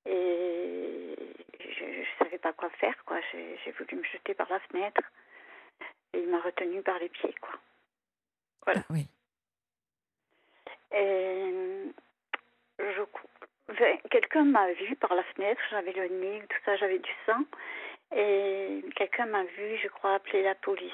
et 0.07 1.17
je 1.61 1.85
ne 1.85 2.05
savais 2.19 2.39
pas 2.39 2.53
quoi 2.53 2.71
faire, 2.71 2.95
quoi. 3.05 3.19
J'ai, 3.33 3.59
j'ai 3.65 3.73
voulu 3.73 3.97
me 3.97 4.05
jeter 4.05 4.35
par 4.35 4.49
la 4.51 4.61
fenêtre 4.61 5.03
et 6.13 6.21
il 6.21 6.29
m'a 6.29 6.41
retenue 6.41 6.83
par 6.83 6.99
les 6.99 7.09
pieds, 7.09 7.35
quoi. 7.41 7.55
Voilà. 8.65 8.81
Ah, 8.83 8.93
Oui. 8.93 9.07
Et 10.93 11.53
je 12.79 13.03
cou- 13.03 13.29
enfin, 13.71 13.97
quelqu'un 14.11 14.45
m'a 14.45 14.73
vu 14.73 14.97
par 14.97 15.15
la 15.15 15.25
fenêtre, 15.25 15.61
j'avais 15.71 15.93
le 15.93 16.09
nez, 16.09 16.43
tout 16.49 16.59
ça, 16.65 16.77
j'avais 16.77 17.01
du 17.01 17.11
sang. 17.27 17.43
Et 18.15 18.85
quelqu'un 18.95 19.27
m'a 19.27 19.45
vu, 19.45 19.79
je 19.83 19.89
crois, 19.89 20.15
appeler 20.15 20.43
la 20.43 20.55
police. 20.55 20.93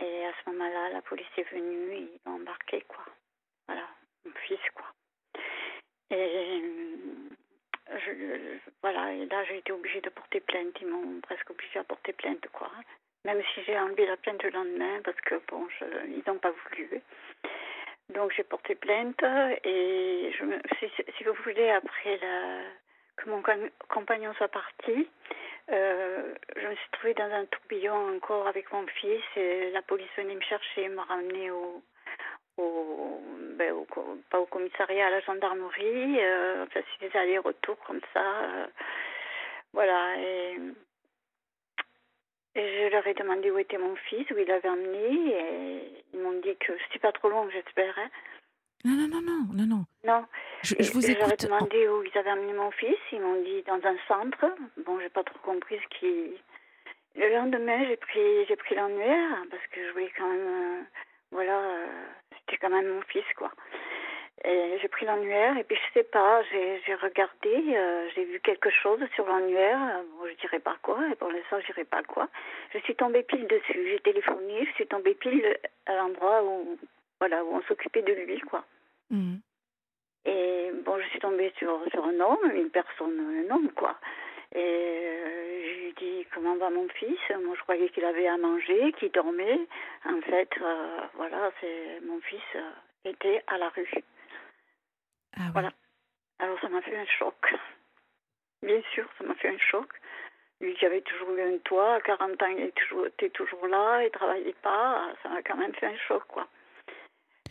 Et 0.00 0.26
à 0.26 0.32
ce 0.32 0.50
moment-là, 0.50 0.90
la 0.90 1.02
police 1.02 1.26
est 1.36 1.50
venue 1.50 1.94
ils 1.94 2.20
m'ont 2.24 2.36
embarqué, 2.36 2.82
quoi. 2.88 3.04
Voilà, 3.66 3.86
mon 4.24 4.32
fils, 4.46 4.58
quoi. 4.74 4.86
Et 6.10 6.16
euh, 6.16 6.90
Et 9.20 9.26
là, 9.26 9.44
j'ai 9.44 9.58
été 9.58 9.72
obligée 9.72 10.00
de 10.00 10.08
porter 10.08 10.40
plainte. 10.40 10.76
Ils 10.80 10.86
m'ont 10.86 11.20
presque 11.20 11.50
obligée 11.50 11.78
à 11.78 11.84
porter 11.84 12.12
plainte, 12.12 12.46
quoi. 12.52 12.70
Même 13.24 13.42
si 13.52 13.62
j'ai 13.64 13.78
enlevé 13.78 14.06
la 14.06 14.16
plainte 14.16 14.42
le 14.42 14.50
lendemain, 14.50 15.00
parce 15.04 15.20
que, 15.20 15.34
bon, 15.48 15.68
je, 15.78 15.84
ils 16.06 16.22
n'ont 16.26 16.38
pas 16.38 16.52
voulu. 16.52 17.02
Donc, 18.08 18.32
j'ai 18.34 18.44
porté 18.44 18.74
plainte. 18.74 19.22
Et 19.64 20.32
je 20.38 20.44
me, 20.44 20.58
si, 20.78 20.90
si 21.16 21.24
vous 21.24 21.34
voulez, 21.44 21.70
après 21.70 22.16
la, 22.18 22.62
que 23.20 23.30
mon 23.30 23.42
compagnon 23.88 24.32
soit 24.34 24.48
parti, 24.48 25.08
euh, 25.70 26.34
je 26.56 26.66
me 26.66 26.74
suis 26.74 26.90
trouvée 26.92 27.14
dans 27.14 27.30
un 27.32 27.44
tourbillon 27.46 28.16
encore 28.16 28.46
avec 28.48 28.72
mon 28.72 28.86
fils. 28.86 29.22
Et 29.36 29.70
la 29.70 29.82
police 29.82 30.08
venait 30.16 30.34
me 30.34 30.40
chercher, 30.40 30.88
me 30.88 31.00
ramener 31.00 31.50
au, 31.50 31.82
au, 32.56 33.22
ben, 33.56 33.74
pas 34.30 34.40
au 34.40 34.46
commissariat, 34.46 35.06
à 35.06 35.10
la 35.10 35.20
gendarmerie. 35.20 36.18
Euh, 36.20 36.64
enfin, 36.64 36.80
c'est 36.98 37.08
des 37.08 37.16
allers-retours 37.16 37.78
comme 37.86 38.00
ça. 38.12 38.40
Euh, 38.42 38.66
voilà. 39.72 40.16
Et, 40.18 40.58
je 42.56 42.90
leur 42.90 43.06
ai 43.06 43.14
demandé 43.14 43.50
où 43.50 43.58
était 43.58 43.78
mon 43.78 43.94
fils, 43.94 44.28
où 44.30 44.38
il 44.38 44.46
l'avait 44.48 44.68
emmené. 44.68 45.36
Et 45.36 46.04
ils 46.12 46.20
m'ont 46.20 46.40
dit 46.40 46.56
que 46.56 46.72
c'était 46.86 46.98
pas 46.98 47.12
trop 47.12 47.28
loin, 47.28 47.48
j'espère. 47.52 47.96
Hein. 47.96 48.10
Non, 48.84 48.92
non, 48.92 49.08
non, 49.08 49.20
non, 49.20 49.46
non, 49.52 49.66
non. 49.66 49.84
Non. 50.04 50.26
Je, 50.62 50.74
je 50.78 50.92
vous 50.92 51.10
écoute. 51.10 51.22
J'aurais 51.22 51.36
demandé 51.36 51.88
où 51.88 52.02
ils 52.02 52.18
avaient 52.18 52.30
amené 52.30 52.52
mon 52.52 52.70
fils. 52.70 52.96
Ils 53.12 53.20
m'ont 53.20 53.42
dit 53.42 53.62
dans 53.66 53.80
un 53.86 53.96
centre. 54.08 54.46
Bon, 54.84 54.98
j'ai 55.00 55.10
pas 55.10 55.22
trop 55.22 55.38
compris 55.40 55.78
ce 55.78 55.98
qui. 55.98 56.34
Le 57.16 57.28
lendemain, 57.36 57.84
j'ai 57.86 57.96
pris, 57.96 58.46
j'ai 58.46 58.56
pris 58.56 58.74
l'annuaire 58.74 59.44
parce 59.50 59.66
que 59.72 59.86
je 59.86 59.92
voulais 59.92 60.12
quand 60.16 60.28
même. 60.28 60.40
Euh, 60.40 60.82
voilà, 61.32 61.58
euh, 61.58 61.86
c'était 62.38 62.56
quand 62.56 62.70
même 62.70 62.88
mon 62.88 63.02
fils, 63.02 63.24
quoi. 63.36 63.50
Et 64.42 64.78
j'ai 64.80 64.88
pris 64.88 65.04
l'annuaire 65.04 65.58
et 65.58 65.64
puis 65.64 65.76
je 65.76 66.00
sais 66.00 66.04
pas, 66.04 66.42
j'ai, 66.44 66.80
j'ai 66.86 66.94
regardé, 66.94 67.76
euh, 67.76 68.08
j'ai 68.14 68.24
vu 68.24 68.40
quelque 68.40 68.70
chose 68.70 69.00
sur 69.14 69.26
l'annuaire. 69.28 70.02
Bon, 70.16 70.26
je 70.26 70.34
dirais 70.40 70.60
pas 70.60 70.76
quoi, 70.80 70.98
et 71.12 71.14
pour 71.14 71.28
l'instant, 71.30 71.60
je 71.60 71.66
dirais 71.66 71.84
pas 71.84 72.02
quoi. 72.02 72.26
Je 72.72 72.78
suis 72.78 72.94
tombée 72.94 73.22
pile 73.22 73.46
dessus. 73.46 73.86
J'ai 73.86 74.00
téléphoné, 74.00 74.64
je 74.64 74.72
suis 74.72 74.86
tombée 74.86 75.14
pile 75.14 75.58
à 75.84 75.94
l'endroit 75.96 76.42
où, 76.42 76.78
voilà, 77.20 77.44
où 77.44 77.54
on 77.54 77.62
s'occupait 77.62 78.02
de 78.02 78.12
lui, 78.12 78.40
quoi. 78.40 78.64
Mmh. 79.10 79.36
Et 80.24 80.70
bon, 80.84 80.98
je 81.00 81.08
suis 81.08 81.20
tombée 81.20 81.52
sur, 81.58 81.80
sur 81.90 82.04
un 82.04 82.18
homme, 82.20 82.50
une 82.54 82.70
personne, 82.70 83.46
un 83.48 83.54
homme, 83.54 83.70
quoi. 83.72 83.96
Et 84.52 84.58
euh, 84.58 85.62
je 85.62 85.80
lui 85.84 85.94
dis 85.94 86.26
comment 86.34 86.56
va 86.56 86.70
mon 86.70 86.88
fils? 86.88 87.18
Moi, 87.30 87.54
je 87.56 87.62
croyais 87.62 87.88
qu'il 87.90 88.04
avait 88.04 88.26
à 88.26 88.36
manger, 88.36 88.92
qu'il 88.98 89.12
dormait. 89.12 89.60
En 90.04 90.20
fait, 90.22 90.50
euh, 90.60 91.00
voilà, 91.14 91.52
c'est 91.60 92.00
mon 92.04 92.20
fils 92.20 92.40
euh, 92.56 92.70
était 93.04 93.42
à 93.46 93.58
la 93.58 93.68
rue. 93.68 93.88
Ah 95.36 95.42
oui. 95.44 95.50
Voilà. 95.52 95.70
Alors, 96.40 96.58
ça 96.60 96.68
m'a 96.68 96.82
fait 96.82 96.96
un 96.96 97.06
choc. 97.06 97.54
Bien 98.62 98.82
sûr, 98.92 99.06
ça 99.18 99.24
m'a 99.24 99.34
fait 99.34 99.48
un 99.48 99.58
choc. 99.58 99.88
Lui 100.60 100.74
qui 100.74 100.84
avait 100.84 101.00
toujours 101.00 101.30
eu 101.30 101.40
un 101.40 101.58
toit, 101.58 101.94
à 101.94 102.00
40 102.00 102.42
ans, 102.42 102.46
il 102.46 102.60
était 102.64 102.72
toujours, 102.72 103.06
était 103.06 103.30
toujours 103.30 103.66
là, 103.68 104.04
il 104.04 104.10
travaillait 104.10 104.56
pas. 104.62 105.08
Ça 105.22 105.28
m'a 105.28 105.42
quand 105.42 105.56
même 105.56 105.74
fait 105.74 105.86
un 105.86 105.96
choc, 105.96 106.24
quoi. 106.28 106.46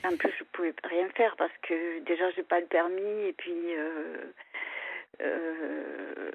En 0.05 0.15
plus, 0.15 0.31
je 0.39 0.43
pouvais 0.45 0.73
rien 0.83 1.09
faire 1.09 1.35
parce 1.35 1.51
que 1.61 1.99
déjà, 1.99 2.31
j'ai 2.31 2.43
pas 2.43 2.59
le 2.61 2.67
permis 2.67 3.27
et 3.27 3.33
puis 3.33 3.75
euh, 3.75 4.31
euh, 5.21 6.31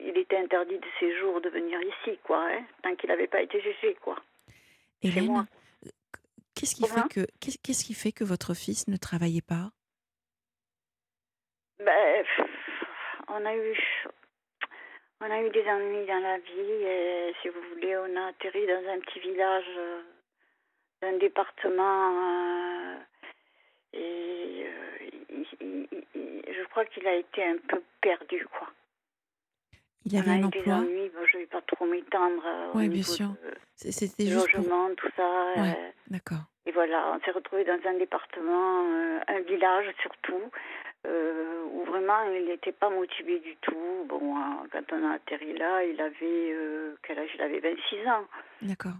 il 0.00 0.16
était 0.16 0.36
interdit 0.38 0.78
de 0.78 0.86
séjour 1.00 1.40
de 1.40 1.48
venir 1.48 1.80
ici, 1.82 2.18
quoi, 2.22 2.46
hein, 2.48 2.64
tant 2.82 2.94
qu'il 2.94 3.08
n'avait 3.08 3.26
pas 3.26 3.42
été 3.42 3.60
jugé, 3.60 3.94
quoi. 4.00 4.16
Hélène, 5.02 5.46
qu'est-ce 6.54 6.76
qui, 6.76 6.86
fait 6.86 7.08
que, 7.12 7.26
qu'est- 7.40 7.60
qu'est-ce 7.62 7.84
qui 7.84 7.94
fait 7.94 8.12
que 8.12 8.22
votre 8.24 8.54
fils 8.54 8.86
ne 8.86 8.96
travaillait 8.96 9.42
pas? 9.42 9.70
Ben, 11.80 12.24
on 13.28 13.44
a 13.44 13.56
eu, 13.56 13.76
on 15.20 15.28
a 15.28 15.42
eu 15.42 15.50
des 15.50 15.64
ennuis 15.68 16.06
dans 16.06 16.20
la 16.20 16.38
vie 16.38 16.84
et 16.84 17.34
si 17.42 17.48
vous 17.48 17.60
voulez, 17.74 17.96
on 17.96 18.16
a 18.16 18.28
atterri 18.28 18.64
dans 18.68 18.88
un 18.92 19.00
petit 19.00 19.18
village 19.18 19.64
euh, 19.76 20.02
d'un 21.02 21.18
département 21.18 22.14
euh, 22.16 22.96
et 23.92 24.66
euh, 24.66 25.08
il- 25.30 25.46
il- 25.60 25.88
il- 25.92 26.04
il- 26.14 26.54
je 26.54 26.64
crois 26.68 26.84
qu'il 26.86 27.06
a 27.06 27.14
été 27.16 27.44
un 27.44 27.56
peu 27.68 27.82
perdu, 28.00 28.46
quoi. 28.58 28.68
Il 30.06 30.16
avait 30.16 30.30
un 30.30 30.44
emploi 30.44 30.74
ennuis, 30.74 31.10
bon, 31.10 31.24
je 31.26 31.36
ne 31.36 31.42
vais 31.42 31.46
pas 31.48 31.60
trop 31.62 31.86
m'étendre 31.86 32.42
euh, 32.46 32.72
Ouais, 32.74 32.88
bien 32.88 33.02
sûr. 33.02 33.30
C'était 33.76 34.26
juste 34.26 34.50
pour... 34.52 34.60
logement, 34.60 34.94
tout 34.96 35.10
ça. 35.16 35.52
Ouais. 35.56 35.76
euh, 35.76 35.90
D'accord. 36.08 36.44
et 36.66 36.72
voilà, 36.72 37.12
on 37.14 37.20
s'est 37.24 37.30
retrouvé 37.32 37.64
dans 37.64 37.78
un 37.84 37.94
département, 37.98 38.84
euh, 38.86 39.20
un 39.28 39.40
village 39.40 39.92
surtout, 40.00 40.50
où 41.04 41.84
vraiment 41.84 42.22
il 42.32 42.44
n'était 42.46 42.72
pas 42.72 42.90
motivé 42.90 43.40
du 43.40 43.56
tout. 43.56 44.04
Bon, 44.08 44.36
quand 44.70 44.92
on 44.92 45.10
a 45.10 45.14
atterri 45.14 45.52
là, 45.58 45.82
il 45.84 46.00
avait 46.00 46.54
quel 47.02 47.18
âge? 47.18 47.30
Il 47.34 47.42
avait 47.42 47.58
26 47.60 48.06
ans. 48.08 48.26
D'accord. 48.62 48.92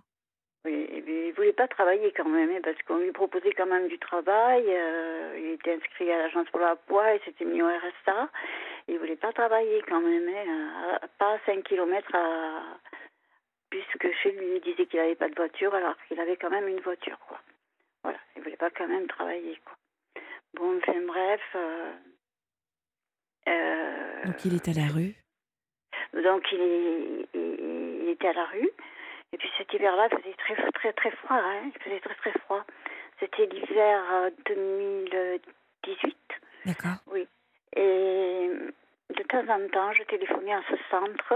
Oui, 0.64 0.86
et 0.92 1.02
puis, 1.02 1.26
il 1.28 1.32
voulait 1.32 1.52
pas 1.52 1.66
travailler 1.66 2.12
quand 2.12 2.28
même, 2.28 2.50
hein, 2.50 2.60
parce 2.62 2.80
qu'on 2.82 2.98
lui 2.98 3.10
proposait 3.10 3.52
quand 3.52 3.66
même 3.66 3.88
du 3.88 3.98
travail. 3.98 4.64
euh, 4.68 5.36
il 5.36 5.50
était 5.54 5.74
inscrit 5.74 6.10
à 6.12 6.18
l'agence 6.18 6.48
pour 6.50 6.60
l'emploi, 6.60 7.14
il 7.14 7.20
s'était 7.24 7.44
mis 7.44 7.60
au 7.62 7.66
RSA. 7.66 8.28
Il 8.86 8.98
voulait 8.98 9.16
pas 9.16 9.32
travailler 9.32 9.82
quand 9.88 10.00
même, 10.00 10.28
hein, 10.28 10.98
pas 11.18 11.34
à 11.34 11.38
5 11.46 11.64
kilomètres 11.64 12.14
à... 12.14 12.62
puisque 13.70 14.12
chez 14.22 14.30
lui, 14.32 14.56
il 14.56 14.60
disait 14.60 14.86
qu'il 14.86 15.00
n'avait 15.00 15.16
pas 15.16 15.28
de 15.28 15.34
voiture, 15.34 15.74
alors 15.74 15.96
qu'il 16.06 16.20
avait 16.20 16.36
quand 16.36 16.50
même 16.50 16.68
une 16.68 16.80
voiture, 16.80 17.18
quoi. 17.26 17.40
Voilà, 18.04 18.18
il 18.36 18.42
voulait 18.42 18.56
pas 18.56 18.70
quand 18.70 18.86
même 18.88 19.08
travailler, 19.08 19.58
quoi. 19.64 19.74
Bon, 20.54 20.76
enfin 20.78 21.00
bref... 21.06 21.40
euh, 21.56 21.92
euh, 23.48 24.24
Donc 24.26 24.44
il 24.44 24.54
est 24.54 24.68
à 24.68 24.72
la 24.80 24.92
rue 24.92 25.14
donc 26.14 26.44
il, 26.52 26.60
est- 26.60 27.26
il- 27.34 28.02
il 28.04 28.08
était 28.10 28.28
à 28.28 28.32
la 28.34 28.44
rue. 28.44 28.68
Et 29.32 29.36
puis 29.38 29.50
cet 29.56 29.72
hiver-là, 29.72 30.08
il 30.12 30.18
faisait 30.18 30.34
très 30.34 30.70
très 30.72 30.92
très 30.92 31.10
froid. 31.10 31.36
Hein. 31.36 31.70
Il 31.74 31.82
faisait 31.82 32.00
très 32.00 32.14
très 32.14 32.32
froid. 32.40 32.64
C'était 33.20 33.46
l'hiver 33.46 34.02
euh, 34.12 34.30
2018. 34.46 36.16
D'accord. 36.66 36.98
Oui. 37.06 37.26
Et 37.76 38.50
de 39.10 39.22
temps 39.24 39.48
en 39.48 39.68
temps, 39.68 39.92
je 39.92 40.02
téléphonais 40.04 40.54
à 40.54 40.62
ce 40.68 40.76
centre 40.90 41.34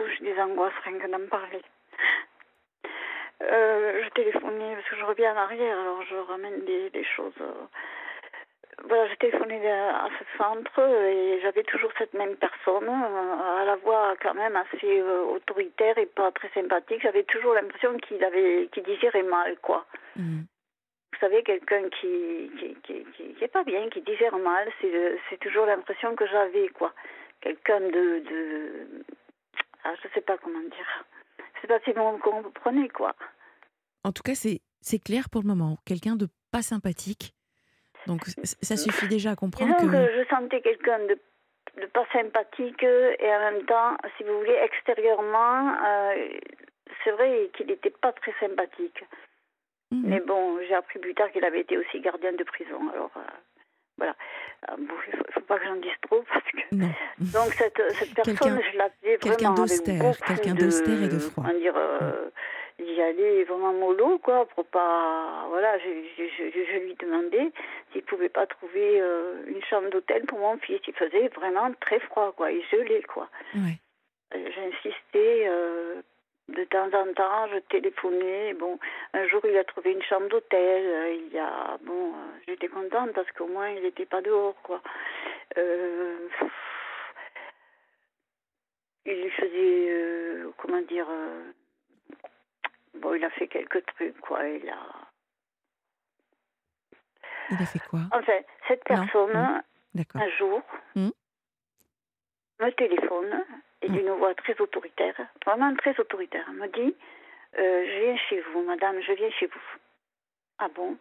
où 0.00 0.04
j'ai 0.06 0.24
des 0.24 0.40
angoisses 0.40 0.72
rien 0.84 0.98
que 0.98 1.10
d'en 1.10 1.26
parler. 1.28 1.62
Euh, 3.42 4.02
je 4.04 4.08
téléphonais 4.10 4.74
parce 4.76 4.88
que 4.88 4.96
je 4.96 5.04
reviens 5.04 5.34
en 5.34 5.38
arrière, 5.38 5.78
alors 5.78 6.02
je 6.04 6.14
ramène 6.16 6.64
des, 6.64 6.90
des 6.90 7.04
choses. 7.04 7.32
euh. 7.40 7.66
Voilà, 8.88 9.08
je 9.08 9.14
téléphonais 9.14 9.70
à 9.70 10.08
ce 10.18 10.38
centre 10.38 10.80
et 10.80 11.40
j'avais 11.40 11.62
toujours 11.62 11.90
cette 11.98 12.14
même 12.14 12.36
personne, 12.36 12.88
euh, 12.88 13.60
à 13.60 13.64
la 13.64 13.76
voix 13.76 14.14
quand 14.20 14.34
même 14.34 14.56
assez 14.56 15.00
euh, 15.00 15.24
autoritaire 15.24 15.96
et 15.98 16.06
pas 16.06 16.32
très 16.32 16.48
sympathique. 16.50 17.02
J'avais 17.02 17.22
toujours 17.24 17.54
l'impression 17.54 17.96
qu'il 17.98 18.22
avait, 18.24 18.68
qu'il 18.72 18.82
digérait 18.82 19.22
mal, 19.22 19.56
quoi. 19.60 19.86
Mhm. 20.16 20.46
Vous 21.12 21.18
savez, 21.20 21.42
quelqu'un 21.44 21.88
qui 21.90 22.50
qui, 22.58 22.74
qui, 22.82 23.04
qui, 23.16 23.34
qui 23.34 23.44
est 23.44 23.48
pas 23.52 23.62
bien, 23.62 23.88
qui 23.88 24.00
digère 24.00 24.36
mal, 24.38 24.68
c'est 24.80 25.18
c'est 25.30 25.38
toujours 25.38 25.66
l'impression 25.66 26.16
que 26.16 26.26
j'avais, 26.26 26.68
quoi. 26.70 26.92
Quelqu'un 27.40 27.80
de, 27.80 28.22
de... 28.30 29.04
Ah, 29.84 29.94
je 30.02 30.08
sais 30.14 30.20
pas 30.22 30.38
comment 30.38 30.60
dire. 30.60 31.04
Je 31.54 31.60
sais 31.60 31.66
pas 31.68 31.80
si 31.84 31.92
vous 31.92 32.18
comprenez, 32.18 32.88
quoi. 32.88 33.14
En 34.02 34.10
tout 34.10 34.22
cas, 34.22 34.34
c'est 34.34 34.60
c'est 34.80 34.98
clair 34.98 35.30
pour 35.30 35.42
le 35.42 35.48
moment. 35.48 35.76
Quelqu'un 35.84 36.16
de 36.16 36.26
pas 36.50 36.62
sympathique. 36.62 37.32
Donc 38.06 38.22
ça 38.26 38.76
suffit 38.76 39.08
déjà 39.08 39.30
à 39.32 39.36
comprendre 39.36 39.76
que... 39.76 39.86
je 39.86 40.28
sentais 40.28 40.60
quelqu'un 40.60 40.98
de, 41.00 41.18
de 41.80 41.86
pas 41.86 42.04
sympathique 42.12 42.82
et 42.82 43.34
en 43.34 43.52
même 43.52 43.64
temps, 43.66 43.96
si 44.16 44.24
vous 44.24 44.38
voulez, 44.38 44.58
extérieurement, 44.64 45.74
euh, 45.84 46.28
c'est 47.04 47.10
vrai 47.12 47.50
qu'il 47.56 47.66
n'était 47.66 47.90
pas 47.90 48.12
très 48.12 48.34
sympathique. 48.40 49.04
Mhm. 49.90 50.02
Mais 50.06 50.20
bon, 50.20 50.58
j'ai 50.66 50.74
appris 50.74 50.98
plus 50.98 51.14
tard 51.14 51.30
qu'il 51.30 51.44
avait 51.44 51.60
été 51.60 51.76
aussi 51.76 52.00
gardien 52.00 52.32
de 52.32 52.44
prison. 52.44 52.88
Alors, 52.92 53.10
euh, 53.16 53.20
voilà. 53.98 54.16
Bon, 54.78 54.94
il 55.12 55.18
ne 55.18 55.24
faut, 55.32 55.40
pas 55.40 55.58
que 55.58 55.64
j'en 55.64 55.76
dise 55.76 55.92
trop 56.02 56.22
parce 56.22 56.44
que. 56.44 56.74
Non. 56.74 56.88
Donc, 57.18 57.52
cette, 57.52 57.82
cette 57.92 58.14
personne, 58.14 58.36
Quelqu'un- 58.36 58.60
je 58.72 58.78
l'appelais 58.78 59.18
quelqu'un 59.18 59.52
vraiment 59.52 59.64
avec 59.64 59.84
d'austère, 59.84 60.26
quelqu'un 60.26 60.54
d'austère 60.54 61.02
et 61.02 61.08
de 61.08 61.18
froid. 61.18 61.44
Dire 61.52 61.76
euh, 61.76 62.30
J'y 62.92 63.00
allais 63.00 63.44
vraiment 63.44 63.72
mollo, 63.72 64.18
quoi, 64.18 64.46
pour 64.46 64.64
pas. 64.66 65.46
Voilà, 65.48 65.78
je, 65.78 65.88
je, 66.18 66.24
je, 66.28 66.64
je 66.64 66.78
lui 66.78 66.94
demandais 66.96 67.50
s'il 67.92 68.02
pouvait 68.02 68.28
pas 68.28 68.46
trouver 68.46 69.00
euh, 69.00 69.42
une 69.46 69.62
chambre 69.64 69.88
d'hôtel 69.90 70.24
pour 70.26 70.38
mon 70.38 70.58
fils. 70.58 70.80
Il 70.86 70.94
faisait 70.94 71.28
vraiment 71.28 71.72
très 71.80 72.00
froid, 72.00 72.32
quoi. 72.36 72.50
Il 72.52 72.62
gelait, 72.66 73.02
quoi. 73.02 73.28
Ouais. 73.54 73.78
Euh, 74.34 74.50
J'insistais 74.54 75.46
euh, 75.48 76.02
de 76.48 76.64
temps 76.64 76.90
en 76.92 77.12
temps, 77.14 77.46
je 77.52 77.58
téléphonais. 77.70 78.54
Bon, 78.54 78.78
un 79.14 79.26
jour, 79.28 79.40
il 79.44 79.56
a 79.56 79.64
trouvé 79.64 79.92
une 79.92 80.02
chambre 80.02 80.28
d'hôtel. 80.28 80.84
euh, 80.86 81.14
Il 81.14 81.32
y 81.32 81.38
a, 81.38 81.78
bon, 81.82 82.12
j'étais 82.46 82.68
contente 82.68 83.12
parce 83.14 83.30
qu'au 83.32 83.46
moins, 83.46 83.70
il 83.70 83.82
n'était 83.82 84.06
pas 84.06 84.20
dehors, 84.20 84.56
quoi. 84.62 84.80
Il 89.04 89.20
lui 89.22 89.30
faisait, 89.30 89.92
comment 90.58 90.80
dire, 90.82 91.06
bon, 92.94 93.14
il 93.14 93.24
a 93.24 93.30
fait 93.30 93.48
quelques 93.48 93.84
trucs, 93.86 94.18
quoi. 94.20 94.46
Il 94.48 94.68
a, 94.68 94.78
Il 97.50 97.60
a 97.62 97.66
fait 97.66 97.80
quoi 97.80 98.00
enfin, 98.12 98.38
cette 98.68 98.84
personne, 98.84 99.32
non. 99.32 99.60
Un 100.14 100.28
jour, 100.38 100.62
Hmm. 100.94 101.10
me 102.60 102.70
téléphone 102.70 103.44
et 103.82 103.88
Mm. 103.88 103.92
d'une 103.92 104.10
voix 104.12 104.34
très 104.34 104.58
autoritaire, 104.60 105.14
vraiment 105.44 105.74
très 105.76 105.98
autoritaire, 106.00 106.50
me 106.52 106.66
dit 106.68 106.94
euh, 107.58 107.84
Je 107.86 108.04
viens 108.04 108.16
chez 108.28 108.40
vous, 108.52 108.62
madame, 108.62 109.00
je 109.02 109.12
viens 109.12 109.30
chez 109.32 109.46
vous. 109.46 109.60
Ah 110.58 110.68
bon? 110.68 110.96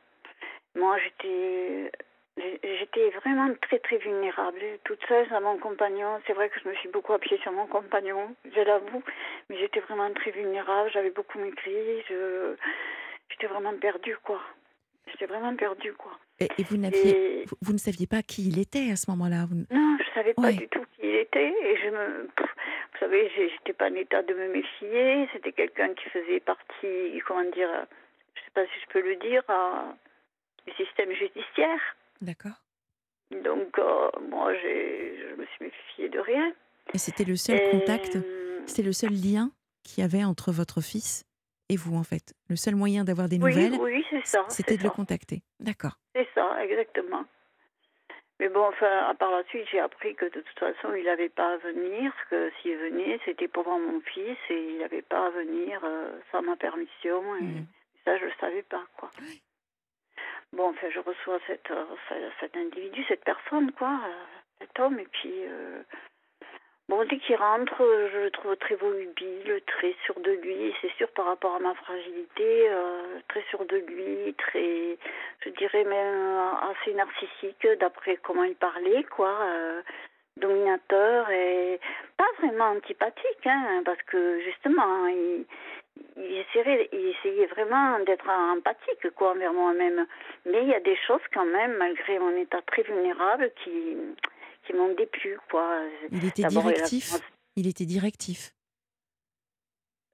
Moi, 0.76 0.98
j'étais. 1.00 1.92
J'étais 2.38 3.10
vraiment 3.10 3.54
très 3.62 3.80
très 3.80 3.98
vulnérable, 3.98 4.60
toute 4.86 5.04
seule 5.08 5.28
sans 5.30 5.42
mon 5.42 5.58
compagnon. 5.58 6.20
C'est 6.26 6.34
vrai 6.34 6.50
que 6.50 6.60
je 6.64 6.70
me 6.70 6.74
suis 6.76 6.90
beaucoup 6.90 7.14
appuyée 7.14 7.40
sur 7.42 7.52
mon 7.52 7.68
compagnon, 7.68 8.34
je 8.46 8.62
l'avoue, 8.62 9.04
mais 9.50 9.58
j'étais 9.58 9.82
vraiment 9.82 10.12
très 10.14 10.32
vulnérable, 10.32 10.90
j'avais 10.94 11.10
beaucoup 11.12 11.38
maigri, 11.40 12.02
je... 12.10 12.56
j'étais 13.30 13.48
vraiment 13.48 13.74
perdue 13.78 14.16
quoi. 14.24 14.42
J'étais 15.08 15.26
vraiment 15.26 15.56
perdue 15.56 15.94
quoi. 15.94 16.12
Et, 16.40 16.48
et 16.58 16.64
vous, 16.64 16.78
n'aviez, 16.78 17.42
Et 17.42 17.46
vous, 17.46 17.58
vous 17.62 17.74
ne 17.74 17.78
saviez 17.78 18.08
pas 18.08 18.22
qui 18.22 18.48
il 18.48 18.60
était 18.60 18.92
à 18.92 18.96
ce 18.96 19.12
moment-là 19.12 19.46
vous... 19.50 19.66
non, 19.70 19.98
je 20.00 20.14
savais 20.14 20.34
pas 20.34 20.52
du 20.54 20.68
tout 20.70 20.86
qui 20.96 21.08
il 21.08 21.16
était 21.16 21.54
et 21.64 21.78
je 21.78 21.90
me, 21.90 22.24
vous 22.38 23.00
savez, 23.00 23.30
j'étais 23.36 23.74
pas 23.74 23.90
en 23.90 23.96
état 23.96 24.24
de 24.24 24.34
me 24.34 24.48
méfier. 24.54 25.28
C'était 25.34 25.52
quelqu'un 25.52 25.94
qui 25.96 26.10
faisait 26.10 26.40
partie, 26.40 27.22
comment 27.28 27.44
dire, 27.52 27.70
je 28.36 28.40
sais 28.42 28.52
pas 28.54 28.64
si 28.66 28.80
je 28.86 28.88
peux 28.94 29.02
le 29.02 29.18
dire, 29.18 29.44
à- 29.50 29.94
du 30.66 30.74
système 30.74 31.12
judiciaire. 31.12 31.82
D'accord. 32.22 32.64
Donc 33.32 33.78
euh, 33.80 34.10
moi, 34.30 34.54
je 34.56 35.36
me 35.36 35.46
suis 35.46 35.66
méfiée 35.66 36.10
de 36.10 36.20
rien. 36.20 36.54
Et 36.94 36.98
c'était 36.98 37.24
le 37.24 37.36
seul 37.36 37.58
Et, 37.58 37.70
contact, 37.72 38.18
c'était 38.66 38.84
le 38.84 38.94
seul 38.94 39.12
lien 39.12 39.52
qu'il 39.84 40.02
y 40.02 40.06
avait 40.06 40.24
entre 40.24 40.52
votre 40.52 40.82
fils 40.82 41.24
et 41.70 41.78
vous, 41.78 41.96
en 41.96 42.04
fait. 42.04 42.34
Le 42.50 42.56
seul 42.56 42.76
moyen 42.76 43.04
d'avoir 43.04 43.30
des 43.30 43.38
oui, 43.40 43.56
nouvelles, 43.56 43.80
oui, 43.80 44.06
ça. 44.26 44.44
c'était 44.50 44.78
de 44.78 44.84
le 44.84 44.90
contacter. 44.90 45.42
D'accord. 45.60 45.98
C'est 46.14 46.28
ça, 46.36 46.64
exactement. 46.64 47.24
Mais 48.40 48.50
bon, 48.50 48.66
enfin, 48.68 49.06
à 49.08 49.14
par 49.14 49.32
la 49.32 49.44
suite, 49.46 49.68
j'ai 49.72 49.80
appris 49.80 50.16
que 50.16 50.26
de 50.26 50.42
toute 50.42 50.60
façon, 50.60 50.94
il 50.96 51.06
n'avait 51.06 51.30
pas 51.30 51.54
à 51.54 51.58
venir, 51.58 52.12
que 52.30 52.52
s'il 52.62 52.76
venait, 52.76 53.20
c'était 53.24 53.48
pour 53.48 53.64
voir 53.64 53.78
mon 53.80 54.02
fils 54.02 54.36
et 54.50 54.72
il 54.74 54.80
n'avait 54.80 55.04
pas 55.04 55.28
à 55.28 55.30
venir 55.30 55.80
euh, 55.84 56.20
sans 56.32 56.42
ma 56.42 56.56
permission. 56.58 57.36
Et 57.38 57.42
Mhm. 57.44 57.66
ça, 58.04 58.18
je 58.18 58.24
ne 58.26 58.30
le 58.30 58.36
savais 58.40 58.64
pas, 58.64 58.84
quoi. 58.98 59.10
Bon, 60.54 60.70
enfin, 60.70 60.90
je 60.90 61.00
reçois 61.00 61.40
euh, 61.50 61.86
ce- 62.10 62.32
cet 62.40 62.56
individu, 62.58 63.04
cette 63.08 63.24
personne, 63.24 63.72
quoi, 63.74 64.00
euh, 64.06 64.26
cet 64.60 64.80
homme, 64.80 65.00
et 65.00 65.08
puis... 65.12 65.34
euh, 65.48 65.82
Bon, 66.90 67.06
dès 67.06 67.20
qu'il 67.20 67.38
rentre, 67.38 67.78
je 68.12 68.18
le 68.18 68.32
trouve 68.32 68.58
très 68.58 68.76
volubile, 68.76 69.62
très 69.66 69.96
sûr 70.04 70.20
de 70.20 70.32
lui. 70.32 70.76
C'est 70.82 70.92
sûr 70.98 71.08
par 71.12 71.26
rapport 71.26 71.56
à 71.56 71.60
ma 71.60 71.74
fragilité, 71.76 72.70
très 73.30 73.44
sûr 73.44 73.64
de 73.66 73.78
lui, 73.78 74.34
très, 74.34 74.98
je 75.40 75.50
dirais 75.52 75.86
même 75.86 76.38
assez 76.70 76.94
narcissique 76.94 77.66
d'après 77.80 78.18
comment 78.18 78.44
il 78.44 78.56
parlait, 78.56 79.04
quoi. 79.06 79.38
dominateur 80.36 81.30
et 81.30 81.80
pas 82.18 82.28
vraiment 82.40 82.72
antipathique, 82.72 83.46
hein, 83.48 83.84
parce 83.86 84.02
que 84.04 84.42
justement, 84.42 85.08
il, 85.08 85.46
il, 86.18 86.38
essayait, 86.38 86.90
il 86.92 87.08
essayait 87.18 87.48
vraiment 87.48 88.00
d'être 88.00 88.28
empathique, 88.30 89.10
quoi, 89.16 89.32
envers 89.32 89.54
moi-même. 89.54 90.06
Mais 90.46 90.62
il 90.64 90.70
y 90.70 90.74
a 90.76 90.80
des 90.80 90.98
choses 91.08 91.22
quand 91.34 91.46
même, 91.46 91.78
malgré 91.78 92.20
mon 92.20 92.36
état 92.38 92.62
très 92.64 92.84
vulnérable, 92.84 93.52
qui, 93.64 93.96
qui 94.66 94.74
m'ont 94.74 94.94
déplu, 94.94 95.38
quoi. 95.50 95.84
Il 96.12 96.26
était 96.26 96.44
directif. 96.44 97.14
Il 97.56 97.68
était 97.68 97.86
directif 97.86 98.52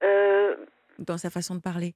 Euh, 0.02 0.56
dans 0.98 1.18
sa 1.18 1.30
façon 1.30 1.54
de 1.54 1.60
parler. 1.60 1.94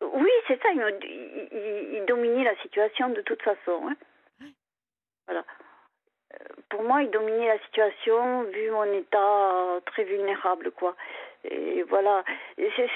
oui, 0.00 0.30
c'est 0.46 0.60
ça, 0.62 0.68
il, 0.72 2.04
dominait 2.06 2.44
la 2.44 2.56
situation 2.62 3.10
de 3.10 3.20
toute 3.22 3.42
façon. 3.42 3.88
hein. 3.88 3.96
Voilà. 5.26 5.44
Euh, 6.34 6.44
Pour 6.70 6.82
moi, 6.82 7.02
il 7.02 7.10
dominait 7.10 7.48
la 7.48 7.58
situation 7.64 8.44
vu 8.44 8.70
mon 8.70 8.84
état 8.94 9.80
très 9.86 10.04
vulnérable, 10.04 10.70
quoi. 10.72 10.96
Et 11.44 11.82
voilà. 11.84 12.24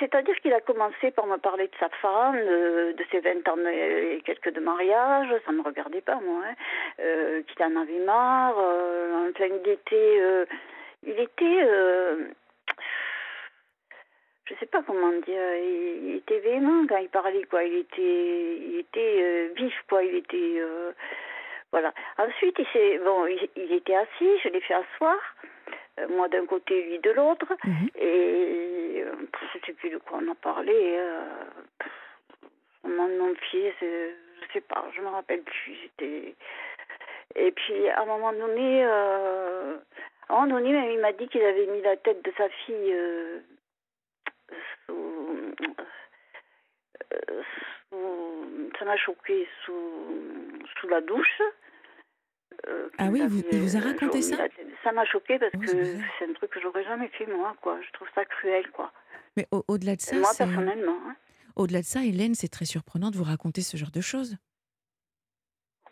C'est-à-dire 0.01 0.35
qu'il 0.41 0.53
a 0.53 0.61
commencé 0.61 1.11
par 1.13 1.27
me 1.27 1.37
parler 1.37 1.69
de 1.69 1.77
sa 1.79 1.89
femme, 1.89 2.37
de, 2.37 3.05
ses 3.11 3.21
20 3.21 3.49
ans 3.49 3.57
et 3.67 4.21
quelques 4.25 4.53
de 4.53 4.61
mariage, 4.61 5.29
ça 5.47 5.53
ne 5.53 5.59
me 5.59 5.63
regardait 5.63 6.01
pas, 6.01 6.17
moi, 6.17 6.43
hein. 6.47 6.55
Euh, 7.01 7.43
qu'il 7.43 7.65
en 7.65 7.77
avait 7.77 8.05
marre. 8.05 8.59
euh, 8.59 9.31
enfin, 9.31 9.47
il 9.47 9.71
était... 9.71 10.21
euh, 10.21 10.45
il 11.05 11.19
était... 11.19 11.63
euh, 11.63 12.27
je 14.47 14.55
sais 14.57 14.67
pas 14.67 14.83
comment 14.83 15.13
dire, 15.27 15.55
il, 15.57 16.17
était 16.17 16.41
véhément 16.41 16.85
quand 16.89 16.99
il 16.99 17.09
parlait, 17.09 17.45
quoi. 17.45 17.63
Il 17.63 17.77
était, 17.77 18.57
il 18.57 18.79
était 18.81 19.23
euh, 19.23 19.49
vif, 19.57 19.75
quoi. 19.89 20.03
Il 20.03 20.17
était, 20.17 20.61
voilà. 21.71 21.95
Ensuite, 22.19 22.57
il 22.59 22.67
s'est, 22.73 22.99
bon, 22.99 23.27
il, 23.27 23.73
était 23.73 23.95
assis, 23.95 24.39
je 24.43 24.49
l'ai 24.49 24.61
fait 24.61 24.75
asseoir, 24.75 25.17
moi 26.09 26.29
d'un 26.29 26.47
côté, 26.47 26.83
lui 26.85 26.99
de 27.01 27.11
l'autre, 27.11 27.53
Mhm. 27.65 27.89
et 27.97 29.03
euh, 29.05 29.15
je 29.55 29.59
sais 29.67 29.73
plus 29.75 29.91
de 29.91 29.99
quoi 29.99 30.19
on 30.23 30.31
a 30.31 30.35
parlé. 30.35 30.75
Euh, 30.75 31.45
mon 32.85 33.09
nom 33.09 33.35
euh, 33.83 34.11
je 34.41 34.53
sais 34.53 34.61
pas, 34.63 34.85
je 34.95 35.01
me 35.01 35.09
rappelle 35.09 35.43
plus. 35.43 35.75
J'étais, 35.83 36.35
et 37.37 37.53
puis 37.53 37.89
à 37.91 38.03
un 38.03 38.07
moment 38.07 38.33
donné, 38.33 38.85
euh, 38.85 39.77
à 40.29 40.35
un 40.35 40.47
moment 40.47 40.61
donné, 40.61 40.93
il 40.95 41.01
m'a 41.01 41.13
dit 41.13 41.29
qu'il 41.29 41.43
avait 41.43 41.67
mis 41.67 41.83
la 41.83 41.97
tête 41.97 42.23
de 42.25 42.33
sa 42.37 42.49
fille. 42.49 42.93
euh, 42.93 43.41
sous, 44.87 45.55
euh, 47.15 47.43
sous- 47.91 48.71
ça 48.79 48.85
m'a 48.85 48.97
choqué 48.97 49.49
sous, 49.65 50.63
sous 50.79 50.89
la 50.89 51.01
douche. 51.01 51.41
Euh, 52.69 52.89
Ah 52.99 53.09
oui, 53.11 53.21
vous- 53.27 53.43
il 53.53 53.59
vous 53.61 53.77
a 53.77 53.81
raconté 53.81 54.23
ça 54.23 54.37
tête- 54.37 54.53
Ça 54.85 54.93
m'a 54.93 55.05
choqué 55.05 55.39
parce 55.39 55.53
que 55.53 55.67
c'est 56.19 56.29
un 56.29 56.33
truc 56.35 56.51
que 56.51 56.61
j'aurais 56.61 56.85
jamais 56.85 57.09
fait 57.09 57.27
moi, 57.27 57.55
quoi. 57.63 57.81
Je 57.87 57.93
trouve 57.93 58.09
ça 58.15 58.25
cruel, 58.25 58.69
quoi. 58.73 58.93
Mais 59.37 59.47
au- 59.51 59.65
au-delà 59.69 59.97
de 59.97 60.01
ça, 60.01 60.17
moi, 60.17 60.31
personnellement. 60.37 60.99
hein. 61.07 61.17
au-delà 61.57 61.81
de 61.81 61.87
ça, 61.87 62.03
Hélène, 62.05 62.35
c'est 62.35 62.49
très 62.49 62.65
surprenant 62.65 63.11
de 63.11 63.17
vous 63.17 63.25
raconter 63.25 63.63
ce 63.63 63.77
genre 63.77 63.91
de 63.91 64.01
choses. 64.01 64.37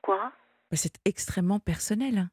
Quoi? 0.03 0.33
Bah, 0.71 0.77
C'est 0.77 0.95
extrêmement 1.05 1.59
personnel. 1.61 2.29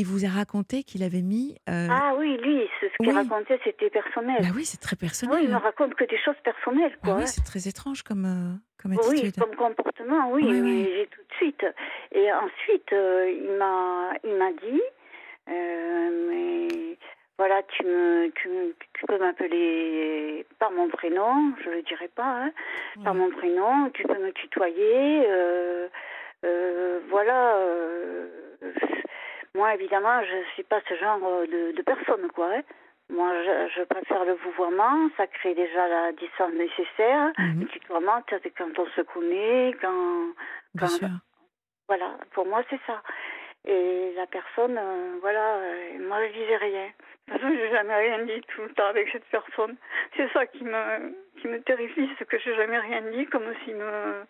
Il 0.00 0.06
vous 0.06 0.24
a 0.24 0.28
raconté 0.28 0.84
qu'il 0.84 1.02
avait 1.02 1.22
mis. 1.22 1.56
euh, 1.68 1.88
Ah 1.90 2.14
oui, 2.16 2.36
lui, 2.38 2.60
ce, 2.80 2.86
ce 2.86 2.96
qu'il 2.98 3.08
oui. 3.08 3.14
racontait, 3.16 3.58
c'était 3.64 3.90
personnel. 3.90 4.38
Bah 4.42 4.54
oui, 4.54 4.64
c'est 4.64 4.78
très 4.80 4.94
oui, 4.94 5.00
personnel. 5.00 5.40
il 5.42 5.50
me 5.50 5.56
raconte 5.56 5.94
que 5.96 6.04
des 6.04 6.18
choses 6.18 6.38
personnelles, 6.44 6.96
Bah 7.02 7.14
oui, 7.16 7.22
hein. 7.24 7.26
c'est 7.26 7.42
très 7.44 7.66
étrange 7.68 8.04
comme, 8.04 8.24
euh, 8.24 8.54
comme 8.80 8.92
Oui, 8.92 9.18
attitude. 9.18 9.42
comme 9.42 9.56
comportement, 9.56 10.30
oui, 10.30 10.44
ouais. 10.44 10.84
j'ai 10.94 11.06
tout 11.10 11.20
de 11.28 11.34
suite. 11.34 11.66
Et 12.12 12.32
ensuite, 12.32 12.92
euh, 12.92 13.28
il 13.42 13.50
m'a, 13.58 14.12
il 14.22 14.34
m'a 14.36 14.52
dit, 14.52 14.82
mais 15.48 16.96
voilà, 17.36 17.62
tu 17.68 17.84
me, 17.84 18.30
tu, 18.36 18.48
me- 18.48 18.74
tu 18.94 19.04
peux 19.06 19.18
m'appeler 19.18 20.46
par 20.60 20.70
mon 20.70 20.88
prénom, 20.90 21.54
je 21.64 21.70
le 21.70 21.82
dirai 21.82 22.06
pas, 22.08 22.44
hein, 22.44 22.50
par 23.02 23.14
mon 23.14 23.30
prénom, 23.30 23.90
tu 23.94 24.04
peux 24.04 24.18
me 24.22 24.30
tutoyer, 24.32 25.26
voilà. 27.10 27.56
Euh, 29.54 29.58
moi, 29.58 29.74
évidemment, 29.74 30.22
je 30.22 30.50
suis 30.54 30.62
pas 30.64 30.80
ce 30.88 30.94
genre 30.96 31.18
de, 31.20 31.72
de 31.76 31.82
personne, 31.82 32.28
quoi. 32.32 32.48
hein. 32.54 32.62
Moi, 33.10 33.32
je, 33.42 33.68
je 33.78 33.82
préfère 33.84 34.24
le 34.26 34.34
vouvoiement, 34.34 35.08
ça 35.16 35.26
crée 35.26 35.54
déjà 35.54 35.88
la 35.88 36.12
distance 36.12 36.52
nécessaire. 36.52 37.32
Le 37.60 37.66
tutoiement, 37.66 38.22
c'est 38.28 38.50
quand 38.50 38.78
on 38.78 38.86
se 38.86 39.00
connaît, 39.00 39.74
quand... 39.80 40.26
bien 40.74 40.86
quand- 40.86 40.88
sûr. 40.88 41.08
Voilà, 41.88 42.18
pour 42.34 42.44
moi, 42.44 42.62
c'est 42.68 42.80
ça. 42.86 43.00
Et 43.64 44.12
la 44.14 44.26
personne, 44.26 44.76
euh, 44.78 45.16
voilà, 45.22 45.54
euh, 45.56 45.98
moi, 46.06 46.18
je 46.26 46.32
disais 46.34 46.56
rien. 46.56 46.86
De 47.28 47.32
toute 47.32 47.40
façon, 47.42 47.54
j'ai 47.56 47.70
jamais 47.70 47.94
rien 47.96 48.24
dit 48.26 48.40
tout 48.54 48.62
le 48.62 48.72
temps 48.74 48.86
avec 48.86 49.08
cette 49.10 49.24
personne. 49.26 49.76
C'est 50.16 50.30
ça 50.32 50.46
qui 50.46 50.64
me, 50.64 51.14
qui 51.40 51.48
me 51.48 51.60
terrifie, 51.62 52.10
c'est 52.18 52.28
que 52.28 52.38
j'ai 52.38 52.54
jamais 52.56 52.78
rien 52.78 53.00
dit, 53.10 53.24
comme 53.26 53.50
s'il 53.64 53.76
me... 53.76 54.22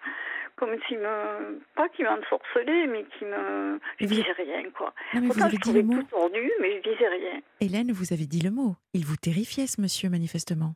Comme 0.59 0.77
s'il 0.89 0.99
me... 0.99 1.61
Pas 1.77 1.89
qu'il 1.91 2.05
m'ensorcelait, 2.05 2.87
mais 2.89 3.05
qui 3.17 3.25
me... 3.25 3.79
Je 3.99 4.07
vous- 4.07 4.15
disais 4.15 4.33
rien, 4.33 4.69
quoi. 4.71 4.93
Non, 5.15 5.21
mais 5.21 5.21
vous 5.21 5.27
Pourtant, 5.29 5.45
avez 5.47 5.57
je 5.57 5.61
dit 5.63 5.73
le 5.73 5.83
mot. 5.85 5.95
tout 5.95 6.03
tordu, 6.05 6.51
mais 6.61 6.83
je 6.83 6.91
disais 6.91 7.09
rien. 7.09 7.41
Hélène, 7.61 7.93
vous 7.93 8.13
avez 8.13 8.27
dit 8.27 8.41
le 8.41 8.51
mot. 8.51 8.75
Il 8.93 9.05
vous 9.05 9.17
terrifiait, 9.17 9.67
ce 9.69 9.81
monsieur, 9.81 10.11
manifestement. 10.11 10.75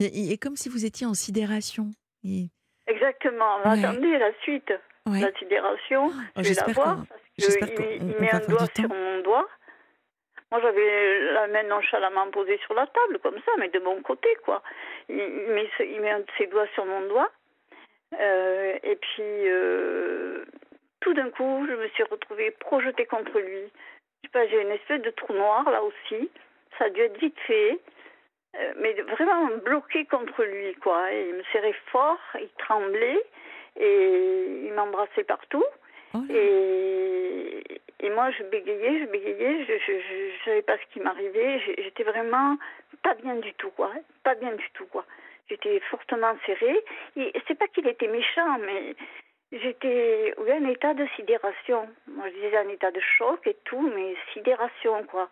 Il 0.00 0.08
il 0.14 0.32
est 0.32 0.38
comme 0.38 0.56
si 0.56 0.68
vous 0.70 0.84
étiez 0.86 1.06
en 1.06 1.14
sidération. 1.14 1.90
Exactement. 2.86 3.56
Ouais. 3.64 3.84
Attendez, 3.84 4.18
la 4.18 4.32
suite. 4.40 4.72
Ouais. 5.06 5.20
La 5.20 5.32
sidération, 5.38 6.06
Oh, 6.36 6.42
je 6.42 6.48
vais 6.48 6.54
la 6.54 6.72
voir 6.72 7.04
parce 7.08 7.56
qu'il 7.56 8.06
met 8.20 8.30
un 8.32 8.38
doigt 8.46 8.66
sur 8.74 8.88
mon 8.88 9.20
doigt. 9.22 9.48
Moi, 10.50 10.60
j'avais 10.60 11.32
la 11.32 11.46
main 11.48 11.62
nonchalamment 11.64 12.30
posée 12.30 12.58
sur 12.64 12.74
la 12.74 12.86
table, 12.86 13.18
comme 13.22 13.36
ça, 13.44 13.52
mais 13.58 13.68
de 13.70 13.80
mon 13.80 14.00
côté, 14.02 14.28
quoi. 14.44 14.62
Il, 15.08 15.16
met, 15.16 15.68
il 15.80 16.00
met 16.00 16.10
un 16.10 16.20
de 16.20 16.26
ses 16.38 16.46
doigts 16.46 16.68
sur 16.74 16.84
mon 16.84 17.08
doigt. 17.08 17.30
Euh, 18.20 18.78
et 18.82 18.96
puis, 18.96 19.22
euh, 19.22 20.44
tout 21.00 21.14
d'un 21.14 21.30
coup, 21.30 21.66
je 21.68 21.74
me 21.74 21.88
suis 21.88 22.02
retrouvée 22.04 22.50
projetée 22.52 23.06
contre 23.06 23.38
lui. 23.38 23.62
Je 24.22 24.28
sais 24.28 24.32
pas, 24.32 24.46
j'ai 24.46 24.60
une 24.60 24.70
espèce 24.70 25.02
de 25.02 25.10
trou 25.10 25.32
noir, 25.32 25.68
là 25.70 25.82
aussi. 25.82 26.30
Ça 26.78 26.86
a 26.86 26.90
dû 26.90 27.00
être 27.00 27.18
vite 27.18 27.38
fait. 27.46 27.78
Euh, 28.54 28.72
mais 28.76 28.92
vraiment 28.92 29.48
bloqué 29.64 30.04
contre 30.06 30.44
lui, 30.44 30.74
quoi. 30.74 31.12
Et 31.12 31.28
il 31.28 31.34
me 31.34 31.42
serrait 31.52 31.74
fort, 31.90 32.20
il 32.34 32.50
tremblait, 32.58 33.24
et 33.76 34.64
il 34.66 34.72
m'embrassait 34.74 35.24
partout. 35.24 35.64
Oh. 36.14 36.18
Et, 36.28 37.64
et 38.00 38.10
moi, 38.10 38.30
je 38.32 38.42
bégayais, 38.44 39.00
je 39.00 39.04
bégayais, 39.06 39.64
je 39.64 39.92
ne 39.92 40.44
savais 40.44 40.62
pas 40.62 40.76
ce 40.76 40.92
qui 40.92 41.00
m'arrivait. 41.00 41.60
J'étais 41.78 42.02
vraiment 42.02 42.58
pas 43.02 43.14
bien 43.14 43.36
du 43.36 43.54
tout, 43.54 43.70
quoi. 43.70 43.90
Pas 44.22 44.34
bien 44.34 44.52
du 44.52 44.68
tout, 44.74 44.86
quoi. 44.86 45.06
J'étais 45.52 45.80
fortement 45.90 46.34
serrée. 46.46 46.82
Et 47.16 47.30
c'est 47.46 47.58
pas 47.58 47.68
qu'il 47.68 47.86
était 47.86 48.08
méchant, 48.08 48.58
mais 48.60 48.96
j'étais 49.52 50.32
oui, 50.38 50.50
en 50.50 50.64
état 50.70 50.94
de 50.94 51.06
sidération. 51.16 51.88
Moi, 52.06 52.28
je 52.30 52.34
disais 52.40 52.58
en 52.58 52.68
état 52.70 52.90
de 52.90 53.00
choc 53.00 53.46
et 53.46 53.56
tout, 53.64 53.82
mais 53.94 54.16
sidération, 54.32 55.04
quoi. 55.04 55.28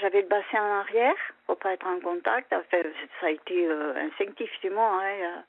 J'avais 0.00 0.22
le 0.22 0.28
bassin 0.28 0.62
en 0.62 0.80
arrière 0.80 1.16
pour 1.46 1.58
pas 1.58 1.74
être 1.74 1.86
en 1.86 2.00
contact. 2.00 2.48
Ça 2.70 3.26
a 3.26 3.30
été 3.30 3.66
euh, 3.66 3.92
moi. 4.70 5.02
hein. 5.02 5.20
Euh, 5.20 5.40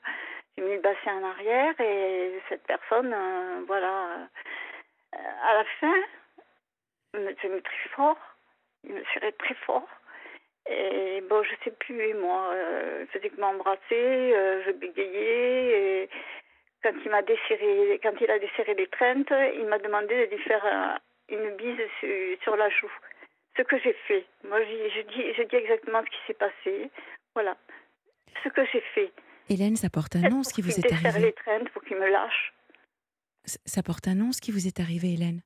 J'ai 0.58 0.64
mis 0.64 0.74
le 0.74 0.80
bassin 0.80 1.14
en 1.14 1.30
arrière 1.30 1.80
et 1.80 2.42
cette 2.48 2.64
personne, 2.66 3.14
euh, 3.14 3.62
voilà, 3.66 4.28
euh, 5.14 5.18
à 5.44 5.54
la 5.54 5.64
fin, 5.80 5.94
il 7.14 7.20
me 7.20 7.34
tenait 7.36 7.62
très 7.62 7.88
fort. 7.96 8.18
Il 8.84 8.92
me 8.94 9.04
serrait 9.14 9.32
très 9.32 9.54
fort. 9.66 9.88
Et 10.70 11.20
bon, 11.28 11.42
je 11.42 11.50
sais 11.64 11.72
plus, 11.72 12.14
moi, 12.14 12.52
euh, 12.54 13.04
il 13.04 13.06
faisait 13.08 13.30
que 13.30 13.40
m'embrasser, 13.40 13.80
euh, 13.92 14.62
je 14.64 14.70
bégayais. 14.70 16.04
Et 16.04 16.10
quand 16.82 16.92
il 17.04 17.10
m'a 17.10 17.22
desserré, 17.22 17.98
quand 18.02 18.14
il 18.20 18.30
a 18.30 18.38
desserré 18.38 18.74
l'étreinte, 18.74 19.32
il 19.56 19.66
m'a 19.66 19.78
demandé 19.78 20.26
de 20.26 20.36
lui 20.36 20.42
faire 20.42 20.64
une 21.28 21.56
bise 21.56 21.80
sur, 21.98 22.42
sur 22.42 22.56
la 22.56 22.68
joue. 22.70 22.92
Ce 23.56 23.62
que 23.62 23.78
j'ai 23.80 23.94
fait. 24.06 24.24
Moi, 24.48 24.62
je, 24.62 24.88
je 24.94 25.00
dis, 25.08 25.34
je 25.36 25.42
dis 25.42 25.56
exactement 25.56 26.02
ce 26.04 26.10
qui 26.10 26.26
s'est 26.28 26.34
passé. 26.34 26.90
Voilà. 27.34 27.56
Ce 28.44 28.48
que 28.48 28.64
j'ai 28.72 28.80
fait. 28.94 29.12
Hélène, 29.48 29.74
ça 29.74 29.90
porte 29.90 30.14
un 30.14 30.28
nom 30.28 30.44
ce 30.44 30.54
qui 30.54 30.62
vous 30.62 30.70
est 30.70 30.92
arrivé. 30.92 31.20
l'étreinte 31.20 31.68
pour 31.70 31.82
qu'il 31.82 31.96
me 31.96 32.08
lâche. 32.08 32.54
Ça 33.44 33.82
porte 33.82 34.06
un 34.06 34.14
nom 34.14 34.30
ce 34.30 34.40
qui 34.40 34.52
vous 34.52 34.68
est 34.68 34.78
arrivé, 34.78 35.14
Hélène. 35.14 35.42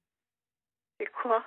C'est 1.01 1.10
quoi? 1.10 1.42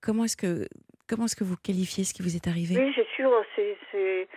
Comment 0.00 0.24
est-ce 0.24 0.36
que 0.36 0.66
comment 1.08 1.24
est-ce 1.26 1.36
que 1.36 1.44
vous 1.44 1.56
qualifiez 1.56 2.04
ce 2.04 2.14
qui 2.14 2.22
vous 2.22 2.34
est 2.36 2.46
arrivé? 2.46 2.76
Oui, 2.78 2.92
c'est 2.94 3.06
sûr, 3.16 3.30
c'est, 3.56 3.76
c'est, 3.92 4.28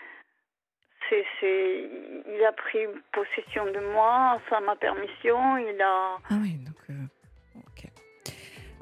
c'est, 1.10 1.26
c'est, 1.40 1.90
il 2.36 2.44
a 2.46 2.52
pris 2.54 2.80
possession 3.14 3.66
de 3.66 3.80
moi 3.94 4.40
sans 4.50 4.62
ma 4.62 4.76
permission, 4.76 5.58
il 5.58 5.82
a... 5.82 6.18
Ah 6.30 6.38
oui, 6.42 6.54
donc 6.66 6.76
euh, 6.90 6.94
ok. 7.56 7.92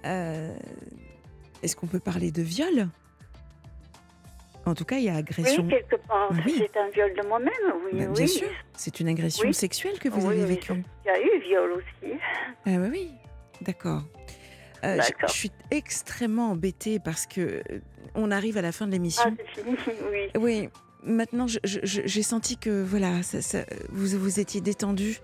Euh, 0.05 0.55
est-ce 1.63 1.75
qu'on 1.75 1.87
peut 1.87 1.99
parler 1.99 2.31
de 2.31 2.41
viol? 2.41 2.87
En 4.67 4.73
tout 4.73 4.83
cas, 4.85 4.97
il 4.97 5.03
y 5.03 5.09
a 5.09 5.15
agression. 5.17 5.61
Oui, 5.63 5.69
quelque 5.69 5.95
part, 6.07 6.31
Oui. 6.43 6.55
c'est 6.57 6.75
un 6.79 6.89
viol 6.89 7.13
de 7.13 7.21
moi-même, 7.27 7.51
oui, 7.85 7.99
Bah, 7.99 8.05
oui. 8.07 8.13
bien 8.13 8.27
sûr. 8.27 8.47
C'est 8.73 8.99
une 8.99 9.07
agression 9.09 9.47
Oui. 9.47 9.53
sexuelle 9.53 9.99
que 9.99 10.09
vous 10.09 10.27
avez 10.27 10.43
vécue. 10.43 10.83
Il 11.05 11.07
y 11.07 11.09
a 11.11 11.21
eu 11.21 11.39
viol 11.41 11.71
aussi. 11.73 12.13
Ah 12.65 12.77
oui, 12.79 12.87
oui, 12.91 13.11
d'accord. 13.61 14.01
Euh, 14.85 15.01
je- 15.27 15.33
suis 15.33 15.51
extrêmement 15.71 16.51
embêtée 16.51 16.99
parce 16.99 17.25
que 17.25 17.41
euh, 17.41 17.79
on 18.13 18.31
arrive 18.31 18.57
à 18.57 18.61
la 18.61 18.71
fin 18.71 18.85
de 18.87 18.91
Ah, 18.91 18.93
l'émission. 18.93 19.35
fini, 19.55 19.75
oui. 20.11 20.39
Oui, 20.39 20.69
maintenant 21.03 21.47
j'ai 21.47 22.23
senti 22.23 22.57
que 22.57 22.83
voilà, 22.83 23.23
ça- 23.23 23.41
ça- 23.41 23.65
vous 23.89 24.17
vous 24.19 24.39
étiez 24.39 24.61
détendu, 24.61 25.19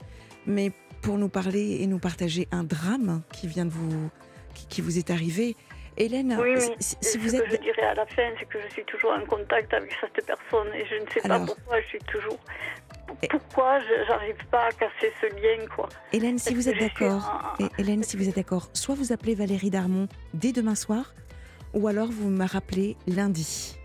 mais 0.45 0.71
pour 1.01 1.17
nous 1.17 1.29
parler 1.29 1.77
et 1.81 1.87
nous 1.87 1.99
partager 1.99 2.47
un 2.51 2.63
drame 2.63 3.21
qui 3.33 3.47
vient 3.47 3.65
de 3.65 3.71
vous, 3.71 4.09
qui, 4.53 4.67
qui 4.67 4.81
vous 4.81 4.97
est 4.97 5.09
arrivé. 5.09 5.55
Hélène, 5.97 6.37
Oui, 6.41 6.59
si, 6.59 6.69
oui. 6.69 6.75
si- 6.79 6.95
Et 7.01 7.05
si 7.05 7.11
ce 7.13 7.17
vous 7.19 7.29
que 7.31 7.35
êtes, 7.43 7.51
je 7.51 7.57
dirais 7.57 7.83
à 7.83 7.93
la 7.93 8.05
fin, 8.05 8.29
c'est 8.39 8.45
que 8.47 8.57
je 8.61 8.73
suis 8.73 8.85
toujours 8.85 9.11
en 9.11 9.25
contact 9.25 9.73
avec 9.73 9.91
cette 9.99 10.25
personne 10.25 10.67
et 10.73 10.85
je 10.85 10.95
ne 10.95 11.09
sais 11.09 11.21
Alors- 11.25 11.45
pas 11.45 11.53
pourquoi 11.53 11.81
je 11.81 11.87
suis 11.87 11.99
toujours... 11.99 12.39
Pourquoi 13.29 13.79
je 13.79 14.07
n'arrive 14.09 14.45
pas 14.49 14.67
à 14.67 14.71
casser 14.71 15.11
ce 15.19 15.25
lien, 15.35 15.67
quoi. 15.75 15.89
Hélène, 16.13 16.39
si 16.39 16.53
vous 16.55 16.69
êtes 16.69 16.79
d'accord, 16.79 17.57
Hélène, 17.77 18.03
si 18.03 18.15
vous 18.15 18.29
êtes 18.29 18.35
d'accord, 18.37 18.69
soit 18.73 18.95
vous 18.95 19.11
appelez 19.11 19.35
Valérie 19.35 19.69
Darmon 19.69 20.07
dès 20.33 20.53
demain 20.53 20.75
soir, 20.75 21.13
ou 21.73 21.87
alors 21.89 22.07
vous 22.09 22.29
me 22.29 22.45
rappelez 22.45 22.95
lundi. 23.07 23.75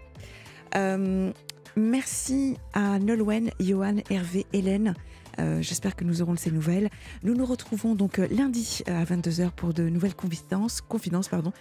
Euh, 0.76 1.32
merci 1.74 2.56
à 2.72 3.00
Nolwenn, 3.00 3.50
Johan, 3.58 3.96
Hervé, 4.10 4.46
Hélène. 4.52 4.94
Euh, 5.38 5.60
J'espère 5.60 5.96
que 5.96 6.04
nous 6.04 6.22
aurons 6.22 6.34
de 6.34 6.38
ces 6.38 6.50
nouvelles. 6.52 6.88
Nous 7.24 7.34
nous 7.34 7.44
retrouvons 7.44 7.94
donc 7.94 8.18
euh, 8.20 8.26
lundi 8.30 8.82
à 8.86 9.04
22h 9.04 9.50
pour 9.50 9.74
de 9.74 9.88
nouvelles 9.88 10.14
confidences. 10.14 10.80
confidences 10.80 11.28
pardon. 11.28 11.52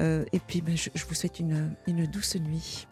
Euh, 0.00 0.24
et 0.32 0.38
puis, 0.38 0.60
ben, 0.60 0.76
je, 0.76 0.90
vous 1.06 1.14
souhaite 1.14 1.40
une 1.40 2.06
douce 2.06 2.36
nuit. 2.36 2.86